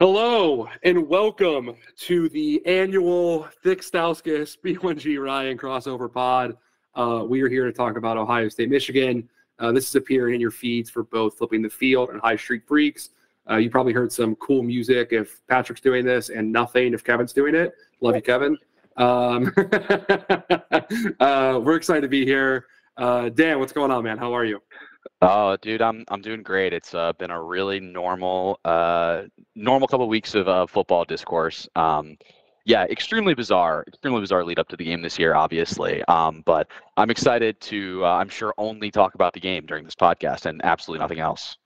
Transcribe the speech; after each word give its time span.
Hello 0.00 0.68
and 0.82 1.06
welcome 1.06 1.76
to 1.96 2.28
the 2.30 2.64
annual 2.66 3.46
ThiccStauskas 3.64 4.58
B1G 4.58 5.22
Ryan 5.22 5.56
crossover 5.56 6.12
pod. 6.12 6.56
Uh, 6.96 7.24
we 7.28 7.40
are 7.42 7.48
here 7.48 7.66
to 7.66 7.72
talk 7.72 7.96
about 7.96 8.16
Ohio 8.16 8.48
State, 8.48 8.68
Michigan. 8.68 9.28
Uh, 9.60 9.70
this 9.70 9.88
is 9.88 9.94
appearing 9.94 10.34
in 10.34 10.40
your 10.40 10.50
feeds 10.50 10.90
for 10.90 11.04
both 11.04 11.38
Flipping 11.38 11.62
the 11.62 11.70
Field 11.70 12.10
and 12.10 12.20
High 12.20 12.34
Street 12.34 12.62
Freaks. 12.66 13.10
Uh, 13.48 13.56
you 13.56 13.70
probably 13.70 13.92
heard 13.92 14.10
some 14.10 14.34
cool 14.36 14.64
music 14.64 15.12
if 15.12 15.40
Patrick's 15.46 15.80
doing 15.80 16.04
this 16.04 16.30
and 16.30 16.50
nothing 16.50 16.94
if 16.94 17.04
Kevin's 17.04 17.32
doing 17.32 17.54
it. 17.54 17.72
Love 18.00 18.16
you, 18.16 18.22
Kevin. 18.22 18.58
Um, 18.96 19.52
uh, 21.20 21.60
we're 21.62 21.76
excited 21.76 22.00
to 22.00 22.08
be 22.08 22.24
here. 22.24 22.66
Uh, 22.96 23.28
Dan, 23.28 23.60
what's 23.60 23.72
going 23.72 23.90
on, 23.90 24.02
man? 24.02 24.18
How 24.18 24.32
are 24.32 24.44
you? 24.44 24.60
Oh, 25.20 25.56
dude, 25.56 25.82
I'm 25.82 26.04
I'm 26.08 26.20
doing 26.20 26.42
great. 26.42 26.72
It's 26.72 26.94
uh, 26.94 27.12
been 27.14 27.30
a 27.30 27.42
really 27.42 27.80
normal 27.80 28.58
uh, 28.64 29.22
normal 29.54 29.88
couple 29.88 30.04
of 30.04 30.10
weeks 30.10 30.34
of 30.34 30.48
uh, 30.48 30.66
football 30.66 31.04
discourse. 31.04 31.68
Um, 31.76 32.16
yeah, 32.64 32.84
extremely 32.84 33.34
bizarre, 33.34 33.84
extremely 33.88 34.20
bizarre 34.20 34.44
lead 34.44 34.58
up 34.58 34.68
to 34.68 34.76
the 34.76 34.84
game 34.84 35.02
this 35.02 35.18
year, 35.18 35.34
obviously. 35.34 36.04
Um, 36.04 36.42
but 36.46 36.68
I'm 36.96 37.10
excited 37.10 37.60
to, 37.62 38.04
uh, 38.04 38.08
I'm 38.08 38.28
sure, 38.28 38.54
only 38.56 38.90
talk 38.90 39.14
about 39.14 39.32
the 39.32 39.40
game 39.40 39.66
during 39.66 39.84
this 39.84 39.96
podcast 39.96 40.46
and 40.46 40.60
absolutely 40.64 41.02
nothing 41.02 41.18
else. 41.18 41.56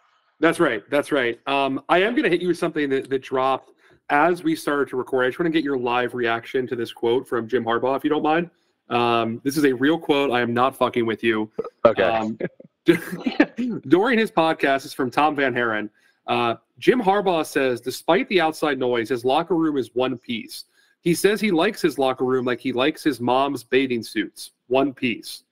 That's 0.41 0.61
right. 0.61 0.83
That's 0.91 1.13
right. 1.13 1.39
Um, 1.47 1.83
I 1.89 1.99
am 1.99 2.13
going 2.13 2.25
to 2.25 2.31
hit 2.31 2.41
you 2.41 2.49
with 2.49 2.59
something 2.59 2.89
that, 2.91 3.11
that 3.11 3.23
dropped 3.23 3.73
as 4.09 4.43
we 4.43 4.55
started 4.55 4.89
to 4.89 4.97
record. 4.97 5.27
I 5.27 5.29
just 5.29 5.39
want 5.39 5.47
to 5.47 5.53
get 5.53 5.65
your 5.65 5.79
live 5.79 6.15
reaction 6.15 6.67
to 6.69 6.77
this 6.77 6.93
quote 6.93 7.29
from 7.29 7.49
Jim 7.49 7.65
Harbaugh, 7.65 7.97
if 7.97 8.05
you 8.05 8.11
don't 8.11 8.23
mind. 8.23 8.51
Um, 8.89 9.41
this 9.45 9.57
is 9.57 9.65
a 9.65 9.73
real 9.75 9.99
quote. 9.99 10.31
I 10.31 10.41
am 10.41 10.55
not 10.55 10.77
fucking 10.77 11.05
with 11.05 11.23
you. 11.23 11.51
Okay. 11.85 12.03
Um, 12.03 12.39
during 13.89 14.19
his 14.19 14.31
podcast, 14.31 14.85
is 14.87 14.93
from 14.93 15.11
Tom 15.11 15.37
VanHaaren. 15.37 15.91
Uh, 16.27 16.55
Jim 16.79 17.01
Harbaugh 17.01 17.45
says, 17.45 17.81
despite 17.81 18.29
the 18.29 18.41
outside 18.41 18.79
noise, 18.79 19.09
his 19.09 19.25
locker 19.25 19.55
room 19.55 19.77
is 19.77 19.95
one 19.95 20.19
piece. 20.19 20.65
He 21.03 21.15
says 21.15 21.41
he 21.41 21.51
likes 21.51 21.81
his 21.81 21.99
locker 21.99 22.25
room 22.25 22.45
like 22.45 22.61
he 22.61 22.73
likes 22.73 23.03
his 23.03 23.21
mom's 23.21 23.63
bathing 23.63 24.03
suits, 24.03 24.53
one 24.67 24.93
piece. 24.93 25.45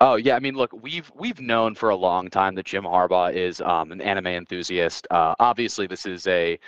Oh 0.00 0.16
yeah, 0.16 0.34
I 0.34 0.40
mean, 0.40 0.54
look, 0.54 0.72
we've 0.82 1.10
we've 1.14 1.40
known 1.40 1.74
for 1.76 1.90
a 1.90 1.96
long 1.96 2.28
time 2.28 2.56
that 2.56 2.66
Jim 2.66 2.84
Harbaugh 2.84 3.32
is 3.32 3.60
um, 3.60 3.92
an 3.92 4.00
anime 4.00 4.26
enthusiast. 4.28 5.06
Uh, 5.10 5.34
obviously, 5.38 5.86
this 5.86 6.06
is 6.06 6.26
a 6.26 6.58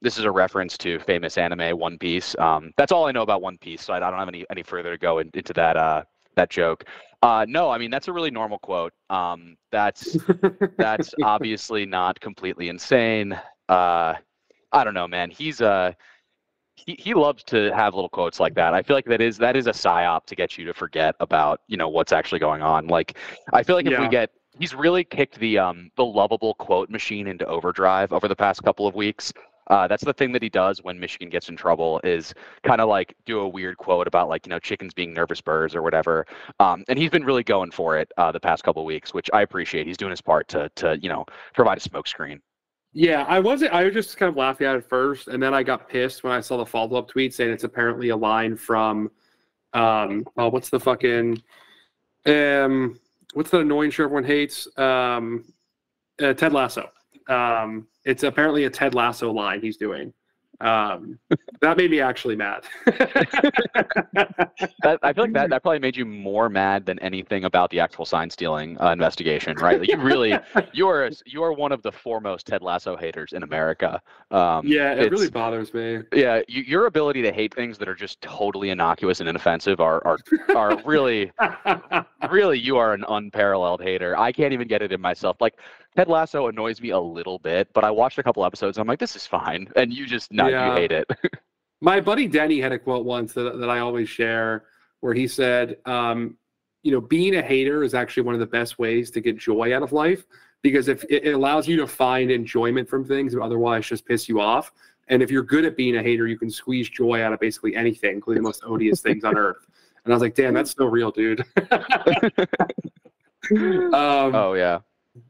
this 0.00 0.18
is 0.18 0.24
a 0.24 0.30
reference 0.30 0.78
to 0.78 1.00
famous 1.00 1.38
anime 1.38 1.76
One 1.78 1.98
Piece. 1.98 2.36
Um, 2.38 2.72
that's 2.76 2.92
all 2.92 3.06
I 3.06 3.12
know 3.12 3.22
about 3.22 3.42
One 3.42 3.58
Piece, 3.58 3.82
so 3.82 3.94
I, 3.94 3.96
I 3.96 4.10
don't 4.10 4.18
have 4.18 4.28
any 4.28 4.44
any 4.50 4.62
further 4.62 4.92
to 4.92 4.98
go 4.98 5.18
in, 5.18 5.30
into 5.34 5.52
that 5.54 5.76
uh, 5.76 6.02
that 6.36 6.50
joke. 6.50 6.84
Uh, 7.24 7.46
no, 7.48 7.70
I 7.70 7.78
mean 7.78 7.90
that's 7.90 8.06
a 8.06 8.12
really 8.12 8.30
normal 8.30 8.58
quote. 8.58 8.92
Um, 9.08 9.56
that's 9.72 10.14
that's 10.76 11.14
obviously 11.22 11.86
not 11.86 12.20
completely 12.20 12.68
insane. 12.68 13.32
Uh, 13.66 14.14
I 14.72 14.84
don't 14.84 14.92
know, 14.92 15.08
man. 15.08 15.30
He's 15.30 15.62
a 15.62 15.66
uh, 15.66 15.92
he, 16.74 16.96
he 16.98 17.14
loves 17.14 17.42
to 17.44 17.72
have 17.74 17.94
little 17.94 18.10
quotes 18.10 18.40
like 18.40 18.54
that. 18.56 18.74
I 18.74 18.82
feel 18.82 18.94
like 18.94 19.06
that 19.06 19.22
is 19.22 19.38
that 19.38 19.56
is 19.56 19.66
a 19.66 19.70
psyop 19.70 20.26
to 20.26 20.36
get 20.36 20.58
you 20.58 20.66
to 20.66 20.74
forget 20.74 21.14
about 21.18 21.62
you 21.66 21.78
know 21.78 21.88
what's 21.88 22.12
actually 22.12 22.40
going 22.40 22.60
on. 22.60 22.88
Like 22.88 23.16
I 23.54 23.62
feel 23.62 23.76
like 23.76 23.86
if 23.86 23.92
yeah. 23.92 24.02
we 24.02 24.08
get 24.08 24.28
he's 24.58 24.74
really 24.74 25.02
kicked 25.02 25.38
the 25.38 25.56
um 25.56 25.90
the 25.96 26.04
lovable 26.04 26.52
quote 26.56 26.90
machine 26.90 27.26
into 27.26 27.46
overdrive 27.46 28.12
over 28.12 28.28
the 28.28 28.36
past 28.36 28.62
couple 28.64 28.86
of 28.86 28.94
weeks. 28.94 29.32
Uh, 29.68 29.88
that's 29.88 30.04
the 30.04 30.12
thing 30.12 30.32
that 30.32 30.42
he 30.42 30.48
does 30.48 30.82
when 30.82 30.98
Michigan 30.98 31.28
gets 31.28 31.48
in 31.48 31.56
trouble 31.56 32.00
is 32.04 32.34
kind 32.62 32.80
of 32.80 32.88
like 32.88 33.14
do 33.24 33.40
a 33.40 33.48
weird 33.48 33.76
quote 33.78 34.06
about 34.06 34.28
like 34.28 34.46
you 34.46 34.50
know 34.50 34.58
chickens 34.58 34.92
being 34.92 35.12
nervous 35.12 35.40
birds 35.40 35.74
or 35.74 35.82
whatever. 35.82 36.26
Um, 36.60 36.84
and 36.88 36.98
he's 36.98 37.10
been 37.10 37.24
really 37.24 37.44
going 37.44 37.70
for 37.70 37.98
it 37.98 38.10
uh, 38.16 38.32
the 38.32 38.40
past 38.40 38.64
couple 38.64 38.84
weeks, 38.84 39.14
which 39.14 39.30
I 39.32 39.42
appreciate. 39.42 39.86
He's 39.86 39.96
doing 39.96 40.10
his 40.10 40.20
part 40.20 40.48
to 40.48 40.70
to 40.76 40.98
you 41.00 41.08
know 41.08 41.24
provide 41.54 41.78
a 41.78 41.80
smokescreen. 41.80 42.40
Yeah, 42.96 43.24
I 43.24 43.40
wasn't. 43.40 43.72
I 43.72 43.82
was 43.84 43.92
just 43.92 44.16
kind 44.16 44.30
of 44.30 44.36
laughing 44.36 44.68
at 44.68 44.76
it 44.76 44.88
first, 44.88 45.26
and 45.26 45.42
then 45.42 45.52
I 45.52 45.64
got 45.64 45.88
pissed 45.88 46.22
when 46.22 46.32
I 46.32 46.40
saw 46.40 46.56
the 46.56 46.66
follow 46.66 46.96
up 46.96 47.08
tweet 47.08 47.34
saying 47.34 47.50
it's 47.50 47.64
apparently 47.64 48.10
a 48.10 48.16
line 48.16 48.56
from, 48.56 49.10
um, 49.72 50.24
oh, 50.36 50.48
what's 50.48 50.70
the 50.70 50.78
fucking, 50.78 51.42
um, 52.26 53.00
what's 53.32 53.50
the 53.50 53.58
annoying 53.58 53.90
show 53.90 54.04
everyone 54.04 54.22
hates? 54.22 54.68
Um, 54.78 55.44
uh, 56.22 56.34
Ted 56.34 56.52
Lasso. 56.52 56.88
Um, 57.28 57.86
it's 58.04 58.22
apparently 58.22 58.64
a 58.64 58.70
Ted 58.70 58.94
Lasso 58.94 59.32
line 59.32 59.60
he's 59.60 59.76
doing. 59.76 60.12
Um, 60.60 61.18
that 61.60 61.76
made 61.76 61.90
me 61.90 62.00
actually 62.00 62.36
mad. 62.36 62.64
that, 62.86 64.98
I 65.02 65.12
feel 65.12 65.24
like 65.24 65.32
that, 65.32 65.50
that 65.50 65.62
probably 65.62 65.78
made 65.78 65.96
you 65.96 66.04
more 66.04 66.48
mad 66.48 66.86
than 66.86 66.98
anything 67.00 67.44
about 67.44 67.70
the 67.70 67.80
actual 67.80 68.04
sign 68.04 68.30
stealing 68.30 68.80
uh, 68.80 68.90
investigation, 68.90 69.56
right? 69.58 69.80
Like 69.80 69.88
you 69.88 69.98
really, 69.98 70.38
you 70.72 70.88
are 70.88 71.10
you 71.26 71.42
are 71.42 71.52
one 71.52 71.72
of 71.72 71.82
the 71.82 71.92
foremost 71.92 72.46
Ted 72.46 72.62
Lasso 72.62 72.96
haters 72.96 73.32
in 73.32 73.42
America. 73.42 74.00
Um, 74.30 74.66
yeah, 74.66 74.92
it 74.92 75.10
really 75.10 75.30
bothers 75.30 75.74
me. 75.74 76.00
Yeah, 76.12 76.42
you, 76.48 76.62
your 76.62 76.86
ability 76.86 77.22
to 77.22 77.32
hate 77.32 77.54
things 77.54 77.78
that 77.78 77.88
are 77.88 77.94
just 77.94 78.20
totally 78.20 78.70
innocuous 78.70 79.20
and 79.20 79.28
inoffensive 79.28 79.80
are 79.80 80.06
are 80.06 80.18
are 80.54 80.76
really, 80.84 81.32
really, 82.30 82.58
you 82.58 82.76
are 82.76 82.94
an 82.94 83.04
unparalleled 83.08 83.82
hater. 83.82 84.16
I 84.16 84.32
can't 84.32 84.52
even 84.52 84.68
get 84.68 84.82
it 84.82 84.92
in 84.92 85.00
myself. 85.00 85.38
Like 85.40 85.54
Ted 85.96 86.08
Lasso 86.08 86.48
annoys 86.48 86.80
me 86.80 86.90
a 86.90 86.98
little 86.98 87.38
bit, 87.38 87.68
but 87.72 87.84
I 87.84 87.90
watched 87.90 88.18
a 88.18 88.22
couple 88.22 88.44
episodes. 88.44 88.78
I'm 88.78 88.86
like, 88.86 88.98
this 88.98 89.14
is 89.14 89.26
fine, 89.26 89.68
and 89.76 89.92
you 89.92 90.06
just 90.06 90.32
not 90.32 90.50
yeah. 90.50 90.70
you 90.70 90.80
hate 90.80 90.92
it. 90.92 91.08
My 91.80 92.00
buddy 92.00 92.26
Denny 92.26 92.60
had 92.60 92.72
a 92.72 92.78
quote 92.78 93.04
once 93.04 93.32
that, 93.34 93.58
that 93.58 93.70
I 93.70 93.80
always 93.80 94.08
share, 94.08 94.64
where 95.00 95.14
he 95.14 95.28
said, 95.28 95.76
um, 95.86 96.36
"You 96.82 96.92
know, 96.92 97.00
being 97.00 97.36
a 97.36 97.42
hater 97.42 97.84
is 97.84 97.94
actually 97.94 98.24
one 98.24 98.34
of 98.34 98.40
the 98.40 98.46
best 98.46 98.78
ways 98.78 99.10
to 99.12 99.20
get 99.20 99.38
joy 99.38 99.74
out 99.74 99.82
of 99.82 99.92
life 99.92 100.24
because 100.62 100.88
if 100.88 101.04
it, 101.04 101.26
it 101.26 101.32
allows 101.32 101.68
you 101.68 101.76
to 101.76 101.86
find 101.86 102.30
enjoyment 102.30 102.88
from 102.88 103.04
things 103.04 103.34
that 103.34 103.42
otherwise 103.42 103.86
just 103.86 104.04
piss 104.06 104.28
you 104.28 104.40
off." 104.40 104.72
And 105.08 105.22
if 105.22 105.30
you're 105.30 105.42
good 105.42 105.64
at 105.64 105.76
being 105.76 105.96
a 105.96 106.02
hater, 106.02 106.26
you 106.26 106.38
can 106.38 106.50
squeeze 106.50 106.88
joy 106.88 107.22
out 107.22 107.32
of 107.32 107.40
basically 107.40 107.76
anything, 107.76 108.14
including 108.14 108.42
the 108.42 108.48
most 108.48 108.62
odious 108.64 109.00
things 109.00 109.22
on 109.24 109.36
earth. 109.36 109.66
And 110.04 110.12
I 110.12 110.16
was 110.16 110.22
like, 110.22 110.34
damn, 110.34 110.54
that's 110.54 110.72
so 110.72 110.86
real, 110.86 111.10
dude. 111.10 111.40
um, 113.52 114.34
oh 114.34 114.54
yeah. 114.54 114.78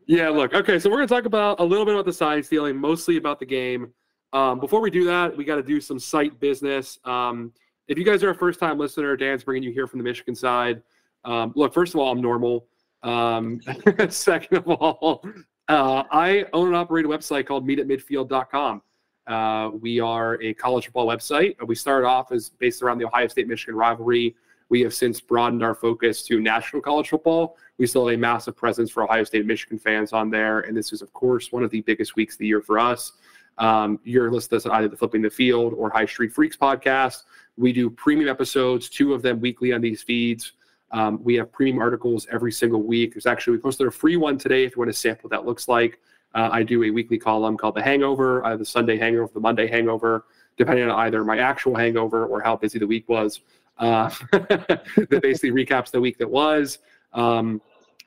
Yeah, 0.07 0.31
look. 0.31 0.55
Okay, 0.55 0.79
so 0.79 0.89
we're 0.89 0.97
going 0.97 1.09
to 1.09 1.15
talk 1.15 1.27
about 1.27 1.61
a 1.61 1.65
little 1.65 1.85
bit 1.85 1.95
about 1.95 2.07
the 2.07 2.13
sign 2.13 2.43
stealing, 2.43 2.77
mostly 2.77 3.17
about 3.17 3.39
the 3.39 3.47
game. 3.47 3.93
Um, 4.33 4.59
before 4.59 4.81
we 4.81 4.91
do 4.91 5.05
that, 5.05 5.37
we 5.37 5.45
got 5.45 5.57
to 5.57 5.63
do 5.63 5.81
some 5.81 5.99
site 5.99 6.41
business. 6.41 6.99
Um, 7.05 7.53
if 7.87 7.99
you 7.99 8.05
guys 8.05 8.23
are 8.25 8.31
a 8.31 8.35
first 8.35 8.59
time 8.59 8.79
listener, 8.79 9.17
Dan's 9.17 9.45
bringing 9.45 9.63
you 9.63 9.73
here 9.73 9.87
from 9.87 9.99
the 9.99 10.05
Michigan 10.05 10.35
side. 10.35 10.83
Um, 11.25 11.53
look, 11.55 11.75
first 11.75 11.95
of 11.95 12.01
all, 12.01 12.11
I'm 12.11 12.21
normal. 12.21 12.67
Um, 13.03 13.61
second 14.09 14.59
of 14.59 14.69
all, 14.69 15.25
uh, 15.69 16.03
I 16.11 16.47
own 16.53 16.69
and 16.69 16.77
operate 16.77 17.05
a 17.05 17.09
website 17.09 17.47
called 17.47 17.67
meetatmidfield.com. 17.67 18.83
Uh, 19.27 19.71
we 19.81 20.01
are 20.01 20.41
a 20.43 20.53
college 20.55 20.87
football 20.87 21.07
website. 21.07 21.57
We 21.67 21.75
started 21.75 22.07
off 22.07 22.33
as 22.33 22.51
based 22.51 22.83
around 22.83 22.99
the 22.99 23.07
Ohio 23.07 23.27
State 23.29 23.49
Michigan 23.49 23.75
rivalry. 23.75 24.35
We 24.69 24.81
have 24.83 24.95
since 24.95 25.21
broadened 25.21 25.63
our 25.63 25.75
focus 25.75 26.23
to 26.25 26.41
national 26.41 26.83
college 26.83 27.11
football. 27.11 27.57
We 27.79 27.87
still 27.87 28.07
have 28.07 28.15
a 28.15 28.19
massive 28.19 28.57
presence 28.57 28.91
for 28.91 29.03
Ohio 29.03 29.25
State 29.25 29.41
and 29.41 29.49
Michigan 29.49 29.79
fans 29.79 30.13
on 30.13 30.31
there. 30.31 30.61
And 30.61 30.77
this 30.77 30.93
is, 30.93 31.03
of 31.03 31.13
course, 31.13 31.51
one 31.51 31.65
of 31.65 31.71
the 31.71 31.81
biggest 31.83 32.15
weeks 32.17 32.35
of 32.35 32.39
the 32.39 32.47
year 32.47 32.63
for 32.63 32.79
us. 32.79 33.13
Um, 33.59 34.01
you're 34.05 34.31
listening 34.31 34.61
to 34.61 34.73
either 34.73 34.89
the 34.89 34.97
Flipping 34.97 35.23
the 35.23 35.31
Field 35.31 35.75
or 35.77 35.91
High 35.91 36.07
Street 36.07 36.33
Freaks 36.33 36.57
podcast. 36.57 37.25
We 37.57 37.73
do 37.73 37.91
premium 37.91 38.29
episodes, 38.29 38.89
two 38.89 39.15
of 39.15 39.23
them 39.23 39.41
weekly 39.41 39.73
on 39.73 39.81
these 39.81 40.03
feeds. 40.03 40.53
Um, 40.91 41.23
we 41.23 41.35
have 41.35 41.51
premium 41.53 41.79
articles 41.79 42.27
every 42.31 42.53
single 42.53 42.83
week. 42.83 43.15
There's 43.15 43.27
actually, 43.27 43.57
we 43.57 43.63
posted 43.63 43.87
a 43.87 43.91
free 43.91 44.17
one 44.17 44.39
today 44.39 44.65
if 44.65 44.77
you 44.77 44.81
want 44.81 44.91
to 44.91 44.99
sample 44.99 45.29
what 45.29 45.37
that 45.37 45.47
looks 45.47 45.67
like. 45.69 46.01
Uh, 46.35 46.49
I 46.53 46.63
do 46.63 46.83
a 46.85 46.91
weekly 46.91 47.19
column 47.19 47.57
called 47.57 47.77
The 47.77 47.83
Hangover, 47.83 48.45
I 48.45 48.51
have 48.51 48.59
the 48.59 48.65
Sunday 48.65 48.97
Hangover, 48.97 49.31
the 49.33 49.41
Monday 49.41 49.69
Hangover, 49.69 50.25
depending 50.57 50.89
on 50.89 50.99
either 51.07 51.25
my 51.25 51.39
actual 51.39 51.75
hangover 51.77 52.27
or 52.27 52.41
how 52.41 52.57
busy 52.57 52.79
the 52.79 52.87
week 52.87 53.09
was 53.09 53.41
uh, 53.79 54.09
that 54.33 55.21
basically 55.23 55.51
recaps 55.51 55.91
the 55.91 56.01
week 56.01 56.19
that 56.19 56.31
was. 56.31 56.79
Um, 57.15 57.63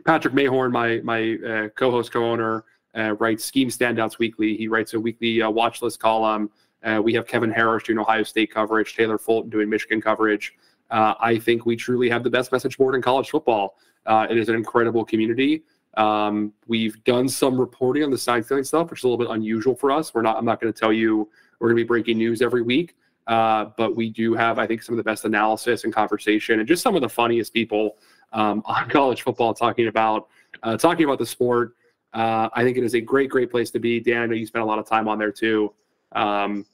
Patrick 0.06 0.34
Mayhorn, 0.34 0.72
my 0.72 1.02
my 1.04 1.38
uh, 1.46 1.70
co-host, 1.70 2.12
co-owner, 2.12 2.64
uh, 2.98 3.14
writes 3.14 3.46
Scheme 3.46 3.70
Standouts 3.70 4.20
Weekly. 4.20 4.56
He 4.56 4.68
writes 4.68 4.94
a 4.94 5.00
weekly 5.00 5.42
uh, 5.42 5.50
watch 5.50 5.82
list 5.82 6.00
column. 6.00 6.50
Uh, 6.84 7.02
we 7.04 7.14
have 7.14 7.28
Kevin 7.28 7.52
Harris 7.52 7.84
doing 7.84 8.00
Ohio 8.00 8.24
State 8.24 8.52
coverage, 8.52 8.96
Taylor 8.96 9.18
Fulton 9.18 9.50
doing 9.50 9.70
Michigan 9.70 10.00
coverage. 10.00 10.56
Uh, 10.90 11.16
I 11.20 11.38
think 11.38 11.66
we 11.66 11.76
truly 11.76 12.10
have 12.10 12.24
the 12.24 12.30
best 12.30 12.52
message 12.52 12.78
board 12.78 12.96
in 12.96 13.02
college 13.02 13.30
football. 13.30 13.76
Uh, 14.06 14.28
it 14.30 14.38
is 14.38 14.48
an 14.48 14.56
incredible 14.56 15.04
community. 15.04 15.64
Um, 15.98 16.54
we've 16.68 17.04
done 17.04 17.28
some 17.28 17.60
reporting 17.60 18.04
on 18.04 18.12
the 18.12 18.18
sign 18.18 18.44
stealing 18.44 18.64
stuff, 18.64 18.90
which 18.90 19.00
is 19.00 19.04
a 19.04 19.08
little 19.08 19.26
bit 19.26 19.34
unusual 19.34 19.76
for 19.76 19.92
us. 19.92 20.14
We're 20.14 20.22
not. 20.22 20.38
I'm 20.38 20.46
not 20.46 20.62
going 20.62 20.72
to 20.72 20.80
tell 20.80 20.94
you 20.94 21.28
we're 21.60 21.70
going 21.70 21.78
to 21.78 21.84
be 21.84 21.88
breaking 21.88 22.18
news 22.20 22.42
every 22.42 22.62
week. 22.62 22.96
But 23.26 23.96
we 23.96 24.10
do 24.10 24.34
have, 24.36 24.60
I 24.60 24.68
think, 24.68 24.84
some 24.84 24.94
of 24.94 24.98
the 24.98 25.04
best 25.04 25.26
analysis 25.26 25.84
and 25.84 25.94
conversation, 25.94 26.60
and 26.60 26.68
just 26.68 26.84
some 26.84 26.96
of 26.96 27.02
the 27.02 27.10
funniest 27.10 27.52
people 27.52 27.98
um, 28.34 28.62
on 28.66 28.90
college 28.90 29.22
football 29.22 29.54
talking 29.54 29.88
about 29.88 30.28
uh, 30.64 30.78
talking 30.78 31.06
about 31.06 31.20
the 31.20 31.26
sport. 31.26 31.76
Uh, 32.14 32.50
I 32.54 32.64
think 32.64 32.78
it 32.78 32.84
is 32.84 32.96
a 32.96 33.02
great, 33.02 33.30
great 33.30 33.52
place 33.52 33.70
to 33.72 33.80
be. 33.80 34.00
Dan, 34.00 34.22
I 34.22 34.26
know 34.26 34.34
you 34.34 34.46
spent 34.46 34.64
a 34.64 34.66
lot 34.66 34.80
of 34.80 34.88
time 34.88 35.08
on 35.08 35.20
there 35.20 35.32
too. 35.32 35.74
Um, 36.14 36.66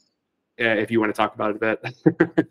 if 0.57 0.91
you 0.91 0.99
want 0.99 1.13
to 1.13 1.17
talk 1.17 1.35
about 1.35 1.51
it 1.51 1.55
a 1.55 1.77
bit. 2.37 2.47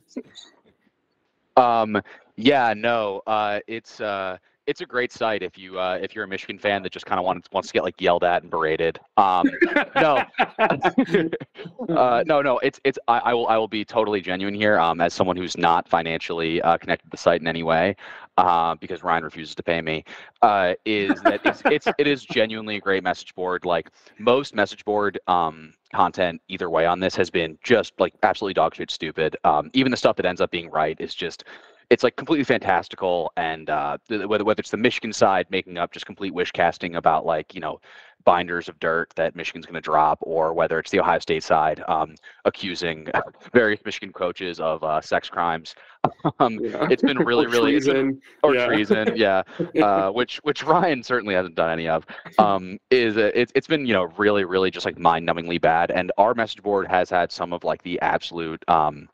um, 1.56 2.02
yeah, 2.36 2.74
no, 2.76 3.22
uh, 3.26 3.60
it's 3.66 4.00
uh, 4.00 4.36
it's 4.66 4.80
a 4.80 4.86
great 4.86 5.12
site 5.12 5.42
if 5.42 5.58
you 5.58 5.78
uh, 5.78 5.98
if 6.00 6.14
you're 6.14 6.24
a 6.24 6.28
Michigan 6.28 6.58
fan 6.58 6.82
that 6.82 6.92
just 6.92 7.04
kind 7.04 7.18
of 7.18 7.24
wants 7.24 7.48
wants 7.52 7.68
to 7.68 7.72
get 7.72 7.82
like 7.82 8.00
yelled 8.00 8.24
at 8.24 8.42
and 8.42 8.50
berated. 8.50 8.98
Um, 9.16 9.50
no, 9.96 10.24
uh, 11.88 12.24
no, 12.26 12.42
no. 12.42 12.58
It's 12.58 12.80
it's 12.84 12.98
I, 13.08 13.18
I, 13.18 13.34
will 13.34 13.48
I 13.48 13.56
will 13.56 13.68
be 13.68 13.84
totally 13.84 14.20
genuine 14.20 14.54
here. 14.54 14.78
Um, 14.78 15.00
as 15.00 15.14
someone 15.14 15.36
who's 15.36 15.56
not 15.56 15.88
financially 15.88 16.62
uh, 16.62 16.78
connected 16.78 17.06
to 17.06 17.10
the 17.10 17.16
site 17.16 17.40
in 17.40 17.48
any 17.48 17.62
way, 17.62 17.96
uh, 18.38 18.74
because 18.76 19.02
Ryan 19.02 19.24
refuses 19.24 19.54
to 19.54 19.62
pay 19.62 19.80
me, 19.80 20.04
uh, 20.42 20.74
is 20.84 21.20
that 21.22 21.40
it's 21.44 21.62
it's 21.66 21.86
it 21.98 22.06
is 22.06 22.24
genuinely 22.24 22.76
a 22.76 22.80
great 22.80 23.02
message 23.02 23.34
board. 23.34 23.64
Like 23.64 23.90
most 24.18 24.54
message 24.54 24.84
board 24.84 25.18
um, 25.26 25.74
content 25.94 26.40
either 26.48 26.70
way 26.70 26.86
on 26.86 27.00
this 27.00 27.14
has 27.16 27.30
been 27.30 27.58
just 27.62 27.92
like 27.98 28.14
absolutely 28.22 28.54
dog 28.54 28.74
shit 28.74 28.90
stupid. 28.90 29.36
Um, 29.44 29.70
even 29.74 29.90
the 29.90 29.96
stuff 29.96 30.16
that 30.16 30.26
ends 30.26 30.40
up 30.40 30.50
being 30.50 30.70
right 30.70 30.96
is 31.00 31.14
just 31.14 31.44
it's 31.90 32.02
like 32.02 32.16
completely 32.16 32.44
fantastical 32.44 33.30
and 33.36 33.68
uh, 33.68 33.98
whether 34.08 34.44
whether 34.44 34.60
it's 34.60 34.70
the 34.70 34.78
Michigan 34.78 35.12
side 35.12 35.46
making 35.50 35.76
up 35.76 35.92
just 35.92 36.06
complete 36.06 36.32
wish 36.32 36.50
casting 36.50 36.96
about 36.96 37.26
like 37.26 37.54
you 37.54 37.60
know 37.60 37.80
binders 38.24 38.68
of 38.68 38.78
dirt 38.80 39.12
that 39.16 39.34
Michigan's 39.36 39.66
going 39.66 39.74
to 39.74 39.80
drop, 39.80 40.18
or 40.22 40.52
whether 40.52 40.78
it's 40.78 40.90
the 40.90 41.00
Ohio 41.00 41.18
State 41.18 41.42
side 41.42 41.82
um, 41.88 42.14
accusing 42.44 43.08
various 43.52 43.80
Michigan 43.84 44.12
coaches 44.12 44.60
of 44.60 44.82
uh, 44.82 45.00
sex 45.00 45.28
crimes. 45.28 45.74
Um, 46.40 46.58
yeah. 46.60 46.88
It's 46.90 47.02
been 47.02 47.18
really, 47.18 47.46
really 47.48 47.72
treason. 47.72 48.20
or 48.42 48.56
yeah. 48.56 48.66
treason, 48.66 49.12
yeah. 49.14 49.42
Uh, 49.80 50.10
which 50.10 50.38
which 50.38 50.64
Ryan 50.64 51.00
certainly 51.02 51.34
hasn't 51.34 51.54
done 51.54 51.70
any 51.70 51.88
of. 51.88 52.04
Um, 52.38 52.78
is 52.90 53.16
it's 53.16 53.52
it's 53.54 53.68
been 53.68 53.86
you 53.86 53.92
know 53.92 54.04
really, 54.16 54.44
really 54.44 54.70
just 54.72 54.84
like 54.84 54.98
mind-numbingly 54.98 55.60
bad, 55.60 55.92
and 55.92 56.10
our 56.18 56.34
message 56.34 56.60
board 56.60 56.88
has 56.88 57.08
had 57.08 57.30
some 57.30 57.52
of 57.52 57.62
like 57.62 57.82
the 57.82 58.00
absolute. 58.00 58.64
Um, 58.68 59.08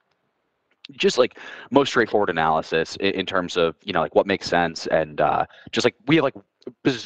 just 0.93 1.19
like 1.19 1.39
most 1.71 1.91
straightforward 1.91 2.31
analysis 2.31 2.97
in, 2.97 3.13
in, 3.13 3.27
terms 3.27 3.57
of 3.57 3.77
you 3.85 3.93
know 3.93 4.01
like 4.01 4.15
what 4.15 4.27
makes 4.27 4.47
sense 4.47 4.87
and 4.87 5.21
uh, 5.21 5.45
just 5.71 5.85
like 5.85 5.95
we 6.07 6.17
have 6.17 6.25
like 6.25 6.35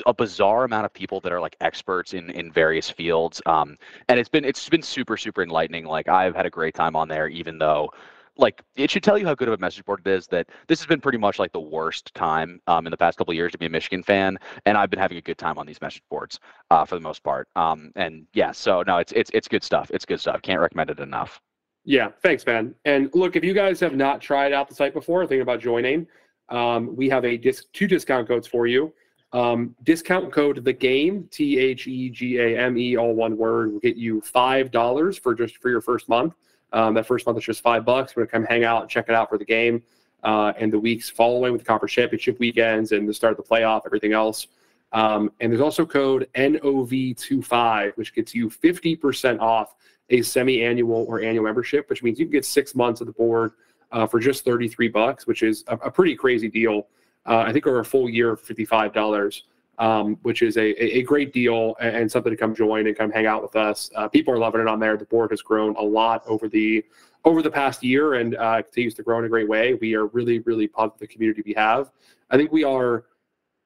a 0.07 0.15
bizarre 0.15 0.65
amount 0.65 0.85
of 0.85 0.93
people 0.93 1.21
that 1.21 1.33
are 1.33 1.41
like 1.41 1.57
experts 1.61 2.15
in 2.15 2.31
in 2.31 2.53
various 2.53 2.91
fields 2.91 3.41
um, 3.47 3.77
and 4.09 4.19
it's 4.19 4.29
been 4.29 4.45
it's 4.45 4.69
been 4.69 4.83
super 4.83 5.17
super 5.17 5.43
enlightening 5.43 5.85
like 5.85 6.09
i've 6.09 6.35
had 6.35 6.47
a 6.47 6.51
great 6.51 6.75
time 6.75 6.97
on 6.97 7.09
there 7.09 7.29
even 7.29 7.59
though 7.59 7.91
like 8.39 8.63
it 8.77 8.91
should 8.91 9.03
tell 9.03 9.19
you 9.19 9.27
how 9.27 9.35
good 9.35 9.49
of 9.49 9.55
a 9.55 9.59
message 9.59 9.85
board 9.85 10.01
it 10.05 10.11
is 10.11 10.27
that 10.27 10.49
this 10.67 10.81
has 10.81 10.87
been 10.87 11.01
pretty 11.01 11.19
much 11.19 11.39
like 11.39 11.53
the 11.53 11.61
worst 11.61 12.15
time 12.15 12.61
um, 12.67 12.87
in 12.87 12.91
the 12.91 12.97
past 12.97 13.19
couple 13.19 13.35
years 13.35 13.53
to 13.53 13.59
be 13.59 13.67
a 13.67 13.71
michigan 13.71 14.03
fan 14.03 14.39
and 14.67 14.79
i've 14.79 14.91
been 14.91 14.99
having 14.99 15.19
a 15.19 15.23
good 15.23 15.39
time 15.39 15.59
on 15.59 15.67
these 15.67 15.81
message 15.81 16.03
boards 16.11 16.41
uh, 16.71 16.85
for 16.85 16.95
the 16.95 17.01
most 17.01 17.23
part 17.23 17.49
um, 17.57 17.93
and 17.97 18.27
yeah 18.33 18.51
so 18.53 18.83
no 18.87 18.99
it's 18.99 19.13
it's 19.13 19.31
it's 19.35 19.49
good 19.49 19.63
stuff 19.63 19.91
it's 19.93 20.05
good 20.05 20.21
stuff 20.21 20.41
can't 20.43 20.61
recommend 20.61 20.91
it 20.91 21.01
enough 21.01 21.41
yeah, 21.85 22.11
thanks, 22.23 22.47
man. 22.47 22.75
And 22.85 23.11
look, 23.13 23.35
if 23.35 23.43
you 23.43 23.55
guys 23.55 23.81
have 23.81 23.95
not 23.95 24.21
tried 24.21 24.53
out 24.53 24.69
the 24.69 24.75
site 24.75 24.95
before, 24.95 25.27
thinking 25.27 25.43
about 25.43 25.61
joining, 25.61 26.07
um, 26.49 26.95
we 26.95 27.09
have 27.09 27.25
a 27.25 27.37
disc, 27.37 27.65
two 27.73 27.89
discount 27.89 28.29
codes 28.29 28.47
for 28.47 28.67
you. 28.67 28.93
Um, 29.33 29.75
discount 29.85 30.31
code 30.31 30.63
the 30.63 30.73
game 30.73 31.27
T 31.31 31.59
H 31.59 31.87
E 31.87 32.11
G 32.11 32.39
A 32.39 32.59
M 32.59 32.77
E 32.77 32.97
all 32.97 33.15
one 33.15 33.37
word 33.37 33.73
will 33.73 33.81
get 33.81 33.97
you 33.97 34.21
five 34.21 34.71
dollars 34.71 35.17
for 35.19 35.35
just 35.35 35.57
for 35.59 35.71
your 35.71 35.81
first 35.81 36.09
month. 36.09 36.35
Um, 36.73 36.95
that 36.95 37.07
first 37.07 37.27
month 37.27 37.39
is 37.39 37.45
just 37.45 37.63
five 37.63 37.85
bucks. 37.85 38.15
We're 38.15 38.27
gonna 38.27 38.45
come 38.45 38.45
hang 38.45 38.65
out 38.65 38.83
and 38.83 38.91
check 38.91 39.09
it 39.09 39.15
out 39.15 39.29
for 39.29 39.39
the 39.39 39.45
game. 39.45 39.83
Uh, 40.23 40.53
and 40.59 40.73
the 40.73 40.79
weeks 40.79 41.11
following 41.11 41.53
with 41.53 41.63
the 41.63 41.67
conference 41.67 41.93
championship 41.93 42.39
weekends 42.39 42.93
and 42.93 43.09
the 43.09 43.15
start 43.15 43.37
of 43.37 43.37
the 43.39 43.43
playoff, 43.43 43.83
everything 43.87 44.13
else. 44.13 44.47
Um, 44.93 45.33
and 45.41 45.51
there's 45.51 45.63
also 45.63 45.85
code 45.87 46.29
NOV25, 46.35 47.97
which 47.97 48.15
gets 48.15 48.35
you 48.35 48.49
50% 48.49 49.41
off 49.41 49.75
a 50.11 50.23
semi-annual 50.23 51.07
or 51.09 51.23
annual 51.23 51.45
membership, 51.45 51.89
which 51.89 52.03
means 52.03 52.21
you 52.21 52.27
can 52.27 52.33
get 52.33 52.45
six 52.45 52.75
months 52.75 53.01
of 53.01 53.07
the 53.07 53.13
board 53.13 53.53
uh, 53.91 54.07
for 54.07 54.21
just 54.21 54.45
33 54.45 54.89
bucks, 54.89 55.27
which 55.27 55.43
is 55.43 55.65
a, 55.69 55.77
a 55.77 55.91
pretty 55.91 56.15
crazy 56.15 56.49
deal. 56.49 56.87
Uh, 57.27 57.39
I 57.39 57.53
think 57.53 57.67
over 57.67 57.81
a 57.81 57.85
full 57.85 58.09
year, 58.09 58.37
$55, 58.37 59.43
um, 59.79 60.19
which 60.23 60.43
is 60.43 60.57
a, 60.57 60.99
a 60.99 61.03
great 61.03 61.33
deal 61.33 61.77
and, 61.81 62.11
something 62.11 62.31
to 62.31 62.37
come 62.37 62.55
join 62.55 62.87
and 62.87 62.97
come 62.97 63.11
hang 63.11 63.27
out 63.27 63.43
with 63.43 63.57
us. 63.57 63.91
Uh, 63.95 64.09
people 64.09 64.35
are 64.35 64.39
loving 64.39 64.61
it 64.61 64.69
on 64.69 64.81
there. 64.81 64.97
The 64.97 65.05
board 65.05 65.31
has 65.31 65.41
grown 65.43 65.77
a 65.77 65.83
lot 65.83 66.23
over 66.27 66.49
the 66.49 66.85
over 67.25 67.41
the 67.41 67.51
past 67.51 67.85
year 67.85 68.15
and 68.15 68.35
uh, 68.35 68.63
continues 68.63 68.95
to 68.95 69.03
grow 69.05 69.21
in 69.21 69.25
a 69.25 69.29
great 69.29 69.49
way. 69.49 69.75
We 69.75 69.95
are 69.95 70.07
really, 70.07 70.41
really 70.41 70.67
pumped 70.67 70.99
with 70.99 71.09
the 71.09 71.15
community 71.15 71.43
we 71.47 71.55
have. 71.55 71.93
I 72.31 72.37
think 72.37 72.51
we 72.51 72.65
are 72.65 73.05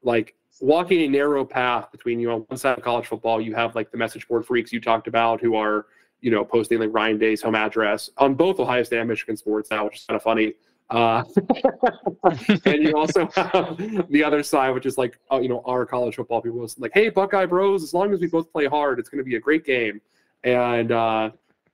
like 0.02 0.36
walking 0.60 1.00
a 1.02 1.08
narrow 1.08 1.42
path 1.42 1.90
between 1.90 2.20
you 2.20 2.28
know 2.28 2.34
on 2.34 2.40
one 2.42 2.58
side 2.58 2.76
of 2.76 2.84
college 2.84 3.06
football, 3.06 3.40
you 3.40 3.54
have 3.54 3.74
like 3.74 3.90
the 3.90 3.96
message 3.96 4.28
board 4.28 4.46
freaks 4.46 4.72
you 4.72 4.80
talked 4.80 5.08
about 5.08 5.40
who 5.40 5.56
are 5.56 5.86
you 6.20 6.30
know, 6.30 6.44
posting 6.44 6.80
like 6.80 6.92
Ryan 6.92 7.18
Day's 7.18 7.42
home 7.42 7.54
address 7.54 8.10
on 8.18 8.34
both 8.34 8.58
Ohio 8.58 8.82
State 8.82 8.98
and 8.98 9.08
Michigan 9.08 9.36
sports 9.36 9.70
now, 9.70 9.84
which 9.84 9.98
is 9.98 10.04
kind 10.06 10.16
of 10.16 10.22
funny. 10.22 10.54
Uh, 10.88 11.24
and 12.64 12.82
you 12.82 12.96
also 12.96 13.28
have 13.34 13.76
the 14.10 14.22
other 14.24 14.42
side, 14.42 14.70
which 14.70 14.86
is 14.86 14.96
like, 14.96 15.18
uh, 15.32 15.40
you 15.40 15.48
know, 15.48 15.62
our 15.64 15.84
college 15.84 16.16
football 16.16 16.40
people 16.40 16.58
was 16.58 16.78
like, 16.78 16.92
hey, 16.94 17.08
Buckeye 17.08 17.46
Bros, 17.46 17.82
as 17.82 17.92
long 17.92 18.12
as 18.12 18.20
we 18.20 18.28
both 18.28 18.52
play 18.52 18.66
hard, 18.66 18.98
it's 18.98 19.08
going 19.08 19.18
to 19.18 19.28
be 19.28 19.36
a 19.36 19.40
great 19.40 19.64
game. 19.64 20.00
And 20.44 20.92
uh, 20.92 21.30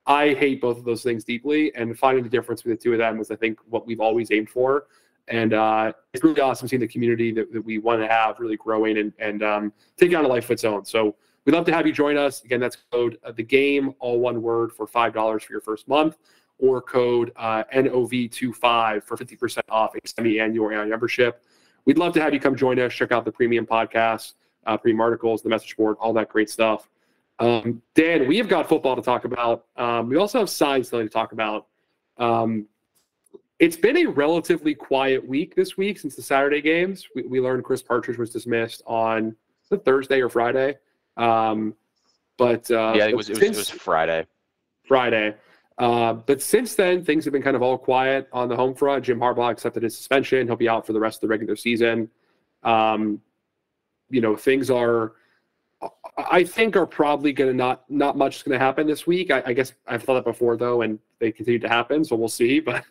I 0.07 0.33
hate 0.33 0.61
both 0.61 0.77
of 0.77 0.85
those 0.85 1.03
things 1.03 1.23
deeply. 1.23 1.73
And 1.75 1.97
finding 1.97 2.23
the 2.23 2.29
difference 2.29 2.61
between 2.61 2.77
the 2.77 2.81
two 2.81 2.93
of 2.93 2.97
them 2.97 3.17
was, 3.17 3.29
I 3.29 3.35
think, 3.35 3.59
what 3.69 3.85
we've 3.85 3.99
always 3.99 4.31
aimed 4.31 4.49
for. 4.49 4.87
And 5.27 5.53
uh, 5.53 5.93
it's 6.13 6.23
really 6.23 6.41
awesome 6.41 6.67
seeing 6.67 6.81
the 6.81 6.87
community 6.87 7.31
that, 7.33 7.53
that 7.53 7.61
we 7.61 7.77
want 7.77 8.01
to 8.01 8.07
have 8.07 8.39
really 8.39 8.57
growing 8.57 8.97
and, 8.97 9.13
and 9.19 9.43
um, 9.43 9.73
taking 9.95 10.17
on 10.17 10.25
a 10.25 10.27
life 10.27 10.45
of 10.45 10.51
its 10.51 10.63
own. 10.63 10.85
So 10.85 11.15
We'd 11.45 11.53
love 11.53 11.65
to 11.65 11.73
have 11.73 11.85
you 11.85 11.91
join 11.91 12.17
us. 12.17 12.43
Again, 12.43 12.59
that's 12.59 12.77
code 12.91 13.17
uh, 13.23 13.31
the 13.31 13.43
game, 13.43 13.93
all 13.99 14.19
one 14.19 14.41
word, 14.41 14.71
for 14.71 14.87
five 14.87 15.13
dollars 15.13 15.43
for 15.43 15.51
your 15.51 15.61
first 15.61 15.87
month, 15.87 16.17
or 16.59 16.81
code 16.81 17.31
uh, 17.35 17.63
NOV25 17.73 19.03
for 19.03 19.17
fifty 19.17 19.35
percent 19.35 19.65
off 19.69 19.95
a 19.95 20.07
semi-annual 20.07 20.69
membership. 20.85 21.43
We'd 21.85 21.97
love 21.97 22.13
to 22.13 22.21
have 22.21 22.33
you 22.33 22.39
come 22.39 22.55
join 22.55 22.79
us. 22.79 22.93
Check 22.93 23.11
out 23.11 23.25
the 23.25 23.31
premium 23.31 23.65
podcast, 23.65 24.33
uh, 24.65 24.77
premium 24.77 25.01
articles, 25.01 25.41
the 25.41 25.49
message 25.49 25.75
board, 25.75 25.97
all 25.99 26.13
that 26.13 26.29
great 26.29 26.49
stuff. 26.49 26.89
Um, 27.39 27.81
Dan, 27.95 28.27
we 28.27 28.37
have 28.37 28.47
got 28.47 28.69
football 28.69 28.95
to 28.95 29.01
talk 29.01 29.25
about. 29.25 29.65
Um, 29.75 30.07
we 30.07 30.17
also 30.17 30.39
have 30.39 30.49
science 30.49 30.89
to 30.89 31.09
talk 31.09 31.31
about. 31.33 31.67
Um, 32.17 32.67
it's 33.59 33.75
been 33.75 33.97
a 33.97 34.05
relatively 34.05 34.75
quiet 34.75 35.27
week 35.27 35.55
this 35.55 35.77
week 35.77 35.99
since 35.99 36.15
the 36.15 36.21
Saturday 36.21 36.61
games. 36.61 37.07
We, 37.15 37.23
we 37.23 37.41
learned 37.41 37.63
Chris 37.63 37.81
Partridge 37.81 38.17
was 38.17 38.29
dismissed 38.29 38.81
on 38.85 39.35
the 39.69 39.77
Thursday 39.77 40.21
or 40.21 40.29
Friday. 40.29 40.77
Um, 41.17 41.75
but 42.37 42.69
uh, 42.71 42.93
yeah, 42.95 43.07
it 43.07 43.15
was, 43.15 43.29
it 43.29 43.39
was, 43.39 43.43
it 43.43 43.55
was 43.55 43.69
Friday. 43.69 44.25
Friday. 44.85 45.35
Uh, 45.77 46.13
but 46.13 46.41
since 46.41 46.75
then, 46.75 47.03
things 47.03 47.23
have 47.25 47.33
been 47.33 47.41
kind 47.41 47.55
of 47.55 47.61
all 47.61 47.77
quiet 47.77 48.27
on 48.31 48.47
the 48.47 48.55
home 48.55 48.75
front. 48.75 49.05
Jim 49.05 49.19
Harbaugh 49.19 49.51
accepted 49.51 49.83
his 49.83 49.95
suspension. 49.95 50.47
He'll 50.47 50.55
be 50.55 50.69
out 50.69 50.85
for 50.85 50.93
the 50.93 50.99
rest 50.99 51.17
of 51.17 51.21
the 51.21 51.27
regular 51.27 51.55
season. 51.55 52.09
Um, 52.63 53.21
you 54.09 54.21
know, 54.21 54.35
things 54.35 54.69
are, 54.69 55.13
I 56.17 56.43
think, 56.43 56.75
are 56.75 56.85
probably 56.85 57.33
going 57.33 57.49
to 57.49 57.55
not 57.55 57.89
not 57.89 58.15
much 58.17 58.37
is 58.37 58.43
going 58.43 58.57
to 58.57 58.63
happen 58.63 58.85
this 58.85 59.07
week. 59.07 59.31
I, 59.31 59.41
I, 59.47 59.53
guess 59.53 59.73
I've 59.87 60.03
thought 60.03 60.13
that 60.13 60.23
before 60.23 60.55
though, 60.55 60.83
and 60.83 60.99
they 61.19 61.31
continue 61.31 61.59
to 61.59 61.69
happen, 61.69 62.05
so 62.05 62.15
we'll 62.15 62.29
see. 62.29 62.59
But 62.65 62.85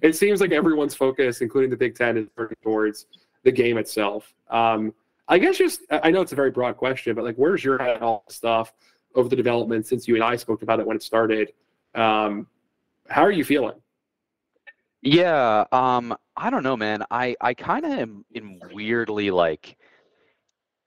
it 0.00 0.14
seems 0.14 0.40
like 0.40 0.52
everyone's 0.52 0.94
focus, 0.94 1.40
including 1.40 1.70
the 1.70 1.76
Big 1.76 1.96
Ten, 1.96 2.16
is 2.16 2.28
turning 2.36 2.56
towards 2.62 3.06
the 3.42 3.50
game 3.50 3.76
itself. 3.78 4.32
Um, 4.48 4.94
I 5.28 5.38
guess 5.38 5.58
just 5.58 5.80
I 5.90 6.10
know 6.10 6.20
it's 6.20 6.32
a 6.32 6.36
very 6.36 6.50
broad 6.50 6.76
question, 6.76 7.14
but 7.14 7.24
like, 7.24 7.36
where's 7.36 7.64
your 7.64 7.78
head 7.78 7.96
on 7.96 8.02
all 8.02 8.24
stuff 8.28 8.72
over 9.14 9.28
the 9.28 9.36
development 9.36 9.86
since 9.86 10.06
you 10.06 10.14
and 10.14 10.24
I 10.24 10.36
spoke 10.36 10.62
about 10.62 10.78
it 10.78 10.86
when 10.86 10.96
it 10.96 11.02
started? 11.02 11.52
Um, 11.94 12.46
how 13.08 13.22
are 13.22 13.30
you 13.30 13.44
feeling? 13.44 13.74
Yeah, 15.02 15.64
um, 15.72 16.16
I 16.36 16.48
don't 16.48 16.62
know, 16.62 16.76
man. 16.76 17.04
I 17.10 17.36
I 17.40 17.54
kind 17.54 17.84
of 17.84 17.92
am, 17.92 18.24
in 18.32 18.60
weirdly 18.72 19.30
like. 19.30 19.76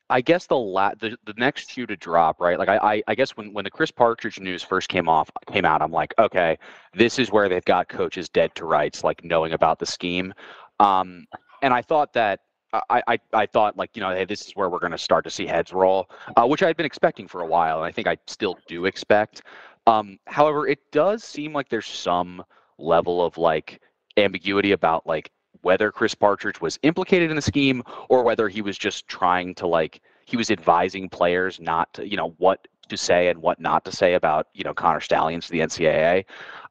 I 0.08 0.22
guess 0.22 0.46
the 0.46 0.56
la- 0.56 0.94
the, 1.00 1.18
the 1.26 1.34
next 1.36 1.72
shoe 1.72 1.88
to 1.88 1.96
drop, 1.98 2.40
right? 2.40 2.60
Like 2.60 2.70
I, 2.70 2.78
I, 2.78 3.04
I 3.08 3.16
guess 3.16 3.32
when, 3.32 3.52
when 3.54 3.64
the 3.64 3.72
Chris 3.72 3.90
Partridge 3.90 4.40
news 4.40 4.62
first 4.62 4.88
came 4.88 5.10
off 5.10 5.32
came 5.52 5.66
out, 5.66 5.82
I'm 5.82 5.92
like, 5.92 6.14
okay, 6.20 6.60
this 6.94 7.18
is 7.18 7.32
where 7.32 7.50
they've 7.50 7.66
got 7.66 7.90
coaches 7.90 8.30
dead 8.30 8.54
to 8.56 8.66
rights, 8.66 9.04
like 9.04 9.24
knowing 9.24 9.54
about 9.54 9.80
the 9.80 9.86
scheme. 9.88 10.32
Um, 10.80 11.26
and 11.64 11.74
I 11.74 11.82
thought 11.82 12.14
that 12.14 12.42
I, 12.90 13.02
I, 13.08 13.20
I 13.34 13.46
thought 13.46 13.78
like 13.78 13.92
you 13.96 14.02
know 14.02 14.12
hey 14.12 14.26
this 14.26 14.46
is 14.46 14.56
where 14.56 14.70
we're 14.70 14.80
going 14.80 14.92
to 14.92 14.98
start 14.98 15.24
to 15.26 15.30
see 15.30 15.46
heads 15.46 15.74
roll, 15.74 16.10
uh, 16.36 16.46
which 16.46 16.64
I 16.64 16.68
had 16.68 16.78
been 16.78 16.86
expecting 16.86 17.28
for 17.28 17.42
a 17.42 17.48
while, 17.48 17.78
and 17.78 17.86
I 17.86 17.92
think 17.92 18.08
I 18.08 18.18
still 18.28 18.58
do 18.68 18.86
expect. 18.86 19.44
Um, 19.88 20.20
however, 20.28 20.68
it 20.68 20.80
does 20.92 21.24
seem 21.24 21.54
like 21.54 21.70
there's 21.70 21.86
some 21.86 22.44
level 22.78 23.24
of 23.24 23.38
like 23.38 23.82
ambiguity 24.18 24.72
about 24.72 25.06
like 25.06 25.32
whether 25.62 25.92
Chris 25.92 26.16
Partridge 26.16 26.62
was 26.62 26.80
implicated 26.84 27.30
in 27.30 27.36
the 27.36 27.42
scheme 27.42 27.84
or 28.10 28.24
whether 28.24 28.50
he 28.50 28.62
was 28.62 28.78
just 28.78 29.08
trying 29.08 29.56
to 29.56 29.68
like 29.68 30.02
he 30.26 30.38
was 30.38 30.52
advising 30.52 31.10
players 31.10 31.60
not 31.60 31.94
to 31.94 32.08
you 32.08 32.18
know 32.18 32.34
what 32.38 32.68
to 32.88 32.98
say 32.98 33.30
and 33.30 33.42
what 33.42 33.60
not 33.60 33.84
to 33.86 33.92
say 33.92 34.14
about 34.14 34.48
you 34.54 34.64
know 34.64 34.74
Connor 34.74 35.00
Stalions 35.00 35.46
to 35.48 35.52
the 35.52 35.60
NCAA. 35.60 36.26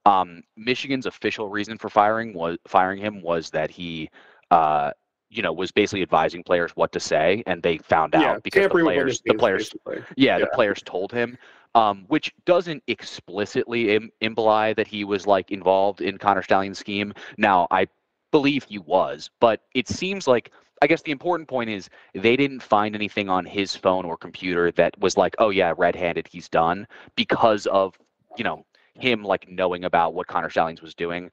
Um, 0.07 0.43
Michigan's 0.57 1.07
official 1.07 1.49
reason 1.49 1.79
for 1.79 1.89
firing 1.89 2.35
was 2.35 2.59
firing 2.67 3.01
him 3.01 3.23
was 3.23 3.51
that 3.51 3.71
he 3.71 4.11
uh, 4.51 4.91
you 5.35 5.43
know, 5.43 5.53
was 5.53 5.73
basically 5.73 6.03
advising 6.03 6.45
players 6.45 6.71
what 6.77 6.93
to 6.93 7.01
say, 7.01 7.43
and 7.47 7.61
they 7.63 7.79
found 7.79 8.15
yeah, 8.15 8.33
out 8.33 8.43
because 8.45 8.63
the 8.63 8.69
players, 8.69 9.21
the 9.25 9.35
players, 9.35 9.73
yeah, 9.87 9.99
yeah, 10.17 10.39
the 10.39 10.47
players 10.55 10.81
told 10.85 11.11
him, 11.11 11.37
um, 11.75 12.05
which 12.09 12.33
doesn't 12.45 12.83
explicitly 12.87 13.95
Im- 13.95 14.11
imply 14.21 14.73
that 14.75 14.87
he 14.87 15.05
was 15.05 15.27
like 15.27 15.51
involved 15.51 16.01
in 16.01 16.19
Connor 16.19 16.43
Stalions' 16.43 16.79
scheme. 16.79 17.13
Now, 17.37 17.67
I 17.71 17.87
believe 18.31 18.65
he 18.65 18.79
was, 18.79 19.31
but 19.41 19.61
it 19.75 19.89
seems 19.89 20.27
like 20.27 20.51
I 20.83 20.87
guess 20.87 21.03
the 21.03 21.13
important 21.13 21.49
point 21.49 21.71
is 21.71 21.89
they 22.15 22.37
didn't 22.37 22.61
find 22.61 22.95
anything 22.95 23.29
on 23.29 23.45
his 23.45 23.75
phone 23.75 24.05
or 24.05 24.17
computer 24.17 24.71
that 24.73 24.99
was 24.99 25.17
like, 25.17 25.35
oh 25.39 25.51
yeah, 25.51 25.73
red-handed, 25.77 26.29
he's 26.31 26.49
done 26.49 26.87
because 27.17 27.67
of 27.67 27.97
you 28.37 28.45
know 28.45 28.65
him 28.99 29.25
like 29.25 29.49
knowing 29.49 29.85
about 29.85 30.15
what 30.15 30.27
Connor 30.27 30.51
Stalions 30.51 30.83
was 30.83 30.95
doing. 30.95 31.31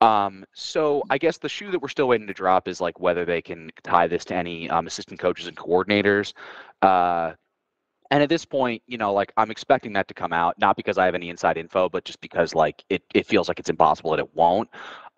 Um, 0.00 0.44
so 0.54 1.02
I 1.10 1.18
guess 1.18 1.38
the 1.38 1.48
shoe 1.48 1.70
that 1.70 1.80
we're 1.80 1.88
still 1.88 2.08
waiting 2.08 2.26
to 2.26 2.34
drop 2.34 2.66
is 2.68 2.80
like 2.80 2.98
whether 2.98 3.24
they 3.24 3.40
can 3.40 3.70
tie 3.84 4.08
this 4.08 4.24
to 4.26 4.34
any 4.34 4.68
um, 4.70 4.86
assistant 4.86 5.20
coaches 5.20 5.46
and 5.46 5.56
coordinators. 5.56 6.32
Uh, 6.82 7.32
and 8.10 8.22
at 8.22 8.28
this 8.28 8.44
point, 8.44 8.82
you 8.86 8.98
know, 8.98 9.12
like 9.12 9.32
I'm 9.36 9.50
expecting 9.50 9.92
that 9.94 10.08
to 10.08 10.14
come 10.14 10.32
out, 10.32 10.58
not 10.58 10.76
because 10.76 10.98
I 10.98 11.04
have 11.06 11.14
any 11.14 11.28
inside 11.28 11.56
info, 11.56 11.88
but 11.88 12.04
just 12.04 12.20
because 12.20 12.54
like 12.54 12.84
it, 12.88 13.02
it 13.14 13.26
feels 13.26 13.48
like 13.48 13.58
it's 13.58 13.70
impossible 13.70 14.10
that 14.12 14.20
it 14.20 14.34
won't. 14.34 14.68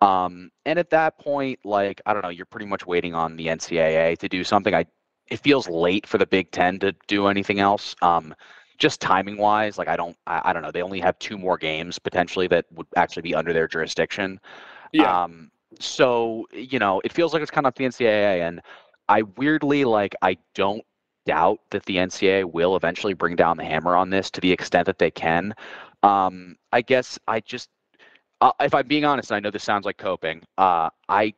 Um, 0.01 0.51
and 0.65 0.79
at 0.79 0.89
that 0.91 1.17
point, 1.19 1.59
like 1.63 2.01
I 2.05 2.13
don't 2.13 2.21
know, 2.23 2.29
you're 2.29 2.45
pretty 2.45 2.65
much 2.65 2.85
waiting 2.85 3.13
on 3.13 3.35
the 3.35 3.47
NCAA 3.47 4.17
to 4.19 4.29
do 4.29 4.43
something. 4.43 4.73
I 4.73 4.85
it 5.27 5.39
feels 5.39 5.69
late 5.69 6.07
for 6.07 6.17
the 6.17 6.25
Big 6.25 6.51
Ten 6.51 6.79
to 6.79 6.93
do 7.07 7.27
anything 7.27 7.59
else. 7.59 7.95
Um, 8.01 8.33
just 8.77 9.01
timing 9.01 9.37
wise, 9.37 9.77
like 9.77 9.87
I 9.87 9.95
don't, 9.95 10.17
I, 10.25 10.41
I, 10.45 10.53
don't 10.53 10.63
know. 10.63 10.71
They 10.71 10.81
only 10.81 11.01
have 11.01 11.19
two 11.19 11.37
more 11.37 11.57
games 11.57 11.99
potentially 11.99 12.47
that 12.47 12.65
would 12.71 12.87
actually 12.95 13.23
be 13.23 13.35
under 13.35 13.51
their 13.51 13.67
jurisdiction. 13.67 14.39
Yeah. 14.93 15.23
Um, 15.23 15.51
so 15.79 16.47
you 16.51 16.79
know, 16.79 17.01
it 17.03 17.11
feels 17.11 17.33
like 17.33 17.41
it's 17.41 17.51
kind 17.51 17.67
of 17.67 17.75
the 17.75 17.85
NCAA, 17.85 18.47
and 18.47 18.61
I 19.07 19.23
weirdly 19.37 19.85
like 19.85 20.15
I 20.21 20.37
don't 20.55 20.83
doubt 21.25 21.59
that 21.71 21.85
the 21.85 21.97
NCAA 21.97 22.45
will 22.45 22.75
eventually 22.75 23.13
bring 23.13 23.35
down 23.35 23.57
the 23.57 23.65
hammer 23.65 23.95
on 23.95 24.09
this 24.09 24.31
to 24.31 24.41
the 24.41 24.51
extent 24.51 24.85
that 24.85 24.99
they 24.99 25.11
can. 25.11 25.53
Um, 26.03 26.55
I 26.71 26.81
guess 26.81 27.19
I 27.27 27.39
just, 27.41 27.69
uh, 28.41 28.51
if 28.59 28.73
I'm 28.73 28.87
being 28.87 29.05
honest, 29.05 29.31
and 29.31 29.37
I 29.37 29.39
know 29.39 29.51
this 29.51 29.63
sounds 29.63 29.85
like 29.85 29.97
coping. 29.97 30.41
Uh, 30.57 30.89
I 31.07 31.33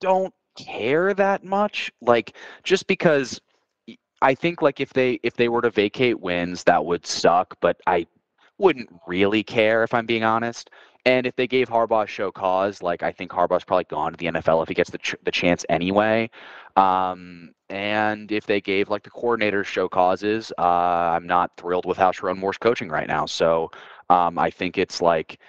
don't 0.00 0.32
care 0.56 1.14
that 1.14 1.44
much, 1.44 1.92
like 2.00 2.36
just 2.62 2.86
because 2.86 3.40
I 4.22 4.34
think 4.34 4.62
like 4.62 4.80
if 4.80 4.92
they 4.92 5.20
if 5.22 5.34
they 5.34 5.48
were 5.48 5.60
to 5.62 5.70
vacate 5.70 6.20
wins, 6.20 6.64
that 6.64 6.84
would 6.84 7.06
suck. 7.06 7.56
But 7.60 7.76
I 7.86 8.06
wouldn't 8.58 8.88
really 9.06 9.42
care 9.42 9.84
if 9.84 9.92
I'm 9.92 10.06
being 10.06 10.24
honest. 10.24 10.70
And 11.06 11.26
if 11.26 11.36
they 11.36 11.46
gave 11.46 11.68
Harbaugh 11.68 12.04
a 12.04 12.06
show 12.06 12.32
cause, 12.32 12.82
like 12.82 13.02
I 13.02 13.12
think 13.12 13.30
Harbaugh's 13.30 13.64
probably 13.64 13.84
gone 13.84 14.12
to 14.12 14.16
the 14.16 14.26
NFL 14.26 14.62
if 14.62 14.68
he 14.68 14.74
gets 14.74 14.90
the 14.90 14.98
ch- 14.98 15.16
the 15.22 15.30
chance 15.30 15.66
anyway. 15.68 16.30
Um, 16.76 17.50
and 17.74 18.30
if 18.30 18.46
they 18.46 18.60
gave 18.60 18.88
like 18.88 19.02
the 19.02 19.10
coordinators 19.10 19.66
show 19.66 19.88
causes, 19.88 20.52
uh, 20.58 20.62
I'm 20.62 21.26
not 21.26 21.50
thrilled 21.56 21.86
with 21.86 21.98
how 21.98 22.12
Sherrone 22.12 22.38
Moore's 22.38 22.56
coaching 22.56 22.88
right 22.88 23.08
now. 23.08 23.26
So 23.26 23.70
um, 24.10 24.38
I 24.38 24.50
think 24.50 24.78
it's 24.78 25.02
like 25.02 25.40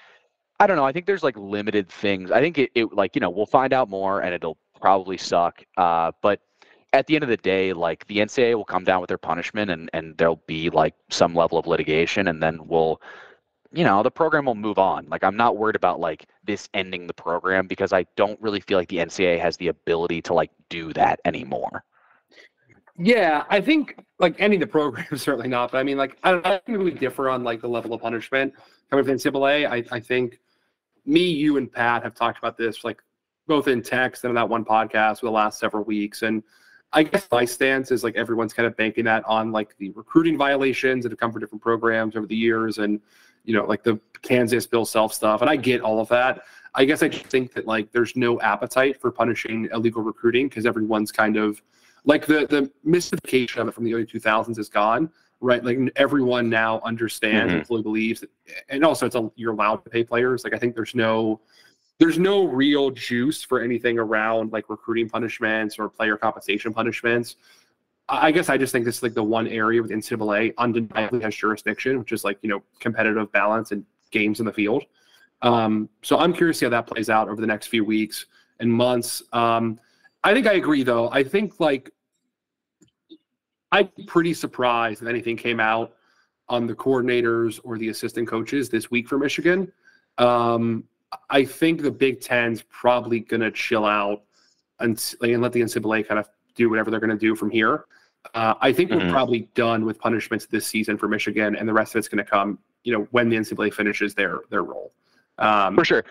I 0.60 0.67
don't 0.67 0.77
know. 0.77 0.86
I 0.86 0.91
think 0.91 1.05
there's 1.05 1.24
like 1.24 1.38
limited 1.38 1.88
things. 1.89 2.32
I 2.32 2.41
think 2.41 2.58
it, 2.58 2.72
it 2.74 2.94
like 2.94 3.15
you 3.15 3.20
know 3.20 3.29
we'll 3.29 3.46
find 3.46 3.74
out 3.74 3.89
more 3.89 4.22
and 4.22 4.34
it'll 4.34 4.58
probably 4.82 5.17
suck. 5.17 5.63
Uh, 5.77 6.12
but 6.22 6.41
at 6.94 7.08
the 7.08 7.15
end 7.15 7.24
of 7.24 7.29
the 7.29 7.38
day, 7.38 7.74
like 7.74 8.08
the 8.08 8.17
NCAA 8.17 8.55
will 8.55 8.65
come 8.65 8.86
down 8.86 9.01
with 9.01 9.10
their 9.10 9.17
punishment 9.17 9.70
and, 9.70 9.89
and 9.94 10.17
there'll 10.17 10.41
be 10.48 10.70
like 10.70 10.96
some 11.10 11.36
level 11.36 11.58
of 11.58 11.67
litigation 11.67 12.27
and 12.29 12.41
then 12.41 12.67
we'll, 12.67 13.01
you 13.74 13.84
know, 13.84 14.01
the 14.01 14.10
program 14.12 14.46
will 14.46 14.55
move 14.55 14.79
on. 14.79 15.05
Like 15.10 15.24
I'm 15.24 15.36
not 15.36 15.58
worried 15.58 15.75
about 15.75 16.00
like 16.00 16.25
this 16.46 16.70
ending 16.74 17.05
the 17.05 17.13
program 17.13 17.67
because 17.67 17.91
I 17.91 18.05
don't 18.15 18.41
really 18.41 18.62
feel 18.62 18.77
like 18.77 18.88
the 18.88 18.98
NCAA 18.98 19.39
has 19.39 19.58
the 19.58 19.67
ability 19.67 20.22
to 20.24 20.34
like 20.34 20.51
do 20.70 20.94
that 20.94 21.20
anymore. 21.25 21.84
Yeah, 22.98 23.44
I 23.50 23.60
think 23.60 23.98
like 24.20 24.36
ending 24.40 24.60
the 24.60 24.68
program 24.68 25.06
certainly 25.18 25.50
not, 25.50 25.72
but 25.72 25.80
I 25.80 25.84
mean 25.84 25.98
like 25.98 26.18
I, 26.24 26.34
I 26.44 26.58
think 26.66 26.80
we 26.80 26.92
differ 26.92 27.30
on 27.30 27.44
like 27.44 27.62
the 27.62 27.68
level 27.68 27.94
of 27.94 28.02
punishment 28.02 28.54
coming 28.90 29.06
from 29.06 29.16
NCAA. 29.16 29.70
I, 29.70 29.84
I 29.96 30.00
think 30.00 30.40
me, 31.06 31.30
you, 31.30 31.58
and 31.58 31.72
Pat 31.72 32.04
have 32.04 32.16
talked 32.16 32.38
about 32.38 32.58
this 32.58 32.84
like 32.84 33.02
both 33.48 33.68
in 33.68 33.82
text 33.82 34.24
and 34.24 34.32
in 34.32 34.36
that 34.36 34.50
one 34.50 34.66
podcast 34.66 35.20
for 35.20 35.28
the 35.28 35.32
last 35.32 35.60
several 35.60 35.84
weeks, 35.84 36.22
and 36.22 36.42
I 36.94 37.04
guess 37.04 37.28
my 37.32 37.44
stance 37.44 37.92
is 37.92 38.04
like 38.04 38.16
everyone's 38.16 38.54
kind 38.54 38.66
of 38.66 38.78
banking 38.78 39.04
that 39.06 39.25
on 39.25 39.52
like 39.52 39.75
the 39.78 39.90
recruiting 39.92 40.38
violations 40.38 41.04
that 41.04 41.12
have 41.12 41.20
come 41.20 41.32
from 41.32 41.42
different 41.42 41.62
programs 41.62 42.16
over 42.16 42.25
the 42.25 42.36
years 42.36 42.78
and 42.78 43.02
you 43.44 43.54
know 43.54 43.66
like 43.66 43.84
the 43.84 44.00
Kansas 44.22 44.66
Bill 44.66 44.86
Self 44.86 45.14
stuff 45.14 45.42
and 45.42 45.50
I 45.50 45.58
get 45.58 45.82
all 45.82 46.00
of 46.00 46.08
that. 46.10 46.44
I 46.74 46.86
guess 46.86 47.04
I 47.04 47.10
just 47.10 47.25
think 47.25 47.54
that 47.54 47.68
like 47.68 47.92
there's 47.92 48.16
no 48.16 48.40
appetite 48.40 49.02
for 49.02 49.12
punishing 49.12 49.68
illegal 49.74 50.02
recruiting 50.02 50.48
because 50.48 50.66
everyone's 50.66 51.12
kind 51.12 51.36
of 51.36 51.62
like 52.06 52.26
the 52.26 52.48
the 52.48 52.72
mystification 52.84 53.62
of 53.62 53.68
it 53.68 53.74
from 53.74 53.84
the 53.84 53.94
early 53.94 54.06
2000s 54.06 54.58
is 54.58 54.70
gone 54.70 55.10
right 55.42 55.64
like 55.66 55.78
everyone 55.96 56.50
now 56.50 56.80
understands 56.86 57.50
mm-hmm. 57.50 57.58
and 57.58 57.68
fully 57.68 57.82
believes 57.82 58.22
that, 58.22 58.30
and 58.70 58.86
also 58.86 59.06
it's 59.06 59.16
a 59.16 59.32
you're 59.36 59.52
allowed 59.54 59.84
to 59.84 59.90
pay 59.90 60.04
players 60.04 60.44
like 60.44 60.54
i 60.54 60.58
think 60.58 60.74
there's 60.74 60.96
no 60.96 61.42
there's 62.00 62.20
no 62.20 62.46
real 62.46 62.90
juice 62.90 63.42
for 63.42 63.62
anything 63.62 63.98
around 63.98 64.52
like 64.52 64.70
recruiting 64.70 65.10
punishments 65.10 65.80
or 65.80 65.90
player 65.90 66.18
compensation 66.18 66.74
punishments. 66.74 67.38
I 68.08 68.32
guess 68.32 68.50
I 68.50 68.58
just 68.58 68.72
think 68.72 68.86
this 68.86 68.98
is 68.98 69.04
like 69.04 69.14
the 69.14 69.24
one 69.24 69.48
area 69.48 69.82
with 69.82 69.92
NCAA 69.92 70.54
undeniably 70.58 71.22
has 71.22 71.36
jurisdiction, 71.36 71.98
which 71.98 72.12
is 72.12 72.24
like 72.24 72.38
you 72.42 72.50
know 72.50 72.62
competitive 72.80 73.32
balance 73.32 73.72
and 73.72 73.86
games 74.12 74.40
in 74.40 74.46
the 74.46 74.54
field. 74.54 74.84
Um, 75.42 75.90
so 76.02 76.18
I'm 76.18 76.34
curious 76.34 76.58
to 76.58 76.60
see 76.60 76.66
how 76.66 76.70
that 76.72 76.88
plays 76.88 77.10
out 77.10 77.30
over 77.30 77.42
the 77.42 77.48
next 77.48 77.68
few 77.68 77.84
weeks 77.84 78.26
and 78.60 78.72
months. 78.72 79.24
Um, 79.34 79.80
I 80.24 80.34
think 80.34 80.48
I 80.48 80.54
agree 80.54 80.84
though. 80.84 81.10
I 81.10 81.24
think 81.24 81.60
like 81.60 81.92
I'm 83.72 83.89
pretty 84.07 84.34
surprised 84.34 85.01
if 85.01 85.07
anything 85.07 85.38
came 85.38 85.60
out 85.60 85.93
on 86.48 86.67
the 86.67 86.75
coordinators 86.75 87.60
or 87.63 87.77
the 87.77 87.89
assistant 87.89 88.27
coaches 88.27 88.69
this 88.69 88.91
week 88.91 89.07
for 89.07 89.17
Michigan. 89.17 89.72
Um, 90.17 90.84
I 91.29 91.43
think 91.45 91.81
the 91.81 91.91
Big 91.91 92.22
Ten's 92.22 92.62
probably 92.63 93.19
going 93.19 93.41
to 93.41 93.51
chill 93.51 93.86
out 93.86 94.24
and, 94.79 95.15
and 95.22 95.41
let 95.41 95.53
the 95.53 95.62
NCAA 95.62 96.07
kind 96.07 96.19
of 96.19 96.29
do 96.55 96.69
whatever 96.69 96.91
they're 96.91 97.00
going 97.00 97.10
to 97.10 97.17
do 97.17 97.36
from 97.36 97.50
here. 97.50 97.86
Uh, 98.34 98.55
I 98.60 98.74
think 98.74 98.89
mm-hmm. 98.89 99.05
we're 99.05 99.12
probably 99.12 99.50
done 99.53 99.86
with 99.86 100.00
punishments 100.00 100.45
this 100.45 100.65
season 100.65 100.98
for 100.98 101.07
Michigan, 101.07 101.55
and 101.55 101.67
the 101.67 101.74
rest 101.74 101.93
of 101.93 102.00
it's 102.00 102.07
going 102.07 102.24
to 102.24 102.29
come, 102.29 102.57
you 102.84 102.91
know, 102.91 103.07
when 103.12 103.29
the 103.29 103.36
NCAA 103.36 103.74
finishes 103.74 104.15
their 104.15 104.39
their 104.50 104.63
role. 104.63 104.91
Um, 105.38 105.75
for 105.75 105.86
sure. 105.86 106.05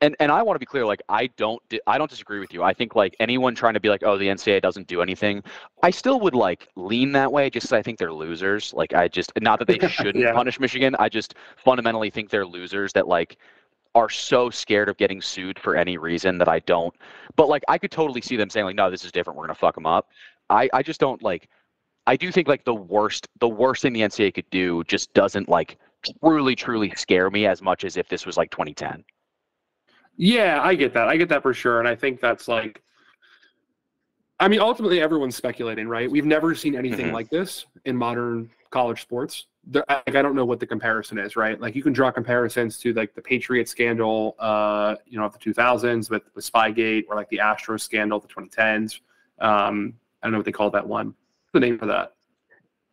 And 0.00 0.14
and 0.20 0.30
I 0.30 0.42
want 0.42 0.54
to 0.54 0.60
be 0.60 0.66
clear, 0.66 0.86
like 0.86 1.02
I 1.08 1.26
don't 1.36 1.60
I 1.86 1.98
don't 1.98 2.08
disagree 2.08 2.38
with 2.38 2.52
you. 2.52 2.62
I 2.62 2.72
think 2.72 2.94
like 2.94 3.16
anyone 3.18 3.54
trying 3.54 3.74
to 3.74 3.80
be 3.80 3.88
like, 3.88 4.02
oh, 4.04 4.16
the 4.16 4.28
NCAA 4.28 4.62
doesn't 4.62 4.86
do 4.86 5.02
anything, 5.02 5.42
I 5.82 5.90
still 5.90 6.20
would 6.20 6.34
like 6.34 6.68
lean 6.76 7.12
that 7.12 7.32
way. 7.32 7.50
Just 7.50 7.72
I 7.72 7.82
think 7.82 7.98
they're 7.98 8.12
losers. 8.12 8.72
Like 8.72 8.94
I 8.94 9.08
just 9.08 9.32
not 9.40 9.58
that 9.58 9.66
they 9.66 9.78
shouldn't 9.88 10.24
yeah. 10.24 10.32
punish 10.32 10.60
Michigan. 10.60 10.94
I 10.98 11.08
just 11.08 11.34
fundamentally 11.56 12.10
think 12.10 12.30
they're 12.30 12.46
losers. 12.46 12.92
That 12.92 13.08
like 13.08 13.38
are 13.94 14.08
so 14.08 14.50
scared 14.50 14.88
of 14.88 14.96
getting 14.98 15.20
sued 15.20 15.58
for 15.58 15.74
any 15.74 15.98
reason 15.98 16.38
that 16.38 16.48
I 16.48 16.60
don't. 16.60 16.94
But 17.34 17.48
like 17.48 17.64
I 17.68 17.78
could 17.78 17.90
totally 17.90 18.20
see 18.20 18.36
them 18.36 18.50
saying 18.50 18.66
like, 18.66 18.76
no, 18.76 18.90
this 18.90 19.04
is 19.04 19.10
different. 19.10 19.36
We're 19.36 19.46
gonna 19.46 19.56
fuck 19.56 19.74
them 19.74 19.86
up. 19.86 20.08
I 20.48 20.68
I 20.72 20.82
just 20.82 21.00
don't 21.00 21.22
like. 21.22 21.48
I 22.06 22.16
do 22.16 22.30
think 22.30 22.46
like 22.46 22.64
the 22.64 22.74
worst 22.74 23.28
the 23.40 23.48
worst 23.48 23.82
thing 23.82 23.92
the 23.92 24.02
NCAA 24.02 24.32
could 24.32 24.48
do 24.50 24.84
just 24.84 25.12
doesn't 25.12 25.48
like 25.48 25.78
truly 26.22 26.54
truly 26.54 26.92
scare 26.96 27.30
me 27.30 27.46
as 27.46 27.60
much 27.60 27.84
as 27.84 27.96
if 27.96 28.08
this 28.08 28.24
was 28.24 28.36
like 28.36 28.50
2010. 28.50 29.04
Yeah, 30.18 30.60
I 30.62 30.74
get 30.74 30.92
that. 30.92 31.08
I 31.08 31.16
get 31.16 31.30
that 31.30 31.42
for 31.42 31.54
sure, 31.54 31.78
and 31.78 31.88
I 31.88 31.94
think 31.94 32.20
that's 32.20 32.46
like. 32.46 32.82
I 34.40 34.46
mean, 34.46 34.60
ultimately, 34.60 35.00
everyone's 35.00 35.34
speculating, 35.34 35.88
right? 35.88 36.08
We've 36.08 36.26
never 36.26 36.54
seen 36.54 36.76
anything 36.76 37.06
mm-hmm. 37.06 37.14
like 37.14 37.30
this 37.30 37.66
in 37.86 37.96
modern 37.96 38.50
college 38.70 39.00
sports 39.02 39.46
like 39.72 40.14
I 40.14 40.22
don't 40.22 40.34
know 40.34 40.44
what 40.44 40.60
the 40.60 40.66
comparison 40.66 41.18
is, 41.18 41.36
right? 41.36 41.60
Like 41.60 41.74
you 41.74 41.82
can 41.82 41.92
draw 41.92 42.10
comparisons 42.10 42.78
to 42.78 42.92
like 42.92 43.14
the 43.14 43.20
Patriot 43.20 43.68
scandal, 43.68 44.34
uh, 44.38 44.96
you 45.06 45.18
know, 45.18 45.24
of 45.24 45.32
the 45.32 45.38
2000s 45.38 46.10
with, 46.10 46.22
with 46.34 46.50
Spygate, 46.50 47.04
or 47.08 47.16
like 47.16 47.28
the 47.28 47.38
Astros 47.38 47.80
scandal 47.80 48.18
of 48.18 48.26
the 48.26 48.32
2010s. 48.32 49.00
Um, 49.40 49.94
I 50.22 50.26
don't 50.26 50.32
know 50.32 50.38
what 50.38 50.46
they 50.46 50.52
called 50.52 50.72
that 50.74 50.86
one. 50.86 51.08
What's 51.08 51.52
the 51.52 51.60
name 51.60 51.78
for 51.78 51.86
that? 51.86 52.14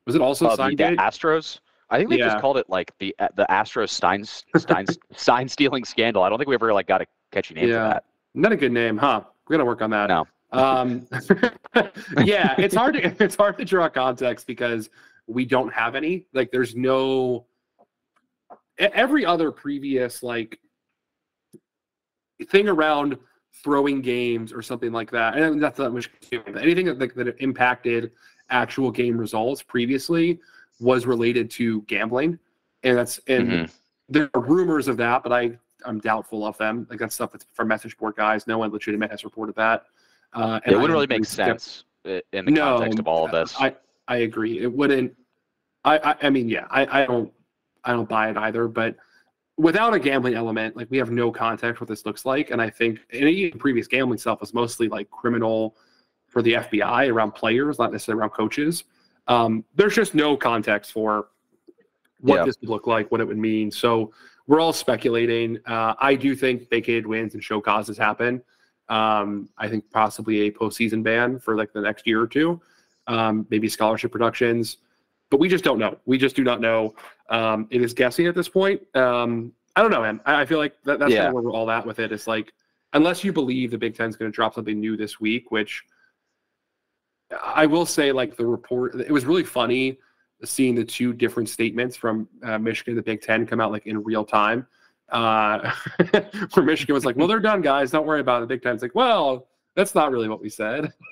Was 0.05 0.15
it 0.15 0.21
also 0.21 0.47
uh, 0.47 0.55
the, 0.55 0.75
the 0.75 0.83
Astros? 0.97 1.59
I 1.89 1.97
think 1.97 2.09
they 2.09 2.17
yeah. 2.17 2.27
just 2.27 2.39
called 2.39 2.57
it 2.57 2.69
like 2.69 2.91
the 2.99 3.15
uh, 3.19 3.27
the 3.35 3.45
Astros 3.49 3.89
Stein 3.89 4.25
Stein 4.25 4.85
sign 5.15 5.47
stealing 5.47 5.85
scandal. 5.85 6.23
I 6.23 6.29
don't 6.29 6.37
think 6.37 6.49
we 6.49 6.55
ever 6.55 6.73
like 6.73 6.87
got 6.87 7.01
a 7.01 7.05
catchy 7.31 7.53
name 7.53 7.69
yeah. 7.69 7.73
for 7.73 7.93
that. 7.93 8.03
Not 8.33 8.51
a 8.51 8.57
good 8.57 8.71
name, 8.71 8.97
huh? 8.97 9.21
We're 9.47 9.57
gonna 9.57 9.65
work 9.65 9.81
on 9.81 9.91
that. 9.91 10.07
No. 10.07 10.27
um, 10.51 11.07
yeah, 12.23 12.55
it's 12.57 12.75
hard 12.75 12.95
to 12.95 13.23
it's 13.23 13.35
hard 13.35 13.57
to 13.59 13.65
draw 13.65 13.87
context 13.89 14.47
because 14.47 14.89
we 15.27 15.45
don't 15.45 15.71
have 15.73 15.95
any. 15.95 16.25
Like 16.33 16.51
there's 16.51 16.75
no 16.75 17.45
every 18.77 19.25
other 19.25 19.51
previous 19.51 20.23
like 20.23 20.59
thing 22.49 22.67
around 22.67 23.17
throwing 23.63 24.01
games 24.01 24.51
or 24.51 24.61
something 24.61 24.91
like 24.91 25.11
that. 25.11 25.37
And 25.37 25.61
that's 25.61 25.79
not 25.79 25.93
much 25.93 26.09
anything 26.31 26.85
that, 26.85 27.15
that 27.15 27.35
impacted 27.39 28.11
actual 28.49 28.91
game 28.91 29.17
results 29.17 29.63
previously 29.63 30.39
was 30.79 31.05
related 31.05 31.49
to 31.51 31.81
gambling. 31.83 32.39
And 32.83 32.97
that's 32.97 33.19
and 33.27 33.49
mm-hmm. 33.49 33.65
there 34.09 34.29
are 34.33 34.41
rumors 34.41 34.87
of 34.87 34.97
that, 34.97 35.23
but 35.23 35.31
I 35.31 35.57
I'm 35.85 35.99
doubtful 35.99 36.45
of 36.45 36.57
them. 36.57 36.87
Like 36.89 36.99
that's 36.99 37.15
stuff 37.15 37.31
that's 37.31 37.45
from 37.53 37.67
message 37.67 37.97
board 37.97 38.15
guys. 38.15 38.47
No 38.47 38.57
one 38.57 38.71
legitimate 38.71 39.11
has 39.11 39.23
reported 39.23 39.55
that. 39.55 39.85
Uh, 40.33 40.59
and 40.65 40.73
it 40.73 40.75
wouldn't 40.75 40.93
really 40.93 41.07
make 41.07 41.25
sense 41.25 41.85
in 42.03 42.21
the 42.31 42.41
no, 42.51 42.77
context 42.77 42.99
of 42.99 43.07
all 43.07 43.25
of 43.25 43.31
this. 43.31 43.55
I, 43.59 43.75
I 44.07 44.17
agree. 44.17 44.59
It 44.59 44.71
wouldn't. 44.71 45.15
I, 45.83 45.97
I, 45.97 46.15
I 46.23 46.29
mean, 46.29 46.49
yeah, 46.49 46.67
I, 46.69 47.03
I 47.03 47.05
don't, 47.05 47.31
I 47.83 47.93
don't 47.93 48.09
buy 48.09 48.29
it 48.29 48.37
either. 48.37 48.67
But 48.67 48.95
without 49.57 49.93
a 49.93 49.99
gambling 49.99 50.33
element, 50.33 50.75
like 50.75 50.87
we 50.89 50.97
have 50.97 51.11
no 51.11 51.31
context 51.31 51.79
what 51.79 51.87
this 51.87 52.05
looks 52.05 52.25
like. 52.25 52.51
And 52.51 52.61
I 52.61 52.69
think 52.69 52.99
and 53.13 53.29
even 53.29 53.59
previous 53.59 53.87
gambling 53.87 54.19
stuff 54.19 54.41
was 54.41 54.53
mostly 54.53 54.87
like 54.87 55.09
criminal 55.09 55.75
for 56.27 56.41
the 56.41 56.53
FBI 56.53 57.11
around 57.11 57.31
players, 57.31 57.79
not 57.79 57.91
necessarily 57.91 58.21
around 58.21 58.31
coaches. 58.31 58.83
Um, 59.27 59.63
there's 59.75 59.95
just 59.95 60.13
no 60.13 60.37
context 60.37 60.91
for 60.91 61.27
what 62.21 62.45
this 62.45 62.55
would 62.61 62.69
look 62.69 62.87
like, 62.87 63.11
what 63.11 63.21
it 63.21 63.27
would 63.27 63.37
mean. 63.37 63.71
So 63.71 64.11
we're 64.47 64.59
all 64.59 64.73
speculating. 64.73 65.59
Uh, 65.65 65.93
I 65.99 66.15
do 66.15 66.35
think 66.35 66.69
vacated 66.69 67.05
wins 67.05 67.33
and 67.33 67.43
show 67.43 67.61
causes 67.61 67.97
happen. 67.97 68.41
Um, 68.89 69.49
I 69.57 69.67
think 69.67 69.89
possibly 69.91 70.41
a 70.41 70.51
postseason 70.51 71.03
ban 71.03 71.39
for 71.39 71.55
like 71.55 71.73
the 71.73 71.81
next 71.81 72.05
year 72.05 72.21
or 72.21 72.27
two, 72.27 72.61
um, 73.07 73.47
maybe 73.49 73.67
scholarship 73.67 74.11
productions, 74.11 74.77
but 75.31 75.39
we 75.39 75.49
just 75.49 75.63
don't 75.63 75.79
know. 75.79 75.97
We 76.05 76.17
just 76.17 76.35
do 76.35 76.43
not 76.43 76.61
know. 76.61 76.93
Um, 77.29 77.67
it 77.71 77.81
is 77.81 77.93
guessing 77.93 78.27
at 78.27 78.35
this 78.35 78.47
point. 78.47 78.81
Um, 78.95 79.53
I 79.75 79.81
don't 79.81 79.91
know, 79.91 80.01
man. 80.01 80.21
I, 80.25 80.41
I 80.41 80.45
feel 80.45 80.59
like 80.59 80.75
that, 80.83 80.99
that's 80.99 81.11
yeah. 81.11 81.17
kind 81.17 81.27
of 81.29 81.33
where 81.33 81.43
we're 81.43 81.51
all 81.51 81.69
at 81.71 81.85
with 81.85 81.99
it. 81.99 82.11
It's 82.11 82.27
like 82.27 82.53
unless 82.93 83.23
you 83.23 83.33
believe 83.33 83.71
the 83.71 83.77
Big 83.77 83.95
Ten's 83.95 84.15
going 84.15 84.31
to 84.31 84.35
drop 84.35 84.53
something 84.53 84.79
new 84.79 84.95
this 84.95 85.19
week, 85.19 85.51
which 85.51 85.83
I 87.41 87.65
will 87.65 87.85
say, 87.85 88.11
like 88.11 88.35
the 88.35 88.45
report, 88.45 88.95
it 88.95 89.11
was 89.11 89.25
really 89.25 89.43
funny 89.43 89.97
seeing 90.43 90.75
the 90.75 90.83
two 90.83 91.13
different 91.13 91.49
statements 91.49 91.95
from 91.95 92.27
uh, 92.43 92.57
Michigan 92.57 92.91
and 92.91 92.97
the 92.97 93.03
Big 93.03 93.21
Ten 93.21 93.45
come 93.45 93.61
out 93.61 93.71
like 93.71 93.87
in 93.87 94.03
real 94.03 94.25
time. 94.25 94.67
Uh, 95.09 95.71
where 96.53 96.65
Michigan 96.65 96.93
was 96.93 97.05
like, 97.05 97.15
"Well, 97.15 97.27
they're 97.27 97.39
done, 97.39 97.61
guys. 97.61 97.91
Don't 97.91 98.07
worry 98.07 98.21
about 98.21 98.37
it." 98.37 98.41
The 98.41 98.55
Big 98.55 98.63
Ten's 98.63 98.81
like, 98.81 98.95
"Well, 98.95 99.47
that's 99.75 99.93
not 99.93 100.11
really 100.11 100.27
what 100.27 100.41
we 100.41 100.49
said." 100.49 100.91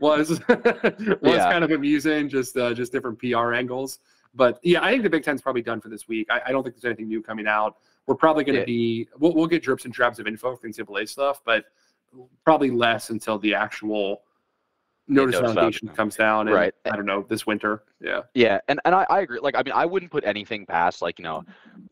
was 0.00 0.40
was 0.48 1.18
yeah. 1.22 1.50
kind 1.50 1.64
of 1.64 1.70
amusing, 1.70 2.28
just 2.28 2.56
uh, 2.56 2.74
just 2.74 2.92
different 2.92 3.18
PR 3.18 3.54
angles. 3.54 4.00
But 4.34 4.60
yeah, 4.62 4.84
I 4.84 4.90
think 4.90 5.04
the 5.04 5.10
Big 5.10 5.24
Ten's 5.24 5.40
probably 5.40 5.62
done 5.62 5.80
for 5.80 5.88
this 5.88 6.06
week. 6.06 6.28
I, 6.30 6.42
I 6.46 6.52
don't 6.52 6.62
think 6.62 6.76
there's 6.76 6.84
anything 6.84 7.08
new 7.08 7.22
coming 7.22 7.46
out. 7.46 7.76
We're 8.06 8.14
probably 8.14 8.44
going 8.44 8.54
to 8.54 8.60
yeah. 8.60 8.66
be 8.66 9.08
we'll, 9.18 9.34
we'll 9.34 9.46
get 9.46 9.62
drips 9.62 9.84
and 9.84 9.92
drabs 9.92 10.18
of 10.18 10.26
info 10.26 10.54
from 10.54 10.70
NCAA 10.70 11.08
stuff, 11.08 11.40
but 11.44 11.64
probably 12.44 12.70
less 12.70 13.10
until 13.10 13.38
the 13.38 13.54
actual 13.54 14.22
notice 15.08 15.38
foundation 15.40 15.88
comes 15.88 16.16
down 16.16 16.48
in, 16.48 16.54
right 16.54 16.74
i 16.84 16.96
don't 16.96 17.06
know 17.06 17.24
this 17.28 17.46
winter 17.46 17.82
yeah. 18.00 18.22
Yeah 18.34 18.60
and, 18.68 18.78
and 18.84 18.94
I, 18.94 19.06
I 19.10 19.20
agree 19.20 19.40
like 19.40 19.56
i 19.56 19.62
mean 19.62 19.74
i 19.74 19.84
wouldn't 19.84 20.12
put 20.12 20.24
anything 20.24 20.66
past 20.66 21.02
like 21.02 21.18
you 21.18 21.24
know 21.24 21.44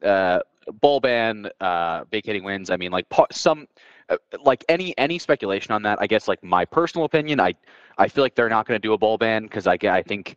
uh 0.04 0.40
bowl 0.80 1.00
ban 1.00 1.48
uh 1.60 2.04
vacating 2.10 2.44
wins 2.44 2.70
i 2.70 2.76
mean 2.76 2.90
like 2.92 3.06
some 3.32 3.66
uh, 4.08 4.16
like 4.44 4.64
any 4.68 4.96
any 4.98 5.18
speculation 5.18 5.72
on 5.72 5.82
that 5.82 5.98
i 6.00 6.06
guess 6.06 6.28
like 6.28 6.42
my 6.44 6.64
personal 6.64 7.04
opinion 7.04 7.40
i 7.40 7.54
i 7.98 8.06
feel 8.06 8.22
like 8.22 8.34
they're 8.34 8.48
not 8.48 8.66
going 8.66 8.80
to 8.80 8.86
do 8.86 8.92
a 8.92 8.98
bowl 8.98 9.18
ban 9.18 9.42
because 9.44 9.66
i 9.66 9.78
i 9.84 10.02
think 10.02 10.36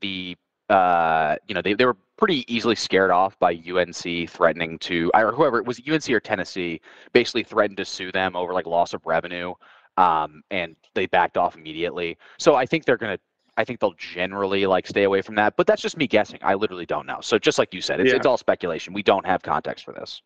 the 0.00 0.36
uh 0.68 1.36
you 1.48 1.54
know 1.54 1.62
they, 1.62 1.74
they 1.74 1.84
were 1.84 1.96
pretty 2.20 2.44
easily 2.54 2.74
scared 2.74 3.10
off 3.10 3.36
by 3.38 3.58
UNC 3.66 4.28
threatening 4.28 4.78
to, 4.78 5.10
or 5.14 5.32
whoever 5.32 5.56
it 5.56 5.64
was, 5.64 5.80
UNC 5.90 6.10
or 6.10 6.20
Tennessee, 6.20 6.78
basically 7.14 7.42
threatened 7.42 7.78
to 7.78 7.84
sue 7.86 8.12
them 8.12 8.36
over 8.36 8.52
like 8.52 8.66
loss 8.66 8.92
of 8.92 9.00
revenue 9.06 9.54
um, 9.96 10.42
and 10.50 10.76
they 10.94 11.06
backed 11.06 11.36
off 11.36 11.56
immediately. 11.56 12.16
So 12.38 12.54
I 12.54 12.66
think 12.66 12.84
they're 12.84 12.96
going 12.96 13.16
to. 13.16 13.22
I 13.56 13.64
think 13.64 13.80
they'll 13.80 13.94
generally 13.98 14.64
like 14.64 14.86
stay 14.86 15.02
away 15.02 15.20
from 15.20 15.34
that, 15.34 15.54
but 15.56 15.66
that's 15.66 15.82
just 15.82 15.96
me 15.98 16.06
guessing. 16.06 16.38
I 16.40 16.54
literally 16.54 16.86
don't 16.86 17.06
know. 17.06 17.18
So 17.20 17.38
just 17.38 17.58
like 17.58 17.74
you 17.74 17.82
said, 17.82 18.00
it's, 18.00 18.10
yeah. 18.10 18.16
it's 18.16 18.24
all 18.24 18.38
speculation. 18.38 18.94
We 18.94 19.02
don't 19.02 19.26
have 19.26 19.42
context 19.42 19.84
for 19.84 19.92
this. 19.92 20.22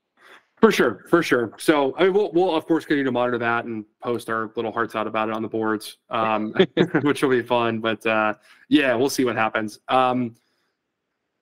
For 0.61 0.71
sure, 0.71 1.05
for 1.11 1.23
sure. 1.23 1.53
So 1.59 1.95
I 1.99 2.05
mean, 2.05 2.13
we'll 2.13 2.31
we'll 2.33 2.55
of 2.55 2.65
course 2.67 2.85
continue 2.85 3.05
to 3.05 3.13
monitor 3.13 3.39
that 3.39 3.65
and 3.65 3.85
post 4.03 4.31
our 4.31 4.53
little 4.57 4.73
hearts 4.73 4.95
out 4.95 5.07
about 5.07 5.29
it 5.29 5.35
on 5.35 5.43
the 5.43 5.49
boards, 5.49 5.99
um, 6.11 6.55
which 7.03 7.23
will 7.23 7.31
be 7.31 7.43
fun. 7.43 7.81
But 7.81 8.07
uh, 8.07 8.35
yeah, 8.69 8.95
we'll 8.95 9.11
see 9.11 9.25
what 9.25 9.37
happens. 9.37 9.81
Um, 9.89 10.37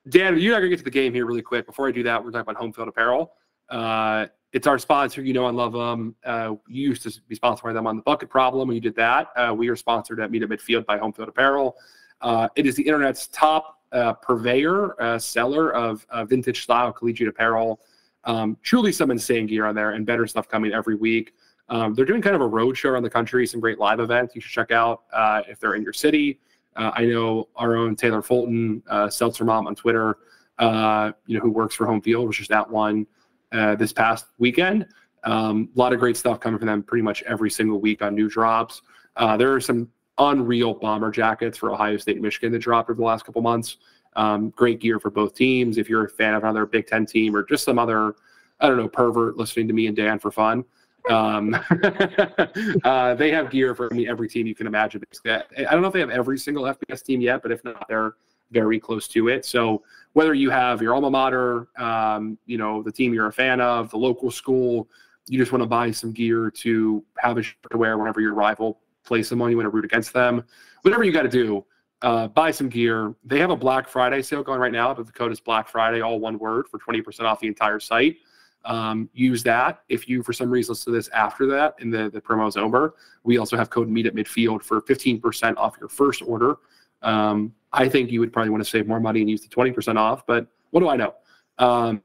Dan, 0.09 0.38
you're 0.38 0.52
not 0.52 0.59
gonna 0.59 0.71
get 0.71 0.79
to 0.79 0.85
the 0.85 0.91
game 0.91 1.12
here 1.12 1.26
really 1.26 1.43
quick. 1.43 1.67
Before 1.67 1.87
I 1.87 1.93
do 1.93 2.02
that, 2.05 2.25
we're 2.25 2.31
talking 2.31 2.50
about 2.50 2.57
home 2.57 2.73
field 2.73 2.88
apparel. 2.88 3.33
Uh, 3.69 4.26
it's 4.52 4.66
our 4.66 4.78
sponsor. 4.78 5.23
You 5.23 5.32
know, 5.32 5.47
I 5.47 5.50
love 5.50 5.73
them. 5.73 6.14
Uh, 6.25 6.54
you 6.68 6.88
used 6.88 7.02
to 7.02 7.21
be 7.26 7.35
sponsored 7.35 7.64
by 7.64 7.73
them 7.73 7.87
on 7.87 7.97
the 7.97 8.02
Bucket 8.02 8.28
Problem 8.28 8.68
when 8.68 8.75
you 8.75 8.80
did 8.80 8.94
that. 8.97 9.28
Uh, 9.35 9.54
we 9.56 9.68
are 9.68 9.76
sponsored 9.76 10.21
at 10.21 10.30
Meet 10.30 10.42
at 10.42 10.49
Midfield 10.50 10.85
by 10.85 10.99
Home 10.99 11.12
Field 11.12 11.28
Apparel. 11.28 11.76
Uh, 12.21 12.49
it 12.54 12.66
is 12.66 12.76
the 12.76 12.82
internet's 12.82 13.28
top 13.28 13.80
uh, 13.92 14.12
purveyor, 14.12 15.00
uh, 15.02 15.18
seller 15.18 15.73
of 15.73 16.06
uh, 16.11 16.25
vintage 16.25 16.62
style 16.62 16.92
collegiate 16.92 17.28
apparel. 17.28 17.80
Um, 18.25 18.56
truly 18.62 18.92
some 18.92 19.11
insane 19.11 19.47
gear 19.47 19.66
on 19.66 19.75
there 19.75 19.92
and 19.92 20.06
better 20.06 20.26
stuff 20.26 20.49
coming 20.49 20.73
every 20.73 20.95
week. 20.95 21.32
Um, 21.69 21.95
they're 21.95 22.04
doing 22.04 22.23
kind 22.23 22.36
of 22.36 22.43
a 22.43 22.47
road 22.47 22.76
show 22.76 22.91
around 22.91 23.02
the 23.02 23.10
country, 23.10 23.47
some 23.47 23.60
great 23.60 23.78
live 23.78 24.00
events 24.00 24.34
you 24.34 24.41
should 24.41 24.52
check 24.52 24.71
out 24.71 25.02
if 25.49 25.58
they're 25.58 25.75
in 25.75 25.82
your 25.82 25.93
city. 25.93 26.38
I 26.76 27.04
know 27.06 27.49
our 27.56 27.76
own 27.76 27.97
Taylor 27.97 28.23
Fulton, 28.23 28.82
Seltzer 29.08 29.45
Mom 29.45 29.67
on 29.67 29.75
Twitter, 29.75 30.19
you 30.60 31.36
know, 31.36 31.41
who 31.41 31.50
works 31.50 31.75
for 31.75 31.86
Home 31.86 32.02
Field, 32.02 32.28
which 32.28 32.41
is 32.41 32.49
that 32.49 32.69
one 32.69 33.06
uh, 33.52 33.75
this 33.75 33.93
past 33.93 34.26
weekend. 34.38 34.86
Um, 35.25 35.69
a 35.75 35.78
lot 35.78 35.93
of 35.93 36.00
great 36.00 36.17
stuff 36.17 36.41
coming 36.41 36.58
from 36.58 36.67
them 36.67 36.82
pretty 36.82 37.02
much 37.02 37.23
every 37.23 37.50
single 37.50 37.80
week 37.80 38.02
on 38.02 38.15
new 38.15 38.28
drops. 38.28 38.82
Uh, 39.17 39.36
there 39.36 39.52
are 39.52 39.60
some 39.60 39.88
unreal 40.19 40.75
bomber 40.75 41.10
jackets 41.10 41.56
for 41.56 41.73
Ohio 41.73 41.97
State 41.97 42.17
and 42.17 42.23
Michigan 42.23 42.52
that 42.52 42.58
dropped 42.58 42.91
over 42.91 42.99
the 42.99 43.04
last 43.04 43.25
couple 43.25 43.43
months. 43.43 43.76
Um, 44.17 44.50
great 44.50 44.80
gear 44.80 44.99
for 44.99 45.10
both 45.10 45.34
teams. 45.34 45.78
If 45.78 45.88
you're 45.88 46.04
a 46.04 46.08
fan 46.08 46.34
of 46.34 46.43
another 46.43 46.67
Big 46.67 46.86
Ten 46.86 47.06
team 47.06 47.34
or 47.34 47.43
just 47.43 47.65
some 47.65 47.78
other, 47.78 48.15
I 48.60 48.69
don't 48.69 48.76
know, 48.76 48.88
pervert 48.88 49.36
listening 49.36 49.69
to 49.69 49.75
me 49.75 49.86
and 49.86 49.97
Dan 49.97 50.19
for 50.19 50.30
fun, 50.30 50.65
um, 51.10 51.54
uh, 52.84 53.15
they 53.15 53.30
have 53.30 53.50
gear 53.50 53.75
for 53.75 53.93
I 53.93 53.97
mean, 53.97 54.08
every 54.08 54.28
team 54.28 54.47
you 54.47 54.54
can 54.54 54.67
imagine. 54.67 55.02
I 55.25 55.43
don't 55.56 55.82
know 55.82 55.88
if 55.88 55.95
they 55.95 56.00
have 56.00 56.10
every 56.10 56.38
single 56.38 56.65
FBS 56.65 57.02
team 57.02 57.21
yet, 57.21 57.43
but 57.43 57.52
if 57.52 57.65
not, 57.65 57.86
they're 57.88 58.15
very 58.50 58.78
close 58.78 59.08
to 59.08 59.28
it. 59.28 59.45
So 59.45 59.82
whether 60.13 60.35
you 60.35 60.51
have 60.51 60.83
your 60.83 60.95
alma 60.95 61.11
mater, 61.11 61.69
um, 61.79 62.39
you 62.47 62.59
know, 62.59 62.83
the 62.83 62.93
team 62.93 63.15
you're 63.15 63.29
a 63.29 63.33
fan 63.33 63.61
of, 63.61 63.91
the 63.91 63.97
local 63.97 64.31
school, 64.31 64.89
you 65.27 65.39
just 65.39 65.53
want 65.53 65.63
to 65.63 65.67
buy 65.67 65.91
some 65.91 66.13
gear 66.13 66.51
to 66.51 67.05
have 67.19 67.39
a 67.39 67.43
shirt 67.43 67.57
to 67.71 67.79
wear 67.79 67.97
whenever 67.97 68.21
your 68.21 68.35
rival 68.35 68.81
plays 69.05 69.29
someone, 69.29 69.51
you 69.51 69.57
want 69.57 69.67
to 69.67 69.71
root 69.71 69.85
against 69.85 70.13
them. 70.13 70.45
Whatever 70.83 71.05
you 71.05 71.13
got 71.13 71.23
to 71.23 71.29
do, 71.29 71.65
uh, 72.03 72.29
buy 72.29 72.51
some 72.51 72.69
gear. 72.69 73.15
They 73.25 73.39
have 73.39 73.51
a 73.51 73.57
Black 73.57 73.89
Friday 73.89 74.23
sale 74.23 74.43
going 74.43 74.61
right 74.61 74.73
now, 74.73 74.93
but 74.93 75.07
the 75.07 75.13
code 75.13 75.33
is 75.33 75.41
Black 75.41 75.69
Friday, 75.69 76.01
all 76.01 76.19
one 76.19 76.39
word, 76.39 76.67
for 76.69 76.79
20% 76.79 77.21
off 77.21 77.41
the 77.41 77.47
entire 77.47 77.81
site. 77.81 78.17
Um, 78.65 79.09
use 79.13 79.43
that. 79.45 79.83
If 79.89 80.09
you, 80.09 80.23
for 80.23 80.33
some 80.33 80.51
reason, 80.51 80.73
listen 80.73 80.93
to 80.93 80.97
this 80.97 81.09
after 81.09 81.47
that 81.47 81.75
and 81.81 81.93
the, 81.93 82.11
the 82.11 82.21
promo 82.21 82.49
is 82.49 82.57
over, 82.57 82.95
we 83.25 83.39
also 83.39 83.57
have 83.57 83.71
code 83.71 83.89
Meet 83.89 84.07
at 84.07 84.15
Midfield 84.15 84.63
for 84.63 84.81
15% 84.83 85.57
off 85.57 85.77
your 85.81 85.89
first 85.89 86.23
order. 86.23 86.57
Um, 87.03 87.53
I 87.73 87.89
think 87.89 88.11
you 88.11 88.21
would 88.21 88.32
probably 88.32 88.50
want 88.50 88.63
to 88.63 88.69
save 88.69 88.87
more 88.87 89.00
money 89.00 89.21
and 89.21 89.30
use 89.30 89.43
the 89.43 89.49
20% 89.49 89.97
off, 89.97 90.26
but 90.26 90.47
what 90.71 90.80
do 90.80 90.89
I 90.89 90.97
know? 90.97 91.15
Um, 91.58 92.02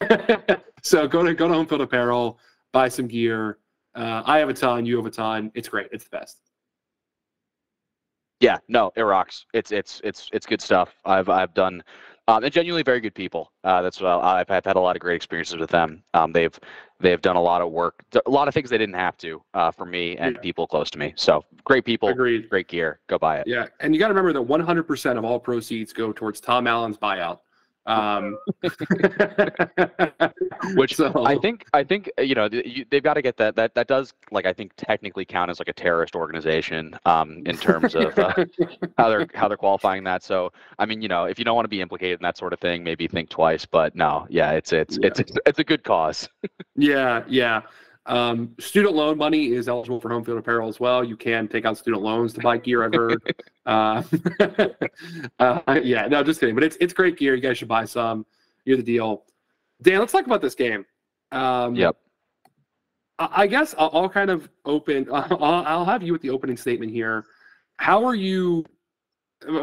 so 0.82 1.06
go 1.06 1.22
to 1.22 1.34
go 1.34 1.48
to 1.48 1.54
Home 1.54 1.66
Field 1.66 1.82
Apparel, 1.82 2.38
buy 2.72 2.88
some 2.88 3.06
gear. 3.06 3.58
Uh, 3.94 4.22
I 4.24 4.38
have 4.38 4.48
a 4.48 4.54
ton, 4.54 4.86
you 4.86 4.96
have 4.96 5.06
a 5.06 5.10
ton. 5.10 5.52
It's 5.54 5.68
great. 5.68 5.88
It's 5.92 6.04
the 6.04 6.10
best. 6.10 6.38
Yeah, 8.40 8.58
no, 8.68 8.92
it 8.96 9.02
rocks. 9.02 9.46
It's 9.54 9.72
it's 9.72 10.00
it's 10.04 10.28
it's 10.32 10.46
good 10.46 10.60
stuff. 10.60 10.94
I've 11.04 11.28
I've 11.28 11.54
done 11.54 11.82
um, 12.28 12.42
and 12.42 12.52
genuinely 12.52 12.82
very 12.82 13.00
good 13.00 13.14
people. 13.14 13.52
Uh, 13.64 13.82
that's 13.82 14.00
what 14.00 14.08
I, 14.08 14.38
have 14.38 14.50
I've 14.50 14.64
had 14.64 14.76
a 14.76 14.80
lot 14.80 14.96
of 14.96 15.00
great 15.00 15.16
experiences 15.16 15.56
with 15.56 15.70
them. 15.70 16.02
Um, 16.14 16.32
they've 16.32 16.58
they've 17.00 17.20
done 17.20 17.36
a 17.36 17.42
lot 17.42 17.60
of 17.60 17.70
work, 17.70 18.02
a 18.26 18.30
lot 18.30 18.48
of 18.48 18.54
things 18.54 18.70
they 18.70 18.78
didn't 18.78 18.94
have 18.94 19.16
to 19.18 19.42
uh, 19.52 19.70
for 19.70 19.84
me 19.84 20.16
and 20.16 20.36
yeah. 20.36 20.40
people 20.40 20.66
close 20.66 20.90
to 20.90 20.98
me. 20.98 21.12
So 21.16 21.44
great 21.64 21.84
people, 21.84 22.08
Agreed. 22.08 22.48
great 22.48 22.68
gear. 22.68 23.00
Go 23.08 23.18
buy 23.18 23.38
it. 23.38 23.46
Yeah, 23.46 23.66
and 23.80 23.94
you 23.94 24.00
got 24.00 24.08
to 24.08 24.14
remember 24.14 24.32
that 24.32 24.46
100% 24.46 25.18
of 25.18 25.24
all 25.24 25.38
proceeds 25.38 25.92
go 25.92 26.12
towards 26.12 26.40
Tom 26.40 26.66
Allen's 26.66 26.96
buyout. 26.96 27.40
Um, 27.86 28.38
which 30.74 30.96
so. 30.96 31.24
I 31.24 31.36
think 31.38 31.66
I 31.74 31.84
think 31.84 32.10
uh, 32.18 32.22
you 32.22 32.34
know 32.34 32.48
you, 32.50 32.84
they've 32.90 33.02
got 33.02 33.14
to 33.14 33.22
get 33.22 33.36
that 33.36 33.56
that 33.56 33.74
that 33.74 33.88
does 33.88 34.14
like 34.30 34.46
I 34.46 34.52
think 34.52 34.72
technically 34.76 35.24
count 35.24 35.50
as 35.50 35.58
like 35.58 35.68
a 35.68 35.72
terrorist 35.72 36.16
organization 36.16 36.98
um, 37.04 37.42
in 37.44 37.56
terms 37.56 37.94
of 37.94 38.18
uh, 38.18 38.32
how 38.96 39.08
they're 39.08 39.26
how 39.34 39.48
they're 39.48 39.56
qualifying 39.56 40.04
that. 40.04 40.22
So 40.22 40.52
I 40.78 40.86
mean 40.86 41.02
you 41.02 41.08
know 41.08 41.24
if 41.24 41.38
you 41.38 41.44
don't 41.44 41.56
want 41.56 41.66
to 41.66 41.70
be 41.70 41.82
implicated 41.82 42.20
in 42.20 42.22
that 42.22 42.38
sort 42.38 42.52
of 42.52 42.60
thing, 42.60 42.82
maybe 42.82 43.06
think 43.06 43.28
twice. 43.28 43.66
But 43.66 43.94
no, 43.94 44.26
yeah, 44.30 44.52
it's 44.52 44.72
it's 44.72 44.98
yeah. 45.00 45.08
it's, 45.08 45.20
it's 45.20 45.32
it's 45.44 45.58
a 45.58 45.64
good 45.64 45.84
cause. 45.84 46.28
yeah, 46.76 47.22
yeah. 47.28 47.62
Um, 48.06 48.54
student 48.60 48.94
loan 48.94 49.16
money 49.16 49.52
is 49.52 49.68
eligible 49.68 49.98
for 50.00 50.10
home 50.10 50.24
field 50.24 50.38
apparel 50.38 50.68
as 50.68 50.78
well. 50.78 51.02
You 51.02 51.16
can 51.16 51.48
take 51.48 51.64
out 51.64 51.78
student 51.78 52.02
loans 52.02 52.34
to 52.34 52.40
buy 52.40 52.58
gear. 52.58 52.84
I've 52.84 52.94
heard. 52.94 53.34
uh, 53.66 54.02
uh, 55.38 55.80
yeah, 55.82 56.06
no, 56.08 56.22
just 56.22 56.40
kidding. 56.40 56.54
But 56.54 56.64
it's 56.64 56.76
it's 56.80 56.92
great 56.92 57.16
gear. 57.16 57.34
You 57.34 57.40
guys 57.40 57.58
should 57.58 57.68
buy 57.68 57.84
some. 57.84 58.26
You're 58.64 58.76
the 58.76 58.82
deal. 58.82 59.24
Dan, 59.82 60.00
let's 60.00 60.12
talk 60.12 60.26
about 60.26 60.42
this 60.42 60.54
game. 60.54 60.84
Um, 61.32 61.74
yep. 61.74 61.96
I 63.18 63.46
guess 63.46 63.74
I'll, 63.78 63.90
I'll 63.92 64.08
kind 64.08 64.30
of 64.30 64.48
open. 64.64 65.08
I'll, 65.12 65.42
I'll, 65.42 65.84
have 65.84 66.02
you 66.02 66.12
with 66.12 66.22
the 66.22 66.30
opening 66.30 66.56
statement 66.56 66.90
here. 66.90 67.24
How 67.76 68.04
are 68.04 68.14
you? 68.14 68.64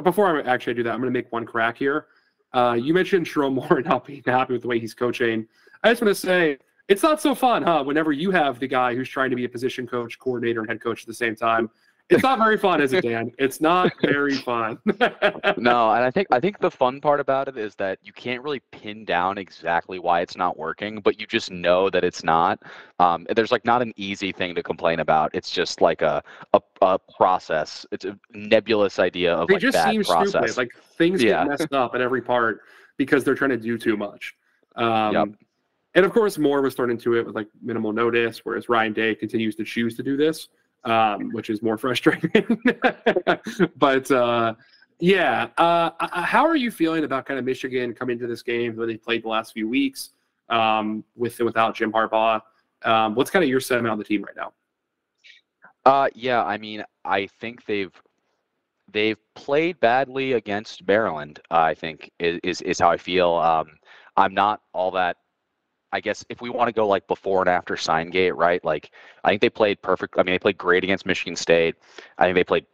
Before 0.04 0.38
I 0.38 0.42
actually 0.44 0.76
do 0.76 0.84
that, 0.84 0.92
I'm 0.92 1.00
going 1.00 1.12
to 1.12 1.18
make 1.18 1.32
one 1.32 1.46
crack 1.46 1.78
here. 1.78 2.08
Uh, 2.54 2.78
you 2.80 2.94
mentioned 2.94 3.26
Sherrone 3.26 3.54
Moore 3.54 3.82
not 3.82 4.06
being 4.06 4.24
happy 4.26 4.54
with 4.54 4.62
the 4.62 4.68
way 4.68 4.80
he's 4.80 4.94
coaching. 4.94 5.48
I 5.84 5.90
just 5.90 6.02
want 6.02 6.16
to 6.16 6.22
say 6.22 6.58
it's 6.92 7.04
not 7.04 7.22
so 7.22 7.34
fun, 7.34 7.64
huh? 7.64 7.84
Whenever 7.84 8.12
you 8.12 8.32
have 8.32 8.60
the 8.60 8.68
guy 8.68 8.94
who's 8.96 9.10
trying 9.10 9.30
to 9.30 9.36
be 9.36 9.46
a 9.46 9.50
position 9.50 9.88
coach, 9.88 10.20
coordinator, 10.20 10.60
and 10.62 10.70
head 10.70 10.82
coach 10.82 11.02
at 11.02 11.08
the 11.08 11.14
same 11.14 11.36
time, 11.36 11.70
It's 12.10 12.24
not 12.24 12.40
very 12.40 12.58
fun, 12.58 12.82
is 12.82 12.92
it, 12.92 13.04
Dan? 13.04 13.32
It's 13.40 13.62
not 13.62 13.94
very 14.02 14.36
fun. 14.36 14.78
no, 14.86 15.92
and 15.92 16.04
I 16.04 16.12
think 16.12 16.28
I 16.30 16.40
think 16.42 16.60
the 16.60 16.70
fun 16.70 17.00
part 17.00 17.22
about 17.22 17.48
it 17.48 17.58
is 17.58 17.74
that 17.76 18.00
you 18.04 18.12
can't 18.12 18.44
really 18.44 18.60
pin 18.72 19.06
down 19.06 19.38
exactly 19.38 19.98
why 19.98 20.20
it's 20.20 20.36
not 20.36 20.58
working, 20.58 21.00
but 21.00 21.18
you 21.22 21.26
just 21.26 21.52
know 21.52 21.90
that 21.90 22.04
it's 22.04 22.22
not. 22.22 22.60
Um, 23.00 23.26
there's 23.34 23.52
like 23.52 23.64
not 23.64 23.82
an 23.82 23.94
easy 23.96 24.34
thing 24.34 24.54
to 24.56 24.64
complain 24.64 25.00
about. 25.00 25.32
It's 25.34 25.50
just 25.50 25.80
like 25.80 26.02
a 26.02 26.22
a, 26.54 26.60
a 26.82 27.00
process. 27.18 27.86
It's 27.94 28.04
a 28.04 28.18
nebulous 28.34 29.00
idea 29.00 29.34
of 29.34 29.48
they 29.48 29.54
like 29.54 29.62
just 29.62 29.76
bad 29.76 29.92
seem 29.92 30.04
process. 30.04 30.32
stupid. 30.52 30.58
Like 30.58 30.72
things 30.98 31.24
Yeah. 31.24 31.46
get 31.46 31.50
messed 31.60 31.74
up 31.74 31.96
at 31.96 32.02
every 32.02 32.22
part 32.22 32.60
because 32.98 33.24
they're 33.24 33.36
trying 33.36 33.52
to 33.52 33.58
do 33.58 33.78
too 33.78 33.96
much. 33.96 34.36
Um, 34.76 35.14
Yep. 35.14 35.28
And 35.94 36.06
of 36.06 36.14
course, 36.14 36.38
Moore 36.38 36.62
was 36.62 36.76
thrown 36.76 36.90
into 36.90 37.16
it 37.16 37.26
with 37.26 37.36
like 37.36 37.48
minimal 37.62 37.92
notice, 37.92 38.40
whereas 38.44 38.70
Ryan 38.70 38.94
Day 38.94 39.16
continues 39.16 39.56
to 39.56 39.64
choose 39.64 39.96
to 39.98 40.04
do 40.04 40.16
this, 40.16 40.48
um, 40.86 41.32
which 41.32 41.50
is 41.50 41.62
more 41.62 41.78
frustrating. 41.78 42.62
but 43.78 44.10
uh, 44.12 44.54
yeah, 45.00 45.48
uh, 45.58 45.90
how 46.00 46.46
are 46.46 46.56
you 46.56 46.72
feeling 46.72 47.04
about 47.04 47.26
kind 47.26 47.40
of 47.40 47.46
Michigan 47.46 47.94
coming 47.94 48.14
into 48.14 48.28
this 48.28 48.42
game 48.42 48.76
where 48.76 48.88
they 48.88 48.98
played 48.98 49.24
the 49.24 49.30
last 49.30 49.54
few 49.54 49.68
weeks 49.68 50.12
um, 50.50 51.04
with 51.16 51.40
and 51.40 51.46
without 51.46 51.76
Jim 51.76 51.92
Harbaugh? 51.92 52.42
Um, 52.84 53.16
what's 53.16 53.30
kind 53.30 53.44
of 53.44 53.50
your 53.50 53.60
sentiment 53.60 53.92
on 53.92 53.98
the 53.98 54.04
team 54.04 54.24
right 54.24 54.36
now? 54.36 54.54
Uh, 55.86 56.08
yeah, 56.14 56.44
I 56.44 56.58
mean, 56.58 56.84
I 57.04 57.28
think 57.40 57.66
they've 57.66 57.92
they've 58.92 59.18
played 59.36 59.80
badly 59.80 60.34
against 60.34 60.86
Maryland. 60.88 61.40
I 61.50 61.74
think 61.74 62.12
is 62.20 62.40
is, 62.44 62.62
is 62.62 62.80
how 62.80 62.90
I 62.90 62.98
feel. 62.98 63.34
Um, 63.34 63.72
I'm 64.18 64.34
not 64.34 64.62
all 64.74 64.92
that. 64.92 65.18
I 65.94 66.00
guess 66.00 66.24
if 66.30 66.42
we 66.42 66.50
want 66.50 66.68
to 66.68 66.74
go 66.74 66.88
like 66.88 67.08
before 67.08 67.42
and 67.42 67.50
after 67.50 67.76
sign 67.78 68.10
gate, 68.10 68.36
right? 68.36 68.64
Like 68.64 68.92
I 69.24 69.30
think 69.30 69.42
they 69.42 69.50
played 69.50 69.82
perfect. 69.82 70.16
I 70.18 70.24
mean, 70.24 70.34
they 70.34 70.40
played 70.40 70.58
great 70.58 70.84
against 70.84 71.06
Michigan 71.06 71.36
State. 71.36 71.76
I 72.18 72.26
think 72.26 72.36
they 72.36 72.44
played 72.44 72.66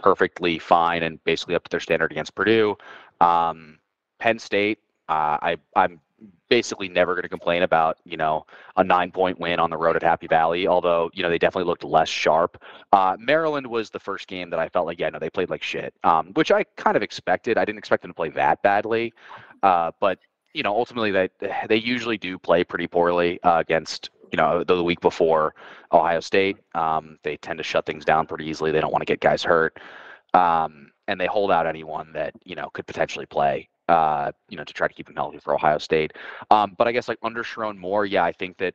perfectly 0.00 0.58
fine 0.58 1.02
and 1.02 1.22
basically 1.24 1.54
up 1.54 1.64
to 1.64 1.70
their 1.70 1.80
standard 1.80 2.10
against 2.10 2.34
Purdue. 2.34 2.76
Um, 3.20 3.78
Penn 4.18 4.38
State, 4.38 4.78
uh, 5.08 5.38
I 5.40 5.56
I'm 5.76 6.00
basically 6.48 6.88
never 6.88 7.14
going 7.14 7.22
to 7.22 7.28
complain 7.28 7.62
about 7.62 7.98
you 8.04 8.16
know 8.16 8.46
a 8.76 8.84
nine 8.84 9.10
point 9.10 9.38
win 9.38 9.58
on 9.58 9.70
the 9.70 9.76
road 9.76 9.96
at 9.96 10.02
Happy 10.02 10.26
Valley. 10.26 10.66
Although 10.66 11.10
you 11.14 11.22
know 11.22 11.28
they 11.28 11.38
definitely 11.38 11.68
looked 11.68 11.84
less 11.84 12.08
sharp. 12.08 12.62
Uh, 12.92 13.16
Maryland 13.18 13.66
was 13.66 13.90
the 13.90 14.00
first 14.00 14.26
game 14.26 14.50
that 14.50 14.58
I 14.58 14.68
felt 14.68 14.86
like 14.86 14.98
yeah 14.98 15.10
no 15.10 15.18
they 15.18 15.30
played 15.30 15.50
like 15.50 15.62
shit, 15.62 15.94
um, 16.04 16.28
which 16.34 16.50
I 16.50 16.64
kind 16.76 16.96
of 16.96 17.02
expected. 17.02 17.58
I 17.58 17.64
didn't 17.64 17.78
expect 17.78 18.02
them 18.02 18.10
to 18.10 18.14
play 18.14 18.30
that 18.30 18.62
badly, 18.62 19.12
uh, 19.62 19.92
but 20.00 20.18
you 20.54 20.62
know 20.62 20.74
ultimately 20.74 21.10
they 21.10 21.28
they 21.68 21.76
usually 21.76 22.16
do 22.16 22.38
play 22.38 22.64
pretty 22.64 22.86
poorly 22.86 23.42
uh, 23.42 23.58
against 23.58 24.10
you 24.32 24.36
know 24.36 24.64
the, 24.64 24.76
the 24.76 24.84
week 24.84 25.00
before 25.00 25.54
Ohio 25.92 26.20
State. 26.20 26.56
Um, 26.74 27.18
they 27.22 27.36
tend 27.36 27.58
to 27.58 27.64
shut 27.64 27.84
things 27.84 28.04
down 28.04 28.26
pretty 28.26 28.46
easily. 28.46 28.70
They 28.70 28.80
don't 28.80 28.92
want 28.92 29.02
to 29.02 29.06
get 29.06 29.20
guys 29.20 29.42
hurt, 29.42 29.78
um, 30.32 30.90
and 31.08 31.20
they 31.20 31.26
hold 31.26 31.50
out 31.50 31.66
anyone 31.66 32.12
that 32.14 32.32
you 32.44 32.54
know 32.54 32.70
could 32.70 32.86
potentially 32.86 33.26
play. 33.26 33.68
Uh, 33.86 34.32
you 34.48 34.56
know, 34.56 34.64
to 34.64 34.72
try 34.72 34.88
to 34.88 34.94
keep 34.94 35.04
them 35.04 35.14
healthy 35.14 35.38
for 35.38 35.54
Ohio 35.54 35.76
State. 35.76 36.14
Um, 36.50 36.74
but 36.78 36.88
I 36.88 36.92
guess 36.92 37.06
like 37.06 37.18
under 37.22 37.42
Sherrone 37.42 37.76
Moore, 37.76 38.06
yeah, 38.06 38.24
I 38.24 38.32
think 38.32 38.56
that 38.56 38.74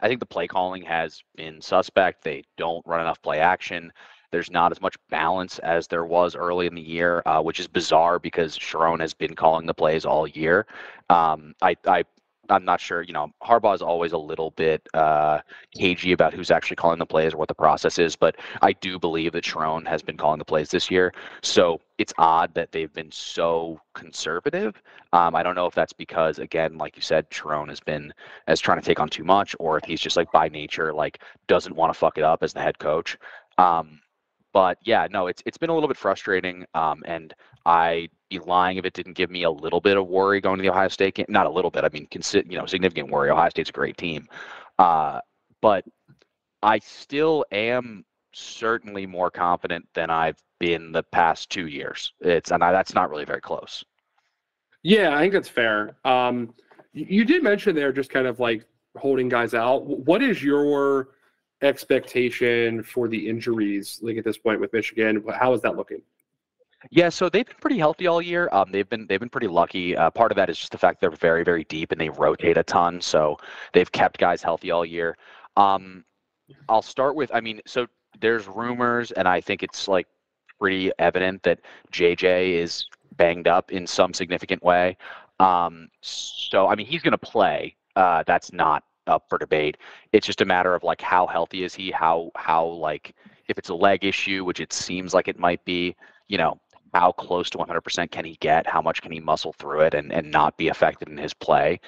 I 0.00 0.08
think 0.08 0.20
the 0.20 0.26
play 0.26 0.46
calling 0.46 0.82
has 0.84 1.22
been 1.36 1.60
suspect. 1.60 2.24
They 2.24 2.44
don't 2.56 2.84
run 2.86 3.02
enough 3.02 3.20
play 3.20 3.40
action. 3.40 3.92
There's 4.32 4.50
not 4.50 4.72
as 4.72 4.80
much 4.80 4.96
balance 5.10 5.58
as 5.60 5.86
there 5.86 6.04
was 6.04 6.34
early 6.34 6.66
in 6.66 6.74
the 6.74 6.82
year, 6.82 7.22
uh, 7.26 7.40
which 7.40 7.60
is 7.60 7.68
bizarre 7.68 8.18
because 8.18 8.58
Sherrone 8.58 9.00
has 9.00 9.14
been 9.14 9.36
calling 9.36 9.66
the 9.66 9.74
plays 9.74 10.04
all 10.04 10.26
year. 10.26 10.66
Um, 11.10 11.54
I, 11.62 11.76
I, 11.86 12.04
I'm 12.48 12.64
not 12.64 12.80
sure. 12.80 13.02
You 13.02 13.12
know, 13.12 13.30
Harbaugh 13.42 13.74
is 13.74 13.82
always 13.82 14.12
a 14.12 14.18
little 14.18 14.50
bit 14.52 14.86
uh, 14.94 15.40
cagey 15.74 16.12
about 16.12 16.34
who's 16.34 16.50
actually 16.50 16.76
calling 16.76 16.98
the 16.98 17.06
plays 17.06 17.34
or 17.34 17.36
what 17.36 17.48
the 17.48 17.54
process 17.54 17.98
is, 17.98 18.16
but 18.16 18.36
I 18.60 18.72
do 18.72 18.98
believe 18.98 19.32
that 19.32 19.44
Sherrone 19.44 19.86
has 19.86 20.02
been 20.02 20.16
calling 20.16 20.38
the 20.38 20.44
plays 20.44 20.70
this 20.70 20.90
year. 20.90 21.12
So 21.42 21.80
it's 21.98 22.12
odd 22.18 22.52
that 22.54 22.72
they've 22.72 22.92
been 22.92 23.12
so 23.12 23.80
conservative. 23.94 24.82
Um, 25.12 25.34
I 25.34 25.42
don't 25.42 25.54
know 25.54 25.66
if 25.66 25.74
that's 25.74 25.92
because, 25.92 26.38
again, 26.38 26.78
like 26.78 26.96
you 26.96 27.02
said, 27.02 27.30
Sherrone 27.30 27.68
has 27.68 27.80
been 27.80 28.12
as 28.48 28.60
trying 28.60 28.80
to 28.80 28.84
take 28.84 28.98
on 29.00 29.08
too 29.08 29.24
much, 29.24 29.54
or 29.58 29.78
if 29.78 29.84
he's 29.84 30.00
just 30.00 30.16
like 30.16 30.32
by 30.32 30.48
nature 30.48 30.92
like 30.92 31.20
doesn't 31.46 31.76
want 31.76 31.92
to 31.92 31.98
fuck 31.98 32.18
it 32.18 32.24
up 32.24 32.42
as 32.42 32.52
the 32.52 32.60
head 32.60 32.78
coach. 32.78 33.16
Um, 33.58 34.00
but 34.52 34.78
yeah, 34.82 35.06
no, 35.10 35.26
it's 35.26 35.42
it's 35.46 35.58
been 35.58 35.70
a 35.70 35.74
little 35.74 35.88
bit 35.88 35.96
frustrating, 35.96 36.64
um, 36.74 37.02
and 37.06 37.34
I'd 37.64 38.10
be 38.30 38.38
lying 38.38 38.76
if 38.76 38.84
it 38.84 38.92
didn't 38.92 39.14
give 39.14 39.30
me 39.30 39.44
a 39.44 39.50
little 39.50 39.80
bit 39.80 39.96
of 39.96 40.08
worry 40.08 40.40
going 40.40 40.58
to 40.58 40.62
the 40.62 40.70
Ohio 40.70 40.88
State 40.88 41.14
game. 41.14 41.26
Not 41.28 41.46
a 41.46 41.50
little 41.50 41.70
bit, 41.70 41.84
I 41.84 41.88
mean, 41.92 42.08
you 42.12 42.58
know, 42.58 42.66
significant 42.66 43.10
worry. 43.10 43.30
Ohio 43.30 43.50
State's 43.50 43.70
a 43.70 43.72
great 43.72 43.96
team, 43.96 44.26
uh, 44.78 45.20
but 45.60 45.84
I 46.62 46.78
still 46.78 47.44
am 47.52 48.04
certainly 48.34 49.06
more 49.06 49.30
confident 49.30 49.86
than 49.94 50.10
I've 50.10 50.38
been 50.58 50.92
the 50.92 51.02
past 51.02 51.50
two 51.50 51.66
years. 51.66 52.12
It's 52.20 52.50
and 52.50 52.62
I, 52.62 52.72
that's 52.72 52.94
not 52.94 53.10
really 53.10 53.24
very 53.24 53.40
close. 53.40 53.84
Yeah, 54.82 55.14
I 55.16 55.20
think 55.20 55.32
that's 55.32 55.48
fair. 55.48 55.96
Um, 56.04 56.54
you, 56.92 57.06
you 57.08 57.24
did 57.24 57.42
mention 57.42 57.74
there 57.74 57.92
just 57.92 58.10
kind 58.10 58.26
of 58.26 58.40
like 58.40 58.66
holding 58.96 59.28
guys 59.28 59.54
out. 59.54 59.84
What 59.86 60.22
is 60.22 60.42
your 60.42 61.08
expectation 61.62 62.82
for 62.82 63.08
the 63.08 63.28
injuries 63.28 63.98
like 64.02 64.16
at 64.16 64.24
this 64.24 64.38
point 64.38 64.60
with 64.60 64.72
Michigan? 64.72 65.24
How 65.34 65.52
is 65.54 65.60
that 65.62 65.76
looking? 65.76 66.02
Yeah, 66.90 67.10
so 67.10 67.28
they've 67.28 67.46
been 67.46 67.56
pretty 67.60 67.78
healthy 67.78 68.06
all 68.08 68.20
year. 68.20 68.48
Um, 68.52 68.72
they've 68.72 68.88
been 68.88 69.06
they've 69.06 69.20
been 69.20 69.28
pretty 69.28 69.46
lucky. 69.46 69.96
Uh, 69.96 70.10
part 70.10 70.32
of 70.32 70.36
that 70.36 70.50
is 70.50 70.58
just 70.58 70.72
the 70.72 70.78
fact 70.78 71.00
they're 71.00 71.10
very 71.10 71.44
very 71.44 71.64
deep 71.64 71.92
and 71.92 72.00
they 72.00 72.08
rotate 72.08 72.58
a 72.58 72.64
ton, 72.64 73.00
so 73.00 73.36
they've 73.72 73.90
kept 73.92 74.18
guys 74.18 74.42
healthy 74.42 74.70
all 74.70 74.84
year. 74.84 75.16
Um, 75.56 76.04
I'll 76.68 76.82
start 76.82 77.14
with, 77.14 77.30
I 77.32 77.40
mean, 77.40 77.60
so 77.66 77.86
there's 78.20 78.46
rumors, 78.46 79.10
and 79.12 79.28
I 79.28 79.40
think 79.40 79.62
it's 79.62 79.88
like 79.88 80.06
pretty 80.58 80.90
evident 80.98 81.42
that 81.44 81.60
JJ 81.92 82.54
is 82.54 82.86
banged 83.16 83.48
up 83.48 83.72
in 83.72 83.86
some 83.86 84.12
significant 84.14 84.62
way. 84.62 84.96
Um, 85.40 85.88
so 86.00 86.68
I 86.68 86.74
mean, 86.74 86.86
he's 86.86 87.02
going 87.02 87.12
to 87.12 87.18
play. 87.18 87.76
Uh, 87.96 88.22
that's 88.26 88.52
not 88.52 88.84
up 89.06 89.24
for 89.28 89.38
debate. 89.38 89.76
It's 90.12 90.26
just 90.26 90.40
a 90.40 90.44
matter 90.44 90.74
of 90.74 90.82
like 90.82 91.00
how 91.00 91.26
healthy 91.26 91.64
is 91.64 91.74
he? 91.74 91.90
How 91.90 92.30
how 92.36 92.66
like 92.66 93.14
if 93.48 93.58
it's 93.58 93.68
a 93.68 93.74
leg 93.74 94.04
issue, 94.04 94.44
which 94.44 94.60
it 94.60 94.72
seems 94.72 95.14
like 95.14 95.28
it 95.28 95.38
might 95.38 95.64
be, 95.64 95.96
you 96.28 96.38
know, 96.38 96.58
how 96.94 97.12
close 97.12 97.48
to 97.50 97.58
100% 97.58 98.10
can 98.10 98.24
he 98.24 98.36
get? 98.40 98.66
How 98.66 98.82
much 98.82 99.00
can 99.02 99.12
he 99.12 99.20
muscle 99.20 99.54
through 99.54 99.80
it 99.80 99.94
and, 99.94 100.12
and 100.12 100.30
not 100.30 100.56
be 100.56 100.68
affected 100.68 101.08
in 101.08 101.16
his 101.16 101.34
play? 101.34 101.80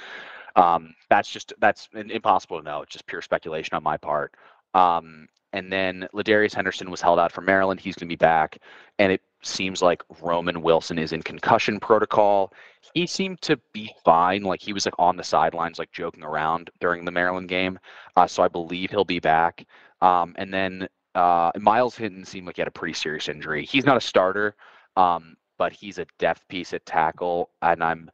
Um, 0.57 0.95
that's 1.11 1.29
just 1.29 1.53
that's 1.59 1.89
impossible 1.95 2.59
to 2.59 2.65
know. 2.65 2.83
It's 2.83 2.93
just 2.93 3.07
pure 3.07 3.23
speculation 3.23 3.75
on 3.75 3.83
my 3.83 3.97
part. 3.97 4.35
Um, 4.73 5.29
and 5.53 5.73
then 5.73 6.09
Ladarius 6.13 6.55
Henderson 6.55 6.91
was 6.91 7.01
held 7.01 7.19
out 7.19 7.33
for 7.33 7.41
Maryland. 7.41 7.81
He's 7.81 7.95
going 7.95 8.09
to 8.09 8.13
be 8.13 8.17
back, 8.17 8.59
and 8.99 9.13
it 9.13 9.21
seems 9.47 9.83
like 9.83 10.03
Roman 10.21 10.63
Wilson 10.63 10.99
is 10.99 11.13
in 11.13 11.23
concussion 11.23 11.81
protocol. 11.81 12.53
He 12.95 13.07
seemed 13.07 13.41
to 13.43 13.59
be 13.73 13.93
fine. 14.05 14.43
Like 14.43 14.61
he 14.61 14.73
was 14.73 14.87
like 14.87 14.95
on 14.99 15.17
the 15.17 15.25
sidelines, 15.25 15.79
like 15.79 15.93
joking 15.93 16.23
around 16.23 16.71
during 16.81 17.05
the 17.05 17.11
Maryland 17.11 17.49
game. 17.49 17.79
Uh, 18.17 18.27
so 18.27 18.43
I 18.43 18.49
believe 18.49 18.91
he'll 18.91 19.05
be 19.05 19.21
back. 19.21 19.67
Um, 20.01 20.35
and 20.37 20.53
then 20.53 20.89
uh, 21.15 21.51
Myles 21.57 21.97
Hinton 21.97 22.25
seemed 22.25 22.47
like 22.47 22.57
he 22.57 22.63
had 22.63 22.69
a 22.69 22.73
pretty 22.73 22.95
serious 22.95 23.29
injury. 23.29 23.65
He's 23.65 23.85
not 23.85 23.97
a 23.97 24.01
starter, 24.01 24.57
um, 24.97 25.37
but 25.59 25.73
he's 25.73 25.99
a 25.99 26.07
depth 26.19 26.47
piece 26.49 26.73
at 26.73 26.85
tackle, 26.87 27.51
and 27.63 27.83
I'm, 27.83 28.11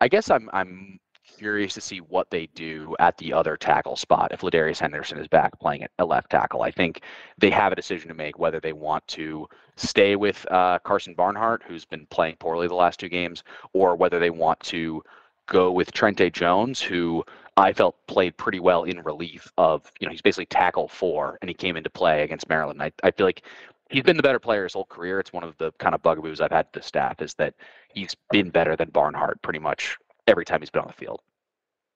I 0.00 0.08
guess 0.08 0.30
I'm 0.30 0.50
I'm 0.52 0.98
curious 1.40 1.72
to 1.72 1.80
see 1.80 1.98
what 2.02 2.30
they 2.30 2.46
do 2.54 2.94
at 2.98 3.16
the 3.16 3.32
other 3.32 3.56
tackle 3.56 3.96
spot 3.96 4.30
if 4.30 4.42
Ladarius 4.42 4.78
Henderson 4.78 5.16
is 5.16 5.26
back 5.26 5.58
playing 5.58 5.86
at 5.98 6.06
left 6.06 6.28
tackle. 6.28 6.60
I 6.60 6.70
think 6.70 7.00
they 7.38 7.48
have 7.48 7.72
a 7.72 7.76
decision 7.76 8.08
to 8.08 8.14
make 8.14 8.38
whether 8.38 8.60
they 8.60 8.74
want 8.74 9.06
to 9.08 9.48
stay 9.76 10.16
with 10.16 10.46
uh, 10.50 10.78
Karsen 10.80 11.16
Barnhart, 11.16 11.62
who's 11.66 11.86
been 11.86 12.04
playing 12.10 12.36
poorly 12.36 12.68
the 12.68 12.74
last 12.74 13.00
two 13.00 13.08
games, 13.08 13.42
or 13.72 13.96
whether 13.96 14.18
they 14.18 14.28
want 14.28 14.60
to 14.60 15.02
go 15.46 15.72
with 15.72 15.92
Trente 15.92 16.30
Jones, 16.30 16.78
who 16.78 17.24
I 17.56 17.72
felt 17.72 17.96
played 18.06 18.36
pretty 18.36 18.60
well 18.60 18.84
in 18.84 19.02
relief 19.02 19.50
of, 19.56 19.90
you 19.98 20.06
know, 20.06 20.10
he's 20.10 20.20
basically 20.20 20.44
tackle 20.44 20.88
four 20.88 21.38
and 21.40 21.48
he 21.48 21.54
came 21.54 21.78
into 21.78 21.88
play 21.88 22.22
against 22.22 22.50
Maryland. 22.50 22.82
I, 22.82 22.92
I 23.02 23.12
feel 23.12 23.26
like 23.26 23.44
he's 23.88 24.02
been 24.02 24.18
the 24.18 24.22
better 24.22 24.38
player 24.38 24.64
his 24.64 24.74
whole 24.74 24.84
career. 24.84 25.18
It's 25.20 25.32
one 25.32 25.44
of 25.44 25.56
the 25.56 25.72
kind 25.78 25.94
of 25.94 26.02
bugaboos 26.02 26.42
I've 26.42 26.52
had 26.52 26.70
to 26.74 26.80
the 26.80 26.84
staff 26.84 27.22
is 27.22 27.32
that 27.34 27.54
he's 27.94 28.14
been 28.30 28.50
better 28.50 28.76
than 28.76 28.90
Barnhart 28.90 29.40
pretty 29.40 29.58
much 29.58 29.96
every 30.26 30.44
time 30.44 30.60
he's 30.60 30.70
been 30.70 30.82
on 30.82 30.88
the 30.88 30.92
field. 30.92 31.22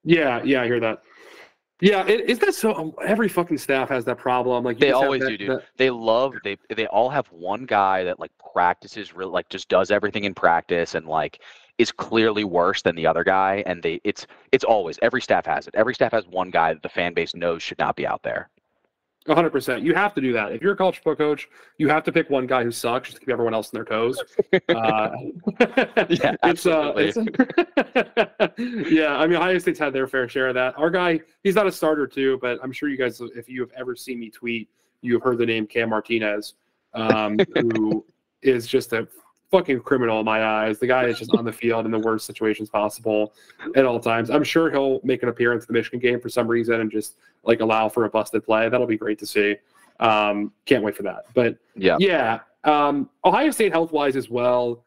Yeah, 0.05 0.43
yeah, 0.45 0.63
I 0.63 0.67
hear 0.67 0.81
that. 0.81 1.03
Yeah, 1.81 2.07
it, 2.07 2.31
is 2.31 2.39
that 2.39 2.55
so? 2.55 2.95
Every 3.05 3.29
fucking 3.29 3.59
staff 3.59 3.89
has 3.89 4.05
that 4.05 4.17
problem. 4.19 4.65
Like 4.65 4.77
you 4.77 4.81
They 4.87 4.93
always 4.93 5.23
that- 5.23 5.29
do, 5.31 5.37
dude. 5.39 5.51
that- 5.51 5.65
They 5.77 5.91
love 5.91 6.35
they 6.45 6.57
they 6.75 6.87
all 6.87 7.11
have 7.11 7.27
one 7.29 7.67
guy 7.67 8.05
that 8.05 8.21
like 8.21 8.31
practices 8.53 9.15
real 9.15 9.31
like 9.31 9.49
just 9.49 9.69
does 9.69 9.91
everything 9.91 10.25
in 10.25 10.35
practice 10.35 10.95
and 10.95 11.07
like 11.07 11.41
is 11.79 11.91
clearly 11.91 12.45
worse 12.45 12.83
than 12.83 12.95
the 12.95 13.07
other 13.07 13.25
guy 13.25 13.63
and 13.67 13.83
they 13.83 14.01
it's 14.05 14.27
it's 14.53 14.63
always 14.65 14.99
every 15.03 15.21
staff 15.21 15.45
has 15.47 15.67
it. 15.67 15.75
Every 15.75 15.95
staff 15.95 16.13
has 16.13 16.27
one 16.29 16.51
guy 16.51 16.73
that 16.73 16.83
the 16.83 16.89
fan 16.89 17.13
base 17.13 17.35
knows 17.35 17.63
should 17.63 17.79
not 17.79 17.97
be 17.97 18.07
out 18.07 18.23
there. 18.23 18.49
Hundred 19.27 19.51
percent. 19.51 19.83
You 19.83 19.95
have 19.95 20.13
to 20.15 20.21
do 20.21 20.35
that. 20.35 20.53
If 20.53 20.61
you're 20.61 20.75
a 20.75 20.77
college 20.77 20.97
football 20.97 21.17
coach, 21.17 21.49
you 21.79 21.89
have 21.89 22.05
to 22.05 22.13
pick 22.13 22.29
one 22.29 22.47
guy 22.47 22.63
who 22.63 22.71
sucks 22.71 23.09
just 23.09 23.17
to 23.17 23.21
keep 23.21 23.31
everyone 23.33 23.55
else 23.55 23.71
on 23.73 23.79
their 23.79 23.85
toes. 23.87 24.23
Uh, 24.69 25.11
Yeah, 26.11 26.35
it's, 26.45 26.67
uh, 26.67 26.93
it's- 26.97 27.17
yeah, 28.91 29.17
I 29.17 29.27
mean, 29.27 29.37
Ohio 29.37 29.59
State's 29.59 29.79
had 29.79 29.93
their 29.93 30.07
fair 30.07 30.29
share 30.29 30.49
of 30.49 30.55
that. 30.55 30.77
Our 30.79 30.91
guy, 30.91 31.21
he's 31.43 31.55
not 31.55 31.67
a 31.67 31.73
starter 31.73 32.07
too, 32.07 32.39
but 32.43 32.59
I'm 32.63 32.71
sure 32.73 32.89
you 32.89 32.99
guys, 32.99 33.21
if 33.35 33.49
you 33.49 33.61
have 33.63 33.71
ever 33.77 33.97
seen 33.97 34.19
me 34.21 34.31
tweet, 34.31 34.69
you 35.01 35.15
have 35.15 35.23
heard 35.23 35.39
the 35.39 35.47
name 35.47 35.67
Cam 35.67 35.89
Martinez. 35.91 36.55
um, 36.95 37.39
who 37.55 38.05
is 38.43 38.67
just 38.67 38.93
a 38.93 39.09
fucking 39.51 39.81
criminal 39.81 40.19
in 40.21 40.25
my 40.25 40.45
eyes. 40.45 40.79
The 40.79 40.87
guy 40.87 41.05
is 41.05 41.19
just 41.19 41.33
on 41.35 41.45
the 41.45 41.53
field 41.53 41.85
in 41.85 41.93
the 41.93 41.99
worst 41.99 42.27
situations 42.27 42.69
possible 42.69 43.35
at 43.77 43.85
all 43.85 44.01
times. 44.01 44.31
I'm 44.31 44.45
sure 44.45 44.71
he'll 44.71 45.01
make 45.05 45.23
an 45.23 45.29
appearance 45.29 45.65
in 45.65 45.73
the 45.73 45.79
Michigan 45.79 46.01
game 46.01 46.21
for 46.21 46.29
some 46.29 46.49
reason 46.49 46.81
and 46.81 46.91
just 46.91 47.17
like 47.45 47.61
allow 47.61 47.89
for 47.89 48.05
a 48.05 48.11
busted 48.11 48.45
play. 48.45 48.69
That'll 48.69 48.87
be 48.87 48.97
great 48.97 49.19
to 49.21 49.27
see. 49.27 49.57
Um, 50.01 50.53
can't 50.67 50.83
wait 50.83 50.97
for 50.97 51.05
that. 51.05 51.27
But 51.35 51.57
yeah, 51.77 51.97
yeah. 52.01 52.41
Um, 52.65 53.11
Ohio 53.25 53.51
State 53.51 53.73
health 53.73 53.93
wise 53.93 54.17
as 54.17 54.29
well. 54.29 54.85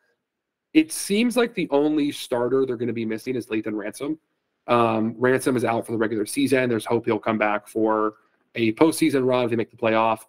It 0.73 0.91
seems 0.91 1.37
like 1.37 1.53
the 1.53 1.67
only 1.71 2.11
starter 2.11 2.65
they're 2.65 2.75
going 2.75 2.87
to 2.87 2.93
be 2.93 3.05
missing 3.05 3.35
is 3.35 3.47
Lathan 3.47 3.75
Ransom. 3.75 4.19
Um, 4.67 5.15
Ransom 5.17 5.55
is 5.55 5.63
out 5.63 5.85
for 5.85 5.93
the 5.93 5.97
regular 5.97 6.25
season. 6.25 6.69
There's 6.69 6.85
hope 6.85 7.05
he'll 7.05 7.19
come 7.19 7.37
back 7.37 7.67
for 7.67 8.15
a 8.55 8.73
postseason 8.73 9.25
run 9.25 9.45
if 9.45 9.49
they 9.49 9.55
make 9.55 9.71
the 9.71 9.77
playoff. 9.77 10.21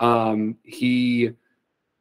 Um, 0.00 0.56
he, 0.62 1.32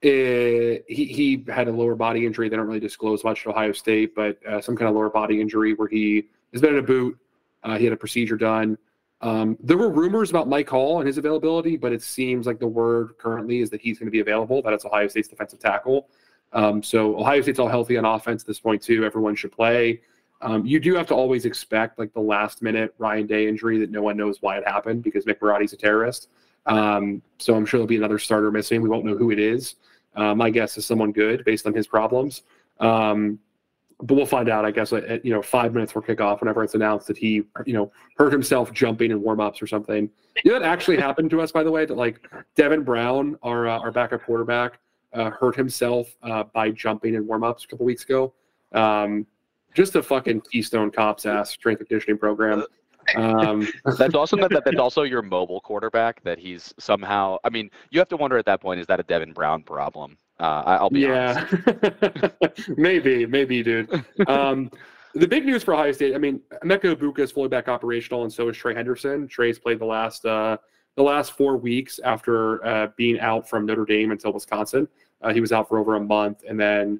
he 0.01 0.81
he 0.87 1.45
had 1.47 1.67
a 1.67 1.71
lower 1.71 1.95
body 1.95 2.25
injury. 2.25 2.49
They 2.49 2.55
don't 2.55 2.67
really 2.67 2.79
disclose 2.79 3.23
much 3.23 3.45
at 3.45 3.51
Ohio 3.51 3.71
State, 3.71 4.15
but 4.15 4.43
uh, 4.45 4.59
some 4.61 4.75
kind 4.75 4.89
of 4.89 4.95
lower 4.95 5.09
body 5.09 5.39
injury 5.39 5.73
where 5.73 5.87
he 5.87 6.27
has 6.53 6.61
been 6.61 6.73
in 6.73 6.79
a 6.79 6.83
boot. 6.83 7.17
Uh, 7.63 7.77
he 7.77 7.83
had 7.83 7.93
a 7.93 7.97
procedure 7.97 8.37
done. 8.37 8.77
Um, 9.21 9.55
there 9.61 9.77
were 9.77 9.89
rumors 9.89 10.31
about 10.31 10.47
Mike 10.47 10.67
Hall 10.67 10.99
and 10.99 11.05
his 11.05 11.19
availability, 11.19 11.77
but 11.77 11.93
it 11.93 12.01
seems 12.01 12.47
like 12.47 12.59
the 12.59 12.67
word 12.67 13.15
currently 13.19 13.59
is 13.59 13.69
that 13.69 13.79
he's 13.79 13.99
going 13.99 14.07
to 14.07 14.11
be 14.11 14.21
available. 14.21 14.63
That 14.63 14.73
it's 14.73 14.85
Ohio 14.85 15.07
State's 15.07 15.27
defensive 15.27 15.59
tackle. 15.59 16.09
Um, 16.53 16.81
so 16.81 17.17
Ohio 17.17 17.41
State's 17.41 17.59
all 17.59 17.67
healthy 17.67 17.97
on 17.97 18.05
offense 18.05 18.41
at 18.41 18.47
this 18.47 18.59
point 18.59 18.81
too. 18.81 19.05
Everyone 19.05 19.35
should 19.35 19.51
play. 19.51 20.01
Um, 20.41 20.65
you 20.65 20.79
do 20.79 20.95
have 20.95 21.05
to 21.07 21.13
always 21.13 21.45
expect 21.45 21.99
like 21.99 22.13
the 22.13 22.19
last 22.19 22.63
minute 22.63 22.95
Ryan 22.97 23.27
Day 23.27 23.47
injury 23.47 23.77
that 23.77 23.91
no 23.91 24.01
one 24.01 24.17
knows 24.17 24.41
why 24.41 24.57
it 24.57 24.67
happened 24.67 25.03
because 25.03 25.25
Mick 25.25 25.37
Marotti's 25.37 25.73
a 25.73 25.77
terrorist. 25.77 26.29
Um, 26.65 27.21
so 27.37 27.55
I'm 27.55 27.65
sure 27.65 27.77
there'll 27.77 27.87
be 27.87 27.97
another 27.97 28.17
starter 28.17 28.51
missing. 28.51 28.81
We 28.81 28.89
won't 28.89 29.05
know 29.05 29.15
who 29.15 29.29
it 29.29 29.39
is. 29.39 29.75
Uh, 30.15 30.36
my 30.36 30.50
guess 30.50 30.78
is 30.78 30.86
someone 30.86 31.12
good 31.12 31.43
based 31.45 31.65
on 31.65 31.74
his 31.74 31.88
problems. 31.88 32.43
Um, 32.80 33.39
but 34.02 34.15
we'll 34.15 34.26
find 34.26 34.50
out, 34.50 34.65
I 34.65 34.71
guess, 34.71 34.91
at, 34.93 35.24
you 35.24 35.32
know 35.32 35.41
five 35.41 35.74
minutes 35.74 35.91
for 35.91 36.02
kickoff, 36.02 36.39
whenever 36.39 36.63
it's 36.63 36.74
announced 36.74 37.08
that 37.08 37.17
he, 37.17 37.43
you 37.65 37.74
know, 37.74 37.91
hurt 38.17 38.32
himself 38.32 38.74
jumping 38.74 39.12
in 39.12 39.21
warm-ups 39.21 39.62
or 39.62 39.67
something. 39.67 40.10
You 40.43 40.52
know, 40.52 40.60
that 40.60 40.65
actually 40.67 40.97
happened 40.97 41.30
to 41.32 41.41
us, 41.41 41.52
by 41.52 41.63
the 41.63 41.71
way. 41.71 41.86
That 41.86 41.97
like 41.97 42.19
Devin 42.56 42.84
Brown, 42.84 43.38
our 43.43 43.67
uh, 43.67 43.80
our 43.80 43.91
backup 43.91 44.24
quarterback, 44.24 44.80
uh, 45.13 45.30
hurt 45.30 45.56
himself 45.56 46.15
uh, 46.24 46.43
by 46.52 46.71
jumping 46.71 47.13
in 47.13 47.28
warm-ups 47.28 47.65
a 47.65 47.67
couple 47.67 47.86
weeks 47.86 48.04
ago. 48.04 48.34
Um, 48.71 49.28
just 49.76 49.95
a 49.95 50.04
fucking 50.04 50.41
Keystone 50.52 50.91
Cops 50.91 51.26
ass 51.26 51.52
strength 51.52 51.80
conditioning 51.80 52.17
program. 52.17 52.65
Um, 53.15 53.67
that's 53.97 54.15
also 54.15 54.36
that, 54.38 54.50
that, 54.52 54.63
that's 54.65 54.80
also 54.80 55.04
your 55.04 55.21
mobile 55.21 55.62
quarterback 55.62 56.24
that 56.24 56.39
he's 56.39 56.74
somehow. 56.80 57.38
I 57.43 57.50
mean, 57.50 57.69
you 57.89 58.00
have 58.00 58.10
to 58.10 58.17
wonder 58.17 58.38
at 58.38 58.45
that 58.45 58.62
point: 58.62 58.80
is 58.80 58.88
that 58.88 59.00
a 59.00 59.04
Devin 59.04 59.34
Brown 59.34 59.63
problem? 59.63 60.17
Uh, 60.39 60.63
I'll 60.65 60.89
be 60.89 61.02
yeah, 61.02 61.47
maybe, 62.78 63.28
maybe, 63.28 63.62
dude. 63.62 64.04
Um, 64.28 64.71
the 65.13 65.28
big 65.28 65.45
news 65.45 65.63
for 65.63 65.74
Ohio 65.74 65.91
State, 65.91 66.15
I 66.15 66.17
mean, 66.17 66.41
Emeka 66.63 66.95
Egbuka 66.95 67.19
is 67.19 67.32
fully 67.32 67.50
back 67.50 67.67
operational, 67.67 68.24
and 68.24 68.34
so 68.34 68.50
is 68.50 68.58
Trey 68.58 68.74
Henderson. 68.74 69.28
Trey's 69.28 69.60
played 69.60 69.80
the 69.80 69.86
last 69.86 70.26
uh, 70.26 70.58
the 70.95 71.04
last 71.04 71.34
four 71.34 71.58
weeks 71.58 72.00
after 72.04 72.65
uh, 72.65 72.88
being 72.95 73.19
out 73.19 73.47
from 73.47 73.65
Notre 73.65 73.86
Dame 73.86 74.12
until 74.12 74.34
Wisconsin. 74.34 74.88
Uh, 75.21 75.34
he 75.34 75.41
was 75.41 75.52
out 75.52 75.69
for 75.69 75.78
over 75.78 75.95
a 75.95 76.00
month, 76.00 76.43
and 76.47 76.60
then 76.60 77.00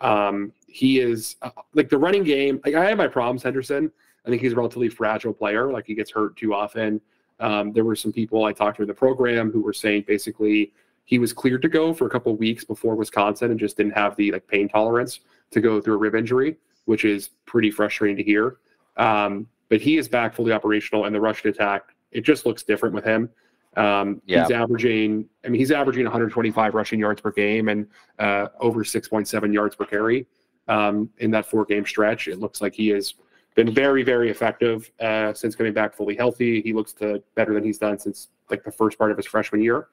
um, 0.00 0.52
he 0.66 1.00
is 1.00 1.36
uh, 1.42 1.50
like 1.74 1.88
the 1.88 1.98
running 1.98 2.24
game. 2.24 2.60
Like 2.64 2.74
I 2.74 2.86
have 2.86 2.98
my 2.98 3.08
problems, 3.08 3.42
Henderson. 3.42 3.90
I 4.26 4.30
think 4.30 4.42
he's 4.42 4.52
a 4.52 4.56
relatively 4.56 4.88
fragile 4.88 5.32
player. 5.32 5.72
Like 5.72 5.86
he 5.86 5.94
gets 5.94 6.10
hurt 6.10 6.36
too 6.36 6.54
often. 6.54 7.00
Um, 7.38 7.72
there 7.72 7.84
were 7.84 7.96
some 7.96 8.12
people 8.12 8.44
I 8.44 8.52
talked 8.52 8.76
to 8.76 8.82
in 8.82 8.88
the 8.88 8.94
program 8.94 9.50
who 9.50 9.62
were 9.62 9.72
saying 9.72 10.04
basically 10.06 10.72
he 11.04 11.18
was 11.18 11.32
cleared 11.32 11.62
to 11.62 11.68
go 11.68 11.94
for 11.94 12.06
a 12.06 12.10
couple 12.10 12.36
weeks 12.36 12.64
before 12.64 12.94
Wisconsin 12.94 13.50
and 13.50 13.58
just 13.58 13.76
didn't 13.76 13.92
have 13.92 14.14
the 14.16 14.30
like 14.32 14.46
pain 14.46 14.68
tolerance 14.68 15.20
to 15.50 15.60
go 15.60 15.80
through 15.80 15.94
a 15.94 15.98
rib 15.98 16.14
injury, 16.14 16.56
which 16.84 17.04
is 17.04 17.30
pretty 17.46 17.70
frustrating 17.70 18.16
to 18.16 18.22
hear. 18.22 18.58
Um, 18.96 19.46
but 19.68 19.80
he 19.80 19.96
is 19.96 20.08
back 20.08 20.34
fully 20.34 20.52
operational, 20.52 21.06
and 21.06 21.14
the 21.14 21.20
rushing 21.20 21.50
attack 21.50 21.94
it 22.12 22.22
just 22.22 22.44
looks 22.44 22.62
different 22.62 22.94
with 22.94 23.04
him. 23.04 23.30
Um, 23.76 24.20
yeah. 24.26 24.42
He's 24.42 24.50
averaging, 24.50 25.28
I 25.44 25.48
mean, 25.48 25.60
he's 25.60 25.70
averaging 25.70 26.04
125 26.04 26.74
rushing 26.74 26.98
yards 26.98 27.20
per 27.20 27.30
game 27.30 27.68
and 27.68 27.86
uh, 28.18 28.48
over 28.58 28.82
6.7 28.82 29.52
yards 29.54 29.76
per 29.76 29.84
carry 29.84 30.26
um, 30.68 31.08
in 31.18 31.30
that 31.30 31.46
four 31.46 31.64
game 31.64 31.86
stretch. 31.86 32.26
It 32.26 32.40
looks 32.40 32.60
like 32.60 32.74
he 32.74 32.88
has 32.88 33.14
been 33.54 33.72
very, 33.74 34.02
very 34.02 34.30
effective 34.30 34.90
uh, 35.00 35.32
since 35.34 35.54
coming 35.54 35.72
back 35.72 35.94
fully 35.94 36.14
healthy. 36.14 36.60
He 36.62 36.72
looks 36.72 36.92
to 36.94 37.22
better 37.34 37.54
than 37.54 37.64
he's 37.64 37.78
done 37.78 37.98
since 37.98 38.28
like 38.50 38.64
the 38.64 38.72
first 38.72 38.98
part 38.98 39.10
of 39.10 39.16
his 39.16 39.26
freshman 39.26 39.62
year, 39.62 39.88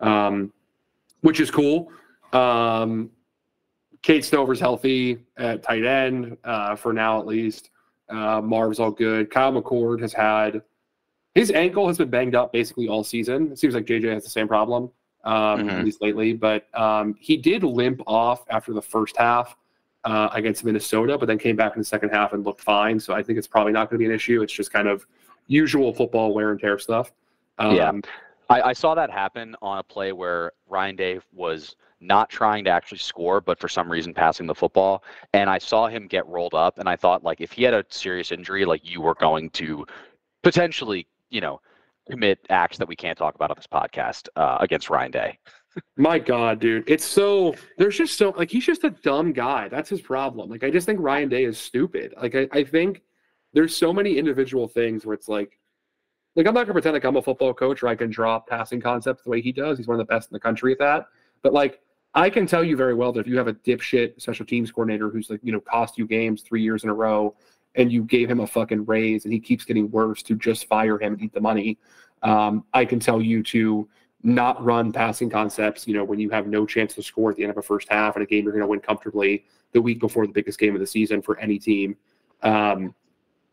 um, 0.00 0.52
which 1.20 1.40
is 1.40 1.50
cool. 1.50 1.90
Um, 2.32 3.10
Cade 4.02 4.24
Stover's 4.24 4.60
healthy 4.60 5.18
at 5.36 5.62
tight 5.62 5.84
end 5.84 6.36
uh, 6.44 6.74
for 6.76 6.92
now, 6.92 7.20
at 7.20 7.26
least. 7.26 7.70
Uh, 8.08 8.40
Marv's 8.40 8.80
all 8.80 8.90
good. 8.90 9.30
Kyle 9.30 9.52
McCord 9.52 10.00
has 10.00 10.12
had 10.12 10.62
his 11.34 11.50
ankle 11.52 11.86
has 11.86 11.98
been 11.98 12.10
banged 12.10 12.34
up 12.34 12.52
basically 12.52 12.88
all 12.88 13.04
season. 13.04 13.52
It 13.52 13.58
seems 13.58 13.74
like 13.74 13.86
JJ 13.86 14.12
has 14.12 14.24
the 14.24 14.30
same 14.30 14.48
problem, 14.48 14.90
um, 15.24 15.34
mm-hmm. 15.34 15.68
at 15.68 15.84
least 15.84 16.02
lately. 16.02 16.32
But 16.32 16.66
um, 16.78 17.14
he 17.20 17.36
did 17.36 17.62
limp 17.62 18.00
off 18.06 18.44
after 18.50 18.72
the 18.72 18.82
first 18.82 19.16
half 19.16 19.56
uh, 20.04 20.28
against 20.32 20.64
Minnesota, 20.64 21.18
but 21.18 21.26
then 21.26 21.38
came 21.38 21.56
back 21.56 21.74
in 21.74 21.80
the 21.80 21.84
second 21.84 22.10
half 22.10 22.32
and 22.32 22.44
looked 22.44 22.60
fine. 22.60 22.98
So 22.98 23.14
I 23.14 23.22
think 23.22 23.38
it's 23.38 23.46
probably 23.46 23.72
not 23.72 23.90
going 23.90 23.98
to 23.98 24.02
be 24.04 24.06
an 24.06 24.14
issue. 24.14 24.42
It's 24.42 24.52
just 24.52 24.72
kind 24.72 24.88
of 24.88 25.06
usual 25.46 25.92
football 25.92 26.32
wear 26.34 26.50
and 26.50 26.60
tear 26.60 26.78
stuff. 26.78 27.12
Um, 27.58 27.76
yeah, 27.76 27.92
I, 28.48 28.62
I 28.62 28.72
saw 28.72 28.94
that 28.94 29.10
happen 29.10 29.54
on 29.60 29.78
a 29.78 29.82
play 29.82 30.12
where 30.12 30.52
Ryan 30.68 30.96
Day 30.96 31.20
was 31.32 31.76
not 32.00 32.30
trying 32.30 32.64
to 32.64 32.70
actually 32.70 32.98
score, 32.98 33.42
but 33.42 33.58
for 33.58 33.68
some 33.68 33.90
reason 33.90 34.14
passing 34.14 34.46
the 34.46 34.54
football. 34.54 35.04
And 35.34 35.50
I 35.50 35.58
saw 35.58 35.86
him 35.86 36.06
get 36.06 36.26
rolled 36.26 36.54
up, 36.54 36.78
and 36.78 36.88
I 36.88 36.96
thought 36.96 37.22
like 37.22 37.40
if 37.40 37.52
he 37.52 37.62
had 37.62 37.74
a 37.74 37.84
serious 37.90 38.32
injury, 38.32 38.64
like 38.64 38.88
you 38.88 39.02
were 39.02 39.14
going 39.14 39.50
to 39.50 39.84
potentially 40.42 41.06
you 41.30 41.40
know, 41.40 41.60
commit 42.10 42.44
acts 42.50 42.76
that 42.78 42.88
we 42.88 42.96
can't 42.96 43.16
talk 43.16 43.34
about 43.34 43.50
on 43.50 43.56
this 43.56 43.66
podcast 43.66 44.28
uh, 44.36 44.58
against 44.60 44.90
Ryan 44.90 45.10
Day. 45.10 45.38
My 45.96 46.18
God, 46.18 46.60
dude, 46.60 46.84
it's 46.88 47.04
so 47.04 47.54
there's 47.78 47.96
just 47.96 48.18
so 48.18 48.30
like 48.30 48.50
he's 48.50 48.66
just 48.66 48.84
a 48.84 48.90
dumb 48.90 49.32
guy. 49.32 49.68
That's 49.68 49.88
his 49.88 50.00
problem. 50.00 50.50
Like 50.50 50.64
I 50.64 50.70
just 50.70 50.86
think 50.86 50.98
Ryan 51.00 51.28
Day 51.28 51.44
is 51.44 51.58
stupid. 51.58 52.14
Like 52.20 52.34
I, 52.34 52.48
I 52.52 52.64
think 52.64 53.02
there's 53.52 53.76
so 53.76 53.92
many 53.92 54.18
individual 54.18 54.66
things 54.68 55.06
where 55.06 55.14
it's 55.14 55.28
like 55.28 55.58
like 56.36 56.46
I'm 56.46 56.54
not 56.54 56.64
gonna 56.64 56.72
pretend 56.72 56.94
like 56.94 57.04
I'm 57.04 57.16
a 57.16 57.22
football 57.22 57.54
coach 57.54 57.82
or 57.82 57.88
I 57.88 57.94
can 57.94 58.10
draw 58.10 58.40
passing 58.40 58.80
concepts 58.80 59.22
the 59.22 59.30
way 59.30 59.40
he 59.40 59.52
does. 59.52 59.78
He's 59.78 59.86
one 59.86 59.98
of 59.98 60.06
the 60.06 60.12
best 60.12 60.30
in 60.30 60.34
the 60.34 60.40
country 60.40 60.72
at 60.72 60.78
that. 60.78 61.06
But 61.42 61.52
like 61.52 61.80
I 62.14 62.30
can 62.30 62.46
tell 62.46 62.64
you 62.64 62.76
very 62.76 62.94
well 62.94 63.12
that 63.12 63.20
if 63.20 63.26
you 63.26 63.36
have 63.36 63.48
a 63.48 63.54
dipshit 63.54 64.20
special 64.20 64.44
teams 64.44 64.72
coordinator 64.72 65.10
who's 65.10 65.30
like, 65.30 65.40
you 65.42 65.52
know, 65.52 65.60
cost 65.60 65.96
you 65.96 66.06
games 66.06 66.42
three 66.42 66.62
years 66.62 66.82
in 66.82 66.90
a 66.90 66.94
row 66.94 67.36
and 67.76 67.92
you 67.92 68.02
gave 68.02 68.28
him 68.28 68.40
a 68.40 68.46
fucking 68.46 68.84
raise 68.86 69.24
and 69.24 69.32
he 69.32 69.38
keeps 69.38 69.64
getting 69.64 69.88
worse 69.90 70.22
to 70.24 70.34
just 70.34 70.66
fire 70.66 71.00
him 71.00 71.12
and 71.12 71.22
eat 71.22 71.32
the 71.32 71.40
money. 71.40 71.78
Um, 72.22 72.64
I 72.74 72.84
can 72.84 72.98
tell 72.98 73.22
you 73.22 73.42
to 73.44 73.88
not 74.22 74.62
run 74.62 74.92
passing 74.92 75.30
concepts, 75.30 75.88
you 75.88 75.94
know, 75.94 76.04
when 76.04 76.18
you 76.18 76.28
have 76.30 76.46
no 76.46 76.66
chance 76.66 76.94
to 76.94 77.02
score 77.02 77.30
at 77.30 77.36
the 77.36 77.42
end 77.42 77.50
of 77.50 77.56
a 77.56 77.62
first 77.62 77.88
half 77.90 78.16
in 78.16 78.22
a 78.22 78.26
game 78.26 78.44
you're 78.44 78.52
going 78.52 78.62
to 78.62 78.68
win 78.68 78.80
comfortably 78.80 79.44
the 79.72 79.80
week 79.80 80.00
before 80.00 80.26
the 80.26 80.32
biggest 80.32 80.58
game 80.58 80.74
of 80.74 80.80
the 80.80 80.86
season 80.86 81.22
for 81.22 81.38
any 81.38 81.58
team. 81.58 81.96
Um, 82.42 82.94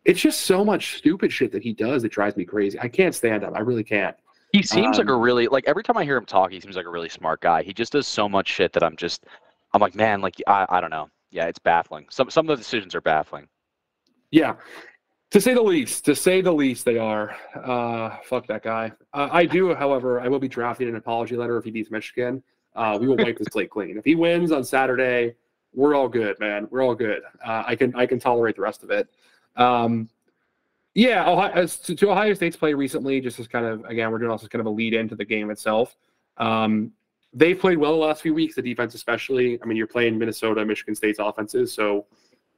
it's 0.05 0.19
just 0.19 0.41
so 0.41 0.63
much 0.63 0.97
stupid 0.97 1.31
shit 1.31 1.51
that 1.51 1.63
he 1.63 1.73
does 1.73 2.01
that 2.01 2.11
drives 2.11 2.37
me 2.37 2.45
crazy. 2.45 2.79
I 2.79 2.87
can't 2.87 3.13
stand 3.13 3.43
him. 3.43 3.53
I 3.55 3.59
really 3.59 3.83
can't. 3.83 4.15
He 4.53 4.63
seems 4.63 4.97
um, 4.97 5.05
like 5.05 5.09
a 5.09 5.15
um, 5.15 5.21
really 5.21 5.47
like 5.47 5.65
every 5.67 5.83
time 5.83 5.97
I 5.97 6.05
hear 6.05 6.15
him 6.15 6.25
talk, 6.25 6.51
he 6.51 6.59
seems 6.59 6.77
like 6.77 6.85
a 6.85 6.89
really 6.89 7.09
smart 7.09 7.41
guy. 7.41 7.63
He 7.63 7.73
just 7.73 7.91
does 7.91 8.07
so 8.07 8.29
much 8.29 8.47
shit 8.47 8.71
that 8.73 8.83
I'm 8.83 8.95
just 8.95 9.25
I'm 9.73 9.81
like, 9.81 9.95
man, 9.95 10.21
like 10.21 10.35
I, 10.47 10.65
I 10.69 10.81
don't 10.81 10.89
know. 10.89 11.09
Yeah, 11.31 11.45
it's 11.45 11.59
baffling. 11.59 12.07
Some 12.09 12.29
some 12.29 12.49
of 12.49 12.57
the 12.57 12.63
decisions 12.63 12.95
are 12.95 13.01
baffling. 13.01 13.47
Yeah, 14.31 14.55
to 15.31 15.41
say 15.41 15.53
the 15.53 15.61
least. 15.61 16.05
To 16.05 16.15
say 16.15 16.41
the 16.41 16.53
least, 16.53 16.85
they 16.85 16.97
are. 16.97 17.35
Uh, 17.55 18.17
fuck 18.23 18.47
that 18.47 18.63
guy. 18.63 18.91
Uh, 19.13 19.29
I 19.31 19.45
do, 19.45 19.73
however, 19.75 20.21
I 20.21 20.27
will 20.27 20.39
be 20.39 20.47
drafting 20.47 20.87
an 20.87 20.95
apology 20.95 21.35
letter 21.35 21.57
if 21.57 21.65
he 21.65 21.71
beats 21.71 21.91
Michigan. 21.91 22.41
Uh, 22.75 22.97
we 22.99 23.07
will 23.07 23.17
wipe 23.17 23.37
the 23.37 23.45
slate 23.51 23.69
clean. 23.69 23.97
If 23.97 24.05
he 24.05 24.15
wins 24.15 24.51
on 24.51 24.63
Saturday, 24.63 25.35
we're 25.73 25.95
all 25.95 26.07
good, 26.07 26.39
man. 26.39 26.67
We're 26.69 26.83
all 26.83 26.95
good. 26.95 27.23
Uh, 27.45 27.63
I 27.65 27.75
can 27.75 27.93
I 27.95 28.05
can 28.05 28.19
tolerate 28.19 28.55
the 28.55 28.61
rest 28.61 28.83
of 28.83 28.91
it. 28.91 29.09
Um, 29.55 30.09
yeah, 30.93 31.29
Ohio, 31.29 31.67
to, 31.67 31.95
to, 31.95 32.09
Ohio 32.09 32.33
State's 32.33 32.55
play 32.55 32.73
recently, 32.73 33.21
just 33.21 33.39
as 33.39 33.47
kind 33.47 33.65
of 33.65 33.85
again, 33.85 34.11
we're 34.11 34.19
doing 34.19 34.31
also 34.31 34.47
kind 34.47 34.59
of 34.61 34.65
a 34.65 34.71
lead 34.71 34.93
into 34.93 35.15
the 35.15 35.25
game 35.25 35.51
itself. 35.51 35.95
Um, 36.37 36.91
they've 37.33 37.59
played 37.59 37.77
well 37.77 37.91
the 37.91 37.99
last 37.99 38.21
few 38.21 38.33
weeks, 38.33 38.55
the 38.55 38.61
defense 38.61 38.95
especially. 38.95 39.61
I 39.61 39.65
mean, 39.65 39.77
you're 39.77 39.87
playing 39.87 40.17
Minnesota, 40.17 40.65
Michigan 40.65 40.95
State's 40.95 41.19
offenses, 41.19 41.73
so 41.73 42.05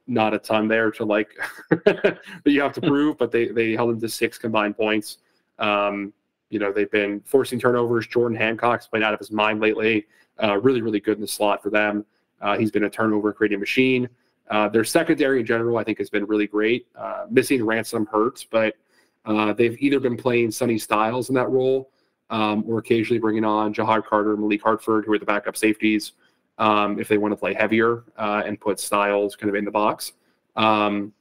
not 0.10 0.34
a 0.34 0.40
ton 0.40 0.68
there 0.68 0.92
to 0.92 1.06
like 1.06 1.30
that 1.70 2.20
you 2.46 2.62
have 2.62 2.74
to 2.74 2.82
prove, 2.94 3.18
but 3.18 3.32
they 3.32 3.48
they 3.48 3.74
held 3.74 3.92
them 3.92 4.02
to 4.02 4.10
six 4.10 4.38
combined 4.38 4.76
points. 4.76 5.18
Um, 5.60 6.14
you 6.50 6.60
know, 6.60 6.72
they've 6.72 6.92
been 6.92 7.22
forcing 7.22 7.60
turnovers. 7.60 8.08
Jordan 8.08 8.38
Hancock's 8.38 8.88
playing 8.88 9.04
out 9.04 9.14
of 9.14 9.20
his 9.20 9.32
mind 9.32 9.60
lately. 9.60 10.08
Uh, 10.42 10.58
really, 10.60 10.82
really 10.82 11.00
good 11.00 11.16
in 11.16 11.22
the 11.22 11.28
slot 11.28 11.62
for 11.62 11.70
them. 11.70 12.06
Uh, 12.42 12.58
he's 12.58 12.72
been 12.72 12.86
a 12.86 12.90
turnover 12.90 13.32
creating 13.34 13.60
machine. 13.60 14.10
Uh, 14.50 14.68
their 14.68 14.84
secondary 14.84 15.42
in 15.42 15.46
general, 15.46 15.78
I 15.78 15.84
think, 15.84 16.00
has 16.00 16.10
been 16.10 16.26
really 16.26 16.48
great. 16.48 16.88
Uh, 16.96 17.26
missing 17.30 17.64
Ransom 17.64 18.08
hurts, 18.12 18.44
but 18.44 18.76
uh, 19.26 19.54
they've 19.54 19.78
either 19.80 20.00
been 20.00 20.18
playing 20.18 20.50
Sonny 20.52 20.80
Styles 20.80 21.30
in 21.30 21.36
that 21.36 21.50
role 21.50 21.92
um, 22.30 22.64
or 22.68 22.80
occasionally 22.80 23.20
bringing 23.20 23.44
on 23.44 23.74
Ja'Had 23.74 24.06
Carter, 24.06 24.36
Malik 24.38 24.64
Hartford, 24.64 25.06
who 25.06 25.14
are 25.14 25.20
the 25.20 25.26
backup 25.26 25.56
safeties, 25.56 26.14
um, 26.60 27.00
if 27.00 27.08
they 27.08 27.18
want 27.18 27.32
to 27.32 27.36
play 27.36 27.54
heavier 27.54 28.04
uh, 28.18 28.44
and 28.46 28.60
put 28.60 28.80
Styles 28.80 29.36
kind 29.36 29.50
of 29.50 29.56
in 29.56 29.66
the 29.66 29.72
box. 29.72 30.14
Um, 30.56 31.14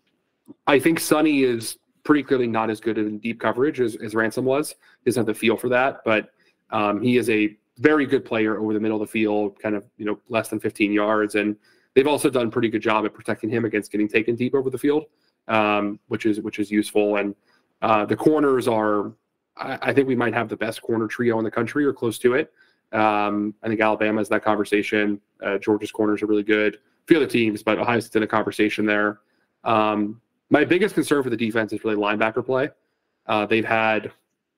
I 0.66 0.78
think 0.78 1.00
Sonny 1.00 1.42
is 1.42 1.78
pretty 2.04 2.22
clearly 2.22 2.46
not 2.46 2.70
as 2.70 2.80
good 2.80 2.98
in 2.98 3.18
deep 3.18 3.40
coverage 3.40 3.80
as, 3.80 3.96
as 3.96 4.14
Ransom 4.14 4.44
was. 4.44 4.70
He 4.70 5.10
doesn't 5.10 5.20
have 5.20 5.26
the 5.26 5.34
feel 5.34 5.56
for 5.56 5.68
that, 5.68 6.02
but 6.04 6.30
um, 6.70 7.00
he 7.00 7.16
is 7.16 7.30
a 7.30 7.56
very 7.78 8.06
good 8.06 8.24
player 8.24 8.58
over 8.58 8.74
the 8.74 8.80
middle 8.80 9.00
of 9.00 9.06
the 9.06 9.10
field, 9.10 9.58
kind 9.60 9.74
of 9.76 9.84
you 9.96 10.04
know 10.04 10.18
less 10.28 10.48
than 10.48 10.58
15 10.58 10.92
yards, 10.92 11.36
and 11.36 11.56
they've 11.94 12.08
also 12.08 12.28
done 12.28 12.48
a 12.48 12.50
pretty 12.50 12.68
good 12.68 12.82
job 12.82 13.04
at 13.04 13.14
protecting 13.14 13.48
him 13.48 13.64
against 13.64 13.92
getting 13.92 14.08
taken 14.08 14.34
deep 14.34 14.54
over 14.54 14.70
the 14.70 14.78
field, 14.78 15.04
um, 15.46 15.98
which 16.08 16.26
is 16.26 16.40
which 16.40 16.58
is 16.58 16.70
useful. 16.70 17.16
And 17.16 17.34
uh, 17.82 18.04
the 18.04 18.16
corners 18.16 18.66
are, 18.66 19.12
I, 19.56 19.78
I, 19.82 19.92
think 19.92 20.08
we 20.08 20.16
might 20.16 20.34
have 20.34 20.48
the 20.48 20.56
best 20.56 20.82
corner 20.82 21.06
trio 21.06 21.38
in 21.38 21.44
the 21.44 21.50
country 21.50 21.84
or 21.84 21.92
close 21.92 22.18
to 22.18 22.34
it. 22.34 22.52
Um, 22.92 23.54
I 23.62 23.68
think 23.68 23.80
Alabama 23.80 24.20
has 24.20 24.28
that 24.30 24.42
conversation. 24.42 25.20
Uh, 25.42 25.58
Georgia's 25.58 25.90
corners 25.90 26.22
are 26.22 26.26
really 26.26 26.42
good. 26.42 26.74
A 26.74 27.06
few 27.06 27.16
other 27.16 27.26
teams, 27.26 27.62
but 27.62 27.78
Ohio 27.78 28.00
State's 28.00 28.16
in 28.16 28.22
a 28.22 28.26
conversation 28.26 28.86
there. 28.86 29.20
Um, 29.64 30.20
my 30.50 30.64
biggest 30.64 30.94
concern 30.94 31.22
for 31.22 31.30
the 31.30 31.36
defense 31.36 31.72
is 31.72 31.84
really 31.84 31.96
linebacker 31.96 32.44
play. 32.44 32.70
Uh, 33.26 33.44
they've 33.44 33.64
had 33.64 34.10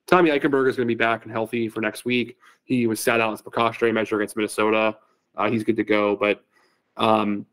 Tommy 0.07 0.29
Eichenberg 0.29 0.69
is 0.69 0.75
going 0.75 0.87
to 0.87 0.91
be 0.91 0.95
back 0.95 1.23
and 1.23 1.31
healthy 1.31 1.67
for 1.67 1.81
next 1.81 2.05
week. 2.05 2.37
He 2.63 2.87
was 2.87 2.99
sat 2.99 3.19
out 3.19 3.33
as 3.33 3.41
precautionary 3.41 3.91
measure 3.91 4.17
against 4.17 4.35
Minnesota. 4.35 4.97
Uh, 5.35 5.49
he's 5.49 5.63
good 5.63 5.75
to 5.77 5.83
go, 5.83 6.15
but 6.15 6.43
um, 6.97 7.45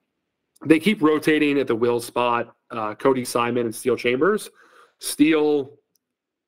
they 0.65 0.79
keep 0.79 1.03
rotating 1.03 1.59
at 1.59 1.67
the 1.67 1.77
will 1.77 2.01
spot. 2.01 2.55
Uh, 2.71 2.95
Cody 2.95 3.25
Simon 3.25 3.67
and 3.67 3.75
Steele 3.75 3.97
Chambers. 3.97 4.51
Steele, 4.99 5.71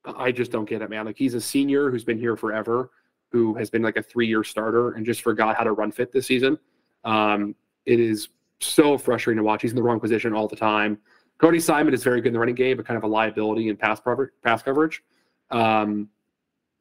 I 0.05 0.33
just 0.33 0.51
don't 0.51 0.69
get 0.69 0.83
it, 0.83 0.90
man. 0.90 1.07
Like 1.07 1.16
he's 1.16 1.35
a 1.35 1.40
senior 1.40 1.90
who's 1.90 2.05
been 2.05 2.19
here 2.19 2.37
forever, 2.37 2.90
who 3.31 3.55
has 3.55 3.71
been 3.71 3.83
like 3.83 3.97
a 3.97 4.03
three-year 4.03 4.45
starter 4.45 4.93
and 4.93 5.07
just 5.07 5.23
forgot 5.23 5.57
how 5.57 5.64
to 5.64 5.73
run 5.73 5.93
fit 5.93 6.12
this 6.12 6.27
season. 6.27 6.59
Um, 7.05 7.55
it 7.87 8.01
is 8.01 8.29
so 8.61 8.99
frustrating 8.99 9.38
to 9.38 9.45
watch. 9.45 9.62
He's 9.62 9.73
in 9.73 9.77
the 9.77 9.83
wrong 9.83 10.01
position 10.01 10.35
all 10.35 10.49
the 10.49 10.57
time. 10.57 10.99
Cody 11.38 11.61
Simon 11.61 11.95
is 11.95 12.05
very 12.05 12.21
good 12.21 12.29
in 12.29 12.33
the 12.35 12.38
running 12.38 12.55
game, 12.55 12.77
but 12.77 12.87
kind 12.87 12.99
of 12.99 13.05
a 13.05 13.07
liability 13.07 13.69
in 13.69 13.77
pass. 13.77 14.01
Pass 14.43 14.62
coverage. 14.62 15.03
Um, 15.51 16.09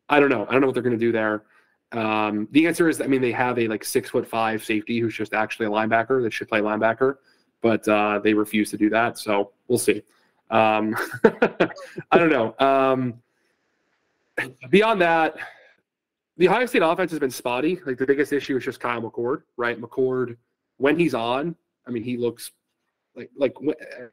I 0.09 0.19
don't 0.19 0.29
know. 0.29 0.45
I 0.47 0.51
don't 0.51 0.61
know 0.61 0.67
what 0.67 0.73
they're 0.73 0.83
going 0.83 0.99
to 0.99 1.05
do 1.05 1.11
there. 1.11 1.43
Um, 1.91 2.47
the 2.51 2.67
answer 2.67 2.89
is, 2.89 3.01
I 3.01 3.07
mean, 3.07 3.21
they 3.21 3.31
have 3.31 3.57
a 3.57 3.67
like 3.67 3.83
six 3.83 4.09
foot 4.09 4.27
five 4.27 4.63
safety 4.63 4.99
who's 4.99 5.15
just 5.15 5.33
actually 5.33 5.67
a 5.67 5.69
linebacker 5.69 6.21
that 6.23 6.33
should 6.33 6.49
play 6.49 6.59
linebacker, 6.59 7.15
but 7.61 7.87
uh, 7.87 8.19
they 8.19 8.33
refuse 8.33 8.69
to 8.71 8.77
do 8.77 8.89
that. 8.89 9.17
So 9.17 9.51
we'll 9.67 9.79
see. 9.79 10.03
Um, 10.51 10.95
I 12.11 12.17
don't 12.17 12.29
know. 12.29 12.55
Um, 12.59 13.21
beyond 14.69 15.01
that, 15.01 15.37
the 16.39 16.47
Ohio 16.47 16.65
State 16.65 16.81
offense 16.81 17.11
has 17.11 17.19
been 17.19 17.29
spotty. 17.29 17.79
Like 17.85 17.97
the 17.97 18.05
biggest 18.05 18.31
issue 18.31 18.55
is 18.55 18.63
just 18.63 18.79
Kyle 18.79 19.01
McCord, 19.01 19.43
right? 19.57 19.79
McCord, 19.79 20.37
when 20.77 20.97
he's 20.97 21.13
on, 21.13 21.53
I 21.85 21.91
mean, 21.91 22.01
he 22.01 22.15
looks 22.15 22.51
like 23.13 23.29
like 23.35 23.53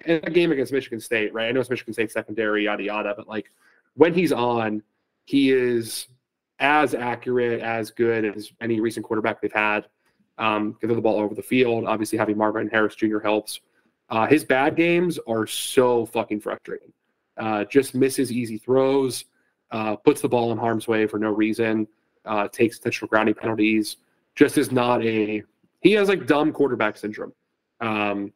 in 0.05 0.21
a 0.25 0.31
game 0.31 0.51
against 0.51 0.73
Michigan 0.73 0.99
State, 0.99 1.33
right? 1.33 1.49
I 1.49 1.53
know 1.53 1.61
it's 1.61 1.71
Michigan 1.71 1.95
State 1.95 2.11
secondary, 2.11 2.65
yada 2.65 2.83
yada, 2.83 3.15
but 3.17 3.29
like 3.29 3.53
when 3.95 4.13
he's 4.13 4.33
on, 4.33 4.83
he 5.25 5.53
is 5.53 6.09
as 6.59 6.95
accurate, 6.95 7.61
as 7.61 7.93
good 7.93 8.25
as 8.25 8.51
any 8.61 8.81
recent 8.81 9.07
quarterback 9.07 9.41
they've 9.41 9.53
had. 9.53 9.87
Um, 10.39 10.77
give 10.81 10.91
the 10.91 11.01
ball 11.01 11.21
over 11.21 11.35
the 11.35 11.43
field. 11.43 11.87
Obviously, 11.87 12.19
having 12.19 12.37
Marvin 12.37 12.69
Harris 12.69 12.97
Jr. 12.97 13.21
helps. 13.21 13.61
Uh, 14.11 14.27
his 14.27 14.45
bad 14.45 14.75
games 14.75 15.19
are 15.29 15.47
so 15.47 16.07
fucking 16.07 16.41
frustrating. 16.41 16.93
Uh, 17.37 17.65
just 17.65 17.95
misses 17.95 18.33
easy 18.33 18.59
throws, 18.59 19.27
uh, 19.71 19.95
puts 19.95 20.21
the 20.21 20.29
ball 20.29 20.51
in 20.51 20.59
harm's 20.59 20.89
way 20.89 21.07
for 21.07 21.19
no 21.19 21.31
reason, 21.31 21.87
uh, 22.27 22.49
takes 22.49 22.77
intentional 22.77 23.09
grounding 23.09 23.35
penalties. 23.35 23.97
Just 24.35 24.59
is 24.59 24.71
not 24.71 25.05
a. 25.05 25.43
He 25.81 25.93
has 25.93 26.09
like 26.09 26.27
dumb 26.27 26.53
quarterback 26.53 26.97
syndrome. 26.97 27.33
Um, 27.81 28.33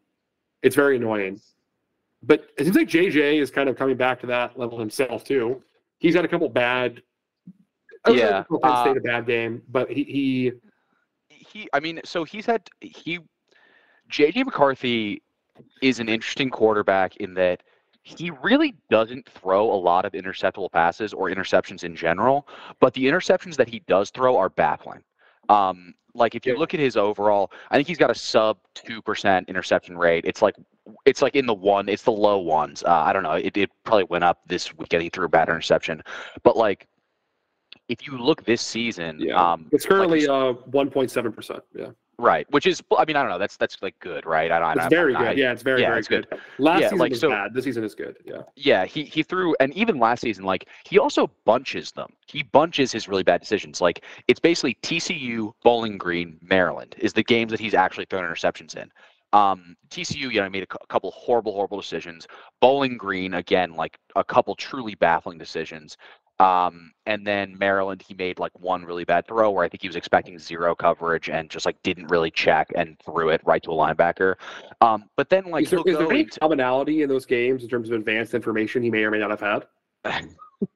it's 0.62 0.76
very 0.76 0.96
annoying. 0.96 1.40
But 2.22 2.50
it 2.58 2.64
seems 2.64 2.76
like 2.76 2.88
JJ 2.88 3.40
is 3.40 3.50
kind 3.50 3.68
of 3.68 3.76
coming 3.76 3.96
back 3.96 4.20
to 4.20 4.26
that 4.26 4.58
level 4.58 4.78
himself 4.78 5.24
too. 5.24 5.62
He's 5.98 6.14
had 6.14 6.24
a 6.24 6.28
couple 6.28 6.48
bad. 6.48 7.02
Yeah, 8.08 8.44
Penn 8.44 8.58
uh, 8.62 8.82
State 8.82 8.96
a 8.96 9.00
bad 9.00 9.26
game, 9.26 9.62
but 9.68 9.90
he, 9.90 10.04
he 10.04 10.52
he. 11.28 11.68
I 11.72 11.80
mean, 11.80 12.00
so 12.04 12.24
he's 12.24 12.46
had 12.46 12.68
he. 12.80 13.20
JJ 14.10 14.44
McCarthy 14.44 15.22
is 15.82 16.00
an 16.00 16.08
interesting 16.08 16.50
quarterback 16.50 17.16
in 17.16 17.34
that 17.34 17.62
he 18.02 18.30
really 18.42 18.74
doesn't 18.90 19.28
throw 19.28 19.72
a 19.72 19.74
lot 19.76 20.04
of 20.04 20.12
interceptable 20.12 20.70
passes 20.70 21.12
or 21.12 21.28
interceptions 21.28 21.84
in 21.84 21.94
general, 21.94 22.48
but 22.80 22.94
the 22.94 23.04
interceptions 23.04 23.56
that 23.56 23.68
he 23.68 23.80
does 23.80 24.10
throw 24.10 24.36
are 24.36 24.48
baffling. 24.48 25.02
Um, 25.48 25.94
like 26.14 26.34
if 26.34 26.46
you 26.46 26.56
look 26.56 26.74
at 26.74 26.80
his 26.80 26.96
overall, 26.96 27.52
I 27.70 27.76
think 27.76 27.86
he's 27.86 27.98
got 27.98 28.10
a 28.10 28.14
sub 28.14 28.58
two 28.74 29.00
percent 29.02 29.48
interception 29.48 29.96
rate. 29.96 30.24
It's 30.24 30.42
like 30.42 30.56
it's 31.04 31.22
like 31.22 31.36
in 31.36 31.46
the 31.46 31.54
one, 31.54 31.88
it's 31.88 32.02
the 32.02 32.12
low 32.12 32.38
ones. 32.38 32.82
Uh, 32.82 32.90
I 32.90 33.12
don't 33.12 33.22
know. 33.22 33.32
It, 33.32 33.56
it 33.56 33.70
probably 33.84 34.04
went 34.04 34.24
up 34.24 34.40
this 34.46 34.74
weekend. 34.76 35.02
He 35.02 35.08
threw 35.08 35.26
a 35.26 35.28
bad 35.28 35.48
interception, 35.48 36.02
but 36.42 36.56
like 36.56 36.88
if 37.88 38.06
you 38.06 38.18
look 38.18 38.44
this 38.44 38.62
season, 38.62 39.18
yeah. 39.20 39.52
um, 39.52 39.68
it's 39.72 39.86
currently 39.86 40.26
like, 40.26 40.28
uh 40.28 40.52
one 40.66 40.90
point 40.90 41.10
seven 41.10 41.32
percent. 41.32 41.62
Yeah. 41.74 41.90
Right, 42.20 42.46
which 42.50 42.66
is, 42.66 42.82
I 42.98 43.06
mean, 43.06 43.16
I 43.16 43.22
don't 43.22 43.30
know. 43.30 43.38
That's 43.38 43.56
that's 43.56 43.78
like 43.80 43.98
good, 44.00 44.26
right? 44.26 44.50
I 44.50 44.58
don't. 44.58 44.76
It's 44.76 44.94
very 44.94 45.14
good. 45.14 45.38
yeah, 45.38 45.52
it's 45.52 45.62
very 45.62 45.80
yeah, 45.80 45.88
very 45.88 46.00
it's 46.00 46.08
good. 46.08 46.28
good. 46.28 46.38
Last 46.58 46.80
yeah, 46.80 46.86
season 46.88 46.98
like, 46.98 47.10
was 47.12 47.20
so, 47.20 47.30
bad. 47.30 47.54
This 47.54 47.64
season 47.64 47.82
is 47.82 47.94
good. 47.94 48.18
Yeah. 48.26 48.42
Yeah, 48.56 48.84
he 48.84 49.04
he 49.04 49.22
threw, 49.22 49.56
and 49.58 49.72
even 49.72 49.98
last 49.98 50.20
season, 50.20 50.44
like 50.44 50.68
he 50.84 50.98
also 50.98 51.30
bunches 51.46 51.92
them. 51.92 52.12
He 52.26 52.42
bunches 52.42 52.92
his 52.92 53.08
really 53.08 53.22
bad 53.22 53.40
decisions. 53.40 53.80
Like 53.80 54.04
it's 54.28 54.38
basically 54.38 54.76
TCU, 54.82 55.52
Bowling 55.64 55.96
Green, 55.96 56.38
Maryland 56.42 56.94
is 56.98 57.14
the 57.14 57.24
games 57.24 57.50
that 57.52 57.60
he's 57.60 57.74
actually 57.74 58.04
thrown 58.04 58.24
interceptions 58.24 58.76
in. 58.76 58.90
Um, 59.32 59.76
TCU, 59.88 60.30
you 60.30 60.42
know, 60.42 60.50
made 60.50 60.64
a, 60.64 60.74
a 60.82 60.86
couple 60.88 61.10
horrible, 61.12 61.52
horrible 61.52 61.80
decisions. 61.80 62.26
Bowling 62.60 62.98
Green, 62.98 63.34
again, 63.34 63.76
like 63.76 63.98
a 64.14 64.24
couple 64.24 64.54
truly 64.56 64.94
baffling 64.96 65.38
decisions. 65.38 65.96
Um, 66.40 66.92
and 67.04 67.26
then 67.26 67.56
Maryland, 67.58 68.02
he 68.06 68.14
made 68.14 68.38
like 68.38 68.58
one 68.58 68.82
really 68.84 69.04
bad 69.04 69.26
throw 69.26 69.50
where 69.50 69.62
I 69.62 69.68
think 69.68 69.82
he 69.82 69.88
was 69.88 69.96
expecting 69.96 70.38
zero 70.38 70.74
coverage 70.74 71.28
and 71.28 71.50
just 71.50 71.66
like 71.66 71.80
didn't 71.82 72.06
really 72.06 72.30
check 72.30 72.72
and 72.74 72.98
threw 73.04 73.28
it 73.28 73.42
right 73.44 73.62
to 73.62 73.70
a 73.70 73.74
linebacker. 73.74 74.36
Um, 74.80 75.04
but 75.16 75.28
then 75.28 75.44
like 75.44 75.64
is 75.64 75.70
there, 75.70 75.80
is 75.84 75.98
there 75.98 76.10
any 76.10 76.24
commonality 76.24 77.02
in 77.02 77.10
those 77.10 77.26
games 77.26 77.62
in 77.62 77.68
terms 77.68 77.90
of 77.90 77.94
advanced 77.94 78.32
information 78.32 78.82
he 78.82 78.90
may 78.90 79.04
or 79.04 79.10
may 79.10 79.18
not 79.18 79.30
have 79.30 79.66
had? 80.04 80.26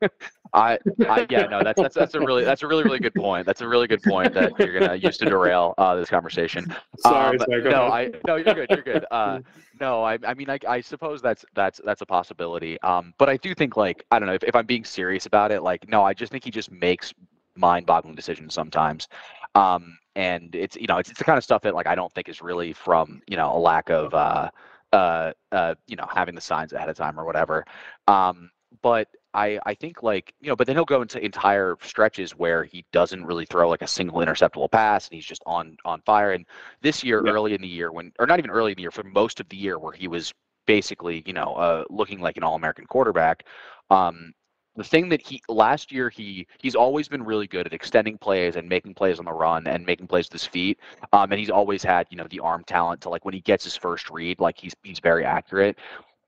I, 0.54 0.78
I, 1.08 1.26
yeah, 1.28 1.46
no, 1.46 1.62
that's 1.64 1.80
that's 1.80 1.94
that's 1.96 2.14
a 2.14 2.20
really 2.20 2.44
that's 2.44 2.62
a 2.62 2.68
really 2.68 2.84
really 2.84 3.00
good 3.00 3.14
point. 3.14 3.44
That's 3.44 3.60
a 3.60 3.68
really 3.68 3.88
good 3.88 4.02
point 4.02 4.32
that 4.34 4.52
you're 4.58 4.78
gonna 4.78 4.94
use 4.94 5.18
to 5.18 5.24
derail 5.24 5.74
uh, 5.78 5.96
this 5.96 6.08
conversation. 6.08 6.72
Sorry, 7.00 7.36
um, 7.36 7.44
sorry 7.44 7.62
no, 7.64 7.82
I 7.88 8.12
no, 8.26 8.36
you're 8.36 8.54
good, 8.54 8.70
you're 8.70 8.82
good. 8.82 9.04
Uh, 9.10 9.40
no, 9.80 10.04
I, 10.04 10.18
I 10.24 10.34
mean, 10.34 10.48
I, 10.48 10.58
I 10.68 10.80
suppose 10.80 11.20
that's 11.20 11.44
that's 11.54 11.80
that's 11.84 12.02
a 12.02 12.06
possibility. 12.06 12.80
Um, 12.82 13.14
but 13.18 13.28
I 13.28 13.36
do 13.36 13.54
think 13.54 13.76
like 13.76 14.04
I 14.12 14.18
don't 14.18 14.28
know 14.28 14.34
if, 14.34 14.44
if 14.44 14.54
I'm 14.54 14.66
being 14.66 14.84
serious 14.84 15.26
about 15.26 15.50
it. 15.50 15.62
Like, 15.62 15.88
no, 15.88 16.04
I 16.04 16.14
just 16.14 16.30
think 16.30 16.44
he 16.44 16.50
just 16.50 16.70
makes 16.70 17.12
mind-boggling 17.56 18.14
decisions 18.14 18.54
sometimes. 18.54 19.08
Um, 19.54 19.98
and 20.16 20.54
it's 20.54 20.76
you 20.76 20.86
know 20.86 20.98
it's, 20.98 21.10
it's 21.10 21.18
the 21.18 21.24
kind 21.24 21.38
of 21.38 21.44
stuff 21.44 21.62
that 21.62 21.74
like 21.74 21.86
I 21.86 21.94
don't 21.94 22.12
think 22.12 22.28
is 22.28 22.40
really 22.40 22.72
from 22.72 23.22
you 23.26 23.36
know 23.36 23.56
a 23.56 23.58
lack 23.58 23.90
of 23.90 24.14
uh, 24.14 24.50
uh, 24.92 25.32
uh, 25.50 25.74
you 25.86 25.96
know 25.96 26.06
having 26.12 26.34
the 26.34 26.40
signs 26.40 26.72
ahead 26.72 26.88
of 26.88 26.96
time 26.96 27.18
or 27.18 27.24
whatever. 27.24 27.64
Um, 28.06 28.50
but 28.82 29.08
I, 29.34 29.58
I 29.66 29.74
think 29.74 30.02
like 30.02 30.32
you 30.40 30.48
know, 30.48 30.56
but 30.56 30.66
then 30.66 30.76
he'll 30.76 30.84
go 30.84 31.02
into 31.02 31.22
entire 31.22 31.76
stretches 31.82 32.32
where 32.36 32.64
he 32.64 32.84
doesn't 32.92 33.24
really 33.24 33.44
throw 33.46 33.68
like 33.68 33.82
a 33.82 33.86
single 33.86 34.20
interceptable 34.20 34.70
pass, 34.70 35.08
and 35.08 35.16
he's 35.16 35.26
just 35.26 35.42
on 35.46 35.76
on 35.84 36.00
fire. 36.02 36.32
And 36.32 36.46
this 36.82 37.02
year, 37.02 37.22
yeah. 37.24 37.32
early 37.32 37.54
in 37.54 37.60
the 37.60 37.68
year, 37.68 37.92
when 37.92 38.12
or 38.18 38.26
not 38.26 38.38
even 38.38 38.50
early 38.50 38.72
in 38.72 38.76
the 38.76 38.82
year, 38.82 38.90
for 38.92 39.02
most 39.02 39.40
of 39.40 39.48
the 39.48 39.56
year, 39.56 39.78
where 39.78 39.92
he 39.92 40.08
was 40.08 40.32
basically 40.66 41.22
you 41.26 41.32
know 41.32 41.54
uh, 41.54 41.84
looking 41.90 42.20
like 42.20 42.36
an 42.36 42.44
all-American 42.44 42.86
quarterback. 42.86 43.44
Um, 43.90 44.32
the 44.76 44.84
thing 44.84 45.08
that 45.08 45.20
he 45.20 45.40
last 45.48 45.92
year 45.92 46.08
he 46.08 46.46
he's 46.58 46.74
always 46.74 47.08
been 47.08 47.22
really 47.22 47.46
good 47.46 47.66
at 47.66 47.72
extending 47.72 48.18
plays 48.18 48.56
and 48.56 48.68
making 48.68 48.94
plays 48.94 49.18
on 49.18 49.24
the 49.24 49.32
run 49.32 49.66
and 49.66 49.84
making 49.84 50.06
plays 50.06 50.26
with 50.26 50.32
his 50.40 50.46
feet. 50.46 50.78
Um, 51.12 51.30
and 51.32 51.38
he's 51.38 51.50
always 51.50 51.82
had 51.82 52.06
you 52.10 52.16
know 52.16 52.26
the 52.30 52.40
arm 52.40 52.64
talent 52.64 53.00
to 53.02 53.08
like 53.08 53.24
when 53.24 53.34
he 53.34 53.40
gets 53.40 53.64
his 53.64 53.76
first 53.76 54.10
read, 54.10 54.40
like 54.40 54.58
he's 54.58 54.74
he's 54.82 55.00
very 55.00 55.24
accurate. 55.24 55.78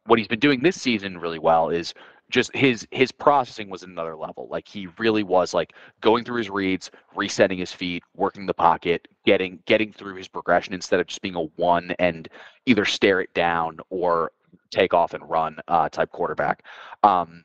What 0.06 0.18
he's 0.18 0.28
been 0.28 0.38
doing 0.38 0.60
this 0.60 0.80
season 0.80 1.18
really 1.18 1.40
well 1.40 1.70
is 1.70 1.92
just 2.30 2.54
his 2.54 2.86
his 2.90 3.12
processing 3.12 3.70
was 3.70 3.82
another 3.82 4.16
level. 4.16 4.48
Like 4.50 4.66
he 4.66 4.88
really 4.98 5.22
was 5.22 5.54
like 5.54 5.74
going 6.00 6.24
through 6.24 6.38
his 6.38 6.50
reads, 6.50 6.90
resetting 7.14 7.58
his 7.58 7.72
feet, 7.72 8.02
working 8.14 8.46
the 8.46 8.54
pocket, 8.54 9.06
getting 9.24 9.60
getting 9.66 9.92
through 9.92 10.16
his 10.16 10.28
progression 10.28 10.74
instead 10.74 11.00
of 11.00 11.06
just 11.06 11.22
being 11.22 11.36
a 11.36 11.42
one 11.56 11.94
and 11.98 12.28
either 12.66 12.84
stare 12.84 13.20
it 13.20 13.32
down 13.34 13.78
or 13.90 14.32
take 14.70 14.92
off 14.92 15.14
and 15.14 15.28
run 15.28 15.58
uh, 15.68 15.88
type 15.88 16.10
quarterback. 16.10 16.64
Um, 17.02 17.44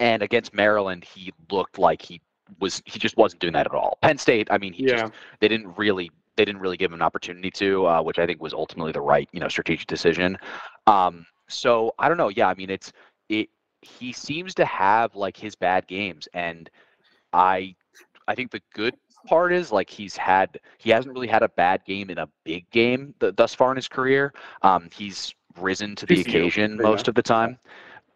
and 0.00 0.22
against 0.22 0.54
Maryland, 0.54 1.04
he 1.04 1.32
looked 1.50 1.78
like 1.78 2.00
he 2.00 2.20
was 2.60 2.82
he 2.86 2.98
just 2.98 3.16
wasn't 3.16 3.40
doing 3.40 3.52
that 3.52 3.66
at 3.66 3.74
all. 3.74 3.98
Penn 4.00 4.16
State, 4.16 4.48
I 4.50 4.58
mean, 4.58 4.72
he 4.72 4.84
yeah. 4.84 5.02
just 5.02 5.12
they 5.40 5.48
didn't 5.48 5.76
really 5.76 6.10
they 6.36 6.44
didn't 6.44 6.60
really 6.60 6.76
give 6.76 6.90
him 6.90 6.94
an 6.94 7.02
opportunity 7.02 7.50
to, 7.50 7.86
uh, 7.86 8.02
which 8.02 8.18
I 8.18 8.24
think 8.24 8.40
was 8.40 8.54
ultimately 8.54 8.92
the 8.92 9.00
right 9.00 9.28
you 9.32 9.40
know 9.40 9.48
strategic 9.48 9.86
decision. 9.86 10.38
Um, 10.86 11.26
so 11.48 11.94
I 11.98 12.08
don't 12.08 12.16
know. 12.16 12.28
Yeah, 12.28 12.48
I 12.48 12.54
mean, 12.54 12.70
it's 12.70 12.92
it 13.28 13.48
he 13.82 14.12
seems 14.12 14.54
to 14.54 14.64
have 14.64 15.14
like 15.14 15.36
his 15.36 15.54
bad 15.54 15.86
games 15.86 16.28
and 16.34 16.70
I 17.32 17.74
I 18.26 18.34
think 18.34 18.50
the 18.50 18.62
good 18.74 18.94
part 19.26 19.52
is 19.52 19.72
like 19.72 19.90
he's 19.90 20.16
had 20.16 20.60
he 20.78 20.90
hasn't 20.90 21.12
really 21.14 21.28
had 21.28 21.42
a 21.42 21.48
bad 21.48 21.84
game 21.84 22.10
in 22.10 22.18
a 22.18 22.28
big 22.44 22.68
game 22.70 23.14
th- 23.20 23.36
thus 23.36 23.54
far 23.54 23.70
in 23.70 23.76
his 23.76 23.88
career. 23.88 24.32
Um, 24.62 24.88
he's 24.94 25.34
risen 25.58 25.96
to 25.96 26.06
the 26.06 26.16
TCU, 26.16 26.28
occasion 26.28 26.76
yeah. 26.76 26.82
most 26.82 27.08
of 27.08 27.14
the 27.14 27.22
time. 27.22 27.58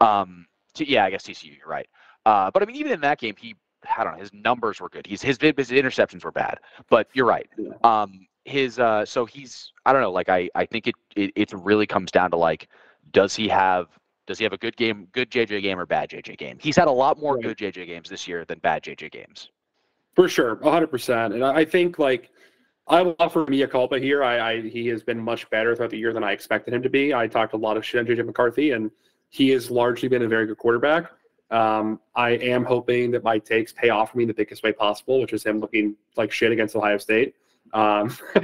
Um, 0.01 0.47
to, 0.75 0.89
yeah, 0.89 1.05
I 1.05 1.11
guess 1.11 1.25
TCU, 1.25 1.57
you're 1.57 1.69
right. 1.69 1.87
Uh, 2.25 2.51
but 2.51 2.63
I 2.63 2.67
mean, 2.67 2.77
even 2.77 2.93
in 2.93 3.01
that 3.01 3.19
game, 3.19 3.35
he 3.39 3.55
I 3.97 4.05
don't 4.05 4.15
know, 4.15 4.21
his 4.21 4.33
numbers 4.33 4.81
were 4.81 4.89
good. 4.89 5.07
He's 5.07 5.23
his 5.23 5.39
his 5.41 5.71
interceptions 5.71 6.25
were 6.25 6.33
bad, 6.33 6.59
but 6.89 7.09
you're 7.15 7.27
right. 7.27 7.49
Um, 7.83 8.27
his 8.45 8.79
uh, 8.79 9.05
so 9.05 9.25
he's 9.25 9.73
I 9.87 9.93
don't 9.93 10.03
know, 10.03 10.13
like 10.13 10.29
I 10.29 10.49
I 10.55 10.67
think 10.67 10.87
it, 10.87 10.95
it 11.17 11.33
it 11.35 11.53
really 11.53 11.87
comes 11.87 12.11
down 12.11 12.31
to 12.31 12.37
like, 12.37 12.69
does 13.13 13.35
he 13.35 13.49
have 13.49 13.89
does 14.33 14.39
he 14.39 14.45
have 14.45 14.55
a 14.55 14.59
good 14.59 14.77
game, 14.79 15.09
good 15.13 15.31
JJ 15.31 15.61
game 15.61 15.79
or 15.79 15.85
bad 15.85 16.09
JJ 16.09 16.39
game? 16.39 16.57
He's 16.59 16.75
had 16.75 16.89
a 16.89 16.93
lot 16.93 17.21
more 17.21 17.35
right. 17.35 17.45
good 17.45 17.59
JJ 17.59 17.87
games 17.87 18.09
this 18.09 18.27
year 18.27 18.47
than 18.47 18.59
bad 18.61 18.83
JJ 18.83 19.11
games. 19.13 19.51
For 20.15 20.27
sure, 20.27 20.57
100%. 20.57 21.35
And 21.35 21.45
I 21.45 21.67
think 21.67 21.99
like 21.99 22.31
I 22.87 23.03
will 23.03 23.15
offer 23.19 23.45
Mia 23.47 23.69
culpa 23.69 23.99
here. 23.99 24.25
I, 24.25 24.53
I, 24.53 24.61
he 24.63 24.87
has 24.89 25.03
been 25.03 25.19
much 25.19 25.51
better 25.51 25.77
throughout 25.77 25.91
the 25.91 25.99
year 25.99 26.15
than 26.15 26.25
I 26.25 26.33
expected 26.33 26.73
him 26.73 26.83
to 26.83 26.89
be. 26.89 27.13
I 27.13 27.27
talked 27.27 27.53
a 27.53 27.59
lot 27.59 27.77
of 27.77 27.85
shit 27.85 28.01
on 28.01 28.07
JJ 28.07 28.25
McCarthy, 28.25 28.71
and 28.71 28.91
he 29.29 29.51
has 29.51 29.71
largely 29.71 30.09
been 30.09 30.23
a 30.23 30.29
very 30.29 30.47
good 30.47 30.57
quarterback. 30.57 31.13
Um, 31.51 32.01
I 32.17 32.31
am 32.31 32.65
hoping 32.65 33.11
that 33.11 33.23
my 33.23 33.39
takes 33.39 33.75
pay 33.75 33.91
off 33.91 34.13
for 34.13 34.17
me 34.17 34.25
in 34.25 34.29
the 34.29 34.35
biggest 34.35 34.63
way 34.63 34.73
possible, 34.73 35.21
which 35.21 35.35
is 35.35 35.45
him 35.45 35.61
looking 35.61 35.95
like 36.17 36.33
shit 36.33 36.53
against 36.53 36.75
Ohio 36.75 36.97
State. 36.97 37.35
Um, 37.75 38.17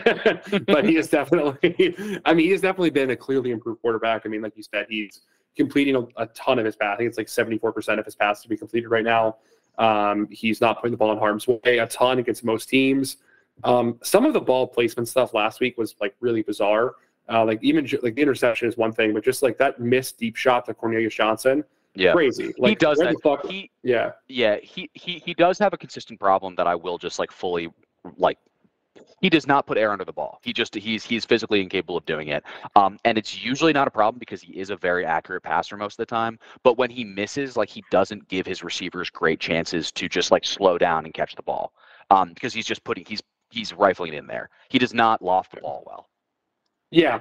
but 0.66 0.84
he 0.84 0.96
has 0.96 1.08
definitely, 1.10 2.20
I 2.26 2.34
mean, 2.34 2.44
he 2.44 2.52
has 2.52 2.60
definitely 2.60 2.90
been 2.90 3.10
a 3.10 3.16
clearly 3.16 3.52
improved 3.52 3.80
quarterback. 3.80 4.22
I 4.26 4.28
mean, 4.28 4.42
like 4.42 4.52
you 4.56 4.62
said, 4.62 4.86
he's 4.90 5.22
completing 5.56 5.96
a, 5.96 6.22
a 6.22 6.26
ton 6.28 6.58
of 6.58 6.64
his 6.64 6.76
pass. 6.76 6.94
I 6.94 6.96
think 6.96 7.08
it's 7.08 7.18
like 7.18 7.26
74% 7.26 7.98
of 7.98 8.04
his 8.04 8.14
passes 8.14 8.42
to 8.42 8.48
be 8.48 8.56
completed 8.56 8.88
right 8.88 9.04
now. 9.04 9.36
Um, 9.78 10.28
he's 10.30 10.60
not 10.60 10.80
putting 10.80 10.92
the 10.92 10.96
ball 10.96 11.12
in 11.12 11.18
harm's 11.18 11.46
way 11.46 11.78
a 11.78 11.86
ton 11.86 12.18
against 12.18 12.44
most 12.44 12.68
teams. 12.68 13.18
Um, 13.64 13.98
some 14.02 14.24
of 14.24 14.32
the 14.32 14.40
ball 14.40 14.66
placement 14.66 15.08
stuff 15.08 15.34
last 15.34 15.60
week 15.60 15.78
was 15.78 15.94
like 16.00 16.14
really 16.20 16.42
bizarre. 16.42 16.94
Uh, 17.30 17.44
like 17.44 17.62
even 17.62 17.86
like 18.02 18.14
the 18.14 18.22
interception 18.22 18.68
is 18.68 18.76
one 18.76 18.92
thing, 18.92 19.12
but 19.12 19.22
just 19.22 19.42
like 19.42 19.58
that 19.58 19.80
missed 19.80 20.18
deep 20.18 20.36
shot 20.36 20.64
to 20.64 20.74
Cornelius 20.74 21.14
Johnson, 21.14 21.62
yeah, 21.94 22.12
crazy. 22.12 22.54
Like, 22.58 22.70
he 22.70 22.74
does 22.76 22.98
that. 22.98 23.14
He, 23.48 23.70
yeah, 23.82 24.12
yeah. 24.28 24.56
He 24.62 24.88
he 24.94 25.18
he 25.18 25.34
does 25.34 25.58
have 25.58 25.72
a 25.72 25.76
consistent 25.76 26.18
problem 26.18 26.54
that 26.54 26.66
I 26.66 26.74
will 26.74 26.96
just 26.96 27.18
like 27.18 27.30
fully 27.30 27.68
like 28.16 28.38
he 29.20 29.28
does 29.28 29.46
not 29.46 29.66
put 29.66 29.78
air 29.78 29.92
under 29.92 30.04
the 30.04 30.12
ball. 30.12 30.40
He 30.42 30.52
just 30.52 30.74
he's 30.74 31.04
he's 31.04 31.24
physically 31.24 31.60
incapable 31.60 31.96
of 31.96 32.06
doing 32.06 32.28
it. 32.28 32.44
Um, 32.76 32.98
and 33.04 33.18
it's 33.18 33.42
usually 33.42 33.72
not 33.72 33.88
a 33.88 33.90
problem 33.90 34.18
because 34.18 34.40
he 34.40 34.58
is 34.58 34.70
a 34.70 34.76
very 34.76 35.04
accurate 35.04 35.42
passer 35.42 35.76
most 35.76 35.94
of 35.94 36.06
the 36.06 36.06
time. 36.06 36.38
But 36.62 36.78
when 36.78 36.90
he 36.90 37.04
misses, 37.04 37.56
like 37.56 37.68
he 37.68 37.84
doesn't 37.90 38.28
give 38.28 38.46
his 38.46 38.62
receivers 38.62 39.10
great 39.10 39.40
chances 39.40 39.90
to 39.92 40.08
just 40.08 40.30
like 40.30 40.44
slow 40.44 40.78
down 40.78 41.04
and 41.04 41.14
catch 41.14 41.34
the 41.34 41.42
ball. 41.42 41.72
Um, 42.10 42.30
because 42.32 42.54
he's 42.54 42.66
just 42.66 42.84
putting 42.84 43.04
he's 43.04 43.22
he's 43.50 43.72
rifling 43.72 44.14
in 44.14 44.26
there. 44.26 44.50
He 44.68 44.78
does 44.78 44.94
not 44.94 45.22
loft 45.22 45.54
the 45.54 45.60
ball 45.60 45.82
well. 45.86 46.08
Yeah, 46.90 47.20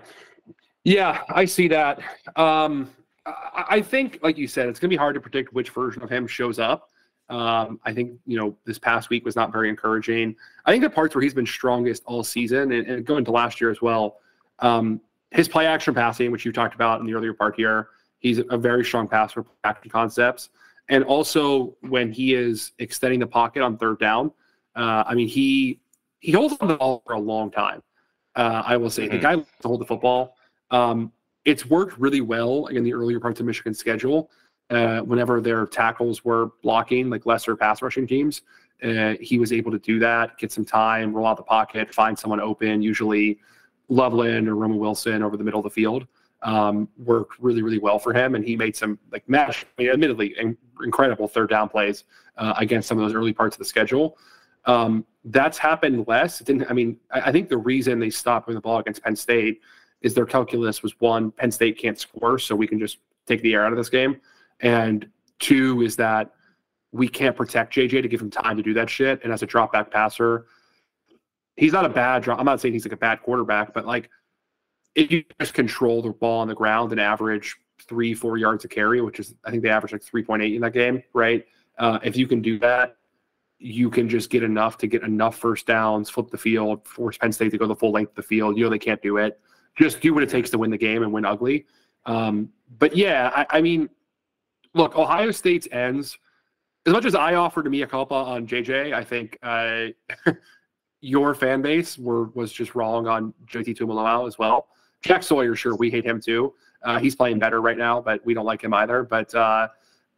yeah, 0.83 1.23
I 1.29 1.43
see 1.43 1.67
that. 1.67 1.99
Um, 2.37 2.89
I, 3.25 3.65
I 3.69 3.81
think, 3.81 4.19
like 4.23 4.37
you 4.37 4.47
said, 4.47 4.69
it's 4.69 4.79
going 4.79 4.89
to 4.89 4.93
be 4.93 4.97
hard 4.97 5.15
to 5.15 5.19
predict 5.19 5.53
which 5.53 5.71
version 5.71 6.01
of 6.01 6.09
him 6.09 6.25
shows 6.27 6.59
up. 6.59 6.89
Um, 7.29 7.79
I 7.83 7.93
think 7.93 8.13
you 8.25 8.37
know 8.37 8.55
this 8.65 8.79
past 8.79 9.09
week 9.09 9.25
was 9.25 9.35
not 9.35 9.51
very 9.51 9.69
encouraging. 9.69 10.35
I 10.65 10.71
think 10.71 10.83
the 10.83 10.89
parts 10.89 11.13
where 11.13 11.21
he's 11.21 11.33
been 11.33 11.45
strongest 11.45 12.03
all 12.05 12.23
season 12.23 12.71
and, 12.71 12.87
and 12.87 13.05
going 13.05 13.25
to 13.25 13.31
last 13.31 13.59
year 13.59 13.69
as 13.69 13.81
well, 13.81 14.19
um, 14.59 15.01
his 15.31 15.47
play 15.47 15.65
action 15.65 15.93
passing, 15.93 16.31
which 16.31 16.45
you 16.45 16.51
talked 16.51 16.73
about 16.73 17.01
in 17.01 17.05
the 17.05 17.13
earlier 17.13 17.33
part 17.33 17.55
here, 17.55 17.89
he's 18.19 18.39
a 18.49 18.57
very 18.57 18.85
strong 18.85 19.07
passer 19.07 19.43
for 19.43 19.51
action 19.65 19.91
concepts, 19.91 20.49
and 20.87 21.03
also 21.03 21.75
when 21.81 22.11
he 22.11 22.33
is 22.33 22.71
extending 22.79 23.19
the 23.19 23.27
pocket 23.27 23.61
on 23.61 23.77
third 23.77 23.99
down. 23.99 24.31
Uh, 24.75 25.03
I 25.05 25.13
mean, 25.13 25.27
he 25.27 25.81
he 26.19 26.31
holds 26.31 26.55
on 26.61 26.67
the 26.69 26.77
ball 26.77 27.03
for 27.05 27.13
a 27.13 27.19
long 27.19 27.51
time. 27.51 27.83
Uh, 28.35 28.63
I 28.65 28.77
will 28.77 28.89
say 28.89 29.03
mm-hmm. 29.03 29.15
the 29.15 29.21
guy 29.21 29.35
to 29.35 29.67
hold 29.67 29.81
the 29.81 29.85
football. 29.85 30.35
Um, 30.71 31.11
it's 31.43 31.65
worked 31.65 31.97
really 31.97 32.21
well 32.21 32.67
in 32.67 32.83
the 32.83 32.93
earlier 32.93 33.19
parts 33.19 33.39
of 33.39 33.45
Michigan's 33.45 33.79
schedule 33.79 34.29
uh, 34.69 34.99
whenever 34.99 35.41
their 35.41 35.65
tackles 35.65 36.25
were 36.25 36.51
blocking, 36.61 37.09
like 37.09 37.25
lesser 37.25 37.55
pass 37.55 37.81
rushing 37.81 38.07
teams. 38.07 38.41
Uh, 38.83 39.15
he 39.19 39.39
was 39.39 39.51
able 39.51 39.71
to 39.71 39.79
do 39.79 39.97
that, 39.99 40.37
get 40.37 40.51
some 40.51 40.65
time, 40.65 41.13
roll 41.13 41.25
out 41.25 41.37
the 41.37 41.43
pocket, 41.43 41.93
find 41.93 42.17
someone 42.17 42.39
open, 42.39 42.81
usually 42.81 43.39
Loveland 43.89 44.47
or 44.47 44.55
Roman 44.55 44.77
Wilson 44.77 45.23
over 45.23 45.37
the 45.37 45.43
middle 45.43 45.59
of 45.59 45.63
the 45.63 45.69
field. 45.69 46.05
Um, 46.43 46.87
worked 46.97 47.39
really, 47.39 47.63
really 47.63 47.79
well 47.79 47.97
for 47.97 48.13
him, 48.13 48.35
and 48.35 48.45
he 48.45 48.55
made 48.55 48.75
some 48.75 48.99
like 49.11 49.27
match, 49.27 49.65
I 49.79 49.81
mean, 49.81 49.91
admittedly, 49.91 50.37
in, 50.37 50.55
incredible 50.83 51.27
third 51.27 51.49
down 51.49 51.67
plays 51.67 52.03
uh, 52.37 52.53
against 52.57 52.87
some 52.87 52.99
of 52.99 53.05
those 53.05 53.15
early 53.15 53.33
parts 53.33 53.55
of 53.55 53.59
the 53.59 53.65
schedule. 53.65 54.19
Um, 54.65 55.03
that's 55.25 55.57
happened 55.57 56.05
less. 56.07 56.39
It 56.39 56.45
didn't. 56.45 56.69
I 56.69 56.73
mean, 56.73 56.97
I, 57.09 57.21
I 57.21 57.31
think 57.31 57.49
the 57.49 57.57
reason 57.57 57.97
they 57.97 58.11
stopped 58.11 58.47
with 58.47 58.55
the 58.55 58.61
ball 58.61 58.77
against 58.77 59.01
Penn 59.01 59.15
State 59.15 59.61
is 60.01 60.13
their 60.13 60.25
calculus 60.27 60.83
was 60.83 60.93
one, 60.99 61.31
Penn 61.31 61.51
State 61.51 61.77
can't 61.79 61.99
score, 61.99 62.37
so 62.37 62.55
we 62.55 62.67
can 62.67 62.77
just 62.77 62.99
take 63.25 63.41
the 63.41 63.53
air 63.53 63.65
out 63.65 63.71
of 63.71 63.77
this 63.77 63.89
game. 63.89 64.21
And 64.59 65.07
two 65.39 65.81
is 65.81 65.95
that 65.97 66.31
we 66.91 67.07
can't 67.07 67.35
protect 67.35 67.73
JJ 67.75 68.01
to 68.01 68.07
give 68.07 68.21
him 68.21 68.29
time 68.29 68.57
to 68.57 68.63
do 68.63 68.73
that 68.73 68.89
shit. 68.89 69.23
And 69.23 69.31
as 69.31 69.43
a 69.43 69.45
drop 69.45 69.73
back 69.73 69.91
passer, 69.91 70.45
he's 71.55 71.73
not 71.73 71.85
a 71.85 71.89
bad 71.89 72.23
drop. 72.23 72.39
I'm 72.39 72.45
not 72.45 72.61
saying 72.61 72.73
he's 72.73 72.85
like 72.85 72.93
a 72.93 72.97
bad 72.97 73.21
quarterback, 73.21 73.73
but 73.73 73.85
like 73.85 74.09
if 74.95 75.11
you 75.11 75.23
just 75.39 75.53
control 75.53 76.01
the 76.01 76.09
ball 76.09 76.39
on 76.39 76.47
the 76.47 76.55
ground 76.55 76.91
and 76.91 76.99
average 76.99 77.55
three, 77.87 78.13
four 78.13 78.37
yards 78.37 78.65
a 78.65 78.67
carry, 78.67 79.01
which 79.01 79.19
is 79.19 79.35
I 79.45 79.51
think 79.51 79.63
they 79.63 79.69
averaged 79.69 79.93
like 79.93 80.03
3.8 80.03 80.55
in 80.55 80.61
that 80.61 80.73
game, 80.73 81.03
right? 81.13 81.45
Uh, 81.77 81.99
if 82.03 82.17
you 82.17 82.27
can 82.27 82.41
do 82.41 82.57
that, 82.59 82.97
you 83.59 83.89
can 83.89 84.07
just 84.07 84.29
get 84.29 84.43
enough 84.43 84.77
to 84.79 84.87
get 84.87 85.03
enough 85.03 85.37
first 85.37 85.65
downs, 85.65 86.09
flip 86.09 86.29
the 86.29 86.37
field, 86.37 86.85
force 86.87 87.17
Penn 87.17 87.31
State 87.31 87.51
to 87.51 87.57
go 87.57 87.67
the 87.67 87.75
full 87.75 87.91
length 87.91 88.09
of 88.11 88.15
the 88.15 88.23
field. 88.23 88.57
You 88.57 88.63
know 88.63 88.69
they 88.69 88.79
can't 88.79 89.01
do 89.01 89.17
it. 89.17 89.39
Just 89.75 89.99
do 90.01 90.13
what 90.13 90.23
it 90.23 90.29
takes 90.29 90.49
to 90.51 90.57
win 90.57 90.71
the 90.71 90.77
game 90.77 91.03
and 91.03 91.11
win 91.11 91.25
ugly. 91.25 91.65
Um, 92.05 92.49
but 92.79 92.95
yeah, 92.95 93.31
I, 93.35 93.57
I 93.57 93.61
mean, 93.61 93.89
look, 94.77 94.95
Ohio 94.95 95.31
State's 95.31 95.67
ends. 95.71 96.17
As 96.85 96.93
much 96.93 97.05
as 97.05 97.15
I 97.15 97.35
offered 97.35 97.63
to 97.63 97.69
Mia 97.69 97.87
culpa 97.87 98.15
on 98.15 98.47
JJ, 98.47 98.93
I 98.93 99.03
think 99.03 99.37
uh, 99.43 99.87
your 101.01 101.35
fan 101.35 101.61
base 101.61 101.97
were 101.97 102.25
was 102.29 102.51
just 102.51 102.75
wrong 102.75 103.07
on 103.07 103.33
JT 103.47 103.77
Tuimoloau 103.77 104.27
as 104.27 104.37
well. 104.37 104.67
Jack 105.01 105.23
Sawyer, 105.23 105.55
sure, 105.55 105.75
we 105.75 105.89
hate 105.89 106.05
him 106.05 106.21
too. 106.21 106.53
Uh, 106.83 106.99
he's 106.99 107.15
playing 107.15 107.39
better 107.39 107.61
right 107.61 107.77
now, 107.77 107.99
but 107.99 108.25
we 108.25 108.33
don't 108.33 108.45
like 108.45 108.63
him 108.63 108.73
either. 108.73 109.03
But 109.03 109.33
uh, 109.35 109.67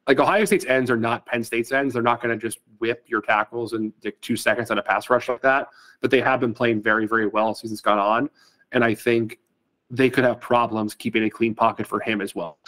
like 0.07 0.19
Ohio 0.19 0.45
State's 0.45 0.65
ends 0.65 0.91
are 0.91 0.97
not 0.97 1.25
Penn 1.25 1.43
State's 1.43 1.71
ends. 1.71 1.93
They're 1.93 2.03
not 2.03 2.21
going 2.21 2.37
to 2.37 2.47
just 2.47 2.59
whip 2.79 3.03
your 3.07 3.21
tackles 3.21 3.73
in 3.73 3.93
two 4.21 4.35
seconds 4.35 4.71
on 4.71 4.77
a 4.77 4.83
pass 4.83 5.09
rush 5.09 5.29
like 5.29 5.41
that. 5.41 5.69
But 6.01 6.11
they 6.11 6.21
have 6.21 6.39
been 6.39 6.53
playing 6.53 6.81
very, 6.81 7.07
very 7.07 7.27
well 7.27 7.49
as 7.49 7.59
season's 7.59 7.81
gone 7.81 7.99
on, 7.99 8.29
and 8.71 8.83
I 8.83 8.93
think 8.93 9.39
they 9.89 10.09
could 10.09 10.23
have 10.23 10.39
problems 10.39 10.93
keeping 10.93 11.23
a 11.23 11.29
clean 11.29 11.55
pocket 11.55 11.87
for 11.87 11.99
him 11.99 12.21
as 12.21 12.35
well. 12.35 12.59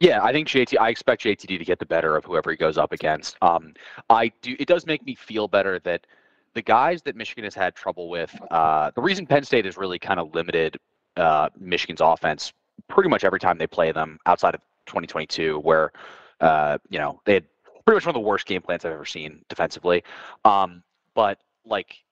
Yeah, 0.00 0.22
I 0.22 0.32
think 0.32 0.48
JT. 0.48 0.78
I 0.78 0.90
expect 0.90 1.22
JTT 1.22 1.58
to 1.58 1.64
get 1.64 1.78
the 1.78 1.86
better 1.86 2.16
of 2.16 2.24
whoever 2.24 2.50
he 2.50 2.56
goes 2.56 2.76
up 2.76 2.92
against. 2.92 3.36
Um, 3.42 3.74
I 4.10 4.32
do. 4.42 4.56
It 4.58 4.66
does 4.66 4.86
make 4.86 5.04
me 5.06 5.14
feel 5.14 5.48
better 5.48 5.78
that 5.80 6.06
the 6.54 6.62
guys 6.62 7.02
that 7.02 7.16
Michigan 7.16 7.44
has 7.44 7.54
had 7.54 7.74
trouble 7.74 8.08
with. 8.08 8.34
Uh, 8.50 8.90
the 8.94 9.00
reason 9.02 9.26
Penn 9.26 9.44
State 9.44 9.64
has 9.64 9.76
really 9.76 9.98
kind 9.98 10.18
of 10.18 10.34
limited 10.34 10.78
uh, 11.16 11.48
Michigan's 11.58 12.00
offense 12.00 12.52
pretty 12.88 13.08
much 13.08 13.24
every 13.24 13.38
time 13.38 13.56
they 13.56 13.66
play 13.66 13.92
them 13.92 14.18
outside 14.26 14.54
of 14.54 14.60
2022, 14.86 15.60
where 15.60 15.92
uh, 16.40 16.78
you 16.90 16.98
know 16.98 17.20
they 17.24 17.34
had 17.34 17.44
pretty 17.84 17.96
much 17.96 18.06
one 18.06 18.14
of 18.16 18.20
the 18.20 18.26
worst 18.26 18.46
game 18.46 18.62
plans 18.62 18.84
I've 18.84 18.92
ever 18.92 19.04
seen 19.04 19.44
defensively. 19.48 20.02
Um, 20.44 20.82
but 21.14 21.38
like 21.64 22.02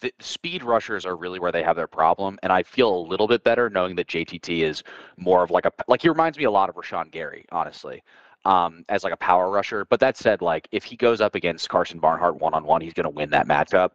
the 0.00 0.12
speed 0.20 0.62
rushers 0.62 1.04
are 1.04 1.16
really 1.16 1.38
where 1.38 1.52
they 1.52 1.62
have 1.62 1.76
their 1.76 1.86
problem, 1.86 2.38
and 2.42 2.52
I 2.52 2.62
feel 2.62 2.94
a 2.94 3.06
little 3.06 3.26
bit 3.26 3.44
better 3.44 3.68
knowing 3.68 3.96
that 3.96 4.06
JTT 4.06 4.60
is 4.60 4.82
more 5.16 5.42
of 5.42 5.50
like 5.50 5.66
a 5.66 5.72
like 5.88 6.02
he 6.02 6.08
reminds 6.08 6.38
me 6.38 6.44
a 6.44 6.50
lot 6.50 6.68
of 6.68 6.76
Rashan 6.76 7.10
Gary, 7.10 7.44
honestly, 7.50 8.02
um, 8.44 8.84
as 8.88 9.04
like 9.04 9.12
a 9.12 9.16
power 9.16 9.50
rusher. 9.50 9.84
But 9.84 10.00
that 10.00 10.16
said, 10.16 10.42
like 10.42 10.68
if 10.72 10.84
he 10.84 10.96
goes 10.96 11.20
up 11.20 11.34
against 11.34 11.68
Karsen 11.68 12.00
Barnhart 12.00 12.40
one 12.40 12.54
on 12.54 12.64
one, 12.64 12.80
he's 12.80 12.94
going 12.94 13.04
to 13.04 13.10
win 13.10 13.30
that 13.30 13.48
matchup. 13.48 13.90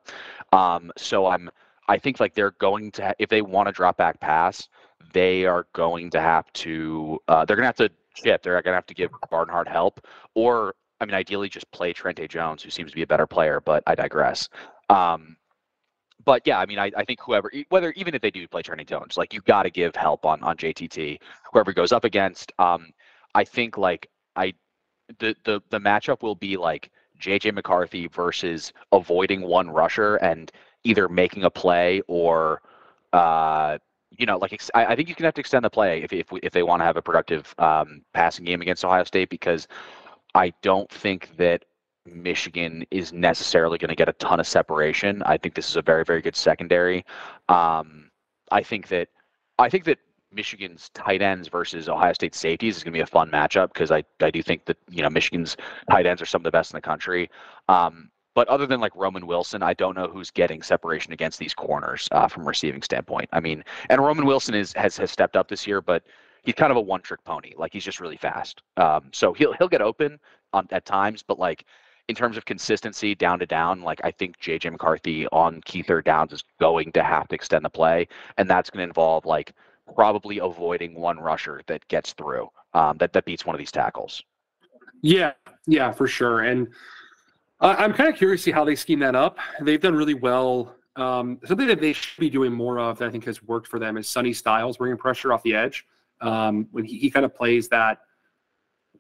Um, 0.52 0.92
so 0.98 1.28
I'm 1.28 1.50
I 1.88 1.98
think 1.98 2.20
like 2.20 2.34
they're 2.34 2.52
going 2.52 2.92
to 2.94 3.16
if 3.20 3.30
they 3.30 3.42
want 3.42 3.68
to 3.68 3.72
drop 3.72 3.98
back 3.98 4.20
pass, 4.20 4.68
they 5.14 5.46
are 5.46 5.68
going 5.74 6.10
to 6.12 6.22
have 6.22 6.52
to 6.54 7.20
uh, 7.28 7.46
they're 7.46 7.58
going 7.58 7.64
to 7.64 7.68
have 7.68 7.76
to 7.78 7.92
chip. 8.16 8.44
They're 8.44 8.54
going 8.62 8.74
to 8.74 8.78
have 8.78 8.86
to 8.88 8.94
give 8.94 9.12
Barnhart 9.30 9.68
help, 9.68 10.06
or 10.36 10.76
I 11.02 11.06
mean, 11.06 11.16
ideally 11.16 11.50
just 11.50 11.70
play 11.72 11.92
Trente 11.92 12.30
Jones, 12.30 12.64
who 12.64 12.70
seems 12.70 12.92
to 12.92 12.96
be 12.96 13.02
a 13.02 13.08
better 13.08 13.28
player. 13.28 13.60
But 13.60 13.84
I 13.88 13.96
digress. 13.96 14.50
Um, 14.94 15.38
but 16.26 16.44
yeah, 16.46 16.60
I 16.60 16.66
mean, 16.66 16.80
I, 16.80 16.92
I 16.96 17.04
think 17.04 17.20
whoever, 17.20 17.52
whether 17.70 17.92
even 17.94 18.16
if 18.16 18.22
they 18.22 18.32
do 18.32 18.48
play 18.48 18.62
Trente 18.62 18.88
Jones, 18.88 19.18
like 19.18 19.34
you 19.34 19.42
got 19.42 19.64
to 19.64 19.70
give 19.70 19.96
help 19.96 20.26
on 20.26 20.42
on 20.44 20.56
JTT, 20.56 21.20
whoever 21.52 21.74
goes 21.74 21.92
up 21.92 22.04
against. 22.06 22.52
Um, 22.60 22.92
I 23.36 23.44
think 23.44 23.78
like 23.78 24.10
I, 24.36 24.54
the 25.20 25.36
the 25.44 25.62
the 25.70 25.80
matchup 25.80 26.22
will 26.22 26.36
be 26.36 26.56
like 26.56 26.92
JJ 27.20 27.54
McCarthy 27.54 28.08
versus 28.08 28.72
avoiding 28.92 29.42
one 29.42 29.70
rusher 29.70 30.16
and 30.18 30.52
either 30.84 31.10
making 31.10 31.44
a 31.44 31.50
play 31.50 32.02
or, 32.08 32.62
uh, 33.14 33.78
you 34.12 34.26
know, 34.26 34.38
like 34.38 34.60
I, 34.74 34.86
I 34.86 34.96
think 34.96 35.10
you 35.10 35.16
can 35.16 35.26
have 35.26 35.34
to 35.36 35.42
extend 35.42 35.66
the 35.66 35.70
play 35.70 36.04
if 36.04 36.14
if 36.14 36.28
if 36.42 36.54
they 36.54 36.64
want 36.64 36.82
to 36.82 36.86
have 36.86 36.98
a 36.98 37.02
productive 37.02 37.54
um, 37.58 38.02
passing 38.14 38.46
game 38.46 38.62
against 38.62 38.86
Ohio 38.86 39.04
State 39.04 39.30
because 39.30 39.68
I 40.36 40.54
don't 40.62 40.90
think 40.90 41.36
that 41.38 41.66
Michigan 42.06 42.86
is 42.92 43.14
necessarily 43.14 43.78
going 43.78 43.90
to 43.90 43.96
get 43.96 44.10
a 44.10 44.14
ton 44.14 44.40
of 44.40 44.48
separation. 44.48 45.24
I 45.24 45.38
think 45.38 45.56
this 45.56 45.70
is 45.70 45.76
a 45.76 45.82
very, 45.82 46.04
very 46.04 46.22
good 46.22 46.36
secondary. 46.36 47.06
Um, 47.50 48.10
I 48.52 48.62
think 48.62 48.88
that 48.90 49.10
I 49.58 49.70
think 49.70 49.86
that 49.86 50.00
Michigan's 50.32 50.90
tight 50.94 51.22
ends 51.22 51.48
versus 51.48 51.88
Ohio 51.88 52.14
State 52.14 52.36
safeties 52.36 52.78
is 52.78 52.84
going 52.84 52.94
to 52.94 52.98
be 52.98 53.02
a 53.02 53.06
fun 53.06 53.30
matchup 53.30 53.74
because 53.74 53.92
I, 53.92 54.04
I 54.22 54.32
do 54.32 54.42
think 54.42 54.66
that 54.66 54.78
you 54.90 55.02
know 55.02 55.10
Michigan's 55.10 55.56
tight 55.90 56.06
ends 56.06 56.22
are 56.22 56.26
some 56.26 56.42
of 56.42 56.44
the 56.44 56.52
best 56.52 56.72
in 56.74 56.78
the 56.78 56.82
country. 56.82 57.30
Um, 57.70 58.10
but 58.36 58.48
other 58.48 58.66
than 58.66 58.80
like 58.80 58.96
Roman 58.96 59.28
Wilson, 59.28 59.62
I 59.62 59.74
don't 59.74 59.96
know 59.96 60.08
who's 60.08 60.32
getting 60.32 60.64
separation 60.64 61.14
against 61.14 61.38
these 61.40 61.54
corners 61.54 62.10
uh, 62.12 62.28
from 62.28 62.44
a 62.44 62.48
receiving 62.48 62.82
standpoint. 62.82 63.30
I 63.32 63.40
mean, 63.40 63.64
and 63.90 64.02
Roman 64.02 64.26
Wilson 64.26 64.56
is 64.56 64.74
has 64.74 64.98
has 64.98 65.12
stepped 65.12 65.36
up 65.36 65.48
this 65.48 65.68
year, 65.68 65.82
but 65.82 66.04
he's 66.44 66.56
kind 66.56 66.72
of 66.72 66.78
a 66.78 66.82
one 66.82 67.02
trick 67.02 67.24
pony. 67.24 67.54
Like 67.56 67.72
he's 67.72 67.86
just 67.86 68.00
really 68.00 68.18
fast. 68.18 68.62
Um, 68.78 69.10
so 69.12 69.34
he'll 69.34 69.54
he'll 69.54 69.70
get 69.70 69.82
open 69.82 70.20
on 70.52 70.68
at 70.72 70.86
times, 70.86 71.24
but 71.24 71.38
like 71.38 71.66
in 72.08 72.16
terms 72.16 72.38
of 72.38 72.46
consistency 72.46 73.16
down 73.16 73.40
to 73.40 73.46
down, 73.46 73.82
like 73.82 74.02
I 74.04 74.12
think 74.12 74.40
JJ 74.40 74.72
McCarthy 74.72 75.28
on 75.28 75.62
key 75.66 75.82
third 75.82 76.06
downs 76.06 76.34
is 76.34 76.44
going 76.60 76.92
to 76.94 77.04
have 77.04 77.28
to 77.30 77.36
extend 77.36 77.64
the 77.64 77.70
play, 77.70 78.08
and 78.38 78.50
that's 78.50 78.70
going 78.70 78.80
to 78.80 78.88
involve 78.90 79.26
like 79.26 79.54
probably 79.96 80.40
avoiding 80.40 80.96
one 80.96 81.20
rusher 81.20 81.62
that 81.68 81.88
gets 81.88 82.14
through 82.14 82.50
um, 82.74 82.98
that 82.98 83.14
that 83.14 83.26
beats 83.26 83.46
one 83.46 83.56
of 83.56 83.60
these 83.60 83.72
tackles. 83.72 84.22
Yeah, 85.02 85.34
yeah, 85.68 85.92
for 85.92 86.08
sure. 86.08 86.42
And 86.42 86.68
I'm 87.60 87.94
kind 87.94 88.10
of 88.10 88.16
curious 88.16 88.42
to 88.42 88.46
see 88.46 88.52
how 88.52 88.66
they 88.66 88.76
scheme 88.76 89.00
that 89.00 89.16
up. 89.16 89.38
They've 89.62 89.82
done 89.82 89.96
really 89.96 90.14
well. 90.14 90.76
Um, 90.96 91.40
something 91.46 91.68
that 91.68 91.80
they 91.80 91.94
should 91.94 92.20
be 92.20 92.30
doing 92.30 92.52
more 92.52 92.80
of 92.80 93.00
that 93.00 93.08
I 93.08 93.12
think 93.12 93.26
has 93.26 93.42
worked 93.42 93.68
for 93.68 93.80
them 93.80 93.98
is 93.98 94.08
Sonny 94.08 94.34
Styles 94.34 94.78
bringing 94.78 94.98
pressure 94.98 95.34
off 95.34 95.44
the 95.44 95.56
edge. 95.56 95.86
Um, 96.22 96.68
when 96.72 96.86
he, 96.86 96.98
he 96.98 97.10
kind 97.10 97.26
of 97.26 97.34
plays 97.34 97.68
that, 97.70 98.00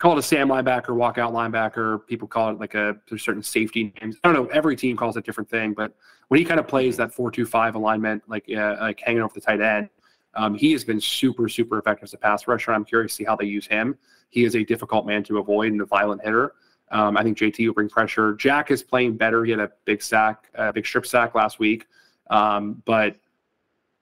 call 0.03 0.17
it 0.17 0.19
a 0.19 0.21
Sam 0.21 0.49
linebacker, 0.49 0.87
walkout 0.89 1.31
linebacker. 1.31 2.05
People 2.07 2.27
call 2.27 2.49
it 2.49 2.59
like 2.59 2.75
a 2.75 2.97
there's 3.07 3.23
certain 3.23 3.41
safety 3.41 3.93
names. 4.01 4.17
I 4.21 4.27
don't 4.29 4.35
know. 4.35 4.51
Every 4.51 4.75
team 4.75 4.97
calls 4.97 5.15
it 5.15 5.19
a 5.19 5.21
different 5.21 5.49
thing, 5.49 5.73
but 5.73 5.95
when 6.27 6.39
he 6.39 6.45
kind 6.45 6.59
of 6.59 6.67
plays 6.67 6.97
that 6.97 7.13
four-two-five 7.13 7.75
alignment, 7.75 8.21
like 8.27 8.43
uh, 8.51 8.75
like 8.81 8.99
hanging 8.99 9.21
off 9.21 9.33
the 9.33 9.39
tight 9.39 9.61
end, 9.61 9.87
um, 10.35 10.55
he 10.55 10.73
has 10.73 10.83
been 10.83 10.99
super, 10.99 11.47
super 11.47 11.79
effective 11.79 12.03
as 12.03 12.13
a 12.13 12.17
pass 12.17 12.49
rusher. 12.49 12.73
I'm 12.73 12.83
curious 12.83 13.13
to 13.13 13.15
see 13.15 13.23
how 13.23 13.37
they 13.37 13.45
use 13.45 13.65
him. 13.65 13.97
He 14.29 14.43
is 14.43 14.57
a 14.57 14.65
difficult 14.65 15.05
man 15.05 15.23
to 15.23 15.37
avoid 15.37 15.71
and 15.71 15.79
a 15.79 15.85
violent 15.85 16.21
hitter. 16.21 16.53
Um, 16.91 17.15
I 17.15 17.23
think 17.23 17.37
JT 17.37 17.65
will 17.65 17.73
bring 17.73 17.87
pressure. 17.87 18.33
Jack 18.33 18.71
is 18.71 18.83
playing 18.83 19.15
better. 19.15 19.45
He 19.45 19.51
had 19.51 19.61
a 19.61 19.71
big 19.85 20.01
sack, 20.01 20.49
a 20.55 20.73
big 20.73 20.85
strip 20.85 21.05
sack 21.05 21.33
last 21.33 21.59
week, 21.59 21.87
um, 22.29 22.83
but 22.83 23.15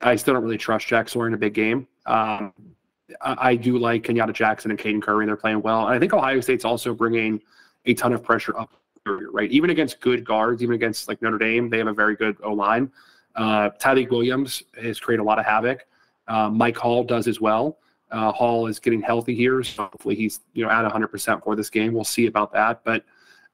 I 0.01 0.15
still 0.15 0.33
don't 0.33 0.43
really 0.43 0.57
trust 0.57 0.87
Jack 0.87 1.09
Sawyer 1.09 1.27
in 1.27 1.35
a 1.35 1.37
big 1.37 1.53
game. 1.53 1.87
Um, 2.07 2.53
I, 3.21 3.55
do 3.55 3.77
like 3.77 4.03
Kenyatta 4.03 4.33
Jackson 4.33 4.71
and 4.71 4.79
Caden 4.79 5.01
Curry. 5.01 5.25
They're 5.25 5.35
playing 5.35 5.61
well. 5.61 5.85
And 5.87 5.95
I 5.95 5.99
think 5.99 6.13
Ohio 6.13 6.39
State's 6.39 6.65
also 6.65 6.93
bringing 6.93 7.41
a 7.85 7.93
ton 7.93 8.13
of 8.13 8.23
pressure 8.23 8.57
up, 8.57 8.71
right? 9.05 9.49
Even 9.51 9.69
against 9.69 9.99
good 9.99 10.23
guards, 10.23 10.61
even 10.63 10.75
against 10.75 11.07
like 11.07 11.21
Notre 11.21 11.37
Dame, 11.37 11.69
they 11.69 11.77
have 11.77 11.87
a 11.87 11.93
very 11.93 12.15
good 12.15 12.37
O 12.43 12.53
line. 12.53 12.91
Uh, 13.35 13.69
Tyleik 13.79 14.09
Williams 14.09 14.63
has 14.81 14.99
created 14.99 15.21
a 15.21 15.25
lot 15.25 15.39
of 15.39 15.45
havoc. 15.45 15.85
Uh, 16.27 16.49
Mike 16.49 16.77
Hall 16.77 17.03
does 17.03 17.27
as 17.27 17.39
well. 17.39 17.77
Uh, 18.11 18.31
Hall 18.31 18.67
is 18.67 18.79
getting 18.79 19.01
healthy 19.01 19.33
here, 19.33 19.63
so 19.63 19.83
hopefully 19.83 20.15
he's 20.15 20.41
you 20.53 20.65
know 20.65 20.69
at 20.69 20.89
100% 20.89 21.43
for 21.43 21.55
this 21.55 21.69
game. 21.69 21.93
We'll 21.93 22.03
see 22.03 22.27
about 22.27 22.51
that, 22.53 22.83
but 22.83 23.05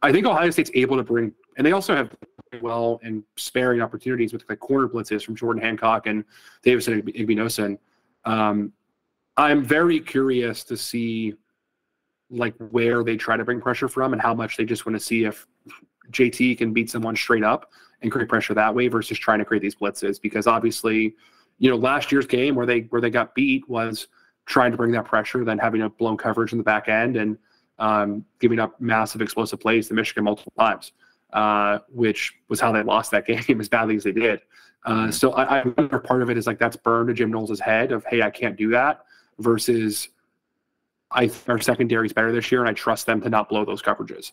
I 0.01 0.11
think 0.11 0.25
Ohio 0.25 0.49
State's 0.49 0.71
able 0.73 0.97
to 0.97 1.03
bring, 1.03 1.31
and 1.57 1.65
they 1.65 1.71
also 1.71 1.95
have 1.95 2.15
well 2.61 2.99
and 3.03 3.23
sparing 3.35 3.81
opportunities 3.81 4.33
with 4.33 4.43
like 4.49 4.59
corner 4.59 4.87
blitzes 4.87 5.23
from 5.23 5.35
Jordan 5.35 5.61
Hancock 5.61 6.07
and 6.07 6.23
Davison 6.63 7.01
Igbinosun. 7.01 7.77
Um, 8.25 8.73
I'm 9.37 9.63
very 9.63 9.99
curious 9.99 10.63
to 10.65 10.77
see 10.77 11.35
like 12.29 12.55
where 12.71 13.03
they 13.03 13.15
try 13.15 13.37
to 13.37 13.45
bring 13.45 13.61
pressure 13.61 13.87
from 13.87 14.13
and 14.13 14.21
how 14.21 14.33
much 14.33 14.57
they 14.57 14.65
just 14.65 14.85
want 14.85 14.97
to 14.97 15.03
see 15.03 15.23
if 15.23 15.47
JT 16.11 16.57
can 16.57 16.73
beat 16.73 16.89
someone 16.89 17.15
straight 17.15 17.43
up 17.43 17.71
and 18.01 18.11
create 18.11 18.27
pressure 18.27 18.53
that 18.53 18.73
way 18.73 18.87
versus 18.87 19.17
trying 19.17 19.39
to 19.39 19.45
create 19.45 19.61
these 19.61 19.75
blitzes 19.75 20.21
because 20.21 20.47
obviously 20.47 21.15
you 21.59 21.69
know, 21.69 21.75
last 21.75 22.11
year's 22.11 22.25
game 22.25 22.55
where 22.55 22.65
they 22.65 22.81
where 22.89 23.01
they 23.01 23.09
got 23.09 23.33
beat 23.35 23.67
was 23.69 24.07
trying 24.45 24.71
to 24.71 24.77
bring 24.77 24.91
that 24.91 25.05
pressure, 25.05 25.43
then 25.43 25.57
having 25.57 25.81
a 25.81 25.89
blown 25.89 26.17
coverage 26.17 26.51
in 26.51 26.57
the 26.57 26.63
back 26.63 26.87
end 26.87 27.17
and 27.17 27.37
um, 27.79 28.25
giving 28.39 28.59
up 28.59 28.79
massive 28.79 29.21
explosive 29.21 29.59
plays 29.59 29.87
to 29.87 29.93
Michigan 29.93 30.23
multiple 30.23 30.53
times, 30.57 30.93
uh, 31.33 31.79
which 31.89 32.33
was 32.47 32.59
how 32.59 32.71
they 32.71 32.83
lost 32.83 33.11
that 33.11 33.25
game 33.47 33.59
as 33.59 33.69
badly 33.69 33.95
as 33.95 34.03
they 34.03 34.11
did. 34.11 34.39
Uh, 34.85 34.91
mm-hmm. 34.91 35.11
so 35.11 35.31
I, 35.33 35.61
I 35.61 35.63
wonder 35.77 35.99
part 35.99 36.21
of 36.21 36.29
it 36.29 36.37
is 36.37 36.47
like 36.47 36.59
that's 36.59 36.77
burned 36.77 37.07
to 37.09 37.13
Jim 37.13 37.31
Knowles' 37.31 37.59
head 37.59 37.91
of 37.91 38.05
hey, 38.05 38.21
I 38.21 38.29
can't 38.29 38.55
do 38.55 38.69
that 38.69 39.01
versus 39.39 40.09
I 41.11 41.31
our 41.47 41.59
secondary 41.59 42.07
is 42.07 42.13
better 42.13 42.31
this 42.31 42.51
year 42.51 42.61
and 42.61 42.69
I 42.69 42.73
trust 42.73 43.05
them 43.05 43.21
to 43.21 43.29
not 43.29 43.49
blow 43.49 43.65
those 43.65 43.81
coverages. 43.81 44.31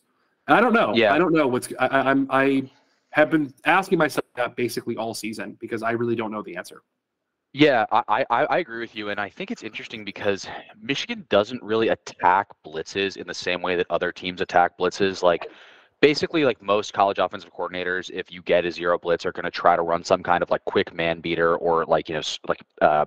And 0.48 0.56
I 0.56 0.60
don't 0.60 0.72
know. 0.72 0.92
Yeah. 0.94 1.14
I 1.14 1.18
don't 1.18 1.32
know 1.32 1.46
what's 1.46 1.72
I, 1.78 1.88
I'm 1.88 2.26
I 2.30 2.70
have 3.10 3.30
been 3.30 3.52
asking 3.64 3.98
myself 3.98 4.26
that 4.36 4.56
basically 4.56 4.96
all 4.96 5.14
season 5.14 5.56
because 5.60 5.82
I 5.82 5.92
really 5.92 6.16
don't 6.16 6.32
know 6.32 6.42
the 6.42 6.56
answer. 6.56 6.82
Yeah, 7.56 7.86
I, 7.92 8.26
I, 8.30 8.44
I 8.46 8.58
agree 8.58 8.80
with 8.80 8.96
you, 8.96 9.10
and 9.10 9.20
I 9.20 9.28
think 9.28 9.52
it's 9.52 9.62
interesting 9.62 10.04
because 10.04 10.48
Michigan 10.82 11.24
doesn't 11.28 11.62
really 11.62 11.90
attack 11.90 12.48
blitzes 12.66 13.16
in 13.16 13.28
the 13.28 13.34
same 13.34 13.62
way 13.62 13.76
that 13.76 13.86
other 13.90 14.10
teams 14.10 14.40
attack 14.40 14.76
blitzes. 14.76 15.22
Like, 15.22 15.46
basically, 16.00 16.44
like 16.44 16.60
most 16.60 16.92
college 16.92 17.18
offensive 17.20 17.54
coordinators, 17.54 18.10
if 18.10 18.32
you 18.32 18.42
get 18.42 18.64
a 18.64 18.72
zero 18.72 18.98
blitz, 18.98 19.24
are 19.24 19.30
going 19.30 19.44
to 19.44 19.52
try 19.52 19.76
to 19.76 19.82
run 19.82 20.02
some 20.02 20.20
kind 20.20 20.42
of 20.42 20.50
like 20.50 20.64
quick 20.64 20.92
man 20.92 21.20
beater 21.20 21.56
or 21.56 21.84
like 21.84 22.08
you 22.08 22.16
know 22.16 22.22
like 22.48 22.60
uh, 22.82 23.06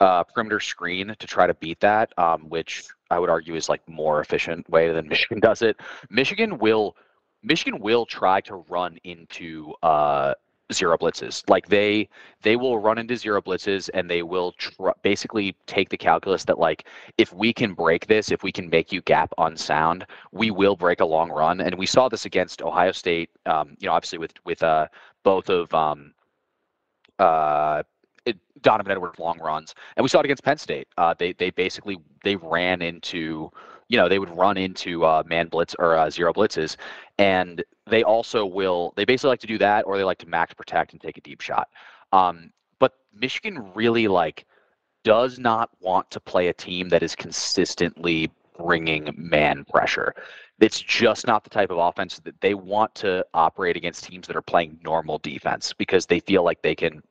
uh, 0.00 0.24
perimeter 0.24 0.60
screen 0.60 1.14
to 1.18 1.26
try 1.26 1.46
to 1.46 1.54
beat 1.54 1.80
that, 1.80 2.12
um, 2.18 2.48
which 2.48 2.86
I 3.10 3.18
would 3.18 3.30
argue 3.30 3.54
is 3.54 3.68
like 3.68 3.86
more 3.88 4.20
efficient 4.20 4.68
way 4.70 4.92
than 4.92 5.08
Michigan 5.14 5.40
does 5.40 5.62
it. 5.62 5.76
Michigan 6.08 6.58
will 6.58 6.96
Michigan 7.42 7.80
will 7.80 8.04
try 8.04 8.40
to 8.42 8.56
run 8.68 8.98
into 9.04 9.72
uh, 9.82 10.34
zero 10.72 10.96
blitzes. 10.96 11.48
Like 11.48 11.68
they 11.68 12.08
they 12.42 12.56
will 12.56 12.78
run 12.78 12.98
into 12.98 13.16
zero 13.16 13.40
blitzes 13.40 13.90
and 13.94 14.08
they 14.08 14.22
will 14.22 14.52
tr- 14.52 14.90
basically 15.02 15.56
take 15.66 15.88
the 15.88 15.96
calculus 15.96 16.44
that 16.44 16.58
like 16.58 16.86
if 17.18 17.32
we 17.32 17.52
can 17.52 17.74
break 17.74 18.06
this, 18.06 18.30
if 18.30 18.42
we 18.42 18.52
can 18.52 18.68
make 18.68 18.92
you 18.92 19.02
gap 19.02 19.32
on 19.38 19.56
sound, 19.56 20.06
we 20.32 20.50
will 20.50 20.76
break 20.76 21.00
a 21.00 21.04
long 21.04 21.30
run. 21.30 21.60
And 21.60 21.74
we 21.76 21.86
saw 21.86 22.08
this 22.08 22.24
against 22.24 22.62
Ohio 22.62 22.92
State. 22.92 23.30
Um, 23.46 23.76
you 23.78 23.86
know, 23.86 23.92
obviously 23.92 24.18
with 24.18 24.32
with 24.44 24.62
uh, 24.62 24.88
both 25.24 25.48
of 25.48 25.72
um, 25.74 26.14
uh, 27.18 27.82
it, 28.26 28.38
Donovan 28.62 28.92
Edwards 28.92 29.18
long 29.18 29.38
runs, 29.38 29.74
and 29.96 30.02
we 30.02 30.08
saw 30.08 30.20
it 30.20 30.24
against 30.24 30.44
Penn 30.44 30.58
State. 30.58 30.88
Uh, 30.98 31.14
they 31.18 31.32
they 31.32 31.50
basically 31.50 31.98
they 32.24 32.36
ran 32.36 32.82
into 32.82 33.50
you 33.88 33.96
know 33.96 34.08
they 34.08 34.18
would 34.18 34.34
run 34.36 34.56
into 34.56 35.04
uh, 35.04 35.22
man 35.26 35.48
blitz 35.48 35.74
or 35.78 35.96
uh, 35.96 36.10
zero 36.10 36.32
blitzes, 36.32 36.76
and 37.18 37.64
they 37.86 38.02
also 38.02 38.44
will 38.44 38.92
they 38.96 39.04
basically 39.04 39.30
like 39.30 39.40
to 39.40 39.46
do 39.46 39.58
that 39.58 39.86
or 39.86 39.96
they 39.96 40.04
like 40.04 40.18
to 40.18 40.28
max 40.28 40.54
protect 40.54 40.92
and 40.92 41.00
take 41.00 41.16
a 41.16 41.20
deep 41.20 41.40
shot. 41.40 41.68
Um, 42.12 42.52
but 42.78 42.94
Michigan 43.14 43.72
really 43.74 44.08
like 44.08 44.46
does 45.02 45.38
not 45.38 45.70
want 45.80 46.10
to 46.10 46.20
play 46.20 46.48
a 46.48 46.52
team 46.52 46.88
that 46.90 47.02
is 47.02 47.14
consistently 47.14 48.30
bringing 48.58 49.12
man 49.16 49.64
pressure. 49.64 50.14
It's 50.60 50.80
just 50.80 51.26
not 51.26 51.42
the 51.42 51.50
type 51.50 51.70
of 51.70 51.78
offense 51.78 52.20
that 52.24 52.38
they 52.42 52.52
want 52.52 52.94
to 52.96 53.24
operate 53.32 53.76
against 53.76 54.04
teams 54.04 54.26
that 54.26 54.36
are 54.36 54.42
playing 54.42 54.78
normal 54.84 55.18
defense 55.18 55.72
because 55.72 56.04
they 56.04 56.20
feel 56.20 56.44
like 56.44 56.60
they 56.60 56.74
can 56.74 57.02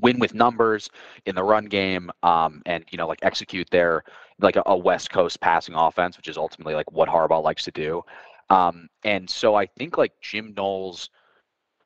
win 0.00 0.18
with 0.18 0.34
numbers 0.34 0.90
in 1.26 1.34
the 1.34 1.42
run 1.42 1.66
game 1.66 2.10
um, 2.22 2.62
and 2.66 2.84
you 2.90 2.98
know 2.98 3.06
like 3.06 3.18
execute 3.22 3.68
their 3.70 4.04
like 4.40 4.56
a, 4.56 4.62
a, 4.66 4.76
west 4.76 5.10
coast 5.10 5.40
passing 5.40 5.74
offense 5.74 6.16
which 6.16 6.28
is 6.28 6.36
ultimately 6.36 6.74
like 6.74 6.90
what 6.92 7.08
harbaugh 7.08 7.42
likes 7.42 7.64
to 7.64 7.70
do. 7.70 8.02
Um, 8.50 8.88
and 9.04 9.28
so 9.28 9.54
i 9.54 9.66
think 9.66 9.96
like 9.96 10.12
jim 10.20 10.52
knowles 10.56 11.08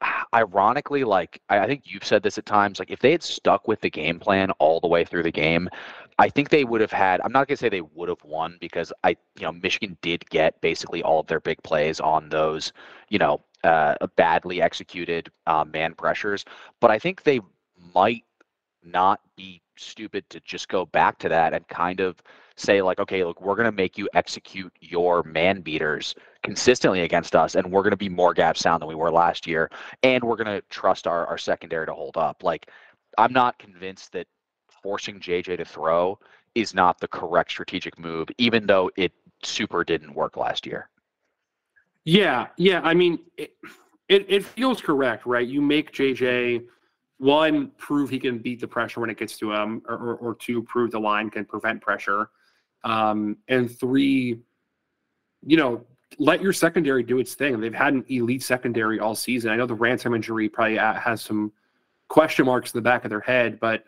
ironically 0.34 1.04
like 1.04 1.40
I, 1.48 1.60
I 1.60 1.66
think 1.66 1.82
you've 1.84 2.04
said 2.04 2.22
this 2.22 2.38
at 2.38 2.46
times 2.46 2.78
like 2.78 2.90
if 2.90 3.00
they 3.00 3.12
had 3.12 3.22
stuck 3.22 3.68
with 3.68 3.80
the 3.80 3.90
game 3.90 4.18
plan 4.18 4.50
all 4.52 4.80
the 4.80 4.88
way 4.88 5.04
through 5.04 5.22
the 5.22 5.30
game 5.30 5.68
i 6.18 6.28
think 6.28 6.48
they 6.48 6.64
would 6.64 6.80
have 6.80 6.92
had 6.92 7.20
i'm 7.20 7.32
not 7.32 7.46
going 7.46 7.56
to 7.56 7.60
say 7.60 7.68
they 7.68 7.80
would 7.80 8.08
have 8.08 8.22
won 8.24 8.56
because 8.60 8.92
i 9.04 9.10
you 9.10 9.42
know 9.42 9.52
michigan 9.52 9.96
did 10.02 10.28
get 10.30 10.60
basically 10.60 11.02
all 11.02 11.20
of 11.20 11.26
their 11.28 11.40
big 11.40 11.62
plays 11.62 12.00
on 12.00 12.28
those 12.28 12.72
you 13.08 13.18
know 13.18 13.40
uh, 13.64 13.94
badly 14.16 14.62
executed 14.62 15.30
uh, 15.46 15.64
man 15.64 15.94
pressures. 15.94 16.44
But 16.80 16.90
i 16.90 16.98
think 16.98 17.22
they 17.22 17.40
might 17.94 18.24
not 18.84 19.20
be 19.36 19.60
stupid 19.76 20.28
to 20.30 20.40
just 20.40 20.68
go 20.68 20.86
back 20.86 21.18
to 21.18 21.28
that 21.28 21.52
and 21.52 21.66
kind 21.68 22.00
of 22.00 22.16
say 22.56 22.82
like 22.82 22.98
okay 22.98 23.24
look 23.24 23.40
we're 23.40 23.54
going 23.54 23.64
to 23.64 23.72
make 23.72 23.96
you 23.96 24.08
execute 24.14 24.72
your 24.80 25.22
man 25.22 25.60
beaters 25.60 26.14
consistently 26.42 27.02
against 27.02 27.36
us 27.36 27.54
and 27.54 27.70
we're 27.70 27.82
going 27.82 27.92
to 27.92 27.96
be 27.96 28.08
more 28.08 28.34
gap 28.34 28.56
sound 28.56 28.82
than 28.82 28.88
we 28.88 28.94
were 28.94 29.10
last 29.10 29.46
year 29.46 29.70
and 30.02 30.22
we're 30.22 30.36
going 30.36 30.46
to 30.46 30.60
trust 30.68 31.06
our, 31.06 31.26
our 31.26 31.38
secondary 31.38 31.86
to 31.86 31.92
hold 31.92 32.16
up. 32.16 32.42
Like 32.42 32.70
i'm 33.16 33.32
not 33.32 33.58
convinced 33.58 34.12
that 34.12 34.26
forcing 34.82 35.20
jj 35.20 35.56
to 35.56 35.64
throw 35.64 36.18
is 36.54 36.74
not 36.74 36.98
the 37.00 37.08
correct 37.08 37.50
strategic 37.50 37.98
move 37.98 38.28
even 38.38 38.66
though 38.66 38.90
it 38.96 39.12
super 39.44 39.84
didn't 39.84 40.14
work 40.14 40.36
last 40.36 40.66
year. 40.66 40.88
Yeah 42.04 42.48
yeah 42.56 42.80
i 42.82 42.94
mean 42.94 43.20
it, 43.36 43.52
it, 44.08 44.26
it 44.28 44.44
feels 44.44 44.80
correct 44.80 45.26
right? 45.26 45.46
You 45.46 45.60
make 45.60 45.92
jj 45.92 46.64
one, 47.18 47.72
prove 47.76 48.10
he 48.10 48.18
can 48.18 48.38
beat 48.38 48.60
the 48.60 48.68
pressure 48.68 49.00
when 49.00 49.10
it 49.10 49.18
gets 49.18 49.36
to 49.38 49.52
him, 49.52 49.82
or, 49.86 49.96
or, 49.96 50.14
or 50.16 50.34
two, 50.34 50.62
prove 50.62 50.90
the 50.92 51.00
line 51.00 51.30
can 51.30 51.44
prevent 51.44 51.80
pressure. 51.80 52.30
Um, 52.84 53.36
and 53.48 53.76
three, 53.78 54.38
you 55.44 55.56
know, 55.56 55.84
let 56.18 56.40
your 56.40 56.52
secondary 56.52 57.02
do 57.02 57.18
its 57.18 57.34
thing. 57.34 57.60
They've 57.60 57.74
had 57.74 57.92
an 57.92 58.04
elite 58.08 58.42
secondary 58.42 58.98
all 59.00 59.14
season. 59.14 59.50
I 59.50 59.56
know 59.56 59.66
the 59.66 59.74
Ransom 59.74 60.14
injury 60.14 60.48
probably 60.48 60.76
has 60.76 61.20
some 61.20 61.52
question 62.08 62.46
marks 62.46 62.72
in 62.72 62.78
the 62.78 62.82
back 62.82 63.04
of 63.04 63.10
their 63.10 63.20
head, 63.20 63.60
but 63.60 63.84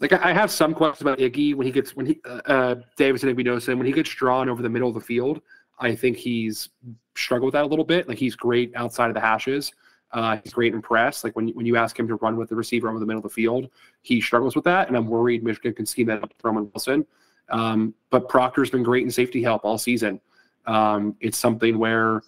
like 0.00 0.12
I 0.12 0.32
have 0.32 0.50
some 0.50 0.74
questions 0.74 1.00
about 1.00 1.18
Iggy 1.18 1.54
when 1.54 1.66
he 1.66 1.72
gets 1.72 1.96
when 1.96 2.06
he 2.06 2.20
uh, 2.24 2.40
uh 2.46 2.74
Davison 2.96 3.34
Igbinosun 3.34 3.76
when 3.76 3.86
he 3.86 3.92
gets 3.92 4.10
drawn 4.10 4.48
over 4.48 4.62
the 4.62 4.68
middle 4.68 4.88
of 4.88 4.94
the 4.94 5.00
field. 5.00 5.40
I 5.80 5.94
think 5.94 6.16
he's 6.16 6.68
struggled 7.16 7.46
with 7.46 7.52
that 7.54 7.64
a 7.64 7.66
little 7.66 7.84
bit. 7.84 8.08
Like 8.08 8.18
he's 8.18 8.36
great 8.36 8.72
outside 8.76 9.08
of 9.08 9.14
the 9.14 9.20
hashes. 9.20 9.72
Uh, 10.12 10.38
he's 10.42 10.52
great 10.52 10.74
in 10.74 10.80
press. 10.80 11.22
Like 11.22 11.36
when 11.36 11.48
when 11.48 11.66
you 11.66 11.76
ask 11.76 11.98
him 11.98 12.08
to 12.08 12.14
run 12.16 12.36
with 12.36 12.48
the 12.48 12.56
receiver 12.56 12.88
over 12.88 12.98
the 12.98 13.06
middle 13.06 13.18
of 13.18 13.24
the 13.24 13.34
field, 13.34 13.68
he 14.02 14.20
struggles 14.20 14.54
with 14.54 14.64
that, 14.64 14.88
and 14.88 14.96
I'm 14.96 15.06
worried 15.06 15.44
Michigan 15.44 15.74
can 15.74 15.86
scheme 15.86 16.06
that 16.06 16.22
up 16.22 16.30
to 16.30 16.34
Roman 16.42 16.70
Wilson. 16.72 17.06
Um, 17.50 17.94
but 18.10 18.28
Proctor's 18.28 18.70
been 18.70 18.82
great 18.82 19.04
in 19.04 19.10
safety 19.10 19.42
help 19.42 19.64
all 19.64 19.78
season. 19.78 20.20
Um, 20.66 21.16
it's 21.20 21.38
something 21.38 21.78
where 21.78 22.22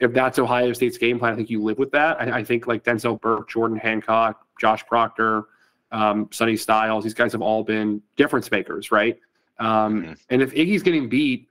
if 0.00 0.12
that's 0.12 0.38
Ohio 0.38 0.72
State's 0.72 0.98
game 0.98 1.18
plan, 1.18 1.32
I 1.32 1.36
think 1.36 1.48
you 1.48 1.62
live 1.62 1.78
with 1.78 1.92
that. 1.92 2.20
I, 2.20 2.38
I 2.38 2.44
think 2.44 2.66
like 2.66 2.84
Denzel 2.84 3.20
Burke, 3.20 3.48
Jordan 3.48 3.76
Hancock, 3.76 4.46
Josh 4.60 4.84
Proctor, 4.86 5.44
um, 5.92 6.28
Sonny 6.32 6.56
Styles, 6.56 7.04
these 7.04 7.14
guys 7.14 7.32
have 7.32 7.40
all 7.40 7.62
been 7.62 8.02
difference 8.16 8.50
makers, 8.50 8.90
right? 8.90 9.18
Um, 9.60 10.02
mm-hmm. 10.02 10.12
And 10.30 10.42
if 10.42 10.52
Iggy's 10.54 10.82
getting 10.82 11.08
beat, 11.08 11.48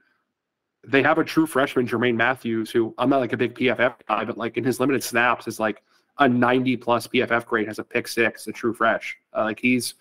they 0.86 1.02
have 1.02 1.18
a 1.18 1.24
true 1.24 1.46
freshman, 1.46 1.86
Jermaine 1.86 2.16
Mathews, 2.16 2.70
who 2.70 2.94
I'm 2.98 3.08
not 3.08 3.20
like 3.20 3.32
a 3.32 3.36
big 3.36 3.54
PFF 3.54 3.94
guy, 4.08 4.24
but 4.24 4.36
like 4.36 4.56
in 4.56 4.64
his 4.64 4.80
limited 4.80 5.04
snaps 5.04 5.46
is 5.46 5.60
like 5.60 5.82
a 6.18 6.28
90 6.28 6.76
plus 6.78 7.06
PFF 7.06 7.46
grade, 7.46 7.68
has 7.68 7.78
a 7.78 7.84
pick 7.84 8.08
six, 8.08 8.46
a 8.46 8.52
true 8.52 8.74
fresh. 8.74 9.16
Uh, 9.36 9.44
like 9.44 9.60
he's 9.60 9.94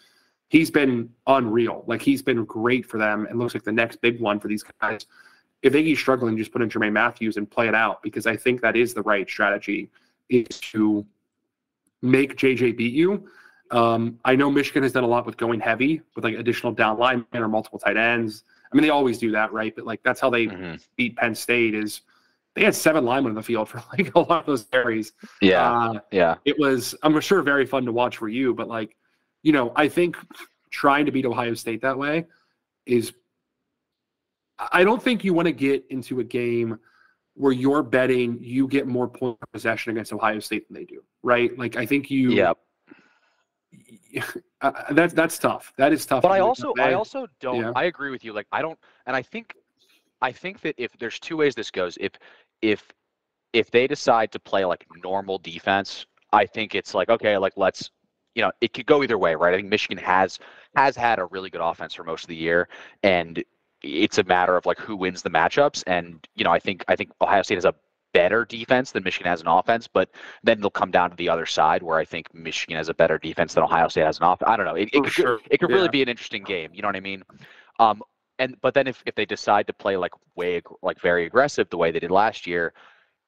he's 0.49 0.71
been 0.71 1.09
unreal. 1.27 1.83
Like 1.87 2.01
he's 2.01 2.21
been 2.21 2.45
great 2.45 2.85
for 2.85 2.97
them 2.97 3.25
and 3.27 3.39
looks 3.39 3.53
like 3.53 3.63
the 3.63 3.71
next 3.71 4.01
big 4.01 4.19
one 4.19 4.39
for 4.39 4.47
these 4.47 4.63
guys. 4.81 5.05
If 5.61 5.73
Iggy's 5.73 5.99
struggling, 5.99 6.35
just 6.35 6.51
put 6.51 6.61
in 6.63 6.69
Jermaine 6.69 6.93
Mathews 6.93 7.37
and 7.37 7.49
play 7.49 7.67
it 7.67 7.75
out 7.75 8.01
because 8.01 8.25
I 8.25 8.35
think 8.35 8.61
that 8.61 8.75
is 8.75 8.93
the 8.93 9.03
right 9.03 9.29
strategy 9.29 9.89
is 10.29 10.47
to 10.47 11.05
make 12.01 12.35
JJ 12.35 12.75
beat 12.77 12.93
you. 12.93 13.27
Um, 13.69 14.19
I 14.25 14.35
know 14.35 14.49
Michigan 14.51 14.83
has 14.83 14.91
done 14.91 15.03
a 15.03 15.07
lot 15.07 15.25
with 15.25 15.37
going 15.37 15.59
heavy 15.59 16.01
with 16.15 16.25
like 16.25 16.35
additional 16.35 16.73
down 16.73 16.97
linemen 16.97 17.25
or 17.33 17.47
multiple 17.47 17.79
tight 17.79 17.95
ends. 17.95 18.43
I 18.71 18.75
mean, 18.75 18.83
they 18.83 18.89
always 18.89 19.17
do 19.17 19.31
that, 19.31 19.51
right? 19.51 19.73
But 19.75 19.85
like 19.85 20.01
that's 20.03 20.19
how 20.19 20.29
they 20.29 20.47
mm-hmm. 20.47 20.75
beat 20.95 21.17
Penn 21.17 21.35
State 21.35 21.75
is 21.75 22.01
they 22.55 22.63
had 22.63 22.75
seven 22.75 23.05
linemen 23.05 23.31
on 23.31 23.35
the 23.35 23.43
field 23.43 23.69
for 23.69 23.83
like 23.97 24.13
a 24.15 24.19
lot 24.19 24.41
of 24.41 24.45
those 24.45 24.63
carries. 24.63 25.13
Yeah, 25.41 25.71
uh, 25.71 25.99
yeah. 26.11 26.35
It 26.45 26.57
was 26.57 26.95
I'm 27.03 27.19
sure 27.19 27.41
very 27.41 27.65
fun 27.65 27.85
to 27.85 27.91
watch 27.91 28.17
for 28.17 28.29
you, 28.29 28.53
but 28.53 28.67
like, 28.67 28.95
you 29.43 29.51
know, 29.51 29.71
I 29.75 29.87
think 29.87 30.17
trying 30.69 31.05
to 31.05 31.11
beat 31.11 31.25
Ohio 31.25 31.53
State 31.53 31.81
that 31.81 31.97
way 31.97 32.25
is. 32.85 33.13
I 34.71 34.83
don't 34.83 35.01
think 35.01 35.23
you 35.23 35.33
want 35.33 35.47
to 35.47 35.53
get 35.53 35.83
into 35.89 36.19
a 36.19 36.23
game 36.23 36.77
where 37.33 37.51
you're 37.51 37.81
betting 37.81 38.37
you 38.41 38.67
get 38.67 38.85
more 38.85 39.07
point 39.07 39.39
possession 39.51 39.91
against 39.91 40.13
Ohio 40.13 40.39
State 40.39 40.67
than 40.67 40.75
they 40.75 40.85
do, 40.85 41.01
right? 41.23 41.57
Like 41.57 41.77
I 41.77 41.85
think 41.87 42.11
you. 42.11 42.31
Yeah 42.33 42.53
uh, 44.61 44.71
that's 44.91 45.13
that's 45.13 45.37
tough. 45.37 45.73
That 45.77 45.91
is 45.91 46.05
tough. 46.05 46.21
But 46.21 46.31
I 46.31 46.39
also 46.39 46.73
I 46.79 46.93
also 46.93 47.27
don't. 47.39 47.57
Yeah. 47.57 47.71
I 47.75 47.85
agree 47.85 48.11
with 48.11 48.23
you. 48.23 48.33
Like 48.33 48.47
I 48.51 48.61
don't, 48.61 48.77
and 49.05 49.15
I 49.15 49.21
think 49.21 49.53
I 50.21 50.31
think 50.31 50.61
that 50.61 50.75
if 50.77 50.91
there's 50.99 51.19
two 51.19 51.37
ways 51.37 51.55
this 51.55 51.71
goes, 51.71 51.97
if 51.99 52.13
if 52.61 52.87
if 53.53 53.71
they 53.71 53.87
decide 53.87 54.31
to 54.31 54.39
play 54.39 54.63
like 54.65 54.85
normal 55.03 55.37
defense, 55.39 56.05
I 56.31 56.45
think 56.45 56.75
it's 56.75 56.93
like 56.93 57.09
okay, 57.09 57.37
like 57.37 57.53
let's 57.57 57.89
you 58.35 58.43
know 58.43 58.51
it 58.61 58.73
could 58.73 58.85
go 58.85 59.03
either 59.03 59.17
way, 59.17 59.35
right? 59.35 59.53
I 59.53 59.57
think 59.57 59.69
Michigan 59.69 59.97
has 59.97 60.37
has 60.75 60.95
had 60.95 61.19
a 61.19 61.25
really 61.25 61.49
good 61.49 61.61
offense 61.61 61.93
for 61.93 62.03
most 62.03 62.23
of 62.23 62.27
the 62.27 62.35
year, 62.35 62.69
and 63.03 63.43
it's 63.83 64.19
a 64.19 64.23
matter 64.23 64.55
of 64.55 64.65
like 64.65 64.77
who 64.77 64.95
wins 64.95 65.23
the 65.23 65.29
matchups. 65.29 65.83
And 65.87 66.25
you 66.35 66.43
know 66.43 66.51
I 66.51 66.59
think 66.59 66.85
I 66.87 66.95
think 66.95 67.11
Ohio 67.19 67.41
State 67.41 67.55
has 67.55 67.65
a 67.65 67.73
better 68.13 68.45
defense 68.45 68.91
than 68.91 69.03
Michigan 69.03 69.29
has 69.29 69.41
an 69.41 69.47
offense, 69.47 69.87
but 69.87 70.09
then 70.43 70.57
it'll 70.59 70.69
come 70.69 70.91
down 70.91 71.09
to 71.09 71.15
the 71.15 71.29
other 71.29 71.45
side 71.45 71.83
where 71.83 71.97
I 71.97 72.05
think 72.05 72.33
Michigan 72.33 72.77
has 72.77 72.89
a 72.89 72.93
better 72.93 73.17
defense 73.17 73.53
than 73.53 73.63
Ohio 73.63 73.87
State 73.87 74.05
has 74.05 74.19
an 74.19 74.25
offense. 74.25 74.49
I 74.49 74.57
don't 74.57 74.65
know. 74.65 74.75
It, 74.75 74.89
it 74.93 75.03
could, 75.03 75.11
sure. 75.11 75.39
it 75.49 75.59
could 75.59 75.69
yeah. 75.69 75.75
really 75.75 75.89
be 75.89 76.01
an 76.01 76.09
interesting 76.09 76.43
game. 76.43 76.71
You 76.73 76.81
know 76.81 76.87
what 76.87 76.95
I 76.95 77.01
mean? 77.01 77.23
Um, 77.79 78.01
and 78.39 78.59
but 78.61 78.73
then 78.73 78.87
if, 78.87 79.03
if 79.05 79.15
they 79.15 79.25
decide 79.25 79.67
to 79.67 79.73
play 79.73 79.97
like 79.97 80.13
way 80.35 80.61
like 80.81 80.99
very 80.99 81.25
aggressive 81.25 81.69
the 81.69 81.77
way 81.77 81.91
they 81.91 81.99
did 81.99 82.11
last 82.11 82.47
year, 82.47 82.73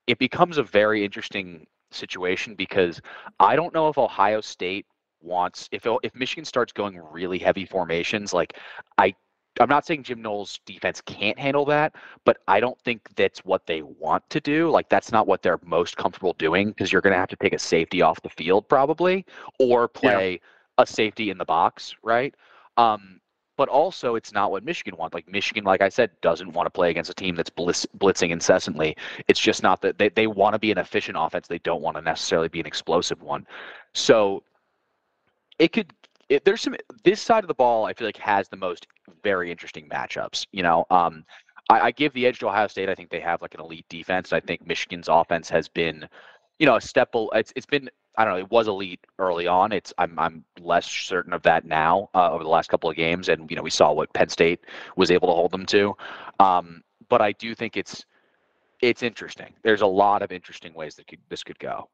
it 0.07 0.17
becomes 0.19 0.57
a 0.57 0.63
very 0.63 1.05
interesting 1.05 1.67
situation 1.91 2.55
because 2.55 2.99
I 3.39 3.55
don't 3.55 3.73
know 3.73 3.89
if 3.89 3.97
Ohio 3.97 4.41
State 4.41 4.85
wants 5.21 5.69
if 5.71 5.87
if 6.03 6.15
Michigan 6.15 6.45
starts 6.45 6.73
going 6.73 6.99
really 7.11 7.37
heavy 7.37 7.65
formations 7.65 8.33
like 8.33 8.57
I 8.97 9.13
I'm 9.59 9.69
not 9.69 9.85
saying 9.85 10.03
Jim 10.03 10.21
Knowles' 10.21 10.59
defense 10.65 11.01
can't 11.01 11.37
handle 11.37 11.65
that, 11.65 11.95
but 12.25 12.37
I 12.47 12.59
don't 12.59 12.79
think 12.81 13.07
that's 13.15 13.45
what 13.45 13.65
they 13.67 13.81
want 13.83 14.27
to 14.31 14.39
do. 14.39 14.69
Like 14.69 14.89
that's 14.89 15.11
not 15.11 15.27
what 15.27 15.43
they're 15.43 15.59
most 15.63 15.97
comfortable 15.97 16.33
doing 16.33 16.69
because 16.69 16.91
you're 16.91 17.01
going 17.01 17.13
to 17.13 17.19
have 17.19 17.29
to 17.29 17.35
take 17.35 17.53
a 17.53 17.59
safety 17.59 18.01
off 18.01 18.21
the 18.21 18.29
field 18.29 18.67
probably, 18.67 19.25
or 19.59 19.87
play 19.87 20.31
yeah. 20.33 20.83
a 20.83 20.87
safety 20.87 21.29
in 21.29 21.37
the 21.37 21.45
box, 21.45 21.95
right? 22.01 22.33
Um, 22.77 23.19
but 23.55 23.69
also, 23.69 24.15
it's 24.15 24.33
not 24.33 24.49
what 24.49 24.63
Michigan 24.63 24.97
wants. 24.97 25.13
Like 25.13 25.29
Michigan, 25.29 25.63
like 25.63 25.81
I 25.81 25.89
said, 25.89 26.09
doesn't 26.21 26.53
want 26.53 26.65
to 26.65 26.71
play 26.71 26.89
against 26.89 27.11
a 27.11 27.13
team 27.13 27.35
that's 27.35 27.51
blitz, 27.51 27.85
blitzing 27.99 28.31
incessantly. 28.31 28.97
It's 29.27 29.39
just 29.39 29.61
not 29.61 29.81
that 29.81 29.99
they, 29.99 30.09
they 30.09 30.25
want 30.25 30.53
to 30.53 30.59
be 30.59 30.71
an 30.71 30.79
efficient 30.79 31.17
offense. 31.19 31.47
They 31.47 31.59
don't 31.59 31.81
want 31.81 31.95
to 31.97 32.01
necessarily 32.01 32.47
be 32.47 32.59
an 32.59 32.65
explosive 32.65 33.21
one. 33.21 33.45
So 33.93 34.41
it 35.59 35.71
could 35.71 35.93
there's 36.45 36.61
some 36.61 36.75
this 37.03 37.21
side 37.21 37.43
of 37.43 37.47
the 37.47 37.53
ball 37.53 37.85
I 37.85 37.93
feel 37.93 38.07
like 38.07 38.17
has 38.17 38.49
the 38.49 38.57
most 38.57 38.87
very 39.23 39.51
interesting 39.51 39.87
matchups. 39.89 40.47
You 40.51 40.63
know, 40.63 40.85
um, 40.89 41.25
I, 41.69 41.79
I, 41.79 41.91
give 41.91 42.13
the 42.13 42.25
edge 42.25 42.39
to 42.39 42.47
Ohio 42.47 42.67
State. 42.67 42.89
I 42.89 42.95
think 42.95 43.09
they 43.09 43.19
have 43.19 43.41
like 43.41 43.53
an 43.53 43.61
elite 43.61 43.85
defense. 43.89 44.33
I 44.33 44.39
think 44.39 44.65
Michigan's 44.65 45.07
offense 45.09 45.49
has 45.49 45.67
been, 45.67 46.07
you 46.59 46.65
know, 46.65 46.75
a 46.75 46.81
step. 46.81 47.09
It's 47.13 47.53
it's 47.55 47.65
been 47.65 47.89
I 48.17 48.25
don't 48.25 48.33
know. 48.33 48.39
It 48.39 48.51
was 48.51 48.67
elite 48.67 48.99
early 49.19 49.47
on. 49.47 49.71
It's 49.71 49.93
I'm 49.97 50.17
I'm 50.19 50.43
less 50.59 50.85
certain 50.85 51.33
of 51.33 51.41
that 51.43 51.65
now 51.65 52.09
uh, 52.13 52.31
over 52.31 52.43
the 52.43 52.49
last 52.49 52.69
couple 52.69 52.89
of 52.89 52.95
games, 52.95 53.29
and 53.29 53.49
you 53.49 53.55
know 53.55 53.63
we 53.63 53.69
saw 53.69 53.91
what 53.91 54.13
Penn 54.13 54.29
State 54.29 54.61
was 54.95 55.11
able 55.11 55.27
to 55.29 55.33
hold 55.33 55.51
them 55.51 55.65
to. 55.67 55.95
Um, 56.39 56.83
but 57.09 57.21
I 57.21 57.31
do 57.33 57.55
think 57.55 57.77
it's 57.77 58.05
it's 58.81 59.01
interesting. 59.01 59.53
There's 59.63 59.81
a 59.81 59.87
lot 59.87 60.21
of 60.21 60.31
interesting 60.31 60.73
ways 60.73 60.95
that 60.95 61.07
could, 61.07 61.19
this 61.29 61.43
could 61.43 61.57
go. 61.57 61.89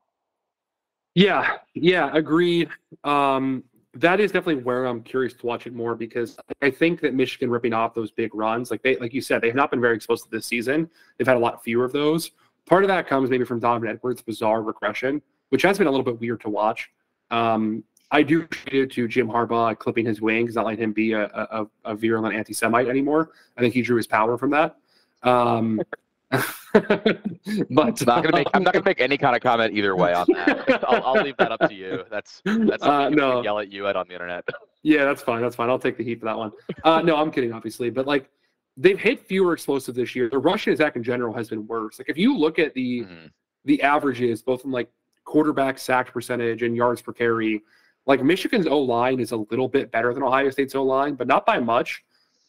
Yeah, 1.14 1.58
yeah, 1.74 2.10
agreed. 2.14 2.70
Um, 3.04 3.64
that 3.96 4.20
is 4.20 4.32
definitely 4.32 4.64
where 4.64 4.86
I'm 4.86 5.02
curious 5.02 5.34
to 5.34 5.46
watch 5.46 5.66
it 5.66 5.74
more 5.74 5.96
because 5.96 6.38
I 6.62 6.70
think 6.70 7.02
that 7.02 7.14
Michigan 7.14 7.50
ripping 7.50 7.74
off 7.74 7.96
those 7.96 8.12
big 8.12 8.36
runs, 8.36 8.70
like 8.70 8.84
they, 8.84 8.98
like 8.98 9.14
you 9.14 9.22
said, 9.22 9.42
they 9.42 9.48
have 9.48 9.56
not 9.56 9.72
been 9.72 9.82
very 9.82 9.96
explosive 9.96 10.30
this 10.30 10.46
season. 10.46 10.90
They've 11.18 11.28
had 11.28 11.38
a 11.38 11.40
lot 11.40 11.64
fewer 11.64 11.86
of 11.86 11.92
those. 11.92 12.32
Part 12.68 12.84
of 12.84 12.88
that 12.90 13.08
comes 13.08 13.30
maybe 13.32 13.46
from 13.46 13.60
Donovan 13.60 13.90
Edwards' 13.90 14.22
bizarre 14.22 14.62
regression, 14.62 15.22
which 15.50 15.64
has 15.64 15.80
been 15.80 15.88
a 15.88 15.92
little 15.92 16.04
bit 16.06 16.20
weird 16.20 16.40
to 16.42 16.50
watch. 16.50 16.92
Um, 17.32 17.84
I 18.12 18.22
do 18.24 18.42
attribute 18.42 18.92
to 18.92 19.08
Jim 19.08 19.28
Harbaugh 19.28 19.78
clipping 19.78 20.06
his 20.06 20.22
wings, 20.22 20.56
not 20.56 20.66
letting 20.66 20.84
him 20.84 20.94
be 20.94 21.14
a, 21.14 21.26
a, 21.26 21.66
a 21.86 21.96
virulent 21.96 22.36
anti-Semite 22.36 22.88
anymore. 22.88 23.32
I 23.58 23.62
think 23.62 23.74
he 23.74 23.82
drew 23.82 23.98
his 23.98 24.08
power 24.08 24.38
from 24.38 24.52
that. 24.52 24.78
Um, 25.24 25.82
but 26.32 28.06
not 28.06 28.06
gonna 28.06 28.32
make. 28.32 28.48
I'm 28.54 28.64
not 28.64 28.74
gonna 28.74 28.86
make 28.86 29.02
any 29.02 29.18
kind 29.18 29.36
of 29.36 29.42
comment 29.42 29.74
either 29.74 29.96
way 29.96 30.14
on 30.14 30.28
that. 30.30 30.84
I'll, 30.88 31.04
I'll 31.04 31.24
leave 31.24 31.38
that 31.38 31.52
up 31.52 31.68
to 31.68 31.74
you. 31.74 32.04
That's 32.12 32.42
that's 32.46 32.84
uh, 32.84 33.10
no. 33.10 33.42
yell 33.42 33.58
at 33.58 33.72
you 33.72 33.88
at 33.88 33.96
on 33.96 34.08
the 34.08 34.14
internet. 34.14 34.48
Yeah, 34.84 35.06
that's 35.06 35.24
fine. 35.24 35.42
That's 35.42 35.56
fine. 35.56 35.70
I'll 35.70 35.80
take 35.80 35.98
the 35.98 36.04
heat 36.04 36.20
for 36.20 36.26
that 36.26 36.38
one. 36.38 36.52
Uh, 36.84 37.02
no, 37.02 37.16
I'm 37.16 37.32
kidding, 37.32 37.52
obviously. 37.52 37.90
But 37.90 38.06
like, 38.06 38.30
they've 38.78 39.00
hit 39.00 39.26
fewer 39.26 39.54
explosives 39.54 39.98
this 39.98 40.16
year. 40.16 40.30
The 40.30 40.38
rushing 40.38 40.74
attack 40.74 40.96
in 40.96 41.04
general 41.04 41.34
has 41.34 41.50
been 41.50 41.66
worse. 41.66 41.98
Like, 42.00 42.10
if 42.10 42.18
you 42.18 42.38
look 42.38 42.60
at 42.60 42.76
the 42.76 43.02
mm-hmm. 43.02 43.26
the 43.66 43.82
averages, 43.82 44.44
both 44.44 44.62
from 44.62 44.72
like 44.72 44.90
quarterback 45.26 45.80
sack 45.80 46.14
percentage 46.14 46.62
and 46.62 46.76
yards 46.76 47.02
per 47.02 47.12
carry, 47.12 47.64
like 48.06 48.24
Michigan's 48.24 48.68
O 48.68 48.80
line 48.80 49.20
is 49.20 49.32
a 49.32 49.38
little 49.38 49.68
bit 49.68 49.92
better 49.92 50.14
than 50.14 50.22
Ohio 50.22 50.52
State's 50.52 50.76
O 50.76 50.84
line, 50.84 51.16
but 51.16 51.28
not 51.28 51.46
by 51.46 51.60
much 51.60 52.04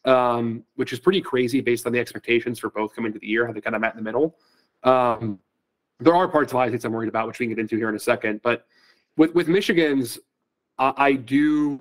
um, 0.04 0.64
which 0.76 0.92
is 0.92 0.98
pretty 0.98 1.20
crazy 1.20 1.60
based 1.60 1.86
on 1.86 1.92
the 1.92 1.98
expectations 1.98 2.58
for 2.58 2.70
both 2.70 2.94
coming 2.94 3.12
to 3.12 3.18
the 3.18 3.26
year, 3.26 3.46
how 3.46 3.52
they 3.52 3.60
kind 3.60 3.76
of 3.76 3.82
met 3.82 3.94
in 3.94 3.98
the 3.98 4.04
middle. 4.04 4.36
Um, 4.82 5.38
there 5.98 6.14
are 6.14 6.28
parts 6.28 6.52
of 6.52 6.56
Ohio 6.56 6.76
I'm 6.82 6.92
worried 6.92 7.08
about, 7.08 7.26
which 7.26 7.38
we 7.38 7.46
can 7.46 7.54
get 7.54 7.60
into 7.60 7.76
here 7.76 7.88
in 7.88 7.94
a 7.94 8.00
second. 8.00 8.40
But 8.42 8.66
with 9.16 9.34
with 9.34 9.48
Michigan's, 9.48 10.18
uh, 10.78 10.92
I 10.96 11.12
do 11.12 11.78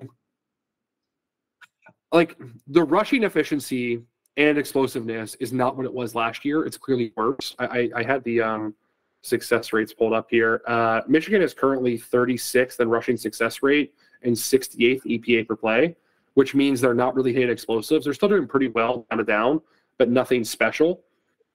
like 2.12 2.36
the 2.66 2.82
rushing 2.82 3.22
efficiency 3.22 4.02
and 4.36 4.58
explosiveness 4.58 5.34
is 5.36 5.52
not 5.52 5.76
what 5.76 5.86
it 5.86 5.92
was 5.92 6.14
last 6.14 6.44
year. 6.44 6.64
It's 6.64 6.76
clearly 6.76 7.12
worse. 7.16 7.54
I, 7.58 7.66
I, 7.66 7.90
I 7.96 8.02
had 8.02 8.22
the 8.24 8.40
um, 8.40 8.74
success 9.22 9.72
rates 9.72 9.92
pulled 9.92 10.12
up 10.12 10.28
here. 10.30 10.62
Uh, 10.66 11.02
Michigan 11.08 11.42
is 11.42 11.54
currently 11.54 11.98
36th 11.98 12.80
in 12.80 12.88
rushing 12.88 13.16
success 13.16 13.62
rate 13.62 13.94
and 14.22 14.34
68th 14.34 15.02
EPA 15.04 15.46
per 15.46 15.56
play 15.56 15.96
which 16.34 16.54
means 16.54 16.80
they're 16.80 16.94
not 16.94 17.14
really 17.14 17.32
hitting 17.32 17.50
explosives. 17.50 18.04
They're 18.04 18.14
still 18.14 18.28
doing 18.28 18.46
pretty 18.46 18.68
well 18.68 19.06
down 19.10 19.18
to 19.18 19.24
down, 19.24 19.60
but 19.98 20.08
nothing 20.08 20.44
special. 20.44 21.02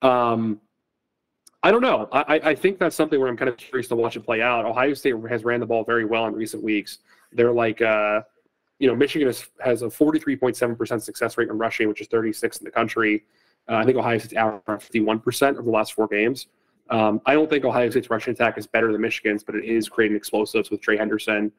Um, 0.01 0.59
I 1.63 1.71
don't 1.71 1.81
know. 1.81 2.07
I, 2.11 2.39
I 2.43 2.55
think 2.55 2.77
that's 2.77 2.95
something 2.95 3.19
where 3.19 3.27
I'm 3.27 3.37
kind 3.37 3.49
of 3.49 3.57
curious 3.57 3.87
to 3.87 3.95
watch 3.95 4.15
it 4.15 4.19
play 4.21 4.41
out. 4.41 4.65
Ohio 4.65 4.93
State 4.93 5.15
has 5.29 5.43
ran 5.43 5.59
the 5.59 5.65
ball 5.65 5.83
very 5.83 6.05
well 6.05 6.27
in 6.27 6.33
recent 6.33 6.61
weeks. 6.61 6.99
They're 7.31 7.51
like, 7.51 7.81
uh, 7.81 8.21
you 8.77 8.87
know, 8.87 8.95
Michigan 8.95 9.27
has, 9.27 9.47
has 9.63 9.81
a 9.81 9.87
43.7% 9.87 11.01
success 11.01 11.37
rate 11.37 11.49
in 11.49 11.57
rushing, 11.57 11.87
which 11.87 12.01
is 12.01 12.07
36 12.07 12.57
in 12.57 12.65
the 12.65 12.71
country. 12.71 13.23
Uh, 13.67 13.75
I 13.77 13.85
think 13.85 13.97
Ohio 13.97 14.17
State's 14.19 14.35
average 14.35 14.61
around 14.67 14.79
51% 14.79 15.57
of 15.57 15.65
the 15.65 15.71
last 15.71 15.93
four 15.93 16.07
games. 16.07 16.47
Um, 16.91 17.19
I 17.25 17.33
don't 17.33 17.49
think 17.49 17.65
Ohio 17.65 17.89
State's 17.89 18.09
rushing 18.09 18.33
attack 18.33 18.59
is 18.59 18.67
better 18.67 18.91
than 18.91 19.01
Michigan's, 19.01 19.43
but 19.43 19.55
it 19.55 19.65
is 19.65 19.89
creating 19.89 20.15
explosives 20.15 20.69
with 20.69 20.81
Trey 20.81 20.97
Henderson. 20.97 21.51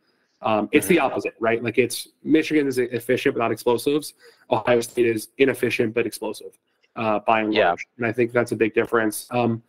Um, 0.43 0.69
it's 0.71 0.87
the 0.87 0.99
opposite, 0.99 1.35
right? 1.41 1.63
Like 1.63 1.79
it's 1.79 2.09
Michigan 2.23 2.67
is 2.67 2.79
efficient 2.79 3.35
but 3.35 3.41
not 3.41 3.53
explosives. 3.53 4.15
Ohio 4.51 4.81
State 4.81 5.07
is 5.07 5.29
inefficient 5.39 5.95
but 5.95 6.07
explosive, 6.07 6.59
uh, 6.97 7.21
by 7.21 7.41
and 7.41 7.55
Yeah. 7.55 7.69
large. 7.69 7.87
And 7.97 8.07
I 8.07 8.13
think 8.13 8.33
that's 8.33 8.53
a 8.53 8.57
big 8.57 8.75
difference. 8.75 9.27
Um, 9.31 9.63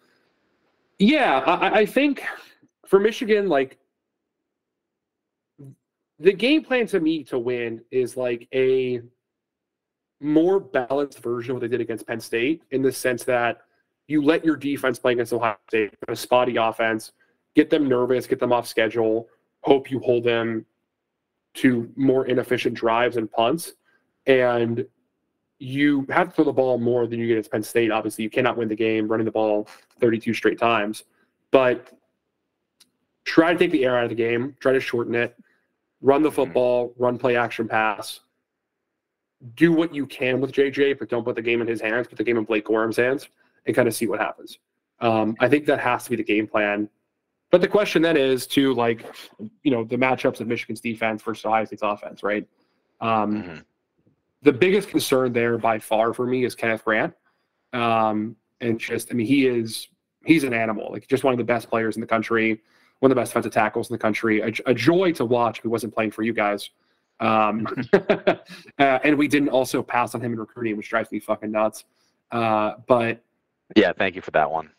yeah, 1.00 1.40
I, 1.40 1.80
I 1.80 1.86
think 1.86 2.24
for 2.86 3.00
Michigan, 3.00 3.48
like 3.48 3.78
the 6.20 6.34
game 6.34 6.64
plan 6.64 6.88
to 6.88 7.00
me 7.00 7.24
to 7.26 7.40
win 7.40 7.82
is 7.92 8.18
like 8.18 8.48
a 8.54 9.02
more 10.20 10.60
balanced 10.60 11.20
version 11.20 11.52
of 11.52 11.56
what 11.56 11.62
they 11.62 11.68
did 11.68 11.82
against 11.82 12.08
Penn 12.08 12.20
State 12.20 12.64
in 12.72 12.82
the 12.82 12.92
sense 12.92 13.24
that 13.26 13.62
you 14.08 14.22
let 14.22 14.44
your 14.44 14.56
defense 14.56 14.98
play 14.98 15.14
against 15.14 15.32
Ohio 15.32 15.56
State, 15.70 15.94
a 16.08 16.16
spotty 16.16 16.58
offense, 16.58 17.12
get 17.56 17.70
them 17.70 17.88
nervous, 17.88 18.26
get 18.26 18.40
them 18.40 18.52
off 18.52 18.68
schedule, 18.68 19.28
hope 19.68 19.92
you 19.92 20.00
hold 20.00 20.24
them 20.24 20.66
to 21.56 21.92
more 21.96 22.26
inefficient 22.26 22.74
drives 22.74 23.18
and 23.18 23.32
punts. 23.32 23.74
And 24.26 24.86
you 25.60 26.06
have 26.10 26.30
to 26.30 26.36
throw 26.36 26.46
the 26.46 26.54
ball 26.54 26.78
more 26.78 27.08
than 27.08 27.20
you 27.20 27.28
get 27.28 27.34
against 27.34 27.52
Penn 27.52 27.64
State. 27.64 27.92
Obviously, 27.92 28.24
you 28.24 28.30
cannot 28.30 28.58
win 28.58 28.68
the 28.68 28.76
game 28.76 29.08
running 29.08 29.26
the 29.26 29.32
ball 29.32 29.68
32 30.00 30.34
straight 30.34 30.60
times. 30.60 31.04
But 31.52 31.92
try 33.26 33.54
to 33.54 33.60
take 33.60 33.72
the 33.72 33.84
air 33.86 33.98
out 33.98 34.04
of 34.04 34.10
the 34.10 34.16
game, 34.16 34.56
try 34.60 34.72
to 34.72 34.80
shorten 34.80 35.16
it, 35.16 35.36
run 36.02 36.22
the 36.22 36.32
football, 36.32 36.94
run 36.98 37.18
play 37.18 37.36
action 37.36 37.68
pass. 37.68 38.22
Do 39.56 39.72
what 39.72 39.94
you 39.94 40.06
can 40.06 40.40
with 40.42 40.52
JJ, 40.52 40.98
but 40.98 41.10
don't 41.10 41.24
put 41.24 41.36
the 41.36 41.42
game 41.42 41.62
in 41.62 41.68
his 41.68 41.82
hands, 41.82 42.08
put 42.08 42.18
the 42.18 42.24
game 42.24 42.38
in 42.38 42.44
Blake 42.44 42.66
Corum's 42.66 42.98
hands 42.98 43.28
and 43.66 43.76
kind 43.76 43.88
of 43.88 43.96
see 43.96 44.08
what 44.08 44.20
happens. 44.20 44.60
Um, 45.00 45.36
I 45.40 45.48
think 45.48 45.66
that 45.66 45.80
has 45.80 46.06
to 46.06 46.10
be 46.12 46.16
the 46.16 46.24
game 46.24 46.48
plan. 46.48 46.90
But 47.50 47.62
the 47.62 47.68
question 47.68 48.02
then 48.02 48.18
is 48.18 48.46
to 48.48 48.74
like, 48.74 49.06
you 49.64 49.72
know, 49.72 49.84
the 49.84 49.96
matchups 49.96 50.42
of 50.42 50.48
Michigan's 50.48 50.82
defense 50.82 51.22
versus 51.24 51.46
Ohio 51.46 51.66
State's 51.66 51.82
offense, 51.82 52.24
right? 52.24 52.48
Um, 53.00 53.44
Mhm. 53.44 53.64
The 54.44 54.54
biggest 54.54 54.90
concern 54.90 55.34
there 55.34 55.58
by 55.58 55.80
far 55.80 56.14
for 56.14 56.26
me 56.28 56.46
is 56.46 56.54
Kenneth 56.56 56.86
Grant. 56.86 57.14
Um, 57.74 58.36
and 58.62 58.80
just, 58.80 59.12
I 59.12 59.16
mean, 59.16 59.26
he 59.28 59.48
is, 59.48 59.88
he's 60.26 60.44
an 60.44 60.54
animal, 60.54 60.92
like 60.92 61.08
just 61.08 61.24
one 61.24 61.34
of 61.34 61.38
the 61.38 61.44
best 61.44 61.70
players 61.70 61.96
in 61.96 62.02
the 62.02 62.08
country, 62.08 62.62
one 63.00 63.12
of 63.12 63.16
the 63.16 63.20
best 63.20 63.32
defensive 63.32 63.52
tackles 63.52 63.90
in 63.90 63.94
the 63.94 63.98
country, 63.98 64.42
a, 64.42 64.52
a 64.70 64.74
joy 64.74 65.12
to 65.14 65.26
watch 65.26 65.58
if 65.58 65.64
he 65.64 65.70
wasn't 65.70 65.94
playing 65.94 66.12
for 66.12 66.22
you 66.24 66.34
guys. 66.34 66.70
Um, 67.20 67.68
uh, 67.94 68.36
and 68.80 69.18
we 69.18 69.28
didn't 69.28 69.50
also 69.50 69.82
pass 69.82 70.14
on 70.16 70.22
him 70.22 70.34
in 70.34 70.40
recruiting, 70.40 70.78
which 70.78 70.90
drives 70.90 71.12
me 71.12 71.20
fucking 71.20 71.52
nuts. 71.52 71.86
Uh, 72.32 72.74
but 72.88 73.24
Yeah, 73.76 73.92
thank 73.94 74.16
you 74.16 74.22
for 74.22 74.32
that 74.32 74.50
one. 74.52 74.70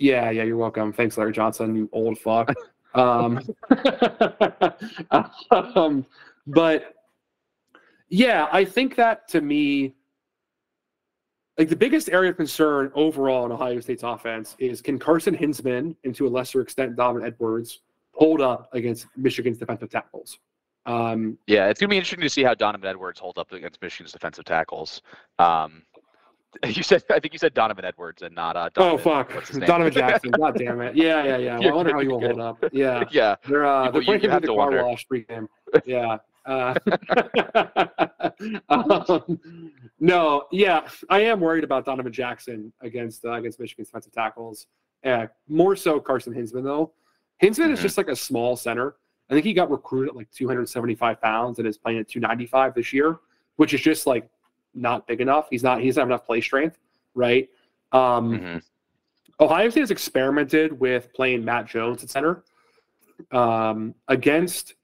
Yeah, 0.00 0.30
yeah, 0.30 0.44
you're 0.44 0.56
welcome. 0.56 0.94
Thanks, 0.94 1.18
Larry 1.18 1.32
Johnson, 1.32 1.76
you 1.76 1.88
old 1.92 2.18
fuck. 2.18 2.52
Um, 2.92 3.38
um, 5.52 6.04
but 6.48 6.96
yeah, 8.08 8.48
I 8.50 8.64
think 8.64 8.96
that 8.96 9.28
to 9.28 9.40
me, 9.40 9.94
like 11.56 11.68
the 11.68 11.76
biggest 11.76 12.08
area 12.08 12.30
of 12.30 12.36
concern 12.36 12.90
overall 12.96 13.46
in 13.46 13.52
Ohio 13.52 13.78
State's 13.78 14.02
offense 14.02 14.56
is 14.58 14.82
can 14.82 14.98
Carson 14.98 15.36
Hinzman, 15.36 15.94
and 16.02 16.16
to 16.16 16.26
a 16.26 16.30
lesser 16.30 16.60
extent 16.62 16.96
Donovan 16.96 17.24
Edwards, 17.24 17.82
hold 18.10 18.40
up 18.40 18.68
against 18.72 19.06
Michigan's 19.16 19.58
defensive 19.58 19.88
tackles? 19.88 20.40
Um, 20.84 21.38
Yeah, 21.46 21.68
it's 21.68 21.78
gonna 21.78 21.90
be 21.90 21.96
interesting 21.96 22.22
to 22.22 22.28
see 22.28 22.42
how 22.42 22.54
Donovan 22.54 22.88
Edwards 22.88 23.20
holds 23.20 23.38
up 23.38 23.52
against 23.52 23.80
Michigan's 23.80 24.10
defensive 24.10 24.46
tackles. 24.46 25.00
Um, 25.38 25.84
you 26.66 26.82
said, 26.82 27.04
I 27.10 27.20
think 27.20 27.32
you 27.32 27.38
said 27.38 27.54
Donovan 27.54 27.84
Edwards 27.84 28.22
and 28.22 28.34
not 28.34 28.56
uh. 28.56 28.70
oh 28.76 28.96
Donovan, 28.98 29.04
fuck, 29.04 29.46
his 29.46 29.56
name? 29.58 29.66
Donovan 29.68 29.92
Jackson. 29.92 30.30
God 30.32 30.54
damn 30.58 30.80
it. 30.80 30.96
Yeah, 30.96 31.24
yeah, 31.24 31.36
yeah. 31.36 31.58
Well, 31.58 31.68
I 31.68 31.76
wonder 31.76 31.92
how 31.92 32.00
you 32.00 32.10
will 32.10 32.20
hold 32.20 32.40
up. 32.40 32.64
Yeah. 32.72 33.04
yeah, 33.10 33.36
They're 33.48 33.64
uh, 33.66 33.86
You- 33.86 33.92
they're 33.92 34.00
you- 34.00 34.04
playing 34.06 34.20
you 34.22 34.26
him 34.28 34.32
have 34.32 34.42
the 34.42 34.48
to 34.48 34.54
car 34.54 34.70
wonder. 34.70 34.84
wash 34.86 35.06
pregame. 35.06 35.46
Yeah. 35.86 36.18
Uh, 36.46 36.74
um, 38.68 39.40
no, 40.00 40.44
yeah, 40.50 40.88
I 41.08 41.20
am 41.20 41.40
worried 41.40 41.64
about 41.64 41.84
Donovan 41.84 42.12
Jackson 42.12 42.72
against 42.80 43.24
uh, 43.24 43.32
against 43.32 43.60
Michigan's 43.60 43.88
defensive 43.88 44.12
tackles. 44.12 44.66
Uh, 45.04 45.26
more 45.48 45.76
so 45.76 46.00
Carson 46.00 46.32
Hinzman 46.34 46.64
though. 46.64 46.92
Hinzman 47.42 47.70
is 47.72 47.78
Mhm. 47.78 47.82
just 47.82 47.96
like 47.98 48.08
a 48.08 48.16
small 48.16 48.56
center. 48.56 48.96
I 49.30 49.34
think 49.34 49.44
he 49.46 49.52
got 49.54 49.70
recruited 49.70 50.10
at 50.10 50.16
like 50.16 50.30
275 50.32 51.20
pounds 51.20 51.58
and 51.58 51.68
is 51.68 51.78
playing 51.78 51.98
at 52.00 52.08
295 52.08 52.74
this 52.74 52.92
year, 52.92 53.18
which 53.56 53.72
is 53.74 53.80
just 53.80 54.06
like 54.06 54.28
not 54.74 55.06
big 55.06 55.20
enough. 55.20 55.48
He's 55.50 55.62
not. 55.62 55.80
He 55.80 55.86
doesn't 55.86 56.00
have 56.00 56.08
enough 56.08 56.26
play 56.26 56.40
strength, 56.40 56.78
right? 57.14 57.48
Um, 57.92 58.38
Mhm. 58.38 58.62
Ohio 59.40 59.70
State 59.70 59.80
has 59.80 59.90
experimented 59.90 60.78
with 60.78 61.12
playing 61.14 61.44
Matt 61.44 61.66
Jones 61.66 62.02
at 62.04 62.10
center 62.10 62.44
um, 63.32 63.94
against 64.08 64.74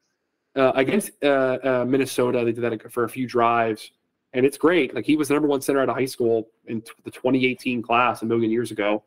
uh, 0.56 0.72
against 0.74 1.10
uh, 1.22 1.58
uh, 1.62 1.84
Minnesota. 1.86 2.42
They 2.44 2.52
did 2.52 2.62
that 2.62 2.90
for 2.90 3.04
a 3.04 3.08
few 3.08 3.26
drives, 3.26 3.90
and 4.32 4.46
it's 4.46 4.56
great. 4.56 4.94
Like 4.94 5.04
he 5.04 5.14
was 5.16 5.28
the 5.28 5.34
number 5.34 5.48
one 5.48 5.60
center 5.60 5.80
out 5.80 5.88
of 5.90 5.94
high 5.96 6.06
school 6.06 6.48
in 6.66 6.80
t- 6.80 6.92
the 7.04 7.10
2018 7.10 7.82
class 7.82 8.22
a 8.22 8.24
million 8.24 8.50
years 8.50 8.70
ago. 8.70 9.02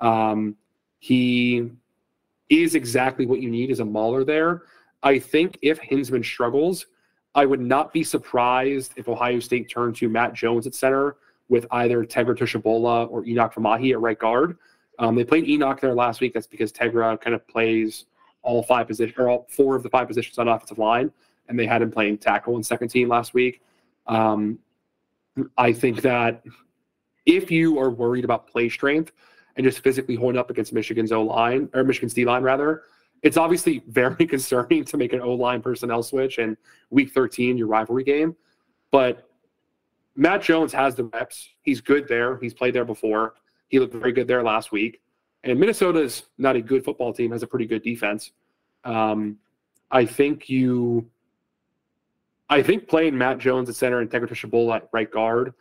Um, 0.00 0.56
he 0.98 1.70
is 2.48 2.74
exactly 2.74 3.26
what 3.26 3.40
you 3.40 3.50
need 3.50 3.70
as 3.70 3.80
a 3.80 3.84
mauler 3.84 4.24
there. 4.24 4.62
I 5.02 5.18
think 5.18 5.58
if 5.60 5.78
Hinzman 5.80 6.24
struggles, 6.24 6.86
I 7.34 7.46
would 7.46 7.60
not 7.60 7.92
be 7.92 8.04
surprised 8.04 8.92
if 8.96 9.08
Ohio 9.08 9.40
State 9.40 9.68
turned 9.68 9.96
to 9.96 10.08
Matt 10.08 10.34
Jones 10.34 10.66
at 10.66 10.74
center 10.74 11.16
with 11.48 11.66
either 11.72 12.04
Tegra 12.04 12.36
Tshabola 12.36 13.10
or 13.10 13.24
Enokk 13.24 13.54
Vimahi 13.54 13.92
at 13.92 14.00
right 14.00 14.18
guard. 14.18 14.56
Um, 14.98 15.16
they 15.16 15.24
played 15.24 15.46
Enokk 15.46 15.80
there 15.80 15.94
last 15.94 16.20
week. 16.20 16.32
That's 16.32 16.46
because 16.46 16.72
Tegra 16.72 17.20
kind 17.20 17.34
of 17.34 17.46
plays 17.48 18.06
all 18.42 18.62
five 18.62 18.86
positions 18.86 19.18
or 19.18 19.28
all 19.28 19.46
four 19.50 19.74
of 19.74 19.82
the 19.82 19.90
five 19.90 20.06
positions 20.06 20.38
on 20.38 20.48
offensive 20.48 20.78
line, 20.78 21.10
and 21.48 21.58
they 21.58 21.66
had 21.66 21.82
him 21.82 21.90
playing 21.90 22.18
tackle 22.18 22.54
and 22.54 22.64
second 22.64 22.88
team 22.88 23.08
last 23.08 23.34
week. 23.34 23.62
Um, 24.06 24.58
I 25.58 25.72
think 25.72 26.02
that 26.02 26.44
if 27.26 27.50
you 27.50 27.78
are 27.78 27.90
worried 27.90 28.24
about 28.24 28.46
play 28.46 28.68
strength 28.68 29.12
and 29.56 29.64
just 29.64 29.80
physically 29.80 30.14
holding 30.14 30.38
up 30.38 30.50
against 30.50 30.72
Michigan's 30.72 31.10
O 31.10 31.22
line 31.22 31.68
or 31.74 31.82
Michigan's 31.82 32.14
D 32.14 32.24
line 32.24 32.42
rather, 32.42 32.82
it's 33.24 33.36
obviously 33.36 33.82
very 33.88 34.26
concerning 34.26 34.84
to 34.84 34.96
make 34.96 35.12
an 35.12 35.20
O 35.20 35.34
line 35.34 35.60
personnel 35.60 36.04
switch 36.04 36.38
in 36.38 36.56
week 36.90 37.12
13, 37.12 37.58
your 37.58 37.66
rivalry 37.66 38.04
game. 38.04 38.36
But 38.92 39.28
Matt 40.14 40.42
Jones 40.42 40.72
has 40.72 40.94
the 40.94 41.04
reps. 41.04 41.48
He's 41.62 41.80
good 41.80 42.06
there. 42.06 42.38
He's 42.38 42.54
played 42.54 42.74
there 42.74 42.84
before. 42.84 43.34
He 43.66 43.80
looked 43.80 43.94
very 43.94 44.12
good 44.12 44.28
there 44.28 44.44
last 44.44 44.70
week. 44.70 45.00
And 45.42 45.58
Minnesota's 45.58 46.24
not 46.38 46.54
a 46.54 46.62
good 46.62 46.84
football 46.84 47.12
team, 47.12 47.32
has 47.32 47.42
a 47.42 47.46
pretty 47.46 47.66
good 47.66 47.82
defense. 47.82 48.30
Um, 48.84 49.38
I 49.90 50.06
think 50.06 50.48
you 50.48 51.10
I 52.50 52.62
think 52.62 52.88
playing 52.88 53.16
Matt 53.16 53.38
Jones 53.38 53.68
at 53.68 53.74
center 53.74 54.00
and 54.00 54.10
Tegra 54.10 54.28
Tshabola 54.28 54.76
at 54.76 54.88
right 54.92 55.10
guard 55.10 55.54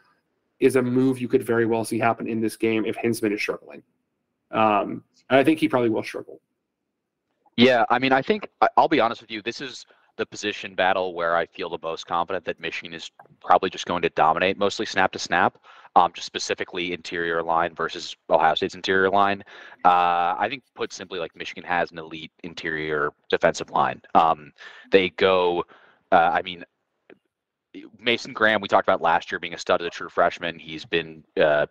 is 0.60 0.76
a 0.76 0.82
move 0.82 1.20
you 1.20 1.28
could 1.28 1.44
very 1.44 1.66
well 1.66 1.86
see 1.86 1.98
happen 1.98 2.28
in 2.28 2.42
this 2.42 2.56
game 2.56 2.86
if 2.86 2.98
Hinzman 2.98 3.34
is 3.34 3.42
struggling. 3.42 3.82
Um, 4.52 5.04
and 5.30 5.40
I 5.40 5.44
think 5.44 5.60
he 5.60 5.68
probably 5.68 5.90
will 5.90 6.04
struggle. 6.04 6.40
Yeah, 7.58 7.86
I 7.90 8.00
mean, 8.00 8.12
I 8.12 8.22
think 8.22 8.50
I'll 8.78 8.88
be 8.88 9.00
honest 9.00 9.22
with 9.22 9.32
you. 9.32 9.42
This 9.42 9.62
is 9.62 9.86
the 10.18 10.26
position 10.26 10.76
battle 10.76 11.14
where 11.14 11.36
I 11.36 11.46
feel 11.48 11.70
the 11.70 11.80
most 11.82 12.06
confident 12.06 12.46
that 12.46 12.60
Michigan 12.60 12.94
is 12.94 13.10
probably 13.42 13.70
just 13.70 13.86
going 13.86 14.02
to 14.04 14.10
dominate, 14.10 14.58
mostly 14.58 14.86
snap 14.86 15.12
to 15.14 15.20
snap. 15.20 15.58
Um, 15.96 16.12
just 16.12 16.26
specifically 16.26 16.92
interior 16.92 17.44
line 17.44 17.76
versus 17.76 18.16
Ohio 18.28 18.56
State's 18.56 18.74
interior 18.74 19.12
line. 19.12 19.44
Uh, 19.86 20.34
I 20.40 20.48
think, 20.50 20.64
put 20.74 20.92
simply, 20.92 21.20
like 21.20 21.36
Michigan 21.36 21.64
has 21.64 21.92
an 21.92 22.00
elite 22.00 22.32
interior 22.44 23.12
defensive 23.30 23.70
line. 23.70 24.02
Um, 24.16 24.54
they 24.92 25.10
go. 25.10 25.64
Uh, 26.12 26.32
I 26.34 26.42
mean, 26.42 26.66
Mason 28.00 28.34
Graham, 28.34 28.60
we 28.60 28.68
talked 28.68 28.88
about 28.88 29.02
last 29.02 29.32
year 29.32 29.38
being 29.38 29.54
a 29.54 29.58
stud 29.58 29.82
as 29.82 29.88
a 29.88 29.92
true 29.92 30.10
freshman. 30.10 30.58
He's 30.58 30.84
been, 30.86 31.24
uh, 31.40 31.68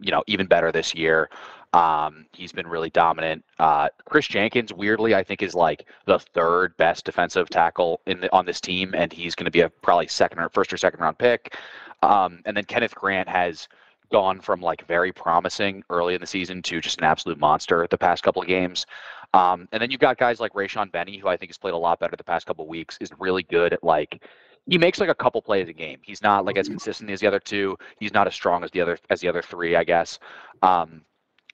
you 0.00 0.12
know, 0.12 0.22
even 0.28 0.46
better 0.46 0.70
this 0.70 0.94
year. 0.94 1.28
Um, 1.76 2.24
he's 2.32 2.52
been 2.52 2.66
really 2.66 2.88
dominant. 2.88 3.44
Uh, 3.58 3.90
Chris 4.06 4.26
Jenkins, 4.26 4.72
weirdly, 4.72 5.14
I 5.14 5.22
think 5.22 5.42
is 5.42 5.54
like 5.54 5.86
the 6.06 6.18
third 6.18 6.74
best 6.78 7.04
defensive 7.04 7.50
tackle 7.50 8.00
in 8.06 8.22
the, 8.22 8.32
on 8.34 8.46
this 8.46 8.62
team, 8.62 8.94
and 8.96 9.12
he's 9.12 9.34
going 9.34 9.44
to 9.44 9.50
be 9.50 9.60
a 9.60 9.68
probably 9.68 10.08
second 10.08 10.38
or 10.38 10.48
first 10.48 10.72
or 10.72 10.78
second 10.78 11.00
round 11.00 11.18
pick. 11.18 11.54
Um, 12.02 12.40
and 12.46 12.56
then 12.56 12.64
Kenneth 12.64 12.94
Grant 12.94 13.28
has 13.28 13.68
gone 14.10 14.40
from 14.40 14.62
like 14.62 14.86
very 14.86 15.12
promising 15.12 15.82
early 15.90 16.14
in 16.14 16.20
the 16.22 16.26
season 16.26 16.62
to 16.62 16.80
just 16.80 16.96
an 16.96 17.04
absolute 17.04 17.38
monster 17.38 17.86
the 17.90 17.98
past 17.98 18.22
couple 18.22 18.40
of 18.40 18.48
games. 18.48 18.86
Um, 19.34 19.68
and 19.72 19.82
then 19.82 19.90
you've 19.90 20.00
got 20.00 20.16
guys 20.16 20.40
like 20.40 20.54
Rayshaun 20.54 20.90
Benny, 20.90 21.18
who 21.18 21.28
I 21.28 21.36
think 21.36 21.50
has 21.50 21.58
played 21.58 21.74
a 21.74 21.78
lot 21.78 22.00
better 22.00 22.16
the 22.16 22.24
past 22.24 22.46
couple 22.46 22.64
of 22.64 22.70
weeks, 22.70 22.96
is 23.02 23.10
really 23.18 23.42
good 23.42 23.74
at 23.74 23.84
like 23.84 24.22
he 24.66 24.78
makes 24.78 24.98
like 24.98 25.10
a 25.10 25.14
couple 25.14 25.42
plays 25.42 25.68
a 25.68 25.74
game. 25.74 25.98
He's 26.00 26.22
not 26.22 26.46
like 26.46 26.56
as 26.56 26.68
consistent 26.68 27.10
as 27.10 27.20
the 27.20 27.26
other 27.26 27.38
two. 27.38 27.76
He's 27.98 28.14
not 28.14 28.26
as 28.26 28.34
strong 28.34 28.64
as 28.64 28.70
the 28.70 28.80
other 28.80 28.98
as 29.10 29.20
the 29.20 29.28
other 29.28 29.42
three, 29.42 29.76
I 29.76 29.84
guess. 29.84 30.18
Um, 30.62 31.02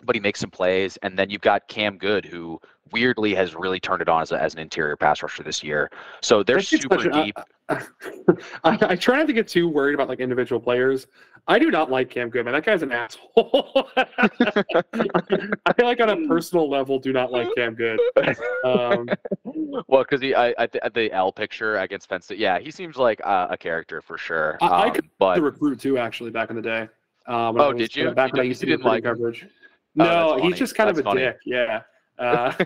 but 0.05 0.15
he 0.15 0.21
makes 0.21 0.41
some 0.41 0.51
plays. 0.51 0.97
And 1.03 1.19
then 1.19 1.31
you've 1.31 1.41
got 1.41 1.67
Cam 1.69 1.99
Goode, 1.99 2.25
who 2.25 2.61
weirdly 2.93 3.35
has 3.35 3.55
really 3.55 3.81
turned 3.81 4.03
it 4.03 4.09
on 4.09 4.23
as, 4.23 4.33
a, 4.33 4.41
as 4.41 4.55
an 4.55 4.61
interior 4.61 4.97
pass 4.97 5.23
rusher 5.23 5.43
this 5.43 5.63
year. 5.63 5.91
So 6.21 6.43
they're 6.43 6.61
super 6.61 7.09
deep. 7.09 7.37
I, 7.69 7.81
I, 8.65 8.97
try 8.97 9.17
not 9.17 9.27
to 9.29 9.33
get 9.33 9.49
too 9.49 9.69
worried 9.69 9.95
about 9.95 10.09
like 10.09 10.21
individual 10.21 10.61
players. 10.61 11.07
I 11.49 11.59
do 11.59 11.71
not 11.71 11.91
like 11.91 12.11
Cam 12.11 12.29
Goodman. 12.29 12.53
That 12.53 12.65
guy's 12.65 12.83
an 12.83 12.93
asshole. 12.93 13.89
I 13.97 15.73
feel 15.77 15.87
like 15.87 16.01
on 16.01 16.11
a 16.11 16.29
personal 16.29 16.69
level, 16.69 16.99
do 16.99 17.13
not 17.13 17.33
like 17.33 17.49
Cam 17.57 17.75
Goode. 17.75 17.99
Um, 18.65 19.09
well, 19.89 20.03
because 20.03 20.21
he, 20.21 20.35
I, 20.35 20.55
I, 20.59 20.67
the 20.67 21.11
L 21.13 21.33
picture 21.33 21.79
against 21.79 22.13
State, 22.23 22.39
yeah, 22.39 22.59
he 22.59 22.71
seems 22.71 22.97
like 22.97 23.21
uh, 23.25 23.49
a 23.51 23.57
character 23.57 24.01
for 24.01 24.19
sure. 24.19 24.59
Um, 24.61 24.73
I, 24.73 24.83
I 24.83 24.91
could 24.91 25.09
but 25.19 25.37
the 25.37 25.43
recruit 25.43 25.81
too, 25.81 25.99
actually, 25.99 26.31
back 26.31 26.51
in 26.51 26.57
the 26.57 26.63
day. 26.63 26.89
Um, 27.27 27.61
oh, 27.61 27.73
did 27.73 27.95
you? 27.95 28.11
Back 28.13 28.33
you 28.33 28.39
when 28.39 28.41
I 28.43 28.49
used 28.49 28.61
to 28.61 28.67
do 28.67 28.77
like 28.79 29.05
coverage. 29.05 29.47
Oh, 29.99 30.37
no, 30.37 30.43
he's 30.43 30.59
just 30.59 30.75
kind 30.75 30.89
that's 30.89 31.01
of 31.01 31.07
a 31.07 31.11
funny. 31.11 31.23
dick. 31.23 31.39
Yeah. 31.45 31.83
Uh, 32.19 32.53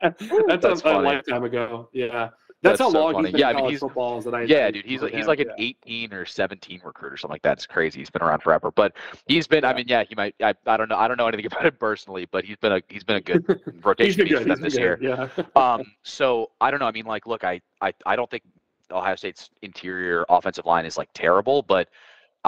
that's, 0.00 0.62
that's 0.62 0.82
a, 0.82 0.88
a, 0.88 1.00
lifetime 1.00 1.44
ago. 1.44 1.88
Yeah. 1.92 2.30
That's, 2.60 2.80
that's 2.80 2.80
how 2.80 2.90
so 2.90 3.02
long 3.04 3.12
funny. 3.12 3.28
he's 3.28 3.32
been 3.34 3.40
yeah, 3.40 3.48
I 3.50 3.54
mean, 3.54 3.70
he's, 3.70 3.78
footballs 3.78 4.24
that 4.24 4.34
I 4.34 4.42
yeah, 4.42 4.68
dude, 4.68 4.84
he's 4.84 5.00
like 5.00 5.14
he's 5.14 5.28
like 5.28 5.38
an 5.38 5.50
yeah. 5.56 5.72
18 5.86 6.12
or 6.12 6.26
17 6.26 6.80
recruit 6.84 7.12
or 7.12 7.16
something 7.16 7.34
like 7.34 7.42
that. 7.42 7.52
It's 7.52 7.66
crazy. 7.66 8.00
He's 8.00 8.10
been 8.10 8.20
around 8.22 8.42
forever, 8.42 8.72
but 8.72 8.94
he's 9.26 9.46
been. 9.46 9.62
Yeah. 9.62 9.70
I 9.70 9.74
mean, 9.74 9.84
yeah, 9.86 10.02
he 10.02 10.16
might. 10.16 10.34
I, 10.42 10.54
I 10.66 10.76
don't 10.76 10.88
know. 10.88 10.96
I 10.96 11.06
don't 11.06 11.18
know 11.18 11.28
anything 11.28 11.46
about 11.52 11.64
him 11.64 11.76
personally, 11.78 12.26
but 12.32 12.44
he's 12.44 12.56
been 12.56 12.72
a 12.72 12.80
he's 12.88 13.04
been 13.04 13.16
a 13.16 13.20
good 13.20 13.60
rotation 13.84 14.26
piece 14.26 14.38
for 14.38 14.44
them 14.44 14.60
this 14.60 14.74
good. 14.74 14.80
year. 14.80 14.98
Yeah. 15.00 15.28
um. 15.54 15.84
So 16.02 16.50
I 16.60 16.72
don't 16.72 16.80
know. 16.80 16.86
I 16.86 16.92
mean, 16.92 17.06
like, 17.06 17.28
look, 17.28 17.44
I 17.44 17.60
I 17.80 17.92
I 18.06 18.16
don't 18.16 18.28
think 18.28 18.42
Ohio 18.90 19.14
State's 19.14 19.50
interior 19.62 20.24
offensive 20.28 20.66
line 20.66 20.84
is 20.84 20.98
like 20.98 21.10
terrible, 21.14 21.62
but 21.62 21.88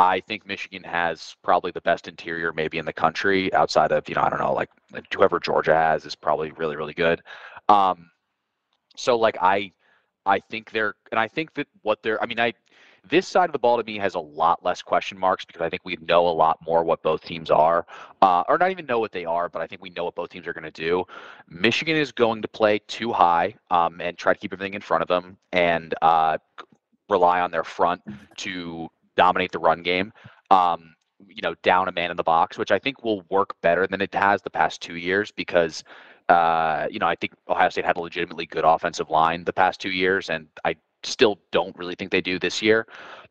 I 0.00 0.20
think 0.20 0.46
Michigan 0.46 0.82
has 0.84 1.36
probably 1.42 1.72
the 1.72 1.82
best 1.82 2.08
interior 2.08 2.54
maybe 2.54 2.78
in 2.78 2.86
the 2.86 2.92
country 2.92 3.52
outside 3.52 3.92
of, 3.92 4.08
you 4.08 4.14
know, 4.14 4.22
I 4.22 4.30
don't 4.30 4.40
know, 4.40 4.54
like, 4.54 4.70
whoever 5.14 5.38
Georgia 5.38 5.74
has 5.74 6.06
is 6.06 6.14
probably 6.14 6.52
really, 6.52 6.74
really 6.74 6.94
good. 6.94 7.20
Um, 7.68 8.10
so 8.96 9.16
like 9.16 9.36
I 9.42 9.72
I 10.24 10.40
think 10.40 10.70
they're 10.70 10.94
and 11.10 11.20
I 11.20 11.28
think 11.28 11.52
that 11.54 11.66
what 11.82 12.02
they're 12.02 12.22
I 12.22 12.26
mean, 12.26 12.40
I 12.40 12.54
this 13.08 13.28
side 13.28 13.50
of 13.50 13.52
the 13.52 13.58
ball 13.58 13.76
to 13.76 13.84
me 13.84 13.98
has 13.98 14.14
a 14.14 14.20
lot 14.20 14.64
less 14.64 14.80
question 14.80 15.18
marks 15.18 15.44
because 15.44 15.60
I 15.60 15.68
think 15.68 15.82
we 15.84 15.98
know 16.00 16.28
a 16.28 16.30
lot 16.30 16.58
more 16.64 16.82
what 16.82 17.02
both 17.02 17.22
teams 17.22 17.50
are, 17.50 17.86
uh, 18.22 18.42
or 18.48 18.56
not 18.58 18.70
even 18.70 18.86
know 18.86 19.00
what 19.00 19.12
they 19.12 19.24
are, 19.26 19.48
but 19.48 19.60
I 19.60 19.66
think 19.66 19.82
we 19.82 19.90
know 19.90 20.04
what 20.04 20.14
both 20.14 20.30
teams 20.30 20.46
are 20.46 20.52
going 20.54 20.64
to 20.64 20.70
do. 20.70 21.04
Michigan 21.48 21.96
is 21.96 22.12
going 22.12 22.42
to 22.42 22.48
play 22.48 22.78
too 22.88 23.12
high 23.12 23.54
um, 23.70 24.00
and 24.00 24.16
try 24.16 24.34
to 24.34 24.38
keep 24.38 24.52
everything 24.52 24.74
in 24.74 24.80
front 24.80 25.02
of 25.02 25.08
them 25.08 25.38
and 25.52 25.94
uh, 26.02 26.36
rely 27.08 27.40
on 27.40 27.50
their 27.50 27.64
front 27.64 28.02
to 28.36 28.88
dominate 29.20 29.52
the 29.52 29.58
run 29.58 29.82
game. 29.82 30.12
Um, 30.50 30.94
you 31.28 31.42
know, 31.42 31.54
down 31.62 31.88
a 31.88 31.92
man 31.92 32.10
in 32.10 32.16
the 32.16 32.22
box, 32.22 32.56
which 32.56 32.72
I 32.72 32.78
think 32.78 33.04
will 33.04 33.22
work 33.28 33.54
better 33.60 33.86
than 33.86 34.00
it 34.00 34.14
has 34.14 34.40
the 34.40 34.48
past 34.48 34.80
two 34.80 34.96
years 34.96 35.30
because, 35.30 35.84
uh, 36.30 36.86
you 36.90 36.98
know, 36.98 37.06
I 37.06 37.16
think 37.16 37.34
Ohio 37.46 37.68
State 37.68 37.84
had 37.84 37.98
a 37.98 38.00
legitimately 38.00 38.46
good 38.46 38.64
offensive 38.64 39.10
line 39.10 39.44
the 39.44 39.52
past 39.52 39.78
two 39.78 39.90
years, 39.90 40.30
and 40.30 40.46
I 40.64 40.76
still 41.02 41.38
don't 41.52 41.76
really 41.76 41.94
think 41.94 42.10
they 42.10 42.22
do 42.22 42.38
this 42.38 42.62
year. 42.62 42.86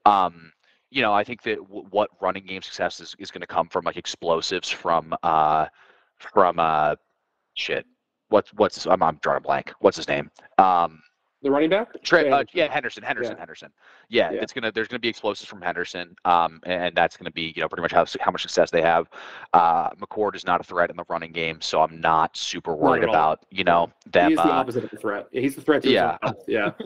Um, 0.05 0.51
you 0.91 1.01
know, 1.01 1.11
I 1.11 1.23
think 1.23 1.41
that 1.43 1.57
w- 1.57 1.87
what 1.89 2.11
running 2.21 2.45
game 2.45 2.61
success 2.61 2.99
is, 2.99 3.15
is 3.17 3.31
going 3.31 3.41
to 3.41 3.47
come 3.47 3.67
from 3.67 3.85
like 3.85 3.97
explosives 3.97 4.69
from 4.69 5.15
uh, 5.23 5.65
from 6.19 6.59
uh, 6.59 6.95
shit. 7.55 7.85
What's 8.29 8.53
what's 8.53 8.85
I'm, 8.85 9.01
I'm 9.01 9.17
drawing 9.23 9.37
a 9.37 9.41
blank. 9.41 9.73
What's 9.79 9.97
his 9.97 10.07
name? 10.07 10.29
Um, 10.59 11.01
the 11.41 11.51
running 11.51 11.69
back? 11.69 11.87
Trey, 12.03 12.29
uh, 12.29 12.43
yeah, 12.53 12.71
Henderson, 12.71 13.03
Henderson, 13.03 13.33
yeah. 13.33 13.39
Henderson. 13.39 13.71
Yeah, 14.09 14.31
yeah, 14.31 14.41
it's 14.41 14.53
gonna. 14.53 14.71
There's 14.71 14.87
gonna 14.87 14.99
be 14.99 15.07
explosives 15.07 15.47
from 15.47 15.61
Henderson, 15.61 16.15
um, 16.25 16.59
and 16.65 16.95
that's 16.95 17.15
gonna 17.15 17.31
be 17.31 17.53
you 17.55 17.61
know 17.61 17.69
pretty 17.69 17.81
much 17.81 17.91
how 17.91 18.05
how 18.19 18.31
much 18.31 18.41
success 18.41 18.71
they 18.71 18.81
have. 18.81 19.09
Uh, 19.53 19.89
McCord 19.91 20.35
is 20.35 20.45
not 20.45 20.59
a 20.59 20.63
threat 20.63 20.89
in 20.89 20.97
the 20.97 21.05
running 21.07 21.31
game, 21.31 21.61
so 21.61 21.81
I'm 21.81 22.01
not 22.01 22.35
super 22.35 22.75
worried 22.75 23.01
not 23.01 23.09
about 23.09 23.45
you 23.51 23.63
know 23.63 23.91
them. 24.11 24.31
He's 24.31 24.37
the 24.37 24.43
uh, 24.43 24.49
opposite 24.49 24.83
of 24.83 24.93
a 24.93 24.97
threat. 24.97 25.27
He's 25.31 25.55
the 25.55 25.61
threat 25.61 25.83
to 25.83 25.89
yeah, 25.89 26.17
yeah. 26.47 26.71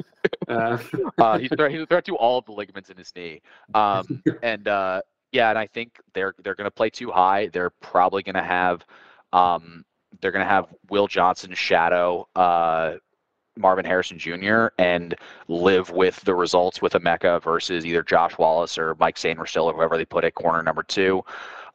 Uh, 0.47 0.77
uh, 1.17 1.37
he's 1.37 1.49
threat. 1.49 1.71
He's 1.71 1.81
a 1.81 1.85
threat 1.85 2.05
to 2.05 2.15
all 2.15 2.37
of 2.37 2.45
the 2.45 2.53
ligaments 2.53 2.89
in 2.89 2.95
his 2.95 3.13
knee. 3.15 3.41
Um, 3.73 4.23
and 4.43 4.67
uh, 4.67 5.01
yeah, 5.33 5.49
and 5.49 5.59
I 5.59 5.67
think 5.67 5.99
they're 6.13 6.33
they're 6.43 6.55
gonna 6.55 6.71
play 6.71 6.89
too 6.89 7.11
high. 7.11 7.47
They're 7.47 7.71
probably 7.71 8.23
gonna 8.23 8.43
have. 8.43 8.85
Um, 9.33 9.83
they're 10.21 10.31
going 10.31 10.45
to 10.45 10.49
have 10.49 10.67
Will 10.89 11.07
Johnson 11.07 11.53
shadow 11.53 12.27
uh, 12.35 12.95
Marvin 13.57 13.85
Harrison 13.85 14.17
Jr. 14.17 14.67
and 14.77 15.15
live 15.47 15.91
with 15.91 16.19
the 16.21 16.33
results 16.33 16.81
with 16.81 16.93
Emeka 16.93 17.41
versus 17.41 17.85
either 17.85 18.03
Josh 18.03 18.37
Wallace 18.37 18.77
or 18.77 18.95
Mike 18.95 19.15
Sainristil 19.15 19.65
or 19.65 19.73
whoever 19.73 19.97
they 19.97 20.05
put 20.05 20.23
at 20.23 20.35
corner 20.35 20.63
number 20.63 20.83
two. 20.83 21.23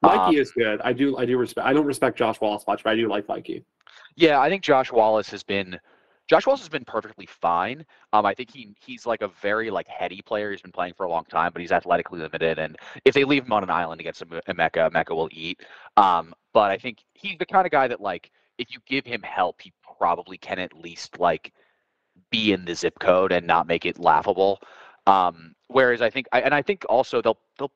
Mikey 0.02 0.18
um, 0.18 0.34
is 0.36 0.52
good. 0.52 0.80
I 0.82 0.92
do 0.92 1.16
I 1.16 1.24
do 1.24 1.36
respect 1.38 1.66
I 1.66 1.72
don't 1.72 1.86
respect 1.86 2.18
Josh 2.18 2.40
Wallace 2.40 2.64
much, 2.66 2.84
but 2.84 2.90
I 2.90 2.96
do 2.96 3.08
like 3.08 3.26
Mikey. 3.28 3.64
Yeah, 4.16 4.40
I 4.40 4.48
think 4.48 4.62
Josh 4.62 4.92
Wallace 4.92 5.30
has 5.30 5.42
been 5.42 5.78
Josh 6.28 6.46
Wallace 6.46 6.60
has 6.60 6.68
been 6.68 6.84
perfectly 6.84 7.26
fine. 7.26 7.84
Um, 8.12 8.26
I 8.26 8.34
think 8.34 8.50
he 8.52 8.74
he's 8.80 9.06
like 9.06 9.22
a 9.22 9.28
very 9.40 9.70
like 9.70 9.88
heady 9.88 10.22
player. 10.22 10.50
He's 10.50 10.60
been 10.60 10.72
playing 10.72 10.94
for 10.96 11.04
a 11.04 11.10
long 11.10 11.24
time, 11.24 11.52
but 11.52 11.62
he's 11.62 11.72
athletically 11.72 12.20
limited. 12.20 12.58
And 12.58 12.76
if 13.04 13.14
they 13.14 13.24
leave 13.24 13.44
him 13.44 13.52
on 13.52 13.62
an 13.62 13.70
island 13.70 14.00
against 14.00 14.22
Emeka, 14.22 14.90
Emeka 14.90 15.16
will 15.16 15.28
eat. 15.32 15.60
Um, 15.96 16.34
but 16.52 16.70
I 16.70 16.76
think 16.76 16.98
he's 17.14 17.38
the 17.38 17.46
kind 17.46 17.66
of 17.66 17.72
guy 17.72 17.88
that 17.88 18.00
like 18.00 18.30
if 18.58 18.70
you 18.70 18.78
give 18.86 19.06
him 19.06 19.22
help, 19.22 19.62
he 19.62 19.72
probably 19.98 20.36
can 20.36 20.58
at 20.58 20.76
least 20.76 21.18
like 21.18 21.52
be 22.30 22.52
in 22.52 22.64
the 22.64 22.74
zip 22.74 22.98
code 22.98 23.32
and 23.32 23.46
not 23.46 23.66
make 23.66 23.86
it 23.86 23.98
laughable. 23.98 24.60
Um, 25.06 25.54
whereas 25.68 26.02
I 26.02 26.10
think, 26.10 26.26
and 26.32 26.54
I 26.54 26.62
think 26.62 26.84
also 26.88 27.22
they'll 27.22 27.38
they'll 27.58 27.72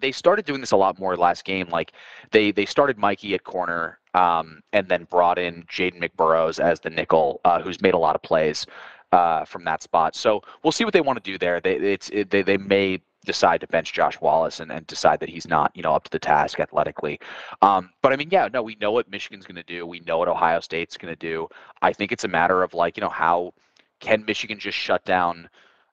they 0.00 0.12
started 0.12 0.44
doing 0.44 0.60
this 0.60 0.72
a 0.72 0.76
lot 0.76 0.98
more 0.98 1.16
last 1.16 1.44
game. 1.44 1.68
Like 1.68 1.92
they 2.30 2.52
they 2.52 2.66
started 2.66 2.98
Mikey 2.98 3.34
at 3.34 3.44
corner 3.44 3.98
um, 4.14 4.60
and 4.72 4.88
then 4.88 5.04
brought 5.04 5.38
in 5.38 5.62
Jaden 5.64 5.98
McBurrows 5.98 6.60
as 6.62 6.80
the 6.80 6.90
nickel, 6.90 7.40
uh, 7.44 7.60
who's 7.60 7.80
made 7.80 7.94
a 7.94 7.98
lot 7.98 8.14
of 8.14 8.22
plays 8.22 8.66
uh, 9.12 9.44
from 9.44 9.64
that 9.64 9.82
spot. 9.82 10.14
So 10.14 10.42
we'll 10.62 10.72
see 10.72 10.84
what 10.84 10.92
they 10.92 11.00
want 11.00 11.22
to 11.22 11.30
do 11.30 11.38
there. 11.38 11.60
They 11.60 11.76
it's 11.76 12.10
it, 12.10 12.30
they 12.30 12.42
they 12.42 12.58
may 12.58 13.00
decide 13.24 13.60
to 13.60 13.66
bench 13.66 13.92
Josh 13.92 14.20
Wallace 14.20 14.60
and, 14.60 14.70
and 14.70 14.86
decide 14.86 15.18
that 15.20 15.28
he's 15.28 15.48
not, 15.48 15.72
you 15.74 15.82
know, 15.82 15.92
up 15.92 16.04
to 16.04 16.10
the 16.10 16.18
task 16.18 16.60
athletically. 16.60 17.18
Um, 17.60 17.90
but 18.00 18.12
I 18.12 18.16
mean, 18.16 18.28
yeah, 18.30 18.48
no, 18.52 18.62
we 18.62 18.76
know 18.80 18.92
what 18.92 19.10
Michigan's 19.10 19.44
going 19.44 19.56
to 19.56 19.64
do. 19.64 19.84
We 19.84 20.00
know 20.00 20.18
what 20.18 20.28
Ohio 20.28 20.60
State's 20.60 20.96
going 20.96 21.12
to 21.12 21.18
do. 21.18 21.48
I 21.82 21.92
think 21.92 22.12
it's 22.12 22.22
a 22.24 22.28
matter 22.28 22.62
of 22.62 22.72
like, 22.72 22.96
you 22.96 23.00
know, 23.00 23.08
how 23.08 23.52
can 24.00 24.24
Michigan 24.26 24.58
just 24.58 24.76
shut 24.78 25.04
down 25.04 25.48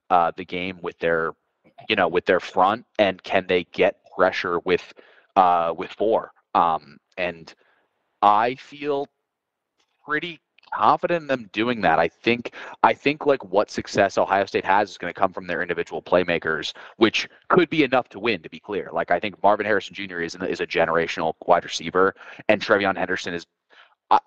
uh, 0.09 0.31
the 0.35 0.45
game 0.45 0.79
with 0.81 0.97
their, 0.99 1.31
you 1.89 1.95
know, 1.95 2.07
with 2.07 2.25
their 2.25 2.39
front, 2.39 2.85
and 2.99 3.21
can 3.23 3.45
they 3.47 3.65
get 3.65 3.97
pressure 4.15 4.59
with 4.59 4.93
uh, 5.35 5.73
with 5.75 5.91
four? 5.91 6.31
Um, 6.55 6.97
and 7.17 7.53
I 8.21 8.55
feel 8.55 9.07
pretty 10.05 10.39
confident 10.73 11.21
in 11.21 11.27
them 11.27 11.49
doing 11.53 11.81
that. 11.81 11.99
I 11.99 12.07
think 12.07 12.53
I 12.83 12.93
think 12.93 13.25
like 13.25 13.43
what 13.45 13.69
success 13.69 14.17
Ohio 14.17 14.45
State 14.45 14.65
has 14.65 14.91
is 14.91 14.97
going 14.97 15.13
to 15.13 15.19
come 15.19 15.31
from 15.33 15.47
their 15.47 15.61
individual 15.61 16.01
playmakers, 16.01 16.73
which 16.97 17.27
could 17.49 17.69
be 17.69 17.83
enough 17.83 18.09
to 18.09 18.19
win. 18.19 18.41
To 18.41 18.49
be 18.49 18.59
clear, 18.59 18.89
like 18.91 19.11
I 19.11 19.19
think 19.19 19.41
Marvin 19.43 19.65
Harrison 19.65 19.95
Jr. 19.95 20.21
is 20.21 20.35
is 20.35 20.61
a 20.61 20.67
generational 20.67 21.33
wide 21.45 21.63
receiver, 21.63 22.15
and 22.49 22.61
TreVeyon 22.61 22.97
Henderson 22.97 23.33
is 23.33 23.45